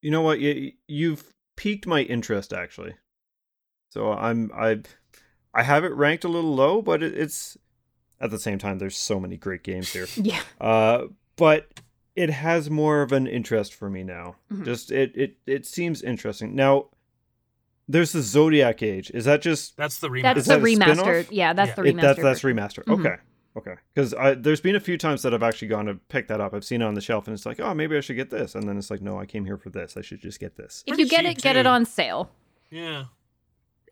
You 0.00 0.10
know 0.10 0.22
what? 0.22 0.40
You, 0.40 0.72
you've 0.88 1.32
piqued 1.56 1.86
my 1.86 2.00
interest 2.00 2.52
actually. 2.52 2.94
So 3.90 4.12
I'm 4.12 4.50
I 4.54 4.80
I 5.54 5.62
have 5.62 5.84
it 5.84 5.92
ranked 5.92 6.24
a 6.24 6.28
little 6.28 6.54
low, 6.54 6.80
but 6.80 7.02
it, 7.02 7.14
it's 7.16 7.58
at 8.20 8.30
the 8.30 8.38
same 8.38 8.58
time 8.58 8.78
there's 8.78 8.96
so 8.96 9.20
many 9.20 9.36
great 9.36 9.62
games 9.62 9.92
here. 9.92 10.06
Yeah, 10.16 10.40
Uh, 10.60 11.08
but 11.36 11.68
it 12.16 12.30
has 12.30 12.68
more 12.70 13.02
of 13.02 13.12
an 13.12 13.26
interest 13.26 13.74
for 13.74 13.88
me 13.90 14.02
now. 14.04 14.36
Mhm. 14.52 14.64
Just 14.64 14.90
it 14.92 15.12
it 15.16 15.36
it 15.46 15.66
seems 15.66 16.02
interesting. 16.02 16.54
Now 16.54 16.86
there's 17.88 18.12
the 18.12 18.22
Zodiac 18.22 18.82
Age. 18.82 19.10
Is 19.12 19.24
that 19.24 19.42
just 19.42 19.76
That's 19.76 19.98
the 19.98 20.08
remake. 20.10 20.34
that's 20.34 20.46
the 20.46 20.54
that 20.58 20.62
remastered. 20.62 20.96
spin-off? 21.24 21.32
Yeah, 21.32 21.52
that's 21.52 21.68
Yeah. 21.70 21.74
the 21.74 21.82
it, 21.82 21.94
remastered. 21.96 22.00
that's 22.00 22.22
that's 22.22 22.40
version. 22.40 22.56
remastered? 22.58 22.84
Mhm. 22.84 23.00
Okay. 23.00 23.16
Okay, 23.54 23.74
because 23.94 24.14
there's 24.38 24.62
been 24.62 24.76
a 24.76 24.80
few 24.80 24.96
times 24.96 25.20
that 25.22 25.34
I've 25.34 25.42
actually 25.42 25.68
gone 25.68 25.84
to 25.84 25.96
pick 26.08 26.26
that 26.28 26.40
up. 26.40 26.54
I've 26.54 26.64
seen 26.64 26.80
it 26.80 26.86
on 26.86 26.94
the 26.94 27.02
shelf, 27.02 27.26
and 27.26 27.34
it's 27.34 27.44
like, 27.44 27.60
oh, 27.60 27.74
maybe 27.74 27.94
I 27.98 28.00
should 28.00 28.16
get 28.16 28.30
this, 28.30 28.54
and 28.54 28.66
then 28.66 28.78
it's 28.78 28.90
like, 28.90 29.02
no, 29.02 29.18
I 29.18 29.26
came 29.26 29.44
here 29.44 29.58
for 29.58 29.68
this. 29.68 29.94
I 29.98 30.00
should 30.00 30.22
just 30.22 30.40
get 30.40 30.56
this. 30.56 30.82
If 30.86 30.92
Pretty 30.94 31.02
you 31.02 31.08
get 31.10 31.26
cheap, 31.26 31.36
it, 31.36 31.42
get 31.42 31.56
it 31.56 31.66
on 31.66 31.84
sale. 31.84 32.30
yeah. 32.70 33.04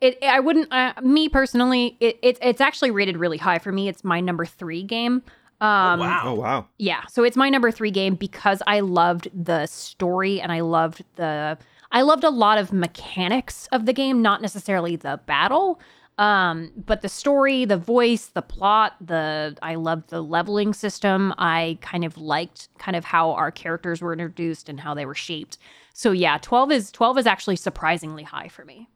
it 0.01 0.17
I 0.23 0.39
wouldn't 0.39 0.73
uh, 0.73 0.93
me 1.03 1.29
personally 1.29 1.95
it, 1.99 2.17
it 2.23 2.39
it's 2.41 2.59
actually 2.59 2.89
rated 2.89 3.17
really 3.17 3.37
high 3.37 3.59
for 3.59 3.71
me. 3.71 3.87
It's 3.87 4.03
my 4.03 4.19
number 4.19 4.45
3 4.47 4.81
game. 4.81 5.21
Um 5.61 5.99
oh, 5.99 6.03
wow. 6.03 6.21
Oh 6.25 6.33
wow, 6.33 6.67
yeah, 6.79 7.05
so 7.07 7.23
it's 7.23 7.37
my 7.37 7.49
number 7.49 7.71
3 7.71 7.91
game 7.91 8.15
because 8.15 8.63
I 8.65 8.79
loved 8.79 9.29
the 9.33 9.67
story 9.67 10.41
and 10.41 10.51
I 10.51 10.61
loved 10.61 11.03
the 11.15 11.57
I 11.91 12.01
loved 12.01 12.23
a 12.23 12.29
lot 12.29 12.57
of 12.57 12.73
mechanics 12.73 13.67
of 13.71 13.85
the 13.85 13.93
game, 13.93 14.21
not 14.21 14.41
necessarily 14.41 14.95
the 14.95 15.19
battle. 15.27 15.79
Um 16.17 16.71
but 16.75 17.01
the 17.01 17.09
story, 17.09 17.65
the 17.65 17.77
voice, 17.77 18.25
the 18.25 18.41
plot, 18.41 18.95
the 18.99 19.55
I 19.61 19.75
loved 19.75 20.09
the 20.09 20.21
leveling 20.23 20.73
system. 20.73 21.31
I 21.37 21.77
kind 21.81 22.03
of 22.05 22.17
liked 22.17 22.69
kind 22.79 22.97
of 22.97 23.05
how 23.05 23.31
our 23.33 23.51
characters 23.51 24.01
were 24.01 24.13
introduced 24.13 24.67
and 24.67 24.79
how 24.79 24.95
they 24.95 25.05
were 25.05 25.15
shaped. 25.15 25.59
So 25.93 26.11
yeah, 26.11 26.39
12 26.41 26.71
is 26.71 26.91
12 26.91 27.19
is 27.19 27.27
actually 27.27 27.55
surprisingly 27.57 28.23
high 28.23 28.47
for 28.47 28.65
me. 28.65 28.89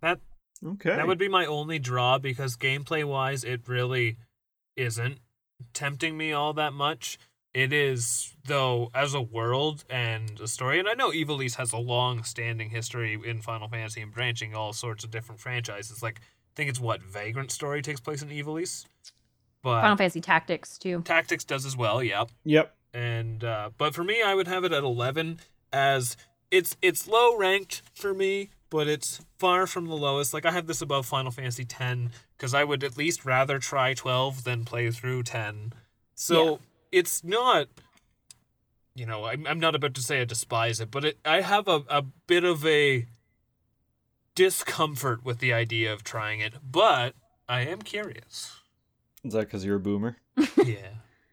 That 0.00 0.20
okay. 0.64 0.96
that 0.96 1.06
would 1.06 1.18
be 1.18 1.28
my 1.28 1.44
only 1.44 1.78
draw 1.78 2.18
because 2.18 2.56
gameplay 2.56 3.04
wise, 3.04 3.44
it 3.44 3.68
really 3.68 4.16
isn't 4.76 5.18
tempting 5.72 6.16
me 6.16 6.32
all 6.32 6.52
that 6.54 6.72
much. 6.72 7.18
It 7.54 7.72
is 7.72 8.34
though 8.44 8.90
as 8.94 9.14
a 9.14 9.20
world 9.20 9.84
and 9.88 10.38
a 10.40 10.46
story, 10.46 10.78
and 10.78 10.86
I 10.88 10.92
know 10.92 11.10
Ivalice 11.10 11.54
has 11.56 11.72
a 11.72 11.78
long 11.78 12.22
standing 12.22 12.68
history 12.68 13.18
in 13.24 13.40
Final 13.40 13.68
Fantasy 13.68 14.02
and 14.02 14.12
branching 14.12 14.54
all 14.54 14.72
sorts 14.74 15.04
of 15.04 15.10
different 15.10 15.40
franchises. 15.40 16.02
Like 16.02 16.20
I 16.20 16.52
think 16.54 16.68
it's 16.68 16.80
what 16.80 17.02
Vagrant 17.02 17.50
story 17.50 17.80
takes 17.80 18.00
place 18.00 18.20
in 18.20 18.28
Ivalice. 18.28 18.84
But 19.62 19.80
Final 19.80 19.96
Fantasy 19.96 20.20
Tactics 20.20 20.76
too. 20.76 21.00
Tactics 21.02 21.44
does 21.44 21.64
as 21.64 21.76
well, 21.76 22.02
yep. 22.02 22.30
Yep. 22.44 22.74
and 22.92 23.42
uh, 23.42 23.70
but 23.78 23.94
for 23.94 24.04
me, 24.04 24.22
I 24.22 24.34
would 24.34 24.48
have 24.48 24.64
it 24.64 24.72
at 24.72 24.84
eleven 24.84 25.40
as 25.72 26.16
it's 26.50 26.76
it's 26.82 27.08
low 27.08 27.36
ranked 27.38 27.82
for 27.94 28.12
me, 28.12 28.50
but 28.68 28.86
it's 28.86 29.24
far 29.38 29.66
from 29.66 29.86
the 29.86 29.96
lowest. 29.96 30.34
Like 30.34 30.44
I 30.44 30.50
have 30.50 30.66
this 30.66 30.82
above 30.82 31.06
Final 31.06 31.32
Fantasy 31.32 31.64
ten 31.64 32.10
because 32.36 32.54
I 32.54 32.64
would 32.64 32.84
at 32.84 32.96
least 32.96 33.24
rather 33.24 33.58
try 33.58 33.94
twelve 33.94 34.44
than 34.44 34.64
play 34.64 34.90
through 34.90 35.22
ten. 35.24 35.72
So 36.14 36.44
Yeah. 36.44 36.56
it's 36.92 37.24
not. 37.24 37.68
You 38.94 39.04
know, 39.04 39.26
I'm, 39.26 39.46
I'm 39.46 39.60
not 39.60 39.74
about 39.74 39.92
to 39.94 40.00
say 40.02 40.20
I 40.22 40.24
despise 40.24 40.80
it, 40.80 40.90
but 40.90 41.04
it, 41.04 41.18
I 41.24 41.42
have 41.42 41.68
a, 41.68 41.82
a 41.88 42.02
bit 42.26 42.44
of 42.44 42.64
a 42.64 43.04
discomfort 44.34 45.24
with 45.24 45.38
the 45.38 45.52
idea 45.52 45.92
of 45.92 46.02
trying 46.02 46.40
it, 46.40 46.54
but 46.62 47.14
I 47.48 47.60
am 47.60 47.82
curious. 47.82 48.52
Is 49.24 49.32
that 49.34 49.40
because 49.40 49.64
you're 49.64 49.76
a 49.76 49.80
boomer? 49.80 50.16
Yeah. 50.64 50.88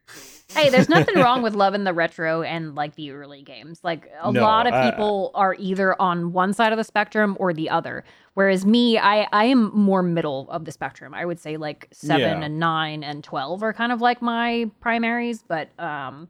Hey, 0.54 0.70
there's 0.70 0.90
nothing 0.90 1.16
wrong 1.16 1.42
with 1.44 1.56
loving 1.56 1.84
the 1.84 1.94
retro 1.94 2.42
and 2.44 2.76
like 2.76 2.96
the 2.96 3.12
early 3.12 3.42
games. 3.42 3.80
Like 3.84 4.10
a 4.22 4.32
No, 4.32 4.42
lot 4.42 4.68
of 4.68 4.74
I- 4.74 4.90
people 4.92 5.32
are 5.36 5.56
either 5.60 6.00
on 6.02 6.32
one 6.34 6.54
side 6.54 6.72
of 6.72 6.78
the 6.78 6.84
spectrum 6.84 7.36
or 7.40 7.54
the 7.54 7.70
other. 7.70 8.04
Whereas 8.36 8.66
me, 8.66 8.98
I 8.98 9.28
I 9.32 9.46
am 9.46 9.72
more 9.78 10.02
middle 10.04 10.50
of 10.50 10.66
the 10.66 10.72
spectrum. 10.72 11.14
I 11.14 11.26
would 11.26 11.40
say 11.40 11.58
like 11.58 11.88
7 11.92 12.20
Yeah. 12.20 12.42
and 12.46 12.60
9 12.60 13.04
and 13.04 13.24
12 13.24 13.62
are 13.64 13.74
kind 13.74 13.92
of 13.92 14.02
like 14.02 14.22
my 14.22 14.70
primaries, 14.80 15.44
but 15.48 15.70
um 15.80 16.30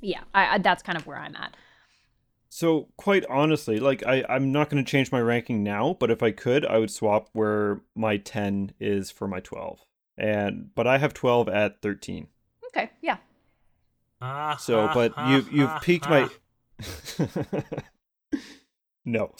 yeah, 0.00 0.20
I, 0.34 0.54
I 0.54 0.58
that's 0.58 0.82
kind 0.82 0.96
of 0.98 1.06
where 1.06 1.18
I'm 1.18 1.36
at. 1.36 1.54
So 2.48 2.88
quite 2.96 3.24
honestly, 3.26 3.78
like 3.78 4.04
I, 4.04 4.24
I'm 4.28 4.50
not 4.50 4.70
going 4.70 4.84
to 4.84 4.90
change 4.90 5.12
my 5.12 5.20
ranking 5.20 5.62
now, 5.62 5.96
but 6.00 6.10
if 6.10 6.20
I 6.20 6.32
could, 6.32 6.66
I 6.66 6.78
would 6.78 6.90
swap 6.90 7.28
where 7.32 7.82
my 7.94 8.16
10 8.16 8.72
is 8.80 9.10
for 9.12 9.28
my 9.28 9.38
12. 9.38 9.78
And 10.18 10.70
but 10.74 10.86
I 10.86 10.98
have 10.98 11.14
12 11.14 11.48
at 11.48 11.80
13. 11.80 12.26
Okay, 12.66 12.90
yeah. 13.02 13.18
So, 14.58 14.90
but 14.92 15.12
you 15.28 15.46
you've 15.50 15.80
piqued 15.82 16.08
my 16.08 16.28
No. 19.04 19.34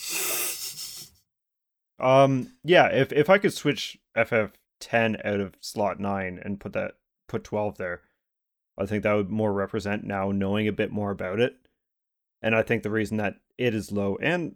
Um 1.98 2.52
yeah, 2.64 2.86
if 2.86 3.12
if 3.12 3.28
I 3.28 3.38
could 3.38 3.52
switch 3.52 3.98
FF10 4.16 5.24
out 5.24 5.40
of 5.40 5.54
slot 5.60 6.00
9 6.00 6.40
and 6.42 6.60
put 6.60 6.72
that 6.72 6.92
put 7.28 7.44
12 7.44 7.76
there, 7.76 8.00
I 8.78 8.86
think 8.86 9.02
that 9.02 9.12
would 9.12 9.30
more 9.30 9.52
represent 9.52 10.04
now 10.04 10.30
knowing 10.32 10.66
a 10.66 10.72
bit 10.72 10.90
more 10.90 11.10
about 11.10 11.40
it. 11.40 11.56
And 12.40 12.54
I 12.54 12.62
think 12.62 12.82
the 12.82 12.90
reason 12.90 13.18
that 13.18 13.36
it 13.58 13.74
is 13.74 13.92
low 13.92 14.16
and 14.22 14.54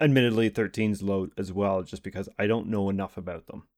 admittedly 0.00 0.50
13's 0.50 1.00
low 1.02 1.28
as 1.38 1.52
well 1.52 1.82
just 1.84 2.02
because 2.02 2.28
I 2.38 2.48
don't 2.48 2.66
know 2.66 2.90
enough 2.90 3.16
about 3.16 3.46
them. 3.46 3.68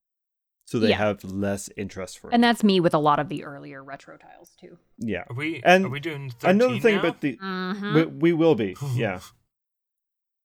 So 0.67 0.79
they 0.79 0.89
Yeah. 0.91 0.97
have 0.99 1.23
less 1.25 1.69
interest 1.77 2.19
for 2.19 2.31
it. 2.31 2.35
And 2.35 2.41
me. 2.41 2.47
that's 2.49 2.65
me 2.65 2.81
with 2.81 2.95
a 2.95 2.99
lot 2.99 3.19
of 3.19 3.29
the 3.29 3.45
earlier 3.45 3.85
retro 3.85 4.17
tiles 4.17 4.57
too. 4.59 4.79
Yeah. 4.99 5.25
Are 5.29 5.37
we 5.37 5.61
And 5.63 5.85
are 5.87 5.89
we 5.91 6.01
doing 6.01 6.31
13 6.31 6.51
Another 6.51 6.81
thing 6.81 6.95
now? 6.95 7.01
about 7.01 7.21
the 7.21 7.37
Mhm. 7.37 7.95
we, 7.95 8.05
we 8.07 8.33
will 8.33 8.55
be 8.55 8.77
yeah 8.95 9.21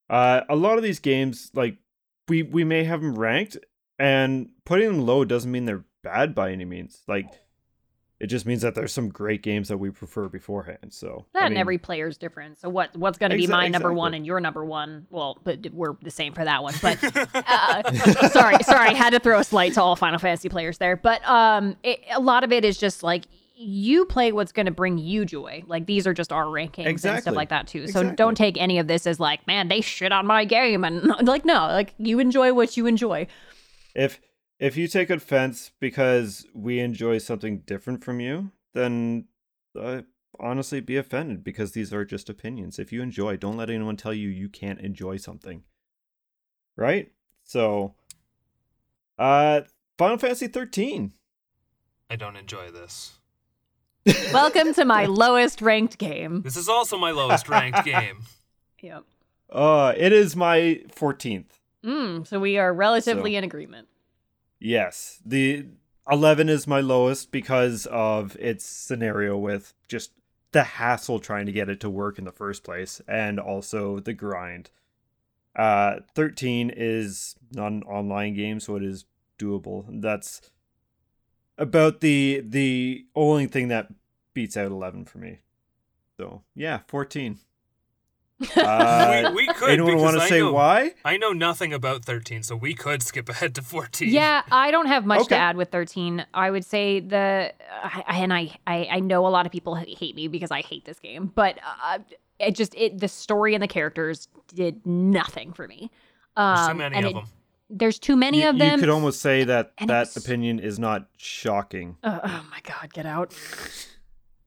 uh 0.10 0.42
a 0.50 0.56
lot 0.56 0.78
of 0.78 0.84
these 0.84 1.00
games 1.00 1.52
like 1.54 1.78
we 2.28 2.44
we 2.44 2.64
may 2.64 2.84
have 2.84 3.02
them 3.02 3.18
ranked 3.18 3.58
and 3.98 4.50
putting 4.66 4.88
them 4.88 5.06
low 5.06 5.24
doesn't 5.26 5.52
mean 5.52 5.66
they're 5.66 5.86
bad 6.04 6.34
by 6.36 6.52
any 6.52 6.66
means 6.66 7.02
like 7.08 7.28
it 8.20 8.28
just 8.28 8.46
means 8.46 8.62
that 8.64 8.76
there's 8.76 8.92
some 8.94 9.10
great 9.10 9.42
games 9.42 9.70
that 9.70 9.78
we 9.78 9.90
prefer 9.90 10.28
beforehand 10.28 10.92
so 10.92 11.26
That 11.34 11.44
I 11.44 11.46
and 11.48 11.58
every 11.58 11.78
player's 11.78 12.18
different. 12.18 12.60
So 12.60 12.68
what 12.70 12.96
what's 12.98 13.18
going 13.18 13.32
to 13.32 13.38
be 13.38 13.48
Exa- 13.48 13.52
my 13.52 13.68
number 13.70 13.94
one 13.94 14.14
and 14.14 14.26
your 14.26 14.40
number 14.40 14.66
one? 14.66 15.08
Well, 15.10 15.38
but 15.44 15.68
we're 15.72 15.94
the 16.02 16.12
same 16.12 16.34
for 16.34 16.44
that 16.44 16.62
one. 16.62 16.74
But 16.82 16.98
uh, 17.34 18.30
sorry, 18.30 18.62
sorry, 18.64 18.94
had 18.94 19.12
to 19.12 19.20
throw 19.20 19.40
a 19.40 19.44
slight 19.44 19.74
to 19.76 19.82
all 19.82 19.96
Final 19.96 20.20
Fantasy 20.20 20.50
players 20.50 20.78
there. 20.80 20.96
But 20.98 21.26
um, 21.28 21.78
it, 21.84 22.02
a 22.14 22.20
lot 22.20 22.44
of 22.44 22.52
it 22.52 22.66
is 22.66 22.78
just 22.78 23.04
like 23.04 23.26
you 23.56 24.06
play 24.06 24.32
what's 24.32 24.52
going 24.54 24.66
to 24.68 24.72
bring 24.72 24.98
you 24.98 25.26
joy. 25.26 25.64
Like 25.68 25.86
these 25.86 26.08
are 26.08 26.14
just 26.14 26.32
our 26.32 26.46
rankings 26.46 27.04
and 27.06 27.22
stuff 27.22 27.36
like 27.36 27.50
that 27.50 27.68
too. 27.68 27.88
So 27.88 28.00
Exactly. 28.00 28.16
don't 28.16 28.36
take 28.36 28.58
any 28.58 28.80
of 28.80 28.88
this 28.88 29.06
as 29.06 29.20
like, 29.20 29.46
man, 29.48 29.68
they 29.68 29.82
shit 29.82 30.12
on 30.12 30.26
my 30.26 30.46
game, 30.46 30.84
and 30.84 31.04
like 31.26 31.46
no, 31.46 31.68
like 31.68 31.94
you 31.98 32.20
enjoy 32.20 32.54
what 32.54 32.78
you 32.78 32.86
enjoy. 32.86 33.28
if 33.96 34.20
if 34.60 34.76
you 34.78 34.88
take 34.88 35.10
offense 35.10 35.72
because 35.80 36.46
we 36.54 36.80
enjoy 36.80 37.18
something 37.18 37.60
different 37.60 38.04
from 38.04 38.20
you 38.20 38.52
then 38.74 39.26
uh, 39.80 40.02
honestly 40.40 40.80
be 40.80 40.98
offended 40.98 41.44
because 41.44 41.72
these 41.72 41.94
are 41.94 42.06
just 42.06 42.30
opinions 42.30 42.78
if 42.80 42.92
you 42.92 43.02
enjoy 43.02 43.36
don't 43.38 43.58
let 43.58 43.70
anyone 43.70 43.98
tell 43.98 44.14
you 44.14 44.28
you 44.30 44.50
can't 44.50 44.80
enjoy 44.80 45.18
something 45.18 45.64
right 46.76 47.12
so 47.44 47.94
uh 49.18 49.62
final 49.98 50.18
fantasy 50.18 50.48
13 50.48 51.14
I 52.12 52.16
don't 52.16 52.38
enjoy 52.38 52.72
this. 52.72 53.20
Welcome 54.34 54.74
to 54.74 54.84
my 54.84 55.06
lowest 55.06 55.62
ranked 55.62 56.00
game. 56.00 56.42
This 56.42 56.58
is 56.58 56.68
also 56.68 56.98
my 56.98 57.12
lowest 57.12 57.48
ranked 57.48 57.86
game. 57.86 58.20
Yep. 58.82 59.04
uh 59.52 59.94
it 59.98 60.14
is 60.14 60.36
my 60.38 60.82
14th 60.96 61.46
Mm, 61.86 62.26
so 62.26 62.40
we 62.40 62.58
are 62.58 62.74
relatively 62.74 63.34
So- 63.34 63.38
in 63.40 63.44
agreement. 63.44 63.89
Yes 64.60 65.22
the 65.26 65.66
11 66.10 66.50
is 66.50 66.68
my 66.68 66.80
lowest 66.80 67.32
because 67.32 67.86
of 67.88 68.36
its 68.38 68.66
scenario 68.66 69.38
with 69.38 69.74
just 69.88 70.12
the 70.52 70.64
hassle 70.64 71.20
trying 71.20 71.46
to 71.46 71.52
get 71.52 71.70
it 71.70 71.80
to 71.80 71.90
work 71.90 72.18
in 72.18 72.26
the 72.26 72.32
first 72.32 72.64
place 72.64 73.02
and 73.08 73.40
also 73.40 74.00
the 74.00 74.14
grind 74.14 74.72
uh 75.56 75.98
13 76.16 76.72
is 76.76 77.36
not 77.52 77.72
an 77.72 77.84
online 77.84 78.34
game 78.34 78.60
so 78.60 78.76
it 78.76 78.84
is 78.84 79.06
doable 79.38 79.86
that's 80.02 80.42
about 81.60 82.00
the 82.00 82.42
the 82.44 83.06
only 83.16 83.46
thing 83.46 83.68
that 83.68 83.90
beats 84.34 84.58
out 84.58 84.72
11 84.72 85.06
for 85.06 85.18
me. 85.20 85.40
So, 86.18 86.44
yeah, 86.56 86.80
14. 86.88 87.40
Uh, 88.56 89.32
we, 89.36 89.48
we 89.48 89.54
could. 89.54 89.70
anyone 89.72 89.92
because 89.96 90.02
want 90.04 90.16
to 90.18 90.22
I 90.24 90.30
say 90.30 90.40
know, 90.40 90.52
why? 90.54 90.94
I 91.04 91.18
know 91.18 91.32
nothing 91.34 91.74
about 91.74 92.06
13, 92.06 92.44
so 92.44 92.56
we 92.56 92.74
could 92.74 93.02
skip 93.04 93.28
ahead 93.30 93.56
to 93.56 93.62
14. 93.62 94.10
Yeah, 94.10 94.44
I 94.52 94.72
don't 94.72 94.86
have 94.88 95.06
much 95.06 95.22
Okay. 95.22 95.30
to 95.30 95.36
add 95.38 95.58
with 95.58 95.70
13. 95.72 96.26
I 96.34 96.50
would 96.52 96.66
say 96.66 97.00
the 97.00 97.54
I, 97.84 98.04
I- 98.08 98.18
and 98.20 98.34
I, 98.34 98.58
I 98.68 98.88
I 98.92 99.00
know 99.00 99.26
a 99.28 99.30
lot 99.30 99.46
of 99.46 99.52
people 99.52 99.76
hate 99.76 100.16
me 100.16 100.28
because 100.28 100.52
I 100.52 100.62
hate 100.62 100.86
this 100.86 101.00
game, 101.00 101.32
but 101.36 101.58
uh, 101.84 102.00
it 102.40 102.56
just 102.56 102.74
it 102.76 103.00
the 103.00 103.08
story 103.08 103.54
and 103.56 103.62
the 103.64 103.68
characters 103.68 104.28
did 104.54 104.86
nothing 104.86 105.52
for 105.54 105.68
me. 105.68 105.92
Um, 106.38 106.56
There's 106.56 106.68
too 106.70 106.74
many 106.78 106.96
and 106.96 107.06
of 107.06 107.12
it- 107.12 107.16
them. 107.16 107.26
There's 107.72 108.00
too 108.00 108.16
many 108.16 108.42
You, 108.42 108.50
of 108.50 108.56
you 108.58 108.78
could 108.80 108.90
almost 108.90 109.22
say 109.22 109.44
that 109.44 109.74
and 109.78 109.90
that 109.92 110.08
was- 110.08 110.18
opinion 110.18 110.60
is 110.60 110.80
not 110.80 111.08
shocking. 111.18 111.98
Uh, 112.04 112.20
oh 112.24 112.46
my 112.50 112.60
god, 112.64 112.92
get 112.94 113.06
out. 113.06 113.36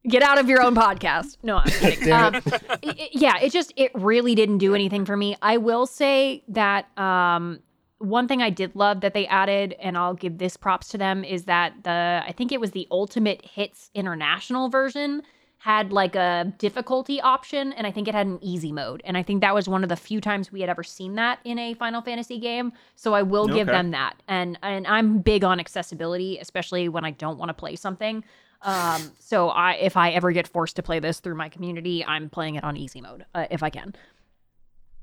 Get 0.09 0.23
out 0.23 0.39
of 0.39 0.49
your 0.49 0.63
own 0.63 0.75
podcast. 0.75 1.37
No, 1.43 1.59
I'm 1.59 1.69
kidding. 1.71 2.13
Um, 2.13 2.35
it- 2.83 3.11
yeah, 3.13 3.39
it 3.39 3.53
just 3.53 3.73
it 3.77 3.93
really 3.95 4.35
didn't 4.35 4.59
do 4.59 4.75
anything 4.75 5.05
for 5.05 5.17
me. 5.17 5.37
I 5.43 5.57
will 5.59 5.87
say 5.87 6.43
that 6.49 6.87
um 6.99 7.61
one 7.99 8.27
thing 8.27 8.43
I 8.43 8.51
did 8.51 8.75
love 8.75 9.01
that 9.03 9.15
they 9.15 9.29
added, 9.29 9.77
and 9.79 9.97
I'll 9.97 10.15
give 10.15 10.39
this 10.39 10.57
props 10.57 10.89
to 10.89 10.99
them, 10.99 11.23
is 11.23 11.45
that 11.45 11.73
the 11.85 12.23
I 12.27 12.33
think 12.37 12.51
it 12.51 12.61
was 12.61 12.73
the 12.73 12.89
Ultimate 12.91 13.45
Hits 13.45 13.91
International 13.95 14.69
version 14.69 15.23
had 15.59 15.93
like 15.93 16.17
a 16.17 16.53
difficulty 16.59 17.21
option, 17.21 17.73
and 17.75 17.87
I 17.87 17.93
think 17.93 18.09
it 18.09 18.15
had 18.17 18.27
an 18.27 18.41
easy 18.43 18.73
mode, 18.73 19.01
and 19.05 19.17
I 19.17 19.23
think 19.23 19.41
that 19.43 19.55
was 19.55 19.69
one 19.69 19.85
of 19.85 19.89
the 19.89 19.95
few 19.95 20.21
times 20.21 20.51
we 20.51 20.61
had 20.61 20.69
ever 20.69 20.83
seen 20.83 21.15
that 21.15 21.39
in 21.45 21.57
a 21.61 21.75
Final 21.75 22.03
Fantasy 22.03 22.41
game. 22.41 22.73
So 22.97 23.15
I 23.15 23.23
will 23.23 23.47
give 23.47 23.69
them 23.69 23.93
that, 23.93 24.17
and 24.27 24.59
and 24.65 24.85
I'm 24.89 25.21
big 25.21 25.45
on 25.45 25.61
accessibility, 25.61 26.39
especially 26.39 26.89
when 26.89 27.05
I 27.05 27.13
don't 27.13 27.39
want 27.39 27.51
to 27.51 27.55
play 27.55 27.77
something. 27.77 28.25
Um, 28.63 29.13
so 29.19 29.49
I 29.49 29.73
if 29.75 29.97
I 29.97 30.11
ever 30.11 30.33
get 30.33 30.47
forced 30.47 30.77
to 30.77 30.83
play 30.83 31.01
this 31.01 31.21
through 31.21 31.35
my 31.35 31.49
community, 31.49 32.05
I'm 32.05 32.31
playing 32.31 32.55
it 32.55 32.65
on 32.65 32.77
easy 32.77 33.01
mode 33.01 33.25
uh, 33.35 33.47
if 33.51 33.63
I 33.63 33.71
can. 33.71 33.95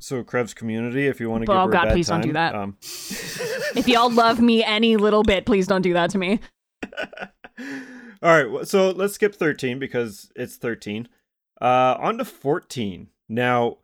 So, 0.02 0.24
Crev's 0.24 0.54
community, 0.54 1.08
if 1.08 1.20
you 1.20 1.30
want 1.30 1.46
to 1.46 1.52
oh 1.52 1.68
God, 1.68 1.90
please 1.90 2.08
don't 2.08 2.22
do 2.22 2.34
that. 2.34 2.56
Um, 2.56 2.78
If 3.76 3.88
y'all 3.88 4.10
love 4.10 4.40
me 4.40 4.64
any 4.64 4.98
little 4.98 5.24
bit, 5.24 5.46
please 5.46 5.68
don't 5.68 5.82
do 5.82 5.94
that 5.94 6.10
to 6.12 6.18
me. 6.18 6.40
All 8.24 8.44
right, 8.44 8.68
so 8.68 8.90
let's 8.92 9.14
skip 9.14 9.36
13 9.36 9.78
because 9.78 10.32
it's 10.36 10.56
13. 10.56 11.08
Uh, 11.62 11.96
on 12.00 12.18
to 12.18 12.26
14 12.26 13.10
now, 13.28 13.78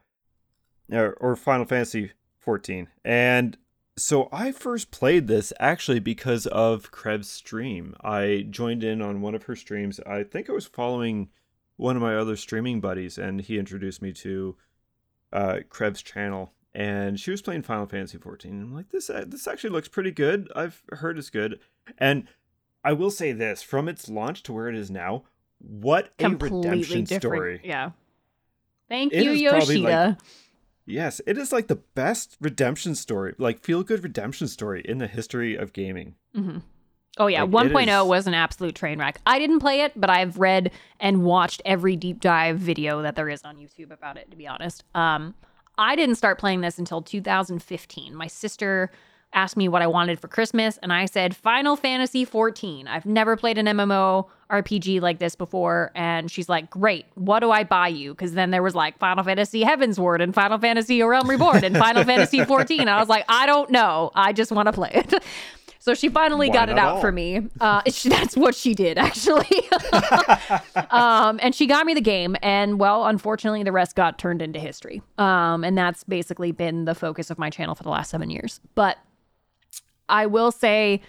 or, 0.91 1.13
or 1.19 1.35
Final 1.35 1.65
Fantasy 1.65 2.11
14. 2.39 2.87
And 3.03 3.57
so 3.97 4.27
I 4.31 4.51
first 4.51 4.91
played 4.91 5.27
this 5.27 5.53
actually 5.59 5.99
because 5.99 6.45
of 6.47 6.91
Crev's 6.91 7.29
stream. 7.29 7.95
I 8.01 8.45
joined 8.49 8.83
in 8.83 9.01
on 9.01 9.21
one 9.21 9.35
of 9.35 9.43
her 9.43 9.55
streams. 9.55 9.99
I 10.01 10.23
think 10.23 10.49
I 10.49 10.53
was 10.53 10.65
following 10.65 11.29
one 11.77 11.95
of 11.95 12.01
my 12.01 12.15
other 12.15 12.35
streaming 12.35 12.81
buddies, 12.81 13.17
and 13.17 13.41
he 13.41 13.57
introduced 13.57 14.01
me 14.01 14.11
to 14.13 14.55
uh, 15.31 15.59
Crev's 15.69 16.01
channel. 16.01 16.53
And 16.73 17.17
she 17.17 17.31
was 17.31 17.41
playing 17.41 17.61
Final 17.61 17.85
Fantasy 17.85 18.17
14. 18.17 18.61
I'm 18.61 18.73
like, 18.73 18.89
this 18.89 19.09
uh, 19.09 19.23
this 19.25 19.47
actually 19.47 19.69
looks 19.69 19.87
pretty 19.87 20.11
good. 20.11 20.51
I've 20.53 20.83
heard 20.89 21.17
it's 21.17 21.29
good, 21.29 21.59
and 21.97 22.27
I 22.83 22.91
will 22.91 23.11
say 23.11 23.31
this: 23.31 23.63
from 23.63 23.87
its 23.87 24.09
launch 24.09 24.43
to 24.43 24.53
where 24.53 24.67
it 24.67 24.75
is 24.75 24.91
now, 24.91 25.23
what 25.59 26.11
a 26.19 26.29
redemption 26.29 27.05
story! 27.05 27.61
Yeah. 27.63 27.91
Thank 28.89 29.13
It 29.13 29.23
you, 29.23 29.31
Yoshida. 29.31 30.17
Yes, 30.85 31.19
it 31.25 31.37
is 31.37 31.51
like 31.51 31.67
the 31.67 31.75
best 31.77 32.37
redemption 32.39 32.95
story, 32.95 33.33
like 33.37 33.59
feel 33.63 33.83
good 33.83 34.03
redemption 34.03 34.47
story 34.47 34.81
in 34.85 34.99
the 34.99 35.07
history 35.07 35.55
of 35.55 35.73
gaming. 35.73 36.15
hmm 36.33 36.57
Oh 37.17 37.27
yeah, 37.27 37.43
Like, 37.43 37.67
it 37.67 37.71
1.0 37.71 38.01
is- 38.03 38.07
was 38.09 38.27
an 38.27 38.33
absolute 38.33 38.75
train 38.75 38.99
wreck. 38.99 39.21
I 39.25 39.39
didn't 39.39 39.59
play 39.59 39.81
it, 39.81 39.93
but 39.95 40.09
I've 40.09 40.37
read 40.37 40.71
and 40.99 41.23
watched 41.23 41.61
every 41.63 41.95
deep 41.95 42.19
dive 42.19 42.59
video 42.59 43.01
that 43.03 43.15
there 43.15 43.29
is 43.29 43.41
on 43.43 43.55
YouTube 43.55 43.91
about 43.91 44.17
it. 44.17 44.29
To 44.31 44.35
be 44.37 44.45
honest, 44.47 44.83
um, 44.93 45.33
I 45.77 45.95
didn't 45.95 46.15
start 46.15 46.37
playing 46.39 46.59
this 46.59 46.77
until 46.77 47.01
2015. 47.01 48.13
My 48.15 48.27
sister 48.27 48.91
asked 49.33 49.55
me 49.55 49.67
what 49.69 49.81
I 49.81 49.87
wanted 49.87 50.19
for 50.19 50.27
Christmas, 50.27 50.77
and 50.81 50.91
I 50.91 51.05
said 51.05 51.35
Final 51.35 51.75
Fantasy 51.77 52.25
14. 52.25 52.85
I've 52.87 53.05
never 53.05 53.35
played 53.37 53.57
an 53.57 53.65
MMO 53.67 54.27
RPG 54.49 55.01
like 55.01 55.19
this 55.19 55.35
before, 55.35 55.91
and 55.95 56.29
she's 56.29 56.47
like, 56.47 56.69
"Great, 56.69 57.05
what 57.15 57.39
do 57.39 57.51
I 57.51 57.63
buy 57.63 57.87
you?" 57.87 58.13
Because 58.13 58.33
then 58.33 58.51
there 58.51 58.63
was 58.63 58.75
like 58.75 58.97
Final 58.99 59.23
Fantasy 59.23 59.63
Heavensward 59.63 60.21
and 60.21 60.33
Final 60.33 60.59
Fantasy 60.59 61.01
A 61.01 61.07
Realm 61.07 61.29
Reborn 61.29 61.63
and 61.63 61.77
Final 61.77 62.03
Fantasy 62.05 62.43
14. 62.43 62.87
I 62.87 62.99
was 62.99 63.09
like, 63.09 63.25
I 63.27 63.45
don't 63.45 63.69
know, 63.71 64.11
I 64.15 64.33
just 64.33 64.51
want 64.51 64.67
to 64.67 64.73
play 64.73 64.91
it. 64.93 65.13
So 65.77 65.93
she 65.93 66.09
finally 66.09 66.47
Why 66.49 66.53
got 66.55 66.69
it 66.69 66.79
out 66.79 66.95
all? 66.95 66.99
for 67.01 67.11
me. 67.11 67.47
Uh, 67.61 67.83
she, 67.91 68.09
that's 68.09 68.35
what 68.35 68.55
she 68.55 68.73
did, 68.73 68.97
actually. 68.97 69.69
um, 70.89 71.39
and 71.43 71.53
she 71.53 71.67
got 71.67 71.85
me 71.85 71.93
the 71.93 72.01
game, 72.01 72.35
and 72.41 72.79
well, 72.79 73.05
unfortunately, 73.05 73.61
the 73.61 73.71
rest 73.71 73.95
got 73.95 74.17
turned 74.17 74.41
into 74.41 74.59
history. 74.59 75.03
Um, 75.19 75.63
and 75.63 75.77
that's 75.77 76.03
basically 76.03 76.51
been 76.51 76.85
the 76.85 76.95
focus 76.95 77.29
of 77.29 77.37
my 77.37 77.51
channel 77.51 77.75
for 77.75 77.83
the 77.83 77.89
last 77.89 78.09
seven 78.09 78.31
years. 78.31 78.59
But 78.73 78.97
I 80.09 80.25
will 80.25 80.51
say 80.51 81.01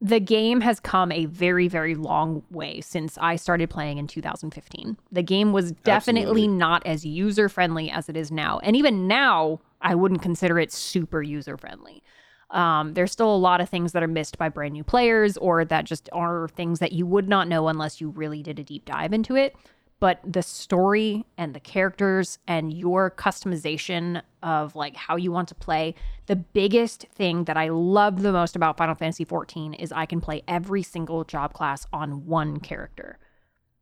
the 0.00 0.20
game 0.20 0.60
has 0.60 0.78
come 0.78 1.10
a 1.10 1.24
very, 1.26 1.68
very 1.68 1.94
long 1.94 2.42
way 2.50 2.80
since 2.80 3.16
I 3.18 3.36
started 3.36 3.70
playing 3.70 3.98
in 3.98 4.06
2015. 4.06 4.96
The 5.10 5.22
game 5.22 5.52
was 5.52 5.72
definitely 5.72 6.42
Absolutely. 6.42 6.48
not 6.48 6.86
as 6.86 7.06
user 7.06 7.48
friendly 7.48 7.90
as 7.90 8.08
it 8.08 8.16
is 8.16 8.30
now. 8.30 8.58
And 8.62 8.76
even 8.76 9.08
now, 9.08 9.60
I 9.80 9.94
wouldn't 9.94 10.22
consider 10.22 10.58
it 10.58 10.70
super 10.72 11.22
user 11.22 11.56
friendly. 11.56 12.02
Um, 12.50 12.94
there's 12.94 13.10
still 13.10 13.34
a 13.34 13.36
lot 13.36 13.60
of 13.60 13.68
things 13.68 13.92
that 13.92 14.02
are 14.02 14.08
missed 14.08 14.38
by 14.38 14.48
brand 14.48 14.74
new 14.74 14.84
players 14.84 15.36
or 15.38 15.64
that 15.64 15.84
just 15.84 16.08
are 16.12 16.48
things 16.48 16.78
that 16.78 16.92
you 16.92 17.06
would 17.06 17.28
not 17.28 17.48
know 17.48 17.68
unless 17.68 18.00
you 18.00 18.10
really 18.10 18.42
did 18.42 18.58
a 18.58 18.64
deep 18.64 18.84
dive 18.84 19.12
into 19.12 19.34
it. 19.34 19.56
But 19.98 20.20
the 20.26 20.42
story 20.42 21.24
and 21.38 21.54
the 21.54 21.60
characters 21.60 22.38
and 22.46 22.70
your 22.72 23.10
customization 23.10 24.20
of 24.42 24.76
like 24.76 24.94
how 24.94 25.16
you 25.16 25.32
want 25.32 25.48
to 25.48 25.54
play, 25.54 25.94
the 26.26 26.36
biggest 26.36 27.06
thing 27.14 27.44
that 27.44 27.56
I 27.56 27.68
love 27.70 28.20
the 28.20 28.32
most 28.32 28.56
about 28.56 28.76
Final 28.76 28.94
Fantasy 28.94 29.24
14 29.24 29.72
is 29.74 29.92
I 29.92 30.04
can 30.04 30.20
play 30.20 30.42
every 30.46 30.82
single 30.82 31.24
job 31.24 31.54
class 31.54 31.86
on 31.94 32.26
one 32.26 32.58
character. 32.60 33.18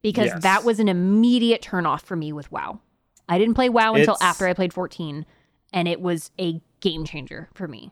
Because 0.02 0.26
Yes. 0.26 0.42
that 0.42 0.64
was 0.64 0.78
an 0.78 0.88
immediate 0.88 1.62
turnoff 1.62 2.02
for 2.02 2.14
me 2.14 2.32
with 2.32 2.52
WoW. 2.52 2.78
I 3.28 3.38
didn't 3.38 3.54
play 3.54 3.68
WoW 3.68 3.94
until 3.94 4.14
It's- 4.14 4.22
after 4.22 4.46
I 4.46 4.52
played 4.52 4.72
14, 4.72 5.26
and 5.72 5.88
it 5.88 6.00
was 6.00 6.30
a 6.38 6.60
game 6.80 7.04
changer 7.04 7.48
for 7.54 7.66
me. 7.66 7.90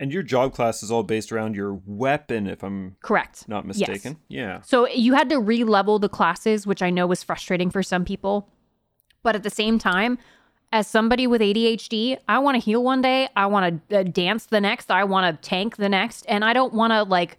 And 0.00 0.12
your 0.12 0.22
job 0.22 0.54
class 0.54 0.82
is 0.82 0.90
all 0.92 1.02
based 1.02 1.32
around 1.32 1.56
your 1.56 1.80
weapon, 1.84 2.46
if 2.46 2.62
I'm 2.62 2.96
Correct. 3.02 3.48
not 3.48 3.64
Yes. 3.66 3.78
mistaken. 3.78 4.18
Yeah. 4.28 4.60
So 4.62 4.86
you 4.88 5.14
had 5.14 5.28
to 5.30 5.40
re-level 5.40 5.98
the 5.98 6.08
classes, 6.08 6.66
which 6.66 6.82
I 6.82 6.90
know 6.90 7.06
was 7.06 7.22
frustrating 7.24 7.68
for 7.70 7.82
some 7.82 8.04
people. 8.04 8.48
But 9.24 9.34
at 9.34 9.42
the 9.42 9.50
same 9.50 9.78
time, 9.78 10.18
as 10.70 10.86
somebody 10.86 11.26
with 11.26 11.40
ADHD, 11.40 12.16
I 12.28 12.38
want 12.38 12.54
to 12.54 12.60
heal 12.60 12.82
one 12.84 13.00
day, 13.02 13.28
I 13.34 13.46
want 13.46 13.88
to 13.88 14.00
uh, 14.00 14.02
dance 14.04 14.46
the 14.46 14.60
next, 14.60 14.90
I 14.90 15.02
want 15.02 15.42
to 15.42 15.48
tank 15.48 15.76
the 15.76 15.88
next, 15.88 16.24
and 16.28 16.44
I 16.44 16.52
don't 16.52 16.74
want 16.74 16.92
to 16.92 17.02
like 17.02 17.38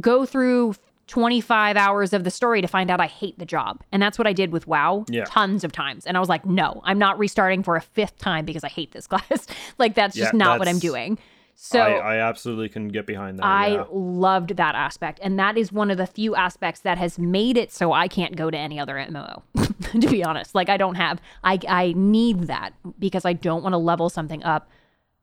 go 0.00 0.24
through 0.26 0.74
25 1.08 1.76
hours 1.76 2.12
of 2.12 2.22
the 2.24 2.30
story 2.30 2.60
to 2.60 2.68
find 2.68 2.90
out 2.90 3.00
I 3.00 3.06
hate 3.06 3.38
the 3.38 3.46
job. 3.46 3.82
And 3.92 4.02
that's 4.02 4.18
what 4.18 4.26
I 4.26 4.32
did 4.32 4.52
with 4.52 4.66
WoW 4.66 5.04
Yeah. 5.08 5.24
tons 5.26 5.64
of 5.64 5.72
times. 5.72 6.04
And 6.06 6.16
I 6.16 6.20
was 6.20 6.28
like, 6.28 6.44
no, 6.44 6.80
I'm 6.84 6.98
not 6.98 7.18
restarting 7.18 7.62
for 7.62 7.76
a 7.76 7.80
fifth 7.80 8.18
time 8.18 8.44
because 8.44 8.62
I 8.64 8.68
hate 8.68 8.92
this 8.92 9.06
class. 9.12 9.46
like 9.78 9.94
that's 9.94 10.14
just 10.14 10.32
Yeah, 10.34 10.38
not 10.38 10.58
what 10.60 10.68
I'm 10.68 10.78
doing. 10.78 11.18
So 11.58 11.80
I, 11.80 12.16
I 12.16 12.16
absolutely 12.18 12.68
can 12.68 12.88
get 12.88 13.06
behind 13.06 13.38
that. 13.38 13.46
I 13.46 13.68
yeah. 13.68 13.84
loved 13.90 14.56
that 14.56 14.74
aspect. 14.74 15.18
And 15.22 15.38
that 15.38 15.56
is 15.56 15.72
one 15.72 15.90
of 15.90 15.96
the 15.96 16.06
few 16.06 16.36
aspects 16.36 16.80
that 16.80 16.98
has 16.98 17.18
made 17.18 17.56
it 17.56 17.72
so 17.72 17.92
I 17.92 18.08
can't 18.08 18.36
go 18.36 18.50
to 18.50 18.58
any 18.58 18.78
other 18.78 18.94
MMO, 18.96 19.42
to 20.00 20.08
be 20.08 20.22
honest. 20.22 20.54
Like, 20.54 20.68
I 20.68 20.76
don't 20.76 20.96
have, 20.96 21.18
I, 21.44 21.58
I 21.66 21.94
need 21.96 22.42
that 22.48 22.74
because 22.98 23.24
I 23.24 23.32
don't 23.32 23.62
want 23.62 23.72
to 23.72 23.78
level 23.78 24.10
something 24.10 24.44
up 24.44 24.68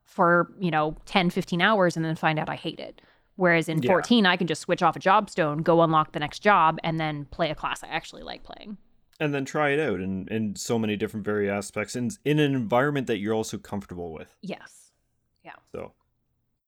for, 0.02 0.50
you 0.58 0.72
know, 0.72 0.96
10, 1.06 1.30
15 1.30 1.62
hours 1.62 1.96
and 1.96 2.04
then 2.04 2.16
find 2.16 2.38
out 2.38 2.48
I 2.48 2.56
hate 2.56 2.80
it. 2.80 3.00
Whereas 3.36 3.68
in 3.68 3.80
Yeah. 3.82 3.90
14, 3.92 4.26
I 4.26 4.36
can 4.36 4.46
just 4.48 4.60
switch 4.62 4.82
off 4.82 4.96
a 4.96 5.00
job 5.00 5.30
stone, 5.30 5.58
go 5.58 5.82
unlock 5.82 6.12
the 6.12 6.20
next 6.20 6.40
job, 6.40 6.78
and 6.82 6.98
then 6.98 7.26
play 7.26 7.50
a 7.50 7.54
class 7.54 7.82
I 7.84 7.88
actually 7.88 8.22
like 8.22 8.42
playing. 8.42 8.76
and 9.20 9.32
then 9.32 9.44
try 9.44 9.70
it 9.70 9.78
out 9.78 10.00
in, 10.00 10.26
in 10.28 10.56
so 10.56 10.76
many 10.76 10.96
different 10.96 11.24
very 11.24 11.48
aspects 11.48 11.94
and 11.94 12.18
in 12.24 12.40
an 12.40 12.52
environment 12.56 13.06
that 13.06 13.18
you're 13.18 13.32
also 13.34 13.56
comfortable 13.56 14.12
with. 14.12 14.34
Yes. 14.42 14.90
Yeah. 15.44 15.52
So, 15.72 15.92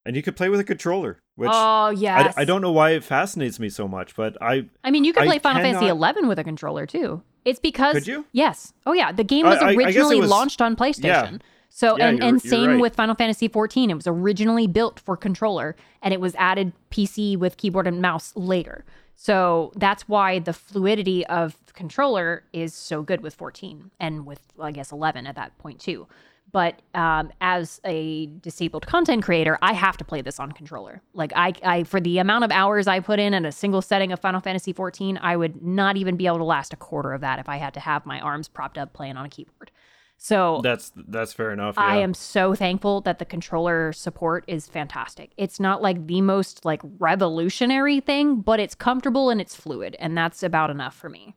and 0.07 0.16
you 0.16 0.23
could 0.23 0.37
play 0.37 0.49
with 0.49 0.61
a 0.61 0.65
controller, 0.65 1.20
which 1.35 1.51
oh, 1.53 1.91
yeah, 1.91 2.33
I, 2.37 2.43
I 2.43 2.45
don't 2.45 2.62
know 2.62 2.73
why 2.73 2.91
it 2.91 3.05
fascinates 3.05 3.59
me 3.61 3.69
so 3.69 3.87
much, 3.89 4.15
but 4.16 4.37
I 4.41 4.66
I 4.85 4.91
mean, 4.91 5.05
you 5.05 5.12
could 5.12 5.24
I 5.24 5.27
play 5.27 5.39
Final 5.39 5.62
Fantasy 5.62 5.87
cannot- 5.87 5.97
11 5.97 6.28
with 6.28 6.39
a 6.39 6.45
controller 6.45 6.87
too. 6.87 7.23
It's 7.45 7.61
because 7.61 7.93
Could 7.95 8.07
you? 8.07 8.24
Yes. 8.33 8.73
Oh 8.87 8.93
yeah, 8.93 9.12
the 9.12 9.24
game 9.24 9.47
I- 9.47 9.51
was 9.51 9.59
I- 9.59 9.70
I 9.70 9.74
originally 9.74 10.20
was- 10.20 10.31
launched 10.31 10.62
on 10.62 10.77
PlayStation. 10.77 11.05
Yeah. 11.33 11.39
So 11.69 11.99
Yeah, 11.99 12.09
and 12.09 12.19
you're- 12.19 12.28
and 12.31 12.45
you're 12.45 12.51
same 12.51 12.70
right. 12.70 12.81
with 12.81 12.95
Final 12.95 13.15
Fantasy 13.15 13.49
14. 13.49 13.91
It 13.91 13.95
was 13.95 14.07
originally 14.07 14.66
built 14.66 14.99
for 14.99 15.16
controller 15.16 15.77
and 16.03 16.15
it 16.15 16.20
was 16.20 16.35
added 16.37 16.73
PC 16.91 17.37
with 17.37 17.57
keyboard 17.59 17.87
and 17.87 18.01
mouse 18.01 18.33
later. 18.35 18.85
So 19.15 19.73
that's 19.77 20.09
why 20.09 20.39
the 20.39 20.53
fluidity 20.53 21.27
of 21.27 21.57
the 21.66 21.73
controller 21.73 22.45
is 22.53 22.73
so 22.74 23.03
good 23.03 23.20
with 23.20 23.35
14 23.35 23.91
and 24.01 24.27
with 24.27 24.41
I 24.61 24.73
guess 24.73 24.91
11 24.93 25.27
at 25.27 25.35
that 25.37 25.57
point 25.59 25.81
too. 25.81 26.07
But 26.52 26.81
um, 26.94 27.32
as 27.40 27.81
a 27.85 28.27
disabled 28.40 28.86
content 28.86 29.24
creator, 29.24 29.59
I 29.60 29.73
have 29.73 29.97
to 29.98 30.05
play 30.05 30.23
this 30.23 30.39
on 30.39 30.52
controller. 30.52 31.02
Like 31.12 31.32
I, 31.35 31.52
I, 31.62 31.82
for 31.82 32.01
the 32.01 32.18
amount 32.18 32.44
of 32.44 32.51
hours 32.51 32.86
I 32.86 33.01
put 33.01 33.18
in 33.18 33.35
at 33.35 33.44
a 33.44 33.52
single 33.52 33.82
setting 33.82 34.12
of 34.12 34.20
Final 34.20 34.40
Fantasy 34.40 34.73
14, 34.73 35.18
I 35.20 35.36
would 35.36 35.62
not 35.62 35.97
even 35.97 36.16
be 36.16 36.27
able 36.27 36.39
to 36.39 36.44
last 36.44 36.73
a 36.73 36.77
quarter 36.77 37.12
of 37.12 37.20
that 37.20 37.39
if 37.39 37.48
I 37.48 37.56
had 37.56 37.74
to 37.74 37.81
have 37.81 38.06
my 38.06 38.20
arms 38.20 38.48
propped 38.48 38.78
up 38.78 38.93
playing 38.93 39.16
on 39.16 39.27
a 39.27 39.28
keyboard. 39.28 39.70
So 40.18 40.60
that's 40.62 40.93
that's 40.97 41.32
fair 41.32 41.52
enough. 41.52 41.74
Yeah. 41.77 41.85
I 41.85 41.97
am 41.97 42.14
so 42.14 42.55
thankful 42.55 43.02
that 43.02 43.18
the 43.18 43.24
controller 43.24 43.93
support 43.93 44.44
is 44.47 44.66
fantastic. 44.66 45.32
It's 45.36 45.60
not 45.60 45.82
like 45.82 46.06
the 46.06 46.23
most 46.23 46.64
like 46.64 46.81
revolutionary 46.98 48.01
thing, 48.01 48.40
but 48.40 48.59
it's 48.59 48.74
comfortable 48.74 49.28
and 49.28 49.40
it's 49.40 49.55
fluid, 49.55 49.94
and 49.98 50.16
that's 50.16 50.43
about 50.43 50.70
enough 50.70 50.94
for 50.94 51.10
me. 51.10 51.35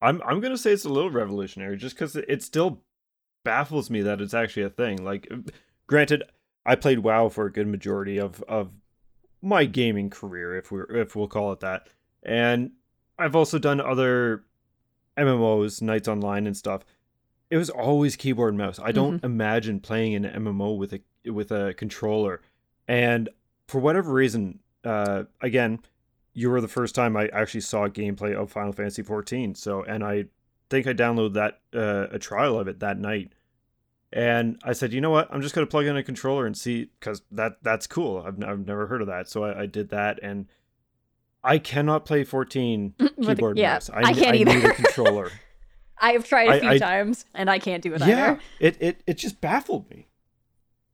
I'm 0.00 0.22
I'm 0.24 0.40
gonna 0.40 0.56
say 0.56 0.72
it's 0.72 0.86
a 0.86 0.88
little 0.88 1.10
revolutionary, 1.10 1.76
just 1.76 1.94
because 1.94 2.16
it 2.16 2.42
still 2.42 2.82
baffles 3.44 3.90
me 3.90 4.02
that 4.02 4.20
it's 4.20 4.34
actually 4.34 4.64
a 4.64 4.70
thing. 4.70 5.04
Like, 5.04 5.30
granted, 5.86 6.24
I 6.64 6.74
played 6.74 7.00
WoW 7.00 7.28
for 7.28 7.46
a 7.46 7.52
good 7.52 7.66
majority 7.66 8.18
of 8.18 8.42
of 8.42 8.70
my 9.42 9.64
gaming 9.64 10.10
career, 10.10 10.56
if 10.56 10.70
we 10.70 10.82
if 10.90 11.16
we'll 11.16 11.28
call 11.28 11.52
it 11.52 11.60
that, 11.60 11.88
and 12.22 12.72
I've 13.18 13.36
also 13.36 13.58
done 13.58 13.80
other 13.80 14.44
MMOs, 15.16 15.82
Knights 15.82 16.08
Online, 16.08 16.46
and 16.46 16.56
stuff 16.56 16.84
it 17.50 17.56
was 17.56 17.68
always 17.68 18.16
keyboard 18.16 18.50
and 18.50 18.58
mouse. 18.58 18.78
I 18.82 18.92
don't 18.92 19.16
mm-hmm. 19.16 19.26
imagine 19.26 19.80
playing 19.80 20.14
an 20.14 20.24
MMO 20.24 20.78
with 20.78 20.94
a 20.94 21.00
with 21.30 21.50
a 21.50 21.74
controller. 21.74 22.40
And 22.86 23.28
for 23.66 23.80
whatever 23.80 24.12
reason, 24.12 24.60
uh, 24.84 25.24
again, 25.40 25.80
you 26.32 26.48
were 26.48 26.60
the 26.60 26.68
first 26.68 26.94
time 26.94 27.16
I 27.16 27.26
actually 27.28 27.60
saw 27.62 27.88
gameplay 27.88 28.34
of 28.34 28.50
Final 28.50 28.72
Fantasy 28.72 29.02
14. 29.02 29.54
So, 29.56 29.82
and 29.82 30.04
I 30.04 30.26
think 30.70 30.86
I 30.86 30.94
downloaded 30.94 31.34
that 31.34 31.60
uh, 31.74 32.06
a 32.14 32.18
trial 32.18 32.58
of 32.58 32.68
it 32.68 32.80
that 32.80 32.98
night. 32.98 33.32
And 34.12 34.58
I 34.64 34.72
said, 34.72 34.92
you 34.92 35.00
know 35.00 35.10
what? 35.10 35.28
I'm 35.30 35.42
just 35.42 35.54
gonna 35.54 35.66
plug 35.66 35.86
in 35.86 35.96
a 35.96 36.02
controller 36.02 36.46
and 36.46 36.56
see 36.56 36.90
because 36.98 37.22
that 37.30 37.58
that's 37.62 37.86
cool. 37.86 38.24
I've 38.26 38.42
I've 38.42 38.66
never 38.66 38.86
heard 38.86 39.02
of 39.02 39.06
that, 39.06 39.28
so 39.28 39.44
I, 39.44 39.62
I 39.62 39.66
did 39.66 39.90
that, 39.90 40.18
and 40.22 40.46
I 41.44 41.58
cannot 41.58 42.04
play 42.04 42.24
14 42.24 42.94
keyboard 43.22 43.56
yeah, 43.58 43.74
mouse. 43.74 43.90
I, 43.90 44.00
I 44.00 44.12
can't 44.12 44.36
I 44.36 44.40
either. 44.40 44.54
need 44.54 44.64
a 44.64 44.74
controller. 44.74 45.30
I 46.02 46.12
have 46.12 46.24
tried 46.24 46.48
a 46.48 46.60
few 46.60 46.70
I, 46.70 46.78
times 46.78 47.26
and 47.34 47.50
I 47.50 47.58
can't 47.58 47.82
do 47.82 47.92
it 47.92 48.00
yeah, 48.00 48.06
either. 48.06 48.40
it 48.58 48.76
it 48.80 49.02
it 49.06 49.14
just 49.18 49.40
baffled 49.40 49.88
me. 49.90 50.08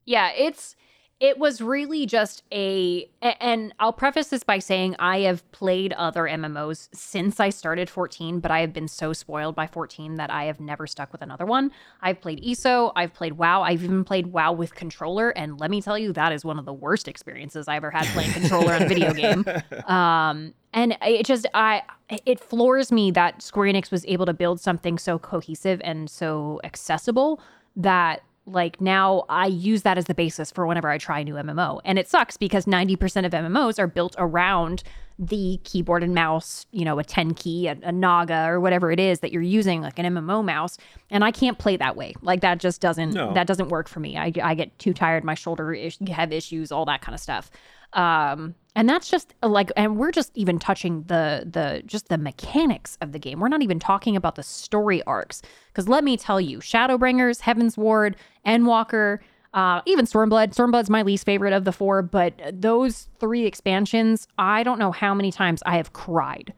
Yeah, 0.04 0.30
it's 0.36 0.74
it 1.18 1.38
was 1.38 1.62
really 1.62 2.05
just 2.05 2.43
a 2.52 3.09
and 3.22 3.72
I'll 3.80 3.93
preface 3.93 4.28
this 4.28 4.43
by 4.43 4.59
saying 4.59 4.97
I 4.98 5.20
have 5.20 5.51
played 5.51 5.94
other 5.94 6.24
MMOs 6.24 6.88
since 6.93 7.40
I 7.40 7.48
started 7.48 7.88
14, 7.88 8.40
but 8.40 8.51
I 8.51 8.60
have 8.60 8.74
been 8.74 8.88
so 8.88 9.14
spoiled 9.14 9.55
by 9.55 9.66
14 9.66 10.16
that 10.16 10.30
I 10.30 10.44
have 10.44 10.60
never 10.60 10.86
stuck 10.86 11.12
with 11.12 11.22
another 11.22 11.47
one. 11.47 11.72
I've 12.02 12.20
played 12.20 12.44
ESO, 12.44 12.93
I've 12.97 13.14
played 13.14 13.34
WoW, 13.34 13.62
I've 13.62 13.82
even 13.82 14.05
played 14.05 14.26
WoW 14.26 14.52
with 14.52 14.74
controller, 14.74 15.30
and 15.30 15.59
let 15.59 15.70
me 15.70 15.80
tell 15.80 15.98
you, 15.98 16.12
that 16.12 16.32
is 16.32 16.44
one 16.44 16.59
of 16.59 16.66
the 16.66 16.74
worst 16.74 17.09
experiences 17.09 17.66
I 17.66 17.76
ever 17.76 17.90
had 17.90 18.05
playing 18.09 18.32
controller 18.32 18.74
on 18.74 18.82
a 18.82 18.88
video 18.88 19.12
game. 19.14 19.44
Um, 19.86 20.52
and 20.72 20.97
it 21.02 21.24
just 21.26 21.47
I 21.55 21.82
it 22.09 22.40
floors 22.40 22.90
me 22.90 23.10
that 23.12 23.40
Square 23.40 23.72
Enix 23.72 23.90
was 23.90 24.05
able 24.06 24.26
to 24.26 24.34
build 24.34 24.60
something 24.60 24.98
so 24.98 25.18
cohesive 25.18 25.80
and 25.84 26.10
so 26.10 26.60
accessible 26.64 27.40
that 27.76 28.22
like 28.47 28.81
now 28.81 29.24
I 29.28 29.47
use 29.47 29.82
that 29.82 29.98
as 29.98 30.05
the 30.05 30.14
basis 30.14 30.51
for 30.51 30.66
whenever 30.66 30.89
I 30.89 30.98
try 30.98 31.20
a 31.20 31.24
new 31.24 31.35
MMO. 31.35 31.81
And 31.85 31.98
it 31.98 32.09
sucks 32.09 32.36
because 32.36 32.64
90% 32.64 33.27
of 33.27 33.32
MMOs 33.32 33.78
are 33.78 33.89
built 33.89 34.14
around 34.18 34.85
the 35.18 35.59
keyboard 35.64 36.02
and 36.02 36.14
mouse, 36.14 36.66
you 36.73 36.85
know, 36.85 36.98
a 36.98 37.05
10 37.05 37.35
key, 37.35 37.68
a, 37.68 37.77
a, 37.82 37.90
Naga 37.90 38.47
or 38.48 38.60
whatever 38.60 38.93
it 38.93 39.01
is 39.01 39.20
that 39.20 39.32
you're 39.32 39.43
using, 39.43 39.81
like 39.81 39.98
an 39.98 40.05
MMO 40.14 40.44
mouse. 40.44 40.77
And 41.10 41.24
I 41.24 41.31
can't 41.31 41.59
play 41.59 41.77
that 41.78 41.97
way. 41.97 42.14
Like 42.20 42.43
that 42.43 42.59
just 42.59 42.81
doesn't, 42.81 43.14
no. 43.14 43.32
that 43.32 43.47
doesn't 43.47 43.68
work 43.68 43.89
for 43.89 43.98
me. 43.98 44.16
I, 44.16 44.32
I 44.43 44.55
get 44.55 44.78
too 44.78 44.93
tired, 44.93 45.24
my 45.24 45.35
shoulder 45.35 45.73
is, 45.73 45.98
have 46.09 46.32
issues, 46.32 46.70
all 46.70 46.85
that 46.85 47.01
kind 47.01 47.14
of 47.14 47.20
stuff. 47.20 47.51
Um, 47.94 48.55
and 48.76 48.86
that's 48.86 49.10
just 49.10 49.34
like 49.42 49.72
and 49.74 49.96
we're 49.96 50.12
just 50.12 50.30
even 50.36 50.58
touching 50.58 51.02
the 51.04 51.48
the 51.50 51.82
just 51.86 52.08
the 52.08 52.18
mechanics 52.18 52.98
of 53.00 53.10
the 53.12 53.18
game. 53.18 53.40
We're 53.40 53.48
not 53.48 53.62
even 53.62 53.80
talking 53.80 54.14
about 54.14 54.36
the 54.36 54.42
story 54.42 55.02
arcs. 55.04 55.42
Because 55.68 55.88
let 55.88 56.04
me 56.04 56.16
tell 56.16 56.40
you 56.40 56.58
shadowbringers 56.58 57.40
Heavensward 57.40 58.14
endwalker 58.46 59.18
uh, 59.54 59.80
even 59.86 60.04
stormblood. 60.04 60.54
Stormblood's 60.54 60.90
my 60.90 61.00
least 61.00 61.24
favorite 61.24 61.54
of 61.54 61.64
the 61.64 61.72
four 61.72 62.02
but 62.02 62.34
those 62.52 63.08
three 63.18 63.46
expansions 63.46 64.28
i 64.38 64.62
don't 64.62 64.78
know 64.78 64.92
how 64.92 65.14
many 65.14 65.32
times 65.32 65.62
i 65.64 65.78
have 65.78 65.94
cried. 65.94 66.52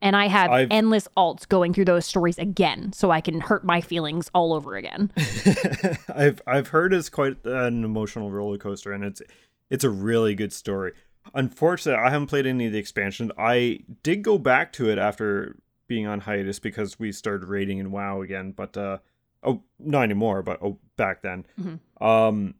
And 0.00 0.14
i 0.14 0.28
have 0.28 0.52
I've... 0.52 0.68
endless 0.70 1.08
alts 1.16 1.46
going 1.46 1.74
through 1.74 1.86
those 1.86 2.06
stories 2.06 2.38
again 2.38 2.92
so 2.92 3.10
i 3.10 3.20
can 3.20 3.40
hurt 3.40 3.64
my 3.64 3.80
feelings 3.80 4.30
all 4.32 4.52
over 4.52 4.76
again. 4.76 5.10
I've 6.14 6.40
i've 6.46 6.68
heard 6.68 6.94
it's 6.94 7.08
quite 7.08 7.44
an 7.44 7.82
emotional 7.82 8.30
roller 8.30 8.58
coaster 8.58 8.92
and 8.92 9.02
it's 9.02 9.20
it's 9.70 9.82
a 9.82 9.90
really 9.90 10.36
good 10.36 10.52
story 10.52 10.92
Unfortunately, 11.34 12.02
I 12.02 12.10
haven't 12.10 12.28
played 12.28 12.46
any 12.46 12.66
of 12.66 12.72
the 12.72 12.78
expansion. 12.78 13.32
I 13.38 13.80
did 14.02 14.22
go 14.22 14.38
back 14.38 14.72
to 14.74 14.90
it 14.90 14.98
after 14.98 15.56
being 15.86 16.06
on 16.06 16.20
hiatus 16.20 16.58
because 16.58 16.98
we 16.98 17.12
started 17.12 17.48
raiding 17.48 17.78
in 17.78 17.90
WoW 17.90 18.22
again, 18.22 18.52
but 18.52 18.76
uh 18.76 18.98
oh 19.42 19.62
not 19.78 20.02
anymore, 20.02 20.42
but 20.42 20.62
oh 20.62 20.78
back 20.96 21.22
then. 21.22 21.46
Mm-hmm. 21.60 22.04
Um 22.04 22.54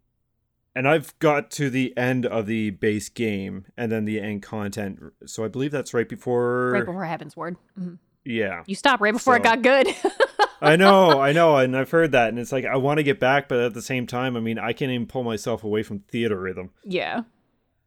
and 0.75 0.89
I've 0.89 1.19
got 1.19 1.51
to 1.53 1.71
the 1.71 1.97
end 1.97 2.25
of 2.25 2.47
the 2.47 2.71
base 2.71 3.09
game 3.09 3.67
and 3.77 3.91
then 3.91 4.05
the 4.05 4.21
end 4.21 4.43
content. 4.43 5.03
So 5.27 5.45
I 5.45 5.49
believe 5.49 5.71
that's 5.71 5.95
right 5.95 6.09
before 6.09 6.73
right 6.73 6.85
before 6.85 7.03
Heavensward. 7.03 7.57
Mm-hmm. 7.79 7.95
Yeah. 8.25 8.63
You 8.67 8.75
stop 8.75 9.01
right 9.01 9.13
before 9.13 9.35
so, 9.35 9.41
it 9.41 9.43
got 9.43 9.63
good. 9.63 9.89
I 10.61 10.77
know, 10.77 11.21
I 11.21 11.33
know, 11.33 11.57
and 11.57 11.77
I've 11.77 11.91
heard 11.91 12.13
that, 12.13 12.31
and 12.31 12.39
it's 12.39 12.51
like 12.51 12.65
I 12.65 12.77
want 12.77 12.99
to 12.99 13.05
get 13.05 13.21
back, 13.21 13.49
but 13.49 13.61
at 13.61 13.75
the 13.75 13.83
same 13.83 14.09
time, 14.09 14.37
I 14.37 14.41
mean, 14.41 14.59
I 14.59 14.73
can't 14.73 14.91
even 14.91 15.07
pull 15.07 15.23
myself 15.23 15.63
away 15.63 15.85
from 15.85 16.01
Theatrhythm. 16.01 16.71
Yeah. 16.85 17.23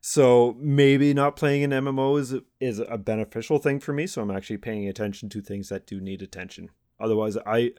So 0.02 0.56
maybe 0.60 1.14
not 1.14 1.36
playing 1.36 1.64
an 1.64 1.70
MMO 1.70 2.20
is 2.20 2.36
is 2.60 2.80
a 2.80 2.98
beneficial 2.98 3.60
thing 3.60 3.80
for 3.80 3.94
me. 3.94 4.08
So 4.08 4.22
I'm 4.22 4.32
actually 4.32 4.58
paying 4.58 4.88
attention 4.88 5.30
to 5.30 5.42
things 5.42 5.70
that 5.70 5.86
do 5.86 6.02
need 6.02 6.24
attention. 6.24 6.70
Otherwise, 7.00 7.38
I 7.46 7.74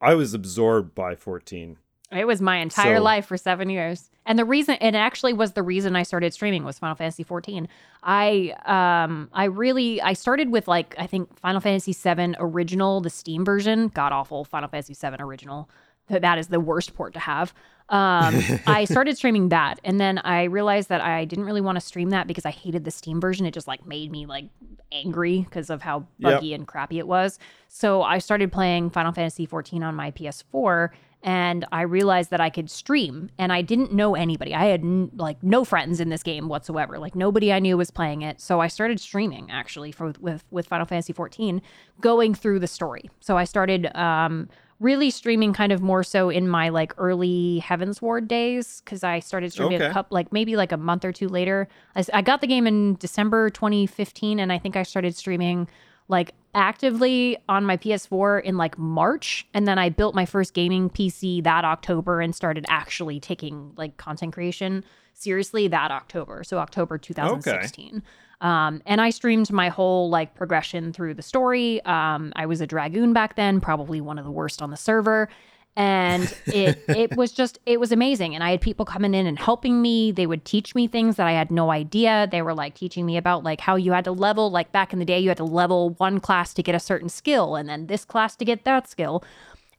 I 0.00 0.14
was 0.14 0.34
absorbed 0.34 0.94
by 0.94 1.14
14. 1.14 1.78
It 2.10 2.26
was 2.26 2.40
my 2.40 2.58
entire 2.58 2.98
so, 2.98 3.02
life 3.02 3.26
for 3.26 3.36
seven 3.36 3.70
years, 3.70 4.10
and 4.26 4.38
the 4.38 4.44
reason 4.44 4.76
it 4.80 4.94
actually 4.94 5.32
was 5.32 5.52
the 5.52 5.62
reason 5.62 5.96
I 5.96 6.02
started 6.02 6.34
streaming 6.34 6.64
was 6.64 6.78
Final 6.78 6.96
Fantasy 6.96 7.22
14. 7.22 7.68
I 8.02 8.54
um 8.66 9.30
I 9.32 9.44
really 9.44 10.02
I 10.02 10.12
started 10.12 10.50
with 10.50 10.66
like 10.66 10.96
I 10.98 11.06
think 11.06 11.38
Final 11.38 11.60
Fantasy 11.60 11.92
7 11.92 12.34
original, 12.40 13.00
the 13.00 13.10
Steam 13.10 13.44
version, 13.44 13.88
god 13.88 14.12
awful 14.12 14.44
Final 14.44 14.68
Fantasy 14.68 14.94
7 14.94 15.20
original. 15.20 15.70
That 16.08 16.22
that 16.22 16.38
is 16.38 16.48
the 16.48 16.60
worst 16.60 16.94
port 16.94 17.14
to 17.14 17.20
have. 17.20 17.54
Um, 17.88 18.40
I 18.66 18.84
started 18.84 19.16
streaming 19.16 19.50
that, 19.50 19.80
and 19.84 20.00
then 20.00 20.18
I 20.18 20.44
realized 20.44 20.88
that 20.88 21.00
I 21.00 21.24
didn't 21.24 21.44
really 21.44 21.60
want 21.60 21.76
to 21.76 21.80
stream 21.80 22.10
that 22.10 22.26
because 22.26 22.46
I 22.46 22.50
hated 22.50 22.84
the 22.84 22.90
Steam 22.90 23.20
version. 23.20 23.46
It 23.46 23.54
just 23.54 23.68
like 23.68 23.86
made 23.86 24.10
me 24.10 24.26
like 24.26 24.46
angry 24.92 25.40
because 25.40 25.70
of 25.70 25.82
how 25.82 26.06
buggy 26.20 26.48
yep. 26.48 26.60
and 26.60 26.68
crappy 26.68 26.98
it 26.98 27.06
was. 27.06 27.38
So 27.68 28.02
I 28.02 28.18
started 28.18 28.52
playing 28.52 28.90
Final 28.90 29.12
Fantasy 29.12 29.46
14 29.46 29.82
on 29.82 29.94
my 29.94 30.10
PS4, 30.12 30.90
and 31.22 31.64
I 31.72 31.82
realized 31.82 32.30
that 32.30 32.40
I 32.40 32.50
could 32.50 32.70
stream, 32.70 33.30
and 33.38 33.52
I 33.52 33.62
didn't 33.62 33.92
know 33.92 34.14
anybody. 34.14 34.54
I 34.54 34.66
had 34.66 34.80
n- 34.80 35.10
like 35.16 35.42
no 35.42 35.64
friends 35.64 36.00
in 36.00 36.08
this 36.08 36.22
game 36.22 36.48
whatsoever. 36.48 36.98
Like 36.98 37.14
nobody 37.14 37.52
I 37.52 37.58
knew 37.58 37.76
was 37.76 37.90
playing 37.90 38.22
it. 38.22 38.40
So 38.40 38.60
I 38.60 38.68
started 38.68 39.00
streaming 39.00 39.50
actually 39.50 39.92
for 39.92 40.12
with 40.20 40.44
with 40.50 40.66
Final 40.66 40.86
Fantasy 40.86 41.12
14, 41.12 41.60
going 42.00 42.34
through 42.34 42.60
the 42.60 42.66
story. 42.66 43.10
So 43.20 43.36
I 43.36 43.44
started. 43.44 43.94
Um, 43.96 44.48
really 44.80 45.10
streaming 45.10 45.52
kind 45.52 45.72
of 45.72 45.80
more 45.80 46.02
so 46.02 46.30
in 46.30 46.48
my 46.48 46.68
like 46.68 46.92
early 46.98 47.62
Heavensward 47.64 48.28
days 48.28 48.82
because 48.84 49.04
I 49.04 49.20
started 49.20 49.52
streaming 49.52 49.80
okay. 49.80 49.86
a 49.86 49.92
couple 49.92 50.14
like 50.14 50.32
maybe 50.32 50.56
like 50.56 50.72
a 50.72 50.76
month 50.76 51.04
or 51.04 51.12
two 51.12 51.28
later. 51.28 51.68
I, 51.94 52.04
I 52.12 52.22
got 52.22 52.40
the 52.40 52.46
game 52.46 52.66
in 52.66 52.96
December 52.96 53.50
2015 53.50 54.40
and 54.40 54.52
I 54.52 54.58
think 54.58 54.76
I 54.76 54.82
started 54.82 55.14
streaming 55.14 55.68
like 56.08 56.32
actively 56.54 57.38
on 57.48 57.64
my 57.64 57.76
PS4 57.76 58.42
in 58.42 58.56
like 58.56 58.76
March 58.76 59.46
and 59.54 59.66
then 59.66 59.78
I 59.78 59.88
built 59.88 60.14
my 60.14 60.26
first 60.26 60.54
gaming 60.54 60.90
PC 60.90 61.42
that 61.44 61.64
October 61.64 62.20
and 62.20 62.34
started 62.34 62.66
actually 62.68 63.20
taking 63.20 63.72
like 63.76 63.96
content 63.96 64.32
creation 64.32 64.84
seriously 65.14 65.68
that 65.68 65.90
October. 65.90 66.44
So 66.44 66.58
October 66.58 66.98
2016. 66.98 67.96
Okay. 67.96 68.06
Um, 68.44 68.82
and 68.84 69.00
I 69.00 69.08
streamed 69.08 69.50
my 69.50 69.70
whole 69.70 70.10
like 70.10 70.34
progression 70.34 70.92
through 70.92 71.14
the 71.14 71.22
story. 71.22 71.82
Um, 71.86 72.30
I 72.36 72.44
was 72.44 72.60
a 72.60 72.66
dragoon 72.66 73.14
back 73.14 73.36
then, 73.36 73.58
probably 73.58 74.02
one 74.02 74.18
of 74.18 74.26
the 74.26 74.30
worst 74.30 74.60
on 74.60 74.70
the 74.70 74.76
server. 74.76 75.30
And 75.76 76.24
it 76.46 76.78
it 76.86 77.16
was 77.16 77.32
just 77.32 77.58
it 77.64 77.80
was 77.80 77.90
amazing. 77.90 78.34
And 78.34 78.44
I 78.44 78.50
had 78.50 78.60
people 78.60 78.84
coming 78.84 79.14
in 79.14 79.26
and 79.26 79.38
helping 79.38 79.80
me. 79.80 80.12
They 80.12 80.26
would 80.26 80.44
teach 80.44 80.74
me 80.74 80.86
things 80.86 81.16
that 81.16 81.26
I 81.26 81.32
had 81.32 81.50
no 81.50 81.70
idea. 81.70 82.28
They 82.30 82.42
were 82.42 82.54
like 82.54 82.74
teaching 82.74 83.06
me 83.06 83.16
about 83.16 83.44
like 83.44 83.62
how 83.62 83.76
you 83.76 83.92
had 83.92 84.04
to 84.04 84.12
level, 84.12 84.50
like 84.50 84.72
back 84.72 84.92
in 84.92 84.98
the 84.98 85.06
day, 85.06 85.18
you 85.18 85.30
had 85.30 85.38
to 85.38 85.44
level 85.44 85.90
one 85.96 86.20
class 86.20 86.52
to 86.54 86.62
get 86.62 86.74
a 86.74 86.80
certain 86.80 87.08
skill, 87.08 87.56
and 87.56 87.66
then 87.66 87.86
this 87.86 88.04
class 88.04 88.36
to 88.36 88.44
get 88.44 88.64
that 88.66 88.90
skill. 88.90 89.24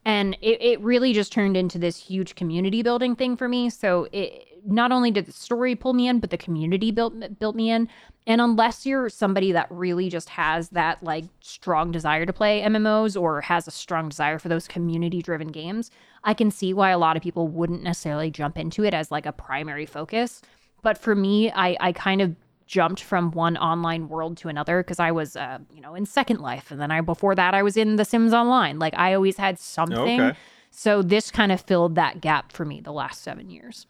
And 0.05 0.37
it, 0.41 0.61
it 0.61 0.81
really 0.81 1.13
just 1.13 1.31
turned 1.31 1.57
into 1.57 1.79
this 1.79 1.97
huge 1.97 2.35
community 2.35 2.83
building 2.83 3.15
thing 3.15 3.35
for 3.35 3.47
me. 3.47 3.69
So 3.71 4.07
it 4.11 4.47
not 4.65 4.91
only 4.91 5.11
did 5.11 5.25
the 5.25 5.31
story 5.31 5.75
pull 5.75 5.93
me 5.93 6.07
in, 6.07 6.19
but 6.19 6.29
the 6.29 6.37
community 6.37 6.91
built 6.91 7.13
built 7.39 7.55
me 7.55 7.71
in. 7.71 7.89
And 8.27 8.41
unless 8.41 8.85
you're 8.85 9.09
somebody 9.09 9.51
that 9.51 9.67
really 9.69 10.09
just 10.09 10.29
has 10.29 10.69
that 10.69 11.03
like 11.03 11.25
strong 11.41 11.91
desire 11.91 12.25
to 12.25 12.33
play 12.33 12.61
MMOs 12.61 13.19
or 13.19 13.41
has 13.41 13.67
a 13.67 13.71
strong 13.71 14.09
desire 14.09 14.39
for 14.39 14.49
those 14.49 14.67
community 14.67 15.21
driven 15.21 15.49
games, 15.49 15.91
I 16.23 16.33
can 16.33 16.49
see 16.49 16.73
why 16.73 16.89
a 16.89 16.97
lot 16.97 17.17
of 17.17 17.23
people 17.23 17.47
wouldn't 17.47 17.83
necessarily 17.83 18.31
jump 18.31 18.57
into 18.57 18.83
it 18.83 18.93
as 18.93 19.11
like 19.11 19.25
a 19.25 19.31
primary 19.31 19.85
focus. 19.85 20.41
But 20.81 20.97
for 20.97 21.15
me, 21.15 21.51
I, 21.51 21.77
I 21.79 21.91
kind 21.91 22.21
of 22.21 22.35
jumped 22.65 23.01
from 23.01 23.31
one 23.31 23.57
online 23.57 24.09
world 24.09 24.37
to 24.37 24.49
another 24.49 24.81
because 24.81 24.99
I 24.99 25.11
was, 25.11 25.35
uh, 25.35 25.59
you 25.71 25.81
know, 25.81 25.95
in 25.95 26.05
Second 26.05 26.39
Life, 26.39 26.71
and 26.71 26.81
then 26.81 26.91
I 26.91 27.01
before 27.01 27.35
that 27.35 27.53
I 27.53 27.63
was 27.63 27.77
in 27.77 27.95
The 27.95 28.05
Sims 28.05 28.33
Online. 28.33 28.79
Like 28.79 28.93
I 28.97 29.13
always 29.13 29.37
had 29.37 29.59
something. 29.59 30.21
Okay. 30.21 30.37
So 30.71 31.01
this 31.01 31.31
kind 31.31 31.51
of 31.51 31.61
filled 31.61 31.95
that 31.95 32.21
gap 32.21 32.51
for 32.51 32.65
me 32.65 32.81
the 32.81 32.91
last 32.91 33.21
seven 33.21 33.49
years. 33.49 33.87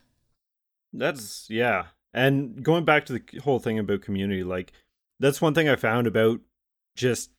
That's 0.93 1.47
yeah. 1.49 1.85
And 2.13 2.63
going 2.63 2.85
back 2.85 3.05
to 3.07 3.13
the 3.13 3.39
whole 3.39 3.59
thing 3.59 3.79
about 3.79 4.01
community, 4.01 4.43
like 4.43 4.71
that's 5.19 5.41
one 5.41 5.53
thing 5.53 5.67
I 5.67 5.75
found 5.75 6.07
about 6.07 6.41
just 6.95 7.31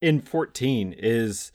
in 0.00 0.20
14 0.20 0.94
is 0.96 1.52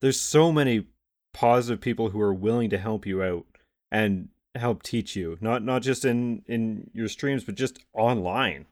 there's 0.00 0.20
so 0.20 0.52
many 0.52 0.86
positive 1.32 1.80
people 1.80 2.10
who 2.10 2.20
are 2.20 2.34
willing 2.34 2.70
to 2.70 2.78
help 2.78 3.06
you 3.06 3.22
out 3.22 3.46
and 3.90 4.28
help 4.54 4.82
teach 4.82 5.16
you. 5.16 5.36
Not 5.40 5.62
not 5.62 5.82
just 5.82 6.04
in 6.04 6.42
in 6.46 6.90
your 6.94 7.08
streams, 7.08 7.44
but 7.44 7.54
just 7.54 7.78
online. 7.92 8.66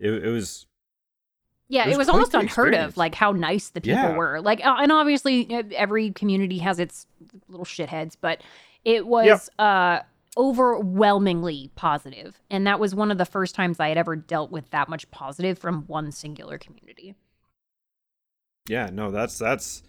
It, 0.00 0.10
it 0.24 0.30
was 0.30 0.66
Yeah, 1.68 1.84
It 1.84 1.88
it 1.92 1.98
was 1.98 1.98
was, 1.98 2.08
almost 2.08 2.34
unheard 2.34 2.68
experience. 2.74 2.92
of, 2.92 2.96
like 2.96 3.14
how 3.14 3.32
nice 3.32 3.70
the 3.70 3.80
people 3.80 3.96
Yeah. 3.98 4.16
were. 4.16 4.40
Like, 4.40 4.64
and 4.64 4.90
obviously 4.92 5.48
every 5.76 6.10
community 6.12 6.58
has 6.58 6.78
its 6.78 7.06
little 7.48 7.66
shitheads, 7.66 8.16
but 8.20 8.40
it 8.84 9.06
was 9.06 9.50
uh, 9.58 10.00
overwhelmingly 10.36 11.70
positive, 11.74 12.40
and 12.50 12.66
that 12.66 12.80
was 12.80 12.94
one 12.94 13.10
of 13.10 13.18
the 13.18 13.24
first 13.26 13.54
times 13.54 13.78
I 13.80 13.88
had 13.88 13.98
ever 13.98 14.16
dealt 14.16 14.50
with 14.50 14.70
that 14.70 14.88
much 14.88 15.10
positive 15.10 15.58
from 15.58 15.82
one 15.88 16.10
singular 16.12 16.58
community. 16.58 17.14
yeah, 18.68 18.88
no, 18.92 19.10
that's 19.10 19.38
that's 19.38 19.82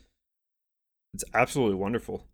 it's 1.14 1.24
absolutely 1.34 1.76
wonderful. 1.76 2.26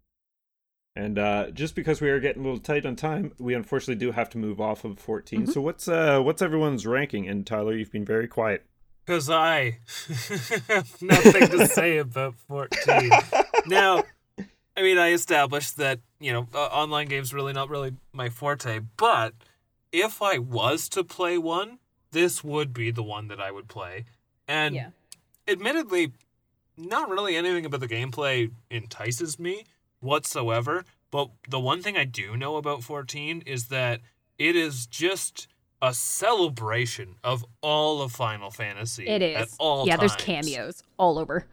And 0.96 1.20
uh 1.20 1.52
just 1.52 1.76
because 1.76 2.00
we 2.00 2.10
are 2.10 2.20
getting 2.20 2.42
a 2.42 2.46
little 2.46 2.60
tight 2.60 2.86
on 2.86 2.96
time, 2.96 3.34
we 3.38 3.54
unfortunately 3.54 4.00
do 4.04 4.12
have 4.12 4.30
to 4.32 4.38
move 4.38 4.62
off 4.62 4.86
of 4.86 4.98
14. 5.00 5.46
Mhm. 5.46 5.54
So 5.54 5.62
what's 5.62 5.88
uh 5.88 6.22
what's 6.22 6.42
everyone's 6.42 6.86
ranking? 6.86 7.28
And 7.28 7.46
Tyler, 7.46 7.76
you've 7.76 7.92
been 7.92 8.06
very 8.06 8.28
quiet. 8.28 8.66
Because 9.06 9.30
I 9.30 9.80
have 10.68 11.02
nothing 11.02 11.48
to 11.50 11.68
say 11.68 11.98
about 11.98 12.36
14. 12.48 13.12
now, 13.68 14.04
I 14.76 14.82
mean, 14.82 14.98
I 14.98 15.12
established 15.12 15.78
that, 15.78 16.00
you 16.20 16.34
know, 16.34 16.48
uh, 16.54 16.58
online 16.58 17.08
games 17.08 17.34
really 17.34 17.54
not 17.54 17.70
really 17.70 17.94
my 18.14 18.30
forte, 18.30 18.80
but 18.98 19.34
if 19.92 20.22
I 20.22 20.40
was 20.40 20.90
to 20.90 21.04
play 21.04 21.38
one, 21.38 21.80
this 22.12 22.44
would 22.44 22.74
be 22.74 22.90
the 22.90 23.04
one 23.04 23.28
that 23.28 23.40
I 23.40 23.52
would 23.52 23.68
play. 23.68 24.06
And 24.48 24.74
yeah. 24.74 24.90
admittedly, 25.48 26.14
not 26.78 27.10
really 27.10 27.36
anything 27.36 27.66
about 27.66 27.80
the 27.82 27.88
gameplay 27.88 28.52
entices 28.72 29.38
me 29.38 29.66
whatsoever. 30.06 30.86
But 31.12 31.30
the 31.50 31.60
one 31.60 31.82
thing 31.82 31.98
I 31.98 32.06
do 32.06 32.38
know 32.38 32.56
about 32.56 32.84
14 32.84 33.44
is 33.46 33.68
that 33.68 34.02
it 34.38 34.56
is 34.56 34.86
just 34.86 35.48
a 35.82 35.94
celebration 35.94 37.16
of 37.24 37.46
all 37.62 38.02
of 38.02 38.12
Final 38.12 38.50
Fantasy. 38.50 39.08
It 39.08 39.22
is. 39.22 39.38
At 39.38 39.50
all 39.60 39.86
yeah, 39.86 39.98
there's 39.98 40.16
cameos 40.16 40.84
all 40.98 41.20
over. 41.20 41.46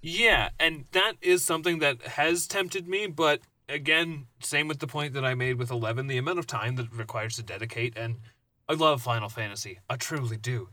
Yeah, 0.00 0.50
and 0.60 0.84
that 0.92 1.14
is 1.22 1.42
something 1.42 1.78
that 1.78 2.02
has 2.02 2.46
tempted 2.46 2.86
me, 2.86 3.06
but 3.06 3.40
again, 3.68 4.26
same 4.40 4.68
with 4.68 4.80
the 4.80 4.86
point 4.86 5.14
that 5.14 5.24
I 5.24 5.34
made 5.34 5.58
with 5.58 5.70
11, 5.70 6.06
the 6.06 6.18
amount 6.18 6.38
of 6.38 6.46
time 6.46 6.76
that 6.76 6.86
it 6.86 6.94
requires 6.94 7.36
to 7.36 7.42
dedicate, 7.42 7.96
and 7.96 8.16
I 8.68 8.74
love 8.74 9.02
Final 9.02 9.30
Fantasy. 9.30 9.80
I 9.88 9.96
truly 9.96 10.36
do. 10.36 10.68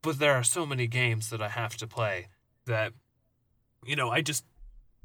But 0.00 0.20
there 0.20 0.34
are 0.34 0.44
so 0.44 0.64
many 0.64 0.86
games 0.86 1.30
that 1.30 1.42
I 1.42 1.48
have 1.48 1.76
to 1.78 1.86
play 1.88 2.28
that, 2.66 2.92
you 3.84 3.96
know, 3.96 4.10
I 4.10 4.20
just 4.20 4.44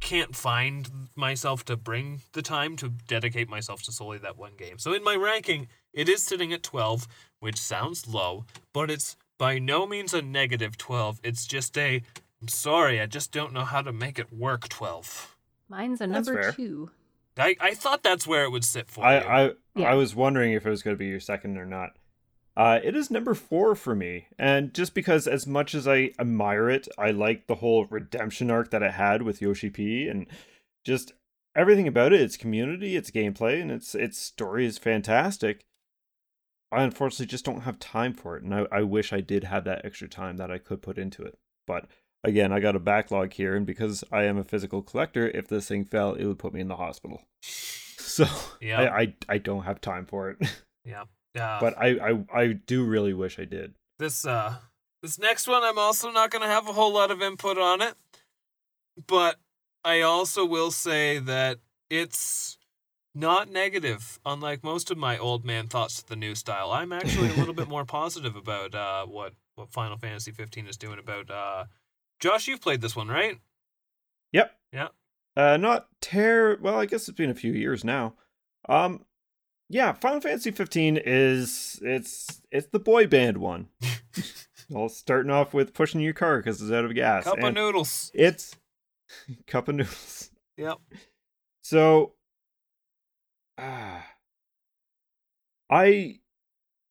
can't 0.04 0.36
find 0.36 0.90
myself 1.16 1.64
to 1.66 1.78
bring 1.78 2.22
the 2.34 2.42
time 2.42 2.76
to 2.78 2.90
dedicate 3.08 3.50
myself 3.50 3.82
to 3.84 3.92
solely 3.92 4.18
that 4.20 4.38
one 4.38 4.52
game. 4.58 4.78
So 4.78 4.94
in 4.94 5.04
my 5.04 5.16
ranking, 5.16 5.70
it 5.94 6.10
is 6.10 6.22
sitting 6.22 6.52
at 6.52 6.62
12, 6.62 7.08
which 7.40 7.58
sounds 7.60 8.08
low, 8.08 8.46
but 8.74 8.92
it's 8.92 9.16
by 9.38 9.60
no 9.60 9.88
means 9.88 10.14
a 10.14 10.22
negative 10.22 10.78
12. 10.78 11.22
It's 11.24 11.46
just 11.46 11.78
a 11.78 12.02
I'm 12.42 12.50
sorry, 12.50 13.00
I 13.00 13.06
just 13.06 13.32
don't 13.32 13.54
know 13.54 13.64
how 13.64 13.82
to 13.82 13.94
make 13.94 14.20
it 14.20 14.34
work 14.34 14.68
12. 14.68 15.38
Mine's 15.70 16.02
a 16.02 16.08
That's 16.08 16.28
number 16.28 16.44
fair. 16.44 16.52
two. 16.52 16.92
I, 17.38 17.56
I 17.62 17.74
thought 17.74 18.04
that's 18.04 18.28
where 18.28 18.44
it 18.44 18.52
would 18.52 18.66
sit 18.66 18.92
for 18.92 19.06
I 19.06 19.20
you. 19.20 19.26
I 19.28 19.52
Yeah. 19.76 19.92
I 19.92 19.94
was 19.94 20.14
wondering 20.14 20.52
if 20.52 20.66
it 20.66 20.70
was 20.70 20.84
going 20.84 20.96
to 20.96 21.00
be 21.00 21.08
your 21.08 21.22
second 21.22 21.58
or 21.58 21.66
not. 21.66 21.92
Uh, 22.56 22.80
it 22.84 22.96
is 22.96 23.10
number 23.10 23.34
four 23.34 23.74
for 23.74 23.96
me, 23.96 24.28
and 24.38 24.74
just 24.74 24.94
because 24.94 25.28
as 25.28 25.48
much 25.48 25.74
as 25.74 25.88
I 25.88 26.12
admire 26.20 26.70
it, 26.70 26.88
I 27.00 27.10
like 27.10 27.48
the 27.48 27.56
whole 27.56 27.86
redemption 27.86 28.52
arc 28.52 28.70
that 28.70 28.84
it 28.84 28.92
had 28.92 29.24
with 29.24 29.42
Yoshi 29.42 29.72
P, 29.72 30.08
and 30.08 30.28
just 30.84 31.14
everything 31.56 31.88
about 31.88 32.14
it. 32.14 32.22
Its 32.22 32.38
community, 32.38 32.96
its 32.96 33.10
gameplay, 33.10 33.60
and 33.60 33.72
its 33.72 33.96
its 33.96 34.20
story 34.20 34.68
is 34.68 34.78
fantastic. 34.78 35.66
I 36.72 36.84
unfortunately 36.84 37.28
just 37.28 37.46
don't 37.46 37.62
have 37.62 37.80
time 37.80 38.14
for 38.14 38.38
it, 38.38 38.44
and 38.44 38.54
I, 38.54 38.66
I 38.72 38.82
wish 38.84 39.12
I 39.12 39.22
did 39.22 39.46
have 39.46 39.64
that 39.64 39.84
extra 39.84 40.08
time 40.08 40.38
that 40.38 40.52
I 40.52 40.60
could 40.60 40.84
put 40.84 41.00
into 41.00 41.24
it. 41.24 41.38
But 41.66 41.88
again, 42.24 42.52
I 42.52 42.60
got 42.60 42.76
a 42.76 42.80
backlog 42.80 43.34
here, 43.34 43.56
and 43.56 43.66
because 43.66 44.04
I 44.12 44.24
am 44.24 44.38
a 44.38 44.44
physical 44.44 44.84
collector, 44.84 45.28
if 45.28 45.48
this 45.48 45.68
thing 45.68 45.86
fell, 45.86 46.14
it 46.14 46.26
would 46.26 46.40
put 46.40 46.54
me 46.54 46.62
in 46.62 46.68
the 46.68 46.78
hospital. 46.78 47.24
So 48.04 48.28
Yeah. 48.62 48.80
I, 48.80 49.02
I 49.02 49.14
I 49.28 49.38
don't 49.40 49.64
have 49.64 49.82
time 49.82 50.06
for 50.06 50.30
it. 50.30 50.38
yeah. 50.86 51.06
Uh, 51.38 51.60
but 51.60 51.78
I, 51.78 52.12
I 52.12 52.42
I 52.42 52.48
do 52.54 52.84
really 52.86 53.14
wish 53.14 53.40
I 53.40 53.46
did. 53.46 53.74
this 54.00 54.26
uh 54.26 54.56
this 55.02 55.18
next 55.20 55.48
one 55.48 55.64
I'm 55.64 55.78
also 55.80 56.12
not 56.12 56.30
going 56.32 56.42
to 56.44 56.48
have 56.48 56.68
a 56.68 56.74
whole 56.74 56.94
lot 56.94 57.12
of 57.12 57.22
input 57.22 57.58
on 57.58 57.82
it. 57.82 57.96
But 59.08 59.38
I 59.84 60.02
also 60.02 60.46
will 60.46 60.72
say 60.72 61.20
that 61.20 61.60
it's 61.90 62.58
not 63.16 63.50
negative 63.52 64.20
unlike 64.26 64.64
most 64.64 64.90
of 64.92 64.98
my 64.98 65.18
old 65.18 65.44
man 65.46 65.68
thoughts 65.68 66.02
to 66.02 66.08
the 66.08 66.16
new 66.16 66.36
style. 66.36 66.72
I'm 66.72 66.92
actually 66.94 67.30
a 67.30 67.34
little 67.36 67.54
bit 67.54 67.68
more 67.76 67.86
positive 67.86 68.36
about 68.36 68.74
uh 68.76 69.06
what 69.06 69.34
what 69.56 69.72
Final 69.72 69.98
Fantasy 69.98 70.32
15 70.32 70.68
is 70.68 70.78
doing 70.78 71.00
about 71.00 71.30
uh 71.32 71.66
Josh, 72.20 72.48
you've 72.48 72.62
played 72.62 72.82
this 72.82 72.96
one, 72.96 73.08
right? 73.10 73.40
Yep. 74.32 74.52
Yeah. 74.72 74.88
Uh 75.36 75.58
not 75.58 75.88
tear 76.02 76.58
well, 76.62 76.80
I 76.80 76.86
guess 76.86 77.08
it's 77.10 77.18
been 77.18 77.30
a 77.30 77.36
few 77.36 77.52
years 77.54 77.84
now. 77.84 78.14
Um 78.70 79.06
yeah, 79.74 79.94
Final 79.94 80.22
Fantasy 80.22 80.52
15 80.52 80.98
is 81.04 81.80
it's 81.82 82.42
it's 82.52 82.68
the 82.68 82.80
boy 82.80 83.08
band 83.08 83.38
one. 83.38 83.70
All 84.74 84.88
starting 84.88 85.32
off 85.32 85.54
with 85.54 85.74
pushing 85.74 86.00
your 86.00 86.14
car 86.14 86.38
because 86.38 86.62
it's 86.62 86.72
out 86.72 86.86
of 86.86 86.94
gas. 86.94 87.24
Cup 87.24 87.42
of 87.42 87.54
noodles. 87.56 88.12
It's 88.14 88.56
cup 89.48 89.68
of 89.68 89.76
noodles. 89.76 90.30
Yep. 90.58 90.78
So, 91.64 92.14
ah, 93.58 94.06
I 95.72 96.20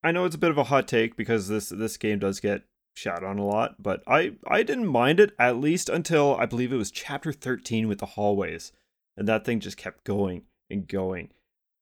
I 0.03 0.11
know 0.11 0.25
it's 0.25 0.35
a 0.35 0.39
bit 0.39 0.51
of 0.51 0.59
a 0.59 0.65
hot 0.65 0.89
take 0.89 1.17
because 1.17 1.47
this 1.47 1.69
this 1.69 1.97
game 1.97 2.19
does 2.19 2.41
get 2.41 2.63
shot 2.95 3.23
on 3.23 3.39
a 3.39 3.47
lot, 3.47 3.81
but 3.81 4.03
I 4.09 4.33
I 4.49 4.65
didn't 4.65 4.89
mind 4.89 5.21
it 5.21 5.35
at 5.39 5.57
least 5.57 5.89
until 5.89 6.35
I 6.35 6.47
believe 6.47 6.73
it 6.73 6.79
was 6.79 6.91
chapter 6.91 7.33
13 7.33 7.87
with 7.87 7.99
the 7.99 8.07
hallways, 8.07 8.73
and 9.17 9.29
that 9.29 9.45
thing 9.45 9.61
just 9.61 9.77
kept 9.77 10.03
going 10.03 10.43
and 10.69 10.89
going 10.89 11.31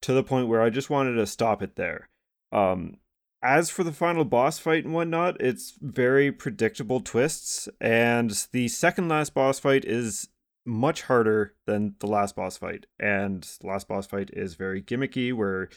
to 0.03 0.13
the 0.13 0.23
point 0.23 0.49
where 0.49 0.63
I 0.63 0.71
just 0.71 0.91
wanted 0.91 1.15
to 1.15 1.27
stop 1.27 1.63
it 1.63 1.77
there. 1.77 2.09
Um, 2.53 2.97
as 3.43 3.71
for 3.71 3.85
the 3.85 3.93
final 3.93 4.25
boss 4.25 4.59
fight 4.59 4.85
and 4.85 4.93
whatnot, 4.93 5.41
it's 5.41 5.75
very 5.81 6.31
predictable 6.31 7.01
twists, 7.01 7.69
and 7.81 8.47
the 8.53 8.69
second 8.69 9.09
last 9.09 9.35
boss 9.35 9.59
fight 9.59 9.85
is 9.85 10.29
much 10.67 11.03
harder 11.03 11.55
than 11.67 11.95
the 12.01 12.07
last 12.07 12.37
boss 12.37 12.59
fight. 12.59 12.87
And 12.99 13.43
the 13.61 13.67
last 13.67 13.89
boss 13.89 14.07
fight 14.07 14.31
is 14.33 14.55
very 14.55 14.83
gimmicky, 14.83 15.33
where, 15.33 15.71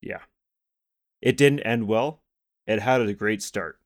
yeah, 0.00 0.22
it 1.20 1.36
didn't 1.36 1.60
end 1.60 1.86
well. 1.86 2.22
It 2.66 2.80
had 2.80 3.00
a 3.00 3.14
great 3.14 3.42
start. 3.42 3.78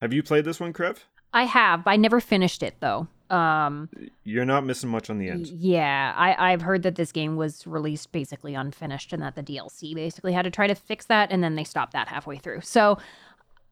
Have 0.00 0.12
you 0.12 0.22
played 0.22 0.44
this 0.44 0.58
one, 0.58 0.72
Crev? 0.72 0.98
I 1.32 1.44
have, 1.44 1.86
I 1.86 1.96
never 1.96 2.20
finished 2.20 2.62
it 2.62 2.76
though. 2.80 3.08
Um, 3.32 3.88
You're 4.24 4.44
not 4.44 4.64
missing 4.64 4.90
much 4.90 5.08
on 5.10 5.18
the 5.18 5.28
end. 5.30 5.46
Yeah, 5.48 6.12
I, 6.16 6.52
I've 6.52 6.62
heard 6.62 6.82
that 6.82 6.96
this 6.96 7.12
game 7.12 7.36
was 7.36 7.66
released 7.66 8.12
basically 8.12 8.54
unfinished 8.54 9.12
and 9.12 9.22
that 9.22 9.34
the 9.36 9.42
DLC 9.42 9.94
basically 9.94 10.32
had 10.32 10.42
to 10.42 10.50
try 10.50 10.66
to 10.66 10.74
fix 10.74 11.06
that 11.06 11.32
and 11.32 11.42
then 11.42 11.54
they 11.56 11.64
stopped 11.64 11.92
that 11.94 12.08
halfway 12.08 12.36
through. 12.36 12.60
So 12.60 12.98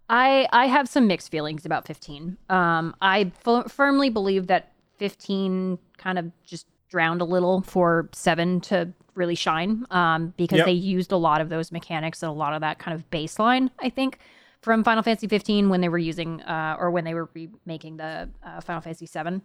I 0.08 0.48
I 0.52 0.66
have 0.66 0.88
some 0.88 1.06
mixed 1.06 1.30
feelings 1.30 1.64
about 1.66 1.86
15. 1.86 2.36
Um, 2.48 2.94
I 3.00 3.32
f- 3.46 3.70
firmly 3.70 4.10
believe 4.10 4.46
that 4.48 4.72
15 4.98 5.78
kind 5.98 6.18
of 6.18 6.30
just 6.44 6.66
drowned 6.88 7.20
a 7.20 7.24
little 7.24 7.60
for 7.62 8.08
7 8.12 8.60
to 8.62 8.92
really 9.14 9.34
shine 9.34 9.86
um, 9.90 10.34
because 10.36 10.58
Yep. 10.58 10.66
they 10.66 10.72
used 10.72 11.12
a 11.12 11.16
lot 11.16 11.40
of 11.40 11.48
those 11.48 11.70
mechanics 11.70 12.22
and 12.22 12.30
a 12.30 12.32
lot 12.32 12.52
of 12.54 12.60
that 12.62 12.78
kind 12.78 12.94
of 12.94 13.08
baseline, 13.10 13.70
I 13.78 13.88
think, 13.90 14.18
from 14.60 14.84
Final 14.84 15.02
Fantasy 15.02 15.26
15 15.26 15.68
when 15.68 15.80
they 15.80 15.88
were 15.88 15.98
using 15.98 16.40
uh, 16.42 16.76
or 16.78 16.90
when 16.90 17.04
they 17.04 17.14
were 17.14 17.28
remaking 17.34 17.96
the 17.96 18.28
uh, 18.42 18.60
Final 18.60 18.80
Fantasy 18.82 19.06
7. 19.06 19.42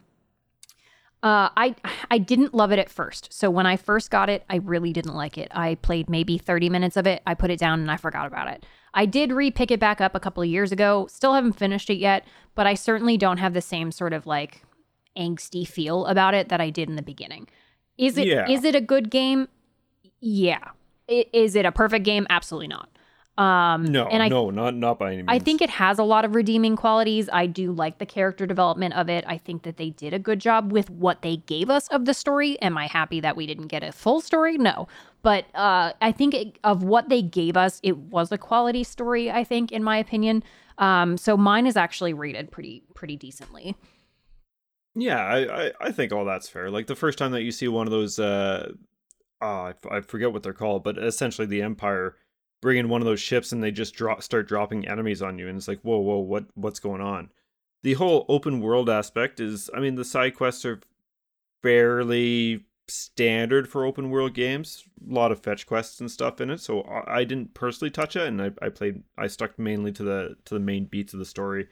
Uh, 1.24 1.50
I 1.58 1.76
I 2.12 2.18
didn't 2.20 2.54
love 2.54 2.72
it 2.72 2.78
at 2.78 2.90
first. 2.90 3.34
So 3.34 3.50
when 3.50 3.66
I 3.66 3.78
first 3.78 4.12
got 4.12 4.30
it, 4.30 4.44
I 4.50 4.58
really 4.58 4.94
didn't 4.94 5.16
like 5.16 5.38
it. 5.38 5.48
I 5.56 5.76
played 5.76 6.08
maybe 6.10 6.38
30 6.38 6.70
minutes 6.70 6.98
of 6.98 7.08
it. 7.08 7.24
I 7.26 7.34
put 7.34 7.50
it 7.50 7.58
down 7.60 7.80
and 7.80 7.90
I 7.90 7.98
forgot 7.98 8.28
about 8.28 8.48
it. 8.50 8.66
I 8.94 9.06
did 9.08 9.32
re-pick 9.32 9.72
it 9.72 9.80
back 9.80 10.00
up 10.02 10.14
a 10.14 10.20
couple 10.20 10.44
of 10.44 10.50
years 10.50 10.72
ago. 10.72 11.08
Still 11.10 11.34
haven't 11.34 11.54
finished 11.54 11.90
it 11.90 11.98
yet, 11.98 12.26
but 12.54 12.68
I 12.68 12.76
certainly 12.76 13.18
don't 13.18 13.38
have 13.38 13.54
the 13.54 13.62
same 13.62 13.92
sort 13.92 14.14
of 14.14 14.28
like 14.28 14.62
angsty 15.18 15.68
feel 15.68 16.06
about 16.06 16.34
it 16.34 16.50
that 16.50 16.62
I 16.62 16.70
did 16.70 16.90
in 16.90 16.96
the 16.96 17.02
beginning. 17.02 17.48
Is 17.98 18.18
it 18.18 18.28
is 18.28 18.64
Yeah. 18.64 18.70
it 18.70 18.76
a 18.76 18.82
good 18.82 19.10
game? 19.10 19.48
Yeah. 20.20 20.72
Is 21.08 21.56
it 21.56 21.66
a 21.66 21.72
perfect 21.72 22.06
game? 22.06 22.28
Absolutely 22.30 22.68
not. 22.68 22.90
Um, 23.38 23.84
No, 23.86 24.06
and 24.08 24.24
I 24.24 24.30
no, 24.30 24.50
not 24.50 24.76
not 24.76 24.98
by 24.98 25.08
any 25.08 25.18
means. 25.18 25.28
I 25.28 25.40
think 25.40 25.62
it 25.62 25.70
has 25.70 26.00
a 26.00 26.04
lot 26.04 26.24
of 26.24 26.36
redeeming 26.36 26.76
qualities. 26.78 27.30
I 27.34 27.48
do 27.48 27.74
like 27.74 27.98
the 27.98 28.06
character 28.06 28.46
development 28.46 28.94
of 28.94 29.10
it. 29.10 29.26
I 29.28 29.38
think 29.38 29.64
that 29.64 29.76
they 29.76 29.90
did 29.90 30.14
a 30.14 30.20
good 30.20 30.40
job 30.40 30.72
with 30.72 30.90
what 30.90 31.22
they 31.22 31.38
gave 31.38 31.70
us 31.70 31.88
of 31.90 32.06
the 32.06 32.14
story. 32.14 32.58
Am 32.62 32.78
I 32.78 32.88
happy 32.88 33.20
that 33.20 33.36
we 33.36 33.46
didn't 33.46 33.68
get 33.68 33.84
a 33.84 33.92
full 33.92 34.22
story? 34.22 34.58
No. 34.58 34.88
But 35.22 35.46
uh, 35.54 35.92
I 36.02 36.12
think 36.12 36.34
it, 36.34 36.60
of 36.64 36.84
what 36.84 37.10
they 37.10 37.22
gave 37.22 37.58
us, 37.58 37.80
it 37.84 37.98
was 37.98 38.32
a 38.32 38.38
quality 38.38 38.84
story, 38.84 39.30
I 39.32 39.44
think, 39.44 39.72
in 39.72 39.84
my 39.84 39.98
opinion. 39.98 40.44
Um, 40.78 41.18
so 41.18 41.36
mine 41.36 41.68
is 41.68 41.76
actually 41.76 42.14
rated 42.14 42.52
pretty 42.52 42.84
pretty 42.94 43.18
decently. 43.18 43.76
Yeah, 44.96 45.22
I, 45.22 45.66
I, 45.66 45.72
I 45.82 45.92
think 45.92 46.14
all 46.14 46.24
that's 46.24 46.48
fair. 46.48 46.70
Like 46.70 46.88
the 46.88 46.96
first 46.96 47.18
time 47.18 47.32
that 47.32 47.42
you 47.42 47.52
see 47.52 47.68
one 47.68 47.86
of 47.86 47.92
those, 47.92 48.18
uh, 48.18 48.72
oh, 49.42 49.46
I, 49.46 49.70
f- 49.72 49.92
I 49.92 50.00
forget 50.00 50.32
what 50.32 50.42
they're 50.44 50.54
called, 50.54 50.86
but 50.86 50.98
essentially 50.98 51.46
the 51.46 51.62
Empire 51.62 52.16
bring 52.66 52.80
in 52.80 52.90
one 52.90 53.00
of 53.00 53.06
those 53.06 53.22
ships 53.22 53.52
and 53.52 53.62
they 53.62 53.70
just 53.70 53.94
drop 53.94 54.24
start 54.24 54.48
dropping 54.48 54.88
enemies 54.88 55.22
on 55.22 55.38
you, 55.38 55.48
and 55.48 55.56
it's 55.56 55.68
like, 55.68 55.82
whoa, 55.82 56.00
whoa, 56.00 56.18
what 56.18 56.46
what's 56.56 56.80
going 56.80 57.00
on? 57.00 57.30
The 57.84 57.94
whole 57.94 58.26
open 58.28 58.60
world 58.60 58.90
aspect 58.90 59.40
is, 59.40 59.70
I 59.72 59.80
mean, 59.80 59.94
the 59.94 60.04
side 60.04 60.36
quests 60.36 60.66
are 60.66 60.82
fairly 61.62 62.66
standard 62.88 63.70
for 63.70 63.86
open 63.86 64.10
world 64.10 64.34
games. 64.34 64.84
A 65.08 65.14
lot 65.14 65.32
of 65.32 65.44
fetch 65.44 65.68
quests 65.68 66.00
and 66.00 66.10
stuff 66.10 66.42
in 66.42 66.50
it, 66.50 66.60
so 66.60 66.82
I, 67.08 67.24
didn't 67.24 67.54
personally 67.54 67.92
touch 67.92 68.16
it, 68.16 68.28
and 68.28 68.42
I, 68.42 68.50
I 68.60 68.70
played, 68.70 69.04
I 69.16 69.28
stuck 69.28 69.60
mainly 69.60 69.92
to 69.92 70.04
the 70.04 70.36
to 70.46 70.56
the 70.56 70.60
main 70.60 70.86
beats 70.86 71.14
of 71.14 71.20
the 71.20 71.26
story, 71.26 71.68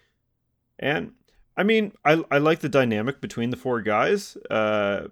and 0.78 1.14
I 1.58 1.64
mean, 1.64 1.94
I 2.06 2.24
I 2.30 2.38
like 2.38 2.60
the 2.60 2.70
dynamic 2.70 3.20
between 3.20 3.50
the 3.50 3.58
four 3.58 3.82
guys. 3.82 4.38
Uh, 4.48 5.08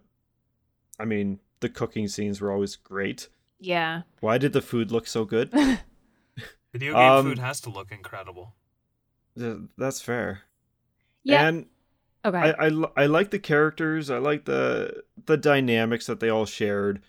I 0.99 1.05
mean, 1.05 1.39
the 1.59 1.69
cooking 1.69 2.07
scenes 2.07 2.39
were 2.39 2.51
always 2.51 2.75
great. 2.75 3.29
Yeah. 3.61 4.01
Why 4.19 4.37
did 4.37 4.53
the 4.53 4.61
food 4.61 4.91
look 4.91 5.07
so 5.07 5.23
good? 5.23 5.51
Video 6.73 6.93
game 6.93 6.95
Um, 7.01 7.25
food 7.25 7.39
has 7.39 7.61
to 7.61 7.69
look 7.69 7.91
incredible. 7.91 8.55
Th- 9.37 9.57
That's 9.77 10.01
fair. 10.01 10.41
Yeah. 11.23 11.47
And 11.47 11.65
okay. 12.25 12.37
I, 12.57 12.67
I 12.67 12.71
I 12.97 13.05
like 13.05 13.29
the 13.31 13.39
characters. 13.39 14.09
I 14.09 14.17
like 14.17 14.45
the 14.45 15.03
the 15.25 15.37
dynamics 15.37 16.07
that 16.07 16.19
they 16.19 16.29
all 16.29 16.45
shared, 16.45 17.01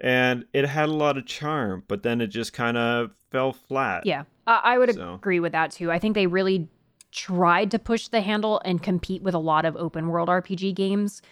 and 0.00 0.44
it 0.52 0.66
had 0.66 0.88
a 0.88 0.92
lot 0.92 1.16
of 1.16 1.26
charm. 1.26 1.84
But 1.88 2.02
then 2.02 2.20
it 2.20 2.26
just 2.28 2.52
kind 2.52 2.76
of 2.76 3.12
fell 3.30 3.52
flat. 3.52 4.04
Yeah, 4.04 4.24
I, 4.46 4.60
I 4.64 4.78
would 4.78 4.94
So- 4.94 5.14
agree 5.14 5.40
with 5.40 5.52
that 5.52 5.70
too. 5.70 5.90
I 5.90 5.98
think 5.98 6.14
they 6.14 6.26
really 6.26 6.68
tried 7.12 7.70
to 7.70 7.78
push 7.78 8.08
the 8.08 8.20
handle 8.20 8.60
and 8.64 8.82
compete 8.82 9.22
with 9.22 9.34
a 9.34 9.38
lot 9.38 9.64
of 9.64 9.76
open 9.76 10.08
world 10.08 10.28
RPG 10.28 10.74
games, 10.74 11.22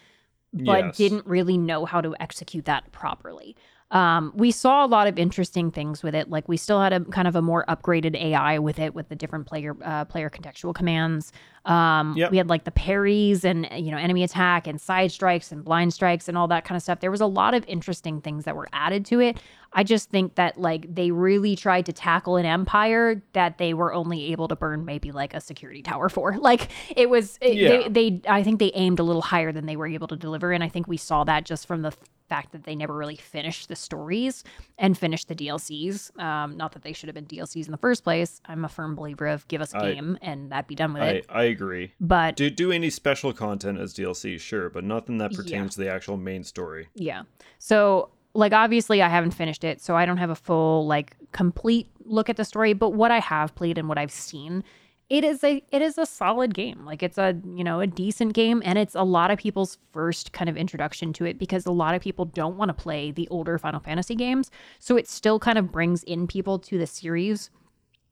but 0.52 0.84
Yes. 0.86 0.96
didn't 0.96 1.26
really 1.26 1.58
know 1.58 1.84
how 1.84 2.00
to 2.00 2.14
execute 2.20 2.64
that 2.64 2.90
properly. 2.92 3.56
Um, 3.92 4.32
we 4.34 4.50
saw 4.50 4.84
a 4.84 4.88
lot 4.88 5.06
of 5.06 5.16
interesting 5.18 5.70
things 5.70 6.02
with 6.02 6.14
it. 6.14 6.28
Like 6.28 6.48
we 6.48 6.56
still 6.56 6.80
had 6.80 6.92
a 6.92 7.04
kind 7.04 7.28
of 7.28 7.36
a 7.36 7.42
more 7.42 7.64
upgraded 7.68 8.16
AI 8.16 8.58
with 8.58 8.78
it, 8.80 8.94
with 8.94 9.08
the 9.08 9.14
different 9.14 9.46
player 9.46 9.76
uh, 9.84 10.04
player 10.04 10.28
contextual 10.28 10.74
commands. 10.74 11.32
Um, 11.64 12.14
Yep. 12.16 12.30
We 12.30 12.36
had 12.36 12.48
like 12.48 12.64
the 12.64 12.70
parries 12.70 13.44
and 13.44 13.68
you 13.72 13.90
know 13.90 13.96
enemy 13.98 14.22
attack 14.24 14.66
and 14.66 14.80
side 14.80 15.12
strikes 15.12 15.52
and 15.52 15.64
blind 15.64 15.94
strikes 15.94 16.28
and 16.28 16.36
all 16.36 16.48
that 16.48 16.64
kind 16.64 16.76
of 16.76 16.82
stuff. 16.82 17.00
There 17.00 17.10
was 17.10 17.20
a 17.20 17.26
lot 17.26 17.54
of 17.54 17.64
interesting 17.68 18.20
things 18.20 18.44
that 18.44 18.56
were 18.56 18.68
added 18.72 19.04
to 19.06 19.20
it. 19.20 19.38
I 19.76 19.84
just 19.84 20.10
think 20.10 20.34
that 20.36 20.58
like 20.58 20.92
they 20.92 21.10
really 21.12 21.54
tried 21.54 21.86
to 21.86 21.92
tackle 21.92 22.36
an 22.36 22.46
empire 22.46 23.22
that 23.34 23.58
they 23.58 23.74
were 23.74 23.92
only 23.92 24.32
able 24.32 24.48
to 24.48 24.56
burn 24.56 24.84
maybe 24.84 25.12
like 25.12 25.34
a 25.34 25.40
security 25.40 25.82
tower 25.82 26.08
for. 26.08 26.36
Like 26.46 26.68
it 26.96 27.10
was 27.10 27.38
it, 27.40 27.54
Yeah. 27.56 27.88
they, 27.88 28.18
they 28.18 28.20
I 28.28 28.42
think 28.42 28.58
they 28.58 28.72
aimed 28.74 28.98
a 28.98 29.02
little 29.02 29.22
higher 29.22 29.52
than 29.52 29.66
they 29.66 29.76
were 29.76 29.86
able 29.86 30.08
to 30.08 30.16
deliver 30.16 30.50
and 30.52 30.64
I 30.64 30.68
think 30.68 30.88
we 30.88 30.96
saw 30.96 31.22
that 31.24 31.44
just 31.44 31.66
from 31.66 31.82
the 31.82 31.92
fact 32.28 32.50
that 32.52 32.64
they 32.64 32.74
never 32.74 32.92
really 32.96 33.14
finished 33.16 33.68
the 33.68 33.76
stories 33.76 34.42
and 34.78 34.98
finished 34.98 35.28
the 35.28 35.34
DLCs. 35.34 36.18
Um 36.20 36.56
not 36.56 36.72
that 36.72 36.82
they 36.82 36.92
should 36.92 37.08
have 37.08 37.14
been 37.14 37.26
DLCs 37.26 37.66
in 37.66 37.72
the 37.72 37.78
first 37.78 38.02
place. 38.02 38.40
I'm 38.46 38.64
a 38.64 38.68
firm 38.68 38.94
believer 38.96 39.26
of 39.26 39.46
give 39.48 39.60
us 39.60 39.74
a 39.74 39.78
I- 39.78 39.92
game 39.94 40.18
and 40.22 40.50
that 40.52 40.66
be 40.68 40.74
done 40.74 40.92
with 40.94 41.02
I 41.02 41.06
it. 41.08 41.26
I 41.28 41.42
agree. 41.44 41.92
But 42.00 42.36
Do 42.36 42.48
do 42.48 42.72
any 42.72 42.88
special 42.90 43.32
content 43.32 43.78
as 43.78 43.92
DLC, 43.94 44.40
sure, 44.40 44.70
but 44.70 44.84
nothing 44.84 45.18
that 45.18 45.32
Yeah. 45.32 45.36
pertains 45.36 45.74
to 45.74 45.80
the 45.82 45.90
actual 45.90 46.16
main 46.16 46.44
story. 46.44 46.88
Yeah. 46.94 47.22
So, 47.58 48.10
like, 48.36 48.52
obviously, 48.52 49.02
I 49.02 49.08
haven't 49.08 49.32
finished 49.32 49.64
it, 49.64 49.80
so 49.80 49.96
I 49.96 50.06
don't 50.06 50.16
have 50.18 50.30
a 50.30 50.34
full, 50.34 50.86
like, 50.86 51.16
complete 51.32 51.88
look 52.04 52.28
at 52.28 52.36
the 52.36 52.44
story. 52.44 52.72
But 52.72 52.90
what 52.90 53.10
I 53.10 53.20
have 53.20 53.54
played 53.54 53.78
and 53.78 53.88
what 53.88 53.98
I've 53.98 54.10
seen, 54.10 54.62
it 55.08 55.22
is 55.24 55.44
a 55.44 55.62
it 55.70 55.82
is 55.82 55.98
a 55.98 56.06
solid 56.06 56.54
game. 56.54 56.84
Like, 56.84 57.02
it's 57.02 57.18
a 57.18 57.36
you 57.54 57.64
know 57.64 57.80
a 57.80 57.86
decent 57.86 58.34
game, 58.34 58.62
and 58.64 58.78
it's 58.78 58.94
a 58.94 59.02
lot 59.02 59.30
of 59.30 59.38
people's 59.38 59.78
first 59.92 60.32
kind 60.32 60.48
of 60.50 60.56
introduction 60.56 61.12
to 61.14 61.24
it 61.24 61.38
because 61.38 61.66
a 61.66 61.72
lot 61.72 61.94
of 61.94 62.02
people 62.02 62.24
don't 62.24 62.56
want 62.56 62.68
to 62.68 62.74
play 62.74 63.10
the 63.10 63.28
older 63.28 63.58
Final 63.58 63.80
Fantasy 63.80 64.14
games. 64.14 64.50
So 64.78 64.96
it 64.96 65.08
still 65.08 65.38
kind 65.38 65.58
of 65.58 65.72
brings 65.72 66.02
in 66.04 66.26
people 66.26 66.58
to 66.60 66.78
the 66.78 66.86
series. 66.86 67.50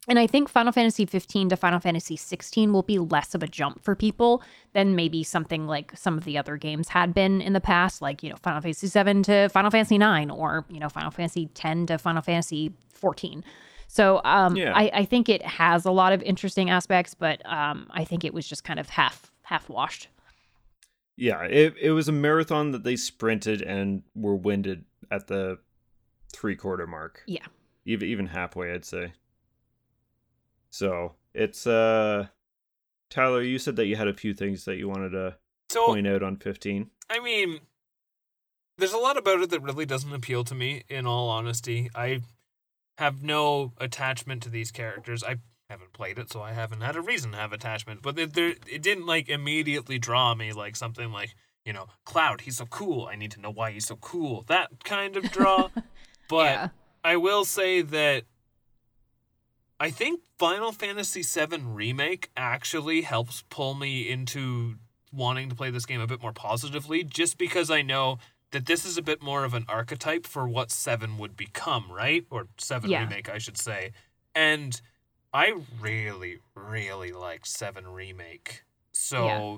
And 0.06 0.18
I 0.18 0.26
think 0.26 0.48
Final 0.48 0.72
Fantasy 0.72 1.06
15 1.06 1.48
to 1.48 1.56
Final 1.56 1.80
Fantasy 1.80 2.16
16 2.16 2.72
will 2.72 2.82
be 2.82 2.98
less 2.98 3.34
of 3.34 3.42
a 3.42 3.46
jump 3.46 3.82
for 3.82 3.94
people 3.94 4.42
than 4.74 4.94
maybe 4.94 5.22
something 5.22 5.66
like 5.66 5.92
some 5.96 6.18
of 6.18 6.24
the 6.24 6.36
other 6.36 6.56
games 6.58 6.88
had 6.88 7.14
been 7.14 7.40
in 7.40 7.54
the 7.54 7.60
past, 7.60 8.02
like, 8.02 8.22
you 8.22 8.28
know, 8.28 8.36
Final 8.36 8.60
Fantasy 8.60 8.86
7 8.86 9.22
to 9.22 9.48
Final 9.48 9.70
Fantasy 9.70 9.96
9 9.96 10.30
or, 10.30 10.66
you 10.68 10.78
know, 10.78 10.90
Final 10.90 11.10
Fantasy 11.10 11.46
10 11.54 11.86
to 11.86 11.98
Final 11.98 12.20
Fantasy 12.20 12.72
14. 12.90 13.42
So 13.88 14.20
um, 14.24 14.56
Yeah. 14.56 14.72
I, 14.74 14.90
I 14.92 15.04
think 15.04 15.28
it 15.28 15.42
has 15.42 15.84
a 15.86 15.90
lot 15.90 16.12
of 16.12 16.22
interesting 16.22 16.68
aspects, 16.68 17.14
but 17.14 17.40
um, 17.50 17.86
I 17.90 18.04
think 18.04 18.24
it 18.24 18.34
was 18.34 18.46
just 18.46 18.64
kind 18.64 18.78
of 18.78 18.88
half 18.90 19.30
half 19.42 19.68
washed. 19.68 20.08
Yeah, 21.16 21.42
it 21.44 21.74
it 21.80 21.92
was 21.92 22.08
a 22.08 22.12
marathon 22.12 22.72
that 22.72 22.82
they 22.82 22.96
sprinted 22.96 23.62
and 23.62 24.02
were 24.16 24.34
winded 24.34 24.84
at 25.10 25.28
the 25.28 25.58
three 26.32 26.56
quarter 26.56 26.88
mark. 26.88 27.22
Yeah. 27.26 27.46
Even 27.86 28.08
even 28.08 28.26
halfway, 28.26 28.72
I'd 28.72 28.84
say. 28.84 29.12
So 30.74 31.12
it's 31.32 31.68
uh 31.68 32.26
Tyler, 33.08 33.42
you 33.42 33.60
said 33.60 33.76
that 33.76 33.86
you 33.86 33.94
had 33.94 34.08
a 34.08 34.12
few 34.12 34.34
things 34.34 34.64
that 34.64 34.74
you 34.76 34.88
wanted 34.88 35.10
to 35.10 35.36
So 35.70 35.86
point 35.86 36.08
out 36.08 36.24
on 36.24 36.36
fifteen. 36.36 36.90
I 37.08 37.20
mean, 37.20 37.60
there's 38.76 38.92
a 38.92 38.98
lot 38.98 39.16
about 39.16 39.40
it 39.40 39.50
that 39.50 39.62
really 39.62 39.86
doesn't 39.86 40.12
appeal 40.12 40.42
to 40.42 40.54
me. 40.54 40.82
In 40.88 41.06
all 41.06 41.30
honesty, 41.30 41.90
I 41.94 42.22
have 42.98 43.22
no 43.22 43.72
attachment 43.78 44.42
to 44.42 44.50
these 44.50 44.72
characters. 44.72 45.22
I 45.22 45.36
haven't 45.70 45.92
played 45.92 46.18
it, 46.18 46.32
so 46.32 46.42
I 46.42 46.54
haven't 46.54 46.80
had 46.80 46.96
a 46.96 47.00
reason 47.00 47.30
to 47.30 47.38
have 47.38 47.52
attachment. 47.52 48.02
But 48.02 48.18
it, 48.18 48.34
there, 48.34 48.54
it 48.66 48.82
didn't 48.82 49.06
like 49.06 49.28
immediately 49.28 50.00
draw 50.00 50.34
me 50.34 50.52
like 50.52 50.74
something 50.74 51.12
like 51.12 51.36
you 51.64 51.72
know, 51.72 51.86
Cloud. 52.04 52.40
He's 52.40 52.56
so 52.56 52.66
cool. 52.66 53.06
I 53.06 53.14
need 53.14 53.30
to 53.30 53.40
know 53.40 53.52
why 53.52 53.70
he's 53.70 53.86
so 53.86 53.94
cool. 53.94 54.42
That 54.48 54.82
kind 54.82 55.16
of 55.16 55.30
draw. 55.30 55.68
but 56.28 56.46
yeah. 56.46 56.68
I 57.04 57.16
will 57.16 57.44
say 57.44 57.80
that 57.80 58.24
I 59.84 59.90
think 59.90 60.22
Final 60.38 60.72
Fantasy 60.72 61.20
VII 61.20 61.58
Remake 61.58 62.30
actually 62.38 63.02
helps 63.02 63.44
pull 63.50 63.74
me 63.74 64.08
into 64.08 64.76
wanting 65.12 65.50
to 65.50 65.54
play 65.54 65.68
this 65.68 65.84
game 65.84 66.00
a 66.00 66.06
bit 66.06 66.22
more 66.22 66.32
positively, 66.32 67.04
just 67.04 67.36
because 67.36 67.70
I 67.70 67.82
know 67.82 68.16
that 68.52 68.64
this 68.64 68.86
is 68.86 68.96
a 68.96 69.02
bit 69.02 69.22
more 69.22 69.44
of 69.44 69.52
an 69.52 69.66
archetype 69.68 70.26
for 70.26 70.48
what 70.48 70.70
7 70.70 71.18
would 71.18 71.36
become, 71.36 71.92
right? 71.92 72.24
Or 72.30 72.46
7 72.56 72.88
Yeah. 72.88 73.02
Remake, 73.02 73.28
I 73.28 73.36
should 73.36 73.58
say. 73.58 73.92
And 74.34 74.80
I 75.34 75.54
really, 75.78 76.38
really 76.54 77.12
like 77.12 77.44
7 77.44 77.86
Remake. 77.86 78.64
So. 78.92 79.26
Yeah. 79.26 79.56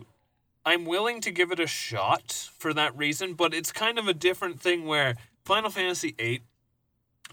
I'm 0.65 0.87
willing 0.87 1.21
to 1.21 1.31
give 1.31 1.53
it 1.53 1.61
a 1.61 1.69
shot 1.69 2.51
for 2.59 2.75
that 2.75 2.97
reason, 2.97 3.35
but 3.35 3.55
it's 3.55 3.71
kind 3.71 3.97
of 3.97 4.09
a 4.09 4.13
different 4.13 4.61
thing 4.61 4.87
where 4.87 5.15
Final 5.45 5.71
Fantasy 5.71 6.17
VIII 6.19 6.43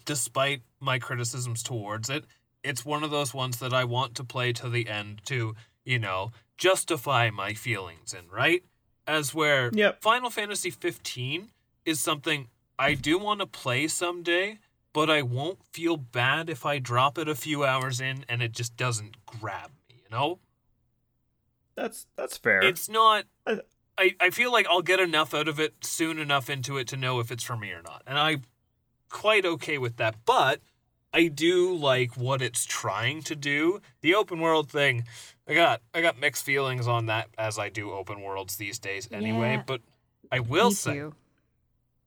despite 0.06 0.62
my 0.80 1.00
criticisms 1.00 1.64
towards 1.64 2.10
it, 2.10 2.26
it's 2.64 2.86
one 2.86 3.04
of 3.04 3.12
those 3.12 3.34
ones 3.34 3.58
that 3.60 3.74
I 3.74 3.84
want 3.84 4.16
to 4.16 4.24
play 4.24 4.54
to 4.54 4.70
the 4.70 4.88
end 4.88 5.22
to, 5.26 5.56
you 5.84 6.00
know, 6.00 6.32
justify 6.58 7.30
my 7.30 7.54
feelings 7.54 8.14
in, 8.14 8.30
right? 8.30 8.64
As 9.06 9.34
where 9.34 9.70
Yep. 9.74 10.02
Final 10.02 10.30
Fantasy 10.30 10.70
15 10.70 11.50
is 11.86 12.00
something 12.00 12.48
I 12.80 12.94
do 12.94 13.18
want 13.18 13.42
to 13.42 13.46
play 13.46 13.88
someday, 13.88 14.60
but 14.94 15.10
I 15.10 15.22
won't 15.22 15.60
feel 15.74 15.98
bad 15.98 16.50
if 16.50 16.66
I 16.66 16.80
drop 16.80 17.18
it 17.18 17.28
a 17.28 17.36
few 17.36 17.66
hours 17.66 18.00
in 18.00 18.26
and 18.30 18.42
it 18.42 18.54
just 18.54 18.78
doesn't 18.78 19.26
grab 19.26 19.72
me, 19.90 19.96
you 20.04 20.10
know? 20.10 20.40
That's 21.76 22.06
that's 22.16 22.38
fair. 22.38 22.62
It's 22.62 22.88
not. 22.90 23.26
I- 23.46 23.62
I, 23.96 24.16
I 24.20 24.30
feel 24.32 24.52
like 24.52 24.66
I'll 24.68 24.82
get 24.82 25.00
enough 25.00 25.36
out 25.36 25.48
of 25.48 25.60
it 25.60 25.76
soon 25.86 26.18
enough 26.18 26.50
into 26.50 26.80
it 26.80 26.88
to 26.88 26.98
know 26.98 27.20
if 27.20 27.32
it's 27.32 27.44
for 27.44 27.56
me 27.56 27.70
or 27.70 27.84
not. 27.84 28.02
And 28.08 28.18
I'm 28.18 28.42
quite 29.10 29.46
okay 29.46 29.78
with 29.78 29.98
that. 29.98 30.16
But 30.26 30.62
I 31.14 31.28
do 31.28 31.76
like 31.76 32.16
what 32.18 32.42
it's 32.42 32.66
trying 32.66 33.22
to 33.24 33.36
do. 33.36 33.82
The 34.02 34.16
open 34.16 34.40
world 34.40 34.70
thing, 34.70 35.06
I 35.48 35.54
got 35.54 35.82
I 35.94 36.02
got 36.02 36.20
mixed 36.20 36.44
feelings 36.44 36.88
on 36.88 37.06
that 37.06 37.28
as 37.38 37.60
I 37.60 37.70
do 37.70 37.92
open 37.92 38.22
worlds 38.22 38.56
these 38.56 38.80
days 38.80 39.08
anyway. 39.12 39.54
Yeah. 39.54 39.64
But 39.66 39.82
I 40.32 40.40
will 40.40 40.70
Me 40.70 40.76
say 40.76 40.94
too. 40.94 41.14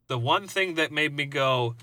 the 0.09 0.19
one 0.19 0.49
thing 0.49 0.75
that 0.75 0.91
made 0.91 1.15
me 1.15 1.25
go, 1.27 1.77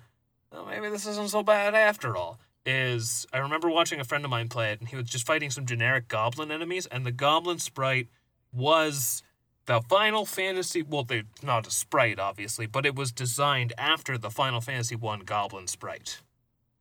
oh, 0.52 0.66
maybe 0.66 0.90
this 0.90 1.06
isn't 1.08 1.30
so 1.30 1.44
bad 1.44 1.74
after 1.76 2.18
all, 2.18 2.40
is 2.66 3.26
I 3.32 3.38
remember 3.38 3.70
watching 3.70 4.00
a 4.02 4.04
friend 4.04 4.26
of 4.26 4.32
mine 4.32 4.50
play 4.50 4.72
it, 4.74 4.80
and 4.82 4.90
he 4.90 4.98
was 4.98 5.06
just 5.06 5.26
fighting 5.26 5.50
some 5.50 5.66
generic 5.66 6.08
goblin 6.10 6.52
enemies, 6.52 6.86
and 6.88 7.06
the 7.06 7.12
goblin 7.14 7.60
sprite 7.60 8.08
was 8.52 9.24
the 9.66 9.80
Final 9.90 10.26
Fantasy. 10.26 10.82
Well, 10.82 11.04
they 11.04 11.24
not 11.42 11.68
a 11.68 11.72
sprite, 11.72 12.20
obviously, 12.20 12.66
but 12.66 12.86
it 12.86 12.96
was 12.96 13.14
designed 13.14 13.72
after 13.78 14.18
the 14.18 14.30
Final 14.30 14.60
Fantasy 14.60 14.96
One 14.98 15.22
goblin 15.22 15.68
sprite, 15.68 16.20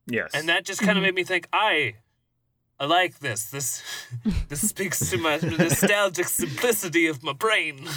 Yes. 0.05 0.31
and 0.33 0.49
that 0.49 0.65
just 0.65 0.81
kind 0.81 0.97
of 0.97 1.01
Mhm. 1.01 1.07
made 1.07 1.15
me 1.15 1.23
think, 1.23 1.47
I. 1.53 1.95
I 2.79 2.85
like 2.85 3.19
this. 3.19 3.45
This 3.45 3.81
this 4.49 4.67
speaks 4.67 4.99
to 5.11 5.17
my 5.17 5.37
nostalgic 5.41 6.27
simplicity 6.27 7.07
of 7.07 7.23
my 7.23 7.33
brain. 7.33 7.87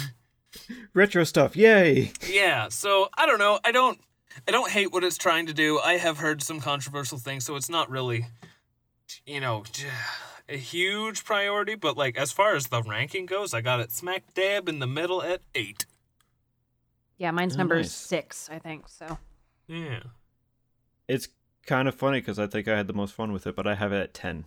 retro 0.93 1.23
stuff. 1.23 1.55
Yay. 1.55 2.11
Yeah, 2.29 2.69
so 2.69 3.09
I 3.17 3.25
don't 3.25 3.39
know. 3.39 3.59
I 3.65 3.71
don't 3.71 3.99
I 4.47 4.51
don't 4.51 4.69
hate 4.71 4.91
what 4.93 5.03
it's 5.03 5.17
trying 5.17 5.47
to 5.47 5.53
do. 5.53 5.79
I 5.79 5.97
have 5.97 6.19
heard 6.19 6.41
some 6.43 6.61
controversial 6.61 7.17
things, 7.17 7.43
so 7.45 7.55
it's 7.55 7.69
not 7.69 7.89
really 7.89 8.27
you 9.25 9.39
know 9.41 9.63
a 10.47 10.55
huge 10.57 11.25
priority, 11.25 11.75
but 11.75 11.97
like 11.97 12.17
as 12.17 12.31
far 12.31 12.55
as 12.55 12.67
the 12.67 12.81
ranking 12.83 13.25
goes, 13.25 13.53
I 13.53 13.61
got 13.61 13.79
it 13.81 13.91
smack 13.91 14.33
dab 14.35 14.69
in 14.69 14.79
the 14.79 14.87
middle 14.87 15.21
at 15.23 15.41
8. 15.55 15.85
Yeah, 17.17 17.31
mine's 17.31 17.55
Oh, 17.55 17.57
number 17.57 17.77
nice. 17.77 17.91
six, 17.91 18.47
I 18.49 18.59
think. 18.59 18.87
So 18.87 19.17
Yeah. 19.67 20.03
It's 21.07 21.27
kind 21.67 21.87
of 21.87 21.93
funny 21.95 22.19
because 22.19 22.39
I 22.39 22.47
think 22.47 22.67
I 22.67 22.75
had 22.75 22.87
the 22.87 22.93
most 22.93 23.13
fun 23.13 23.31
with 23.31 23.45
it, 23.45 23.55
but 23.55 23.67
I 23.67 23.75
have 23.75 23.91
it 23.93 24.01
at 24.01 24.13
10. 24.13 24.45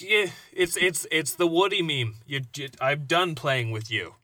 Yeah, 0.00 0.26
it's 0.52 0.76
it's 0.76 1.06
it's 1.10 1.34
the 1.34 1.46
Woody 1.46 1.82
meme. 1.82 2.16
You, 2.26 2.42
you 2.56 2.68
I'm 2.80 3.04
done 3.06 3.34
playing 3.34 3.70
with 3.72 3.90
you. 3.90 4.14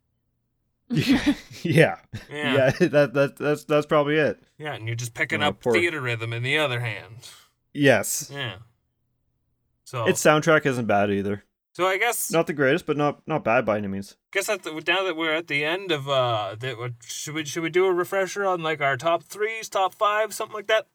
yeah. 0.88 1.34
Yeah. 1.62 1.96
Yeah, 2.30 2.70
that, 2.80 3.12
that 3.14 3.36
that's 3.36 3.64
that's 3.64 3.86
probably 3.86 4.16
it. 4.16 4.40
Yeah, 4.58 4.74
and 4.74 4.86
you're 4.86 4.94
just 4.94 5.14
picking 5.14 5.42
Oh, 5.42 5.48
up 5.48 5.60
poor- 5.60 5.74
Theatrhythm 5.74 6.32
in 6.34 6.42
the 6.44 6.58
other 6.58 6.80
hand. 6.80 7.28
Yes. 7.72 8.30
Yeah. 8.32 8.56
So 9.84 10.06
Its 10.06 10.22
soundtrack 10.22 10.64
isn't 10.66 10.86
bad 10.86 11.10
either. 11.10 11.42
so 11.72 11.86
I 11.86 11.98
guess 11.98 12.30
Not 12.30 12.46
the 12.46 12.52
greatest, 12.52 12.86
but 12.86 12.96
not 12.96 13.22
not 13.26 13.42
bad 13.42 13.64
by 13.66 13.78
any 13.78 13.88
means. 13.88 14.16
guess 14.32 14.46
that 14.46 14.64
now 14.64 15.02
that 15.04 15.16
we're 15.16 15.34
at 15.34 15.48
the 15.48 15.64
end 15.64 15.90
of 15.90 16.08
uh, 16.08 16.54
that 16.60 16.94
should 17.04 17.34
we 17.34 17.44
should 17.44 17.62
we 17.64 17.70
do 17.70 17.86
a 17.86 17.92
refresher 17.92 18.44
on 18.46 18.62
like 18.62 18.80
our 18.80 18.96
top 18.96 19.24
threes, 19.24 19.68
top 19.68 19.92
five, 19.94 20.32
something 20.32 20.54
like 20.54 20.68
that? 20.68 20.86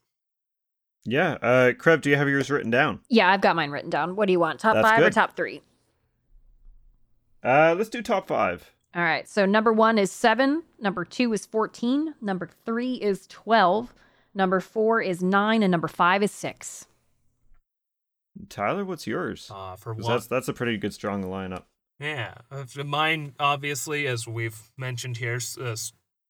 Yeah. 1.11 1.33
Uh 1.41 1.71
Crev, 1.73 2.01
do 2.01 2.09
you 2.09 2.15
have 2.15 2.29
yours 2.29 2.49
written 2.49 2.71
down? 2.71 2.99
yeah, 3.09 3.29
I've 3.31 3.41
got 3.41 3.55
mine 3.55 3.71
written 3.71 3.89
down. 3.89 4.15
What 4.15 4.25
do 4.27 4.31
you 4.31 4.39
want? 4.39 4.59
Top 4.59 4.75
That's 4.75 4.87
five 4.87 5.01
or 5.03 5.09
top 5.09 5.35
three? 5.35 5.61
Uh 7.43 7.75
let's 7.77 7.89
do 7.89 8.01
top 8.01 8.27
5. 8.27 8.71
All 8.95 9.03
right. 9.03 9.27
So 9.27 9.45
number 9.45 9.71
one 9.71 9.97
is 9.97 10.11
seven. 10.11 10.63
Number 10.79 11.05
two 11.05 11.31
is 11.33 11.45
14. 11.45 12.15
Number 12.21 12.49
three 12.65 12.95
is 12.95 13.27
12. 13.27 13.93
Number 14.33 14.59
four 14.59 15.01
is 15.01 15.21
nine. 15.23 15.63
And 15.63 15.71
number 15.71 15.87
five 15.87 16.23
is 16.23 16.31
six. 16.31 16.85
Tyler, 18.47 18.85
what's 18.85 19.05
yours? 19.05 19.51
Uh, 19.53 19.75
for 19.75 19.93
'Cause 19.93 20.03
one, 20.05 20.13
that's 20.13 20.27
that's 20.27 20.47
a 20.47 20.53
pretty 20.53 20.77
good 20.77 20.93
strong 20.93 21.23
lineup. 21.23 21.63
yeah, 21.99 22.35
uh, 22.51 22.63
mine 22.85 23.33
obviously 23.39 24.07
as 24.07 24.25
we've 24.27 24.71
mentioned 24.77 25.17
here 25.17 25.39
uh, 25.59 25.75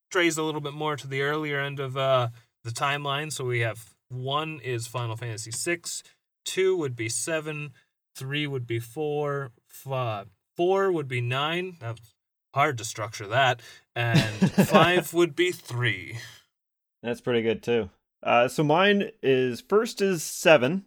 strays 0.09 0.37
a 0.37 0.41
little 0.43 0.61
bit 0.61 0.73
more 0.73 0.95
to 0.95 1.07
the 1.07 1.21
earlier 1.21 1.59
end 1.59 1.79
of 1.79 1.95
uh 1.97 2.29
the 2.63 2.71
timeline. 2.71 3.31
So 3.31 3.45
we 3.45 3.59
have 3.59 3.93
one 4.09 4.59
is 4.63 4.87
Final 4.87 5.15
Fantasy 5.15 5.51
six, 5.51 6.03
two 6.45 6.75
would 6.77 6.95
be 6.95 7.09
seven, 7.09 7.71
three 8.15 8.47
would 8.47 8.67
be 8.67 8.79
four, 8.79 9.51
five, 9.67 10.27
four 10.55 10.91
would 10.91 11.07
be 11.07 11.21
nine. 11.21 11.77
That's 11.79 12.13
hard 12.53 12.77
to 12.79 12.83
structure 12.83 13.27
that, 13.27 13.61
and 13.95 14.51
five 14.51 15.13
would 15.13 15.35
be 15.35 15.51
three. 15.51 16.17
That's 17.01 17.21
pretty 17.21 17.41
good 17.41 17.63
too. 17.63 17.89
Uh 18.21 18.47
so 18.47 18.63
mine 18.63 19.11
is 19.23 19.61
first 19.61 20.01
is 20.01 20.23
7, 20.23 20.85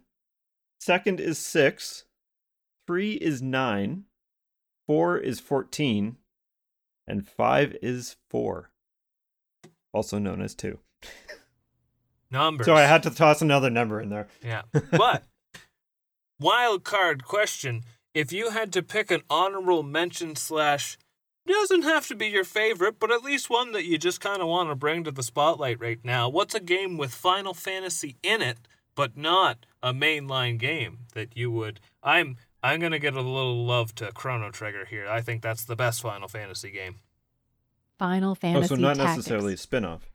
second 0.79 1.19
is 1.19 1.39
6, 1.39 2.03
3 2.85 3.13
is 3.13 3.41
9, 3.41 4.03
4 4.87 5.17
is 5.17 5.39
14, 5.39 6.17
and 7.07 7.27
5 7.27 7.77
is 7.81 8.17
4. 8.29 8.69
Also 9.93 10.19
known 10.19 10.41
as 10.41 10.53
2. 10.55 10.79
Numbers. 12.33 12.65
So 12.65 12.75
I 12.75 12.81
had 12.81 13.03
to 13.03 13.09
toss 13.11 13.41
another 13.41 13.69
number 13.69 14.01
in 14.01 14.09
there. 14.09 14.27
Yeah. 14.43 14.63
But 14.91 15.23
wild 16.39 16.83
card 16.83 17.23
question: 17.23 17.83
If 18.13 18.31
you 18.33 18.49
had 18.49 18.73
to 18.73 18.83
pick 18.83 19.11
an 19.11 19.21
honorable 19.29 19.83
mention 19.83 20.35
slash 20.35 20.97
doesn't 21.47 21.83
have 21.83 22.07
to 22.07 22.15
be 22.15 22.27
your 22.27 22.43
favorite, 22.45 22.99
but 22.99 23.11
at 23.11 23.23
least 23.23 23.49
one 23.49 23.73
that 23.73 23.85
you 23.85 23.97
just 23.97 24.21
kind 24.21 24.41
of 24.41 24.47
want 24.47 24.69
to 24.69 24.75
bring 24.75 25.03
to 25.03 25.11
the 25.11 25.23
spotlight 25.23 25.79
right 25.79 25.99
now, 26.03 26.29
what's 26.29 26.55
a 26.55 26.59
game 26.59 26.97
with 26.97 27.13
Final 27.13 27.53
Fantasy 27.53 28.15
in 28.23 28.41
it, 28.41 28.59
but 28.95 29.17
not 29.17 29.65
a 29.81 29.93
mainline 29.93 30.57
game 30.57 30.99
that 31.13 31.35
you 31.35 31.51
would? 31.51 31.79
I'm 32.01 32.37
I'm 32.63 32.79
gonna 32.79 32.99
get 32.99 33.13
a 33.13 33.21
little 33.21 33.65
love 33.65 33.93
to 33.95 34.11
Chrono 34.13 34.51
Trigger 34.51 34.85
here. 34.85 35.07
I 35.07 35.21
think 35.21 35.41
that's 35.41 35.65
the 35.65 35.75
best 35.75 36.01
Final 36.01 36.27
Fantasy 36.29 36.71
game. 36.71 36.95
Final 37.99 38.35
Fantasy. 38.35 38.73
oh, 38.73 38.75
so 38.75 38.81
not 38.81 38.95
Tactics. 38.95 39.17
necessarily 39.17 39.53
a 39.53 39.57
spin-off. 39.57 40.09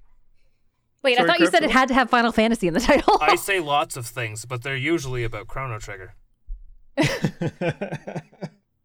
Wait, 1.03 1.16
Sorry, 1.16 1.29
I 1.29 1.33
thought 1.33 1.41
you 1.41 1.47
said 1.47 1.62
it 1.62 1.70
had 1.70 1.89
to 1.89 1.95
have 1.95 2.11
Final 2.11 2.33
Fantasy 2.33 2.66
in 2.69 2.75
the 2.75 2.81
title. 2.93 3.19
I 3.20 3.37
say 3.37 3.61
lots 3.61 3.97
of 3.97 4.07
things, 4.07 4.45
but 4.45 4.62
they're 4.62 4.77
usually 4.77 5.25
about 5.25 5.47
Chrono 5.47 5.79
Trigger. 5.79 6.15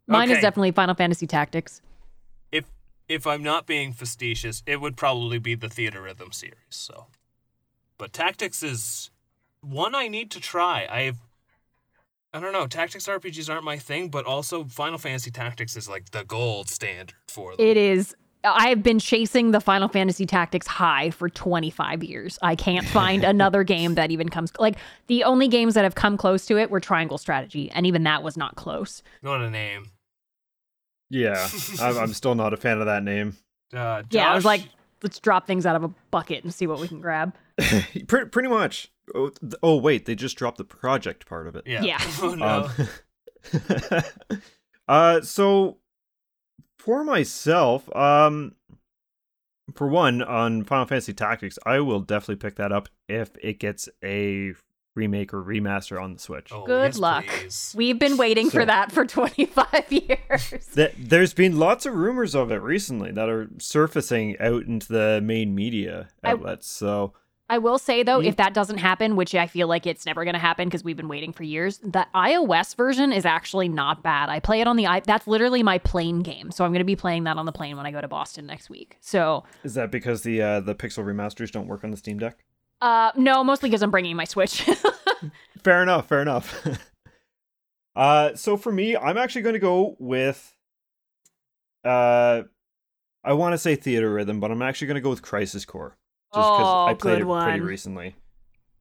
Mine 0.08 0.30
is 0.30 0.40
definitely 0.42 0.72
Final 0.72 0.96
Fantasy 0.96 1.26
Tactics. 1.28 1.82
if 2.52 2.66
if 3.10 3.26
I'm 3.28 3.42
not 3.44 3.66
being 3.66 3.94
facetious, 3.94 4.64
it 4.66 4.80
would 4.80 4.96
probably 4.96 5.40
be 5.40 5.56
the 5.56 5.68
Theatrhythm 5.68 6.34
series. 6.34 6.56
So, 6.70 7.08
but 7.98 8.14
Tactics 8.14 8.62
is 8.64 9.10
one 9.62 9.96
I 9.96 10.08
need 10.08 10.30
to 10.32 10.40
try. 10.40 10.88
I've 10.90 11.18
I 12.36 12.40
don't 12.40 12.54
know. 12.54 12.66
Tactics 12.68 13.08
RPGs 13.08 13.50
aren't 13.52 13.64
my 13.64 13.78
thing, 13.78 14.10
but 14.10 14.26
also 14.26 14.64
Final 14.66 14.98
Fantasy 14.98 15.32
Tactics 15.32 15.76
is 15.76 15.88
like 15.90 16.12
the 16.12 16.24
gold 16.24 16.68
standard 16.70 17.14
for 17.28 17.56
them. 17.56 17.66
It 17.66 17.78
is. 17.78 18.16
I 18.44 18.68
have 18.70 18.84
been 18.84 19.00
chasing 19.00 19.52
the 19.52 19.62
Final 19.62 19.88
Fantasy 19.88 20.26
Tactics 20.26 20.68
high 20.68 21.10
for 21.12 21.30
25 21.30 22.04
years. 22.04 22.38
I 22.42 22.56
can't 22.56 22.86
find 22.86 23.24
another 23.24 23.64
game 23.64 23.96
that 23.96 24.12
even 24.12 24.30
comes 24.30 24.52
like 24.60 24.76
the 25.08 25.24
only 25.24 25.48
games 25.48 25.76
that 25.76 25.84
have 25.84 25.96
come 25.96 26.18
close 26.18 26.46
to 26.48 26.58
it 26.58 26.70
were 26.70 26.80
Triangle 26.80 27.18
Strategy, 27.18 27.72
and 27.72 27.86
even 27.86 28.04
that 28.04 28.22
was 28.24 28.36
not 28.38 28.56
close. 28.56 29.02
what 29.22 29.42
a 29.42 29.50
name. 29.50 29.86
yeah, 31.10 31.48
I'm, 31.80 31.98
I'm 31.98 32.14
still 32.14 32.36
not 32.36 32.54
a 32.54 32.58
fan 32.58 32.80
of 32.80 32.86
that 32.88 33.04
name. 33.04 33.38
Uh, 33.74 34.04
Yeah, 34.10 34.30
I 34.32 34.36
was 34.36 34.46
like, 34.46 34.64
let's 35.02 35.20
drop 35.20 35.48
things 35.48 35.66
out 35.66 35.76
of 35.76 35.84
a 35.84 35.94
bucket 36.12 36.44
and 36.44 36.54
see 36.54 36.68
what 36.68 36.80
we 36.80 36.88
can 36.88 37.00
grab. 37.02 37.34
pretty, 38.08 38.30
pretty 38.30 38.50
much. 38.50 38.92
Oh, 39.16 39.30
th- 39.30 39.54
oh, 39.64 39.78
wait, 39.78 40.06
they 40.06 40.16
just 40.16 40.38
dropped 40.38 40.58
the 40.58 40.64
project 40.64 41.26
part 41.28 41.48
of 41.48 41.56
it. 41.56 41.64
yeah. 41.66 41.82
Yeah. 41.82 42.00
Oh 42.22 42.36
no. 42.36 42.70
Um, 43.92 44.02
uh, 44.88 45.22
so 45.22 45.78
for 46.84 47.04
myself, 47.04 47.94
um, 47.96 48.56
for 49.76 49.88
one 49.88 50.22
on 50.22 50.64
Final 50.66 50.86
Fantasy 50.86 51.14
Tactics, 51.14 51.58
I 51.66 51.80
will 51.80 52.02
definitely 52.02 52.36
pick 52.38 52.56
that 52.56 52.72
up 52.72 52.90
if 53.08 53.32
it 53.42 53.60
gets 53.60 53.88
a 54.04 54.54
remake 54.96 55.34
or 55.34 55.42
remaster 55.44 56.00
on 56.02 56.14
the 56.14 56.20
Switch. 56.20 56.50
Oh, 56.52 56.66
Good 56.66 56.84
yes, 56.94 57.00
luck. 57.00 57.26
please. 57.26 57.74
We've 57.76 57.98
been 57.98 58.18
waiting 58.18 58.50
So- 58.50 58.60
for 58.60 58.66
that 58.66 58.92
for 58.92 59.06
25 59.08 59.92
years. 59.92 60.54
Th- 60.76 60.94
There's 61.00 61.34
been 61.34 61.58
lots 61.58 61.86
of 61.86 61.96
rumors 61.96 62.36
of 62.36 62.52
it 62.52 62.62
recently 62.62 63.12
that 63.12 63.30
are 63.30 63.50
surfacing 63.58 64.38
out 64.40 64.64
into 64.66 64.92
the 64.92 65.22
main 65.24 65.56
media 65.56 66.10
I- 66.24 66.32
outlets. 66.32 66.68
So 66.70 67.14
I 67.50 67.58
will 67.58 67.78
say 67.78 68.04
though, 68.04 68.20
You- 68.20 68.30
if 68.30 68.38
that 68.38 68.54
doesn't 68.54 68.78
happen, 68.78 69.16
which 69.16 69.36
I 69.36 69.48
feel 69.48 69.68
like 69.68 69.86
it's 69.86 70.06
never 70.06 70.24
going 70.24 70.34
to 70.34 70.40
happen 70.40 70.68
because 70.68 70.84
we've 70.84 70.98
been 70.98 71.08
waiting 71.10 71.34
for 71.34 71.44
years, 71.44 71.78
the 71.80 72.08
iOS 72.16 72.76
version 72.76 73.12
is 73.12 73.26
actually 73.26 73.68
not 73.70 74.02
bad. 74.02 74.30
I 74.30 74.40
play 74.40 74.62
it 74.62 74.68
on 74.68 74.76
the 74.78 74.88
i. 74.88 75.02
That's 75.02 75.28
literally 75.28 75.62
my 75.62 75.78
plane 75.78 76.22
game, 76.22 76.52
so 76.52 76.64
I'm 76.66 76.72
going 76.72 76.80
to 76.80 76.86
be 76.86 76.96
playing 76.96 77.26
that 77.26 77.38
on 77.38 77.46
the 77.46 77.52
plane 77.52 77.76
when 77.78 77.86
I 77.86 77.92
go 77.92 78.02
to 78.02 78.08
Boston 78.08 78.46
next 78.48 78.70
week. 78.70 78.98
So, 79.02 79.44
is 79.64 79.74
that 79.74 79.92
because 79.92 80.24
the 80.24 80.42
uh, 80.42 80.60
the 80.62 80.74
Pixel 80.74 81.04
remasters 81.06 81.52
don't 81.52 81.68
work 81.68 81.84
on 81.84 81.92
the 81.92 81.98
Steam 81.98 82.18
Deck? 82.18 82.44
uh, 82.82 83.12
no, 83.16 83.44
mostly 83.44 83.70
because 83.70 83.82
I'm 83.84 83.92
bringing 83.92 84.16
my 84.16 84.26
Switch. 84.26 84.64
fair 85.64 85.82
enough 85.82 86.10
fair 86.10 86.22
enough 86.22 86.68
uh 87.96 88.36
so 88.36 88.58
for 88.58 88.74
me 88.74 88.98
i'm 88.98 89.18
actually 89.18 89.42
going 89.42 89.54
to 89.54 89.60
go 89.60 89.96
with 89.98 90.54
uh 91.86 92.42
i 93.24 93.32
want 93.32 93.54
to 93.54 93.58
say 93.58 93.78
Theatrhythm 93.78 94.42
but 94.42 94.52
i'm 94.52 94.62
actually 94.62 94.88
going 94.88 94.96
to 94.96 95.02
go 95.02 95.10
with 95.10 95.22
crisis 95.22 95.64
core 95.64 95.98
just 96.34 96.52
because 96.52 96.66
Oh, 96.68 96.86
i 96.88 96.94
played 96.94 97.20
good 97.20 97.22
it 97.22 97.44
pretty 97.44 97.60
one. 97.60 97.62
recently 97.62 98.16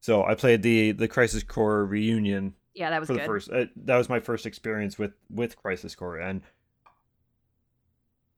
so 0.01 0.25
i 0.25 0.35
played 0.35 0.63
the 0.63 0.93
the 0.93 1.09
crisis 1.09 1.43
core 1.43 1.85
reunion 1.85 2.55
yeah, 2.75 2.89
that 2.89 3.01
was 3.01 3.07
for 3.09 3.13
the 3.13 3.21
first 3.25 3.51
uh, 3.51 3.67
that 3.77 3.97
was 3.99 4.09
my 4.09 4.19
first 4.21 4.47
experience 4.47 4.99
with 4.99 5.13
with 5.29 5.57
crisis 5.57 5.95
core 5.95 6.17
and 6.19 6.41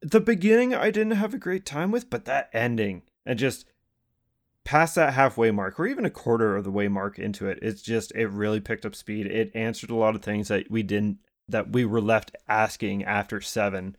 the 0.02 0.20
beginning 0.20 0.74
i 0.74 0.90
didn't 0.90 1.12
have 1.12 1.32
a 1.34 1.38
great 1.38 1.64
time 1.64 1.90
with 1.90 2.10
but 2.10 2.24
that 2.24 2.50
ending 2.52 3.02
and 3.24 3.38
just 3.38 3.66
past 4.64 4.94
that 4.96 5.12
halfway 5.14 5.50
mark 5.50 5.78
or 5.78 5.86
even 5.86 6.04
a 6.04 6.10
quarter 6.10 6.56
of 6.56 6.64
the 6.64 6.70
way 6.70 6.88
mark 6.88 7.18
into 7.18 7.46
it 7.46 7.58
it's 7.62 7.82
just 7.82 8.12
it 8.16 8.26
really 8.28 8.60
picked 8.60 8.84
up 8.84 8.94
speed 8.94 9.26
it 9.26 9.50
answered 9.54 9.90
a 9.90 9.94
lot 9.94 10.14
of 10.14 10.22
things 10.22 10.48
that 10.48 10.70
we 10.70 10.82
didn't 10.82 11.18
that 11.48 11.70
we 11.72 11.84
were 11.84 12.00
left 12.00 12.34
asking 12.48 13.04
after 13.04 13.40
seven 13.40 13.96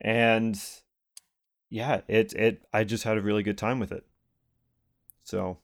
and 0.00 0.58
yeah, 1.68 2.00
it 2.08 2.32
it 2.32 2.62
I 2.72 2.82
just 2.84 3.04
had 3.04 3.16
a 3.18 3.20
really 3.20 3.42
good 3.42 3.58
time 3.58 3.78
with 3.78 3.92
it. 3.92 4.04
So 5.30 5.58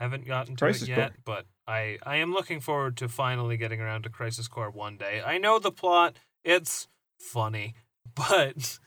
Haven't 0.00 0.26
gotten 0.26 0.56
to 0.56 0.64
Crisis 0.64 0.88
it 0.88 0.94
Core. 0.94 0.96
yet, 0.96 1.12
but 1.24 1.44
I 1.68 1.98
I 2.02 2.16
am 2.16 2.32
looking 2.32 2.60
forward 2.60 2.96
to 2.96 3.08
finally 3.08 3.58
getting 3.58 3.80
around 3.80 4.02
to 4.04 4.08
Crisis 4.08 4.48
Core 4.48 4.70
one 4.70 4.96
day. 4.96 5.22
I 5.24 5.36
know 5.36 5.58
the 5.58 5.70
plot; 5.70 6.16
it's 6.42 6.88
funny, 7.18 7.74
but 8.14 8.78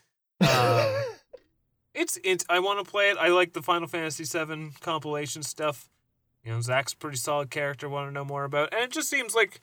um, 0.41 1.03
it's 1.93 2.17
it's. 2.23 2.45
I 2.49 2.59
want 2.59 2.83
to 2.83 2.89
play 2.89 3.11
it. 3.11 3.17
I 3.19 3.27
like 3.27 3.53
the 3.53 3.61
Final 3.61 3.87
Fantasy 3.87 4.23
VII 4.23 4.71
compilation 4.81 5.43
stuff. 5.43 5.87
You 6.43 6.53
know, 6.53 6.61
Zack's 6.61 6.93
a 6.93 6.97
pretty 6.97 7.17
solid 7.17 7.51
character. 7.51 7.87
Want 7.87 8.09
to 8.09 8.13
know 8.13 8.25
more 8.25 8.43
about, 8.43 8.73
and 8.73 8.83
it 8.83 8.91
just 8.91 9.09
seems 9.09 9.35
like 9.35 9.61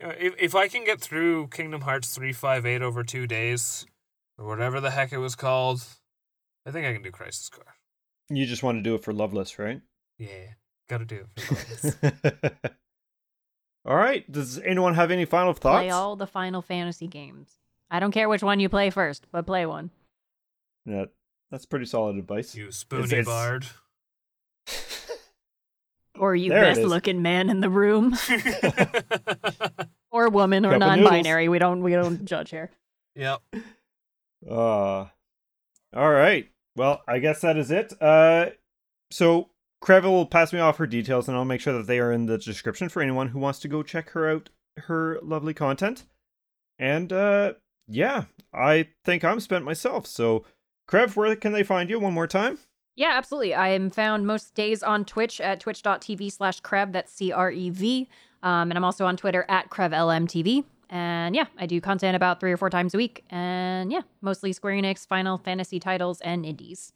you 0.00 0.06
know, 0.06 0.14
if 0.18 0.34
if 0.38 0.54
I 0.54 0.68
can 0.68 0.84
get 0.84 1.00
through 1.00 1.48
Kingdom 1.48 1.80
Hearts 1.80 2.14
three 2.14 2.32
five 2.34 2.66
eight 2.66 2.82
over 2.82 3.02
two 3.02 3.26
days, 3.26 3.86
or 4.36 4.46
whatever 4.46 4.80
the 4.82 4.90
heck 4.90 5.12
it 5.14 5.18
was 5.18 5.34
called, 5.34 5.82
I 6.66 6.70
think 6.70 6.86
I 6.86 6.92
can 6.92 7.02
do 7.02 7.10
Crisis 7.10 7.48
Core. 7.48 7.77
You 8.30 8.46
just 8.46 8.62
want 8.62 8.78
to 8.78 8.82
do 8.82 8.94
it 8.94 9.02
for 9.04 9.12
Loveless, 9.12 9.58
right? 9.58 9.80
Yeah, 10.18 10.52
gotta 10.88 11.04
do 11.04 11.24
it. 11.36 11.40
For 11.40 11.54
Loveless. 11.54 11.96
all 13.86 13.96
right. 13.96 14.30
Does 14.30 14.58
anyone 14.58 14.94
have 14.94 15.10
any 15.10 15.24
final 15.24 15.52
thoughts? 15.52 15.82
Play 15.82 15.90
all 15.90 16.16
the 16.16 16.26
Final 16.26 16.62
Fantasy 16.62 17.06
games. 17.06 17.56
I 17.90 18.00
don't 18.00 18.12
care 18.12 18.28
which 18.28 18.42
one 18.42 18.60
you 18.60 18.68
play 18.68 18.90
first, 18.90 19.26
but 19.32 19.46
play 19.46 19.64
one. 19.66 19.90
Yeah, 20.84 21.06
that's 21.50 21.66
pretty 21.66 21.86
solid 21.86 22.16
advice. 22.16 22.54
you 22.54 22.70
spoony 22.70 23.04
it's- 23.04 23.26
bard. 23.26 23.66
Or 26.18 26.34
you 26.34 26.50
There 26.50 26.62
best 26.62 26.80
looking 26.80 27.22
man 27.22 27.48
in 27.48 27.60
the 27.60 27.70
room. 27.70 28.16
or 30.10 30.28
woman 30.30 30.66
or 30.66 30.70
Cup 30.70 30.74
of 30.76 30.80
non 30.80 30.98
noodles. 30.98 31.10
binary. 31.10 31.48
We 31.48 31.60
don't 31.60 31.80
we 31.82 31.92
don't 31.92 32.24
judge 32.24 32.50
here. 32.50 32.70
yep. 33.14 33.40
Uh, 34.48 35.06
all 35.06 35.10
right. 36.10 36.48
Well, 36.78 37.02
I 37.08 37.18
guess 37.18 37.40
that 37.40 37.56
is 37.56 37.72
it. 37.72 37.92
Uh, 38.00 38.50
so 39.10 39.50
Crev 39.82 40.04
will 40.04 40.26
pass 40.26 40.52
me 40.52 40.60
off 40.60 40.76
her 40.76 40.86
details, 40.86 41.26
and 41.26 41.36
I'll 41.36 41.44
make 41.44 41.60
sure 41.60 41.72
that 41.72 41.88
they 41.88 41.98
are 41.98 42.12
in 42.12 42.26
the 42.26 42.38
description 42.38 42.88
for 42.88 43.02
anyone 43.02 43.28
who 43.28 43.40
wants 43.40 43.58
to 43.60 43.68
go 43.68 43.82
check 43.82 44.10
her 44.10 44.30
out, 44.30 44.50
her 44.78 45.18
lovely 45.20 45.54
content. 45.54 46.04
And 46.78 47.12
uh, 47.12 47.54
yeah, 47.88 48.24
I 48.54 48.90
think 49.04 49.24
I'm 49.24 49.40
spent 49.40 49.64
myself. 49.64 50.06
So, 50.06 50.44
Crev, 50.88 51.16
where 51.16 51.34
can 51.34 51.50
they 51.52 51.64
find 51.64 51.90
you 51.90 51.98
one 51.98 52.14
more 52.14 52.28
time? 52.28 52.58
Yeah, 52.94 53.10
absolutely. 53.14 53.54
I 53.54 53.70
am 53.70 53.90
found 53.90 54.26
most 54.26 54.54
days 54.54 54.84
on 54.84 55.04
Twitch 55.04 55.40
at 55.40 55.58
twitch.tv 55.58 56.30
slash 56.30 56.62
Crev. 56.62 56.92
That's 56.92 57.12
C 57.12 57.32
R 57.32 57.50
E 57.50 57.70
V. 57.70 58.08
Um, 58.44 58.70
and 58.70 58.78
I'm 58.78 58.84
also 58.84 59.04
on 59.04 59.16
Twitter 59.16 59.44
at 59.48 59.68
CrevLMTV. 59.68 60.64
And 60.90 61.34
yeah, 61.34 61.46
I 61.58 61.66
do 61.66 61.80
content 61.80 62.16
about 62.16 62.40
three 62.40 62.52
or 62.52 62.56
four 62.56 62.70
times 62.70 62.94
a 62.94 62.96
week. 62.96 63.24
And 63.30 63.92
yeah, 63.92 64.02
mostly 64.20 64.52
Square 64.52 64.74
Enix, 64.74 65.06
Final 65.06 65.38
Fantasy 65.38 65.78
titles, 65.80 66.20
and 66.22 66.46
indies. 66.46 66.92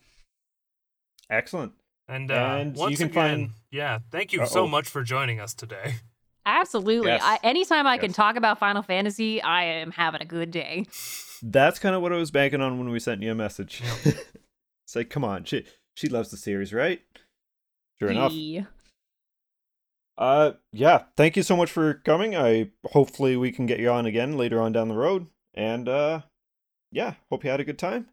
Excellent. 1.31 1.73
And, 2.09 2.31
uh, 2.31 2.35
And 2.35 2.77
you 2.77 2.81
once 2.81 2.98
can 2.98 3.06
again, 3.09 3.12
find- 3.14 3.51
yeah, 3.70 3.98
thank 4.10 4.32
you 4.32 4.40
Uh-oh. 4.43 4.47
so 4.47 4.66
much 4.69 4.89
for 4.89 5.02
joining 5.02 5.40
us 5.40 5.55
today. 5.55 5.94
Absolutely. 6.44 7.10
Yes. 7.12 7.23
I, 7.24 7.39
anytime 7.44 7.86
I 7.86 7.98
can 7.98 8.12
talk 8.12 8.36
about 8.36 8.59
Final 8.59 8.82
Fantasy, 8.82 9.40
I 9.40 9.62
am 9.64 9.93
having 9.93 10.20
a 10.20 10.24
good 10.24 10.51
day. 10.51 10.86
That's 11.43 11.78
kind 11.78 11.94
of 11.94 12.02
what 12.02 12.12
I 12.12 12.16
was 12.16 12.31
banking 12.31 12.60
on 12.60 12.78
when 12.78 12.89
we 12.90 12.98
sent 12.98 13.23
you 13.23 13.31
a 13.31 13.35
message. 13.35 13.82
it's 14.05 14.97
like, 14.97 15.09
come 15.10 15.24
on, 15.24 15.44
she 15.44 15.64
she 15.94 16.09
loves 16.09 16.31
the 16.31 16.36
series, 16.36 16.73
right? 16.73 17.01
Sure 18.01 18.10
enough. 18.10 18.32
Yeah. 20.23 20.28
Uh, 20.28 20.53
yeah. 20.73 21.03
Thank 21.16 21.36
you 21.36 21.43
so 21.43 21.57
much 21.57 21.70
for 21.70 21.94
coming. 21.94 22.36
I 22.36 22.70
hopefully 22.86 23.36
we 23.36 23.53
can 23.53 23.66
get 23.66 23.81
you 23.81 23.90
on 23.90 24.07
again 24.07 24.36
later 24.36 24.61
on 24.61 24.73
down 24.73 24.89
the 24.89 24.97
road. 24.97 25.27
And 25.55 25.89
uh, 25.89 26.23
yeah, 26.90 27.15
hope 27.31 27.44
you 27.44 27.51
had 27.51 27.61
a 27.61 27.65
good 27.65 27.78
time. 27.78 28.09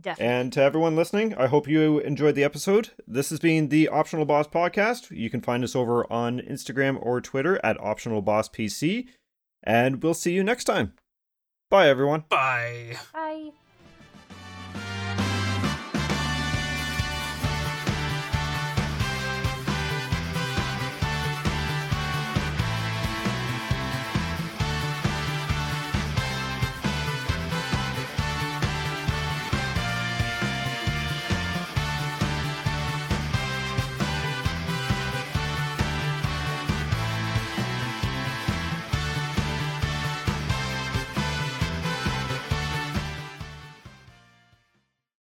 Definitely. 0.00 0.32
And 0.32 0.52
to 0.52 0.62
everyone 0.62 0.94
listening, 0.94 1.34
I 1.34 1.48
hope 1.48 1.66
you 1.66 1.98
enjoyed 1.98 2.36
the 2.36 2.44
episode. 2.44 2.90
This 3.06 3.30
has 3.30 3.40
been 3.40 3.68
the 3.68 3.88
Optional 3.88 4.24
Boss 4.24 4.46
Podcast. 4.46 5.10
You 5.10 5.28
can 5.28 5.40
find 5.40 5.64
us 5.64 5.74
over 5.74 6.10
on 6.12 6.40
Instagram 6.40 6.98
or 7.04 7.20
Twitter 7.20 7.60
at 7.64 7.80
Optional 7.80 8.22
Boss 8.22 8.48
PC. 8.48 9.08
And 9.64 10.00
we'll 10.02 10.14
see 10.14 10.32
you 10.32 10.44
next 10.44 10.64
time. 10.64 10.92
Bye, 11.68 11.88
everyone. 11.88 12.24
Bye. 12.28 12.96
Bye. 13.12 13.27